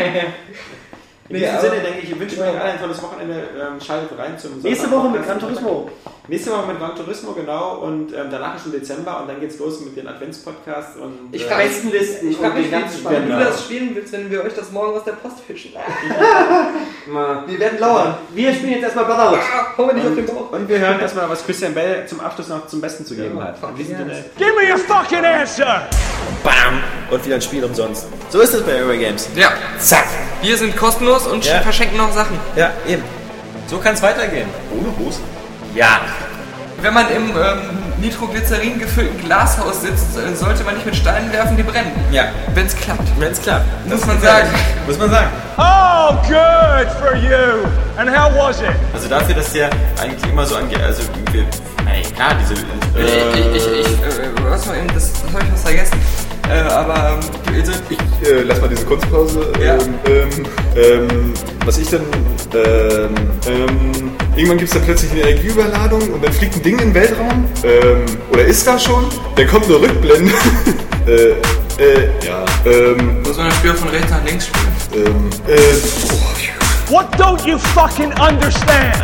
In 1.28 1.36
Nee, 1.36 1.44
diesem 1.46 1.60
Sinne 1.60 1.80
denke 1.82 1.98
ich, 2.02 2.10
ich 2.10 2.18
wünsche 2.20 2.40
euch 2.42 2.48
allen 2.48 2.60
ein 2.60 2.80
tolles 2.80 3.00
Wochenende. 3.02 3.34
Ähm, 3.56 3.80
schaltet 3.80 4.18
rein 4.18 4.38
zum 4.38 4.60
Nächste 4.60 4.88
Sonntag- 4.88 4.98
Woche 4.98 5.10
mit 5.10 5.24
Gran 5.26 5.38
Turismo. 5.38 5.90
Nächste 6.28 6.50
Woche 6.50 6.66
mit 6.68 6.78
Gran 6.78 6.94
Turismo, 6.96 7.32
genau. 7.32 7.76
Und 7.78 8.12
ähm, 8.12 8.26
danach 8.30 8.56
ist 8.56 8.62
schon 8.64 8.72
Dezember 8.72 9.20
und 9.22 9.28
dann 9.28 9.40
geht's 9.40 9.58
los 9.58 9.80
mit 9.80 9.96
den 9.96 10.08
Adventspodcasts. 10.08 10.96
Und, 10.98 11.30
Ich 11.32 11.44
äh, 11.44 11.48
frage 11.48 11.64
Besten 11.68 11.90
Listen 11.90 12.30
Ich 12.30 12.36
frage 12.36 12.52
und 12.54 12.58
mich, 12.60 12.70
den 12.70 12.80
ganzen 12.80 13.04
wie, 13.10 13.32
du 13.32 13.38
das 13.38 13.62
spielen 13.64 13.90
willst, 13.94 14.12
wenn 14.12 14.30
wir 14.30 14.44
euch 14.44 14.54
das 14.54 14.70
morgen 14.72 14.96
aus 14.96 15.04
der 15.04 15.12
Post 15.12 15.40
fischen. 15.46 15.72
Wir 17.46 17.58
werden 17.58 17.78
lauern. 17.78 18.14
Wir 18.32 18.52
spielen 18.52 18.72
jetzt 18.72 18.84
erstmal 18.84 19.04
Brotherhood. 19.06 19.38
Ah, 19.40 19.66
hau 19.76 19.86
mir 19.86 19.94
nicht 19.94 20.06
auf 20.06 20.14
den 20.14 20.26
Bauch. 20.26 20.52
und 20.52 20.68
wir 20.68 20.78
hören 20.78 21.00
erstmal, 21.00 21.28
was 21.28 21.44
Christian 21.44 21.74
Bell 21.74 22.06
zum 22.06 22.20
Abschluss 22.20 22.48
noch 22.48 22.66
zum 22.68 22.80
Besten 22.80 23.04
zu 23.04 23.14
geben 23.16 23.42
hat. 23.42 23.56
In 23.70 23.74
diesem 23.76 23.92
yes. 23.98 24.18
Sinne, 24.18 24.24
Give 24.38 24.50
me 24.52 24.72
a 24.72 24.76
fucking 24.78 25.24
answer! 25.24 25.88
BAM! 26.44 26.80
Und 27.10 27.24
wieder 27.24 27.34
ein 27.36 27.42
Spiel 27.42 27.64
umsonst. 27.64 28.06
So 28.30 28.40
ist 28.40 28.54
es 28.54 28.62
bei 28.62 28.76
Eurogames. 28.80 29.28
Ja, 29.34 29.52
Zack! 29.78 30.04
wir 30.40 30.56
sind 30.56 30.76
kostenlos 30.76 31.11
und 31.26 31.44
Ja. 31.44 31.60
verschenken 31.60 31.96
noch 31.98 32.12
Sachen. 32.12 32.38
Ja, 32.56 32.70
eben. 32.86 33.02
So 33.66 33.78
kann 33.78 33.94
es 33.94 34.02
weitergehen. 34.02 34.48
Ohne 34.70 34.88
Hosen? 34.98 35.22
Ja. 35.74 36.00
Wenn 36.80 36.94
man 36.94 37.08
im 37.10 37.30
ähm, 37.30 37.60
Nitroglycerin 38.00 38.78
gefüllten 38.78 39.24
Glashaus 39.24 39.82
sitzt, 39.82 40.16
äh, 40.18 40.34
sollte 40.34 40.64
man 40.64 40.74
nicht 40.74 40.84
mit 40.84 40.96
Steinen 40.96 41.32
werfen, 41.32 41.56
die 41.56 41.62
brennen. 41.62 41.92
Ja. 42.10 42.24
Wenn 42.54 42.66
es 42.66 42.74
klappt. 42.76 43.08
Wenn 43.18 43.30
es 43.32 43.40
klappt. 43.40 43.64
Muss 43.88 44.04
man 44.04 44.20
sagen. 44.20 44.48
Muss 44.86 44.98
man 44.98 45.10
sagen. 45.10 45.28
Oh, 45.56 46.14
good 46.26 46.88
for 47.00 47.14
you! 47.16 47.64
And 47.96 48.10
how 48.10 48.32
was 48.36 48.60
it? 48.60 48.66
Also 48.92 49.08
dafür, 49.08 49.36
dass 49.36 49.52
der 49.52 49.70
eigentlich 50.00 50.28
immer 50.30 50.44
so 50.44 50.56
angeht. 50.56 50.80
Also, 50.82 51.02
wir, 51.30 51.42
ey, 51.92 52.02
klar, 52.16 52.30
diese. 52.40 52.54
ich, 52.54 52.64
ich, 53.54 53.56
ich, 53.56 53.80
ich 53.80 54.02
äh, 54.02 54.28
was 54.48 54.66
mal 54.66 54.76
eben, 54.78 54.88
das, 54.92 55.12
das 55.12 55.32
habe 55.32 55.44
ich 55.44 55.52
was 55.52 55.62
vergessen. 55.62 56.00
Äh, 56.48 56.60
aber 56.70 57.18
ähm, 57.20 57.54
also, 57.60 57.72
ich, 57.88 58.28
äh, 58.28 58.42
lass 58.42 58.60
mal 58.60 58.68
diese 58.68 58.84
Kunstpause. 58.84 59.52
Ja. 59.64 59.74
Ähm, 59.74 59.80
ähm, 60.06 60.46
ähm, 60.76 61.34
was 61.64 61.78
ich 61.78 61.88
dann. 61.88 62.02
Ähm, 62.54 63.14
ähm, 63.46 64.10
irgendwann 64.36 64.58
gibt 64.58 64.68
es 64.68 64.74
dann 64.74 64.84
plötzlich 64.84 65.10
eine 65.12 65.20
Energieüberladung 65.22 66.02
und 66.10 66.24
dann 66.24 66.32
fliegt 66.32 66.56
ein 66.56 66.62
Ding 66.62 66.78
in 66.78 66.88
den 66.88 66.94
Weltraum. 66.94 67.44
Ähm, 67.64 68.04
oder 68.30 68.44
ist 68.44 68.66
da 68.66 68.78
schon? 68.78 69.04
Dann 69.36 69.46
kommt 69.46 69.66
eine 69.66 69.80
Rückblende. 69.80 70.32
äh, 71.06 71.30
äh, 71.82 72.08
ja. 72.26 72.44
Ähm, 72.66 73.22
muss 73.22 73.36
man 73.36 73.46
das 73.48 73.56
Spiel 73.56 73.74
von 73.74 73.88
rechts 73.88 74.10
nach 74.10 74.24
links 74.24 74.46
spielen. 74.46 75.06
ähm, 75.06 75.30
äh, 75.48 75.56
oh, 76.10 76.92
What 76.92 77.06
don't 77.18 77.46
you 77.46 77.58
fucking 77.58 78.12
understand? 78.20 78.98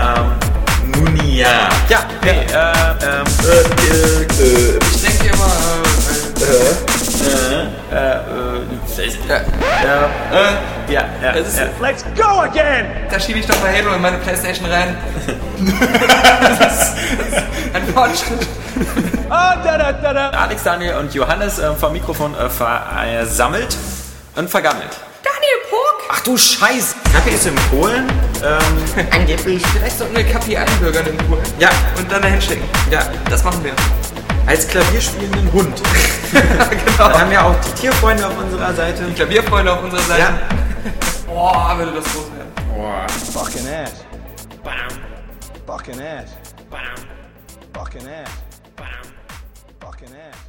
Nun 0.94 1.16
ja. 1.24 1.68
Ja, 1.88 2.06
hey, 2.22 2.40
äh, 2.40 2.64
ähm, 3.06 3.26
äh, 3.44 3.62
äh, 4.42 4.78
Ich 4.94 5.02
denke 5.02 5.34
immer, 5.34 5.50
äh, 6.40 6.44
äh, 6.44 6.48
äh, 6.48 6.70
äh, 6.70 6.97
Ja. 7.90 9.40
ja, 9.84 10.04
äh, 10.32 10.92
ja, 10.92 11.04
ja, 11.22 11.32
Das 11.32 11.48
ist- 11.48 11.58
ja. 11.58 11.66
Let's 11.80 12.04
go 12.16 12.40
again! 12.40 12.86
da 13.10 13.18
schiebe 13.20 13.38
ich 13.40 13.46
doch 13.46 13.56
bei 13.56 13.72
Halo 13.76 13.94
in 13.94 14.02
meine 14.02 14.18
Playstation 14.18 14.66
rein. 14.70 14.96
das 16.58 16.88
ist 16.90 16.94
ein 17.74 17.86
Fortschritt. 17.94 18.46
Ah, 19.28 19.56
da 19.62 19.78
da 19.78 19.92
da 19.92 20.12
da. 20.14 20.30
Alex, 20.30 20.62
Daniel 20.62 20.94
und 20.96 21.12
Johannes 21.14 21.58
äh, 21.58 21.72
vom 21.74 21.92
Mikrofon 21.92 22.34
äh, 22.34 22.48
versammelt 22.48 23.76
und 24.36 24.48
vergammelt. 24.48 24.90
Daniel 25.22 25.58
Puck! 25.68 26.08
Ach 26.10 26.20
du 26.20 26.36
Scheiß! 26.36 26.94
Kacke 27.12 27.30
ist 27.30 27.46
in 27.46 27.54
Polen. 27.70 28.06
Ähm, 28.44 29.06
angeblich. 29.10 29.62
Vielleicht 29.66 29.98
sollten 29.98 30.16
wir 30.16 30.24
Kapi 30.24 30.56
einbürgern 30.56 31.06
in 31.06 31.16
Polen. 31.18 31.42
Ja, 31.58 31.70
Und 31.98 32.10
dann 32.10 32.22
dahin 32.22 32.40
schicken. 32.40 32.64
ja. 32.90 33.00
Das 33.28 33.42
machen 33.44 33.62
wir 33.64 33.72
als 34.48 34.66
klavierspielenden 34.66 35.52
Hund. 35.52 35.82
genau. 36.32 37.08
Da 37.08 37.20
haben 37.20 37.30
ja 37.32 37.44
auch 37.44 37.54
die 37.60 37.80
Tierfreunde 37.82 38.26
auf 38.26 38.38
unserer 38.38 38.72
Seite. 38.72 39.04
Die 39.04 39.12
Klavierfreunde 39.12 39.72
auf 39.72 39.82
unserer 39.82 40.00
Seite. 40.00 40.20
Ja. 40.20 40.38
Boah, 41.26 41.74
würde 41.76 41.92
das 41.92 42.04
groß 42.04 42.32
werden. 42.32 42.52
Boah. 42.74 43.06
Fucking 43.08 43.68
ass. 43.68 44.04
Bam. 44.64 44.74
Fucking 45.66 46.00
ass. 46.00 46.30
Bam. 46.70 46.80
Fucking 47.74 48.08
ass. 48.08 48.30
Bam. 48.74 48.86
Fucking 49.80 50.08
ass. 50.08 50.47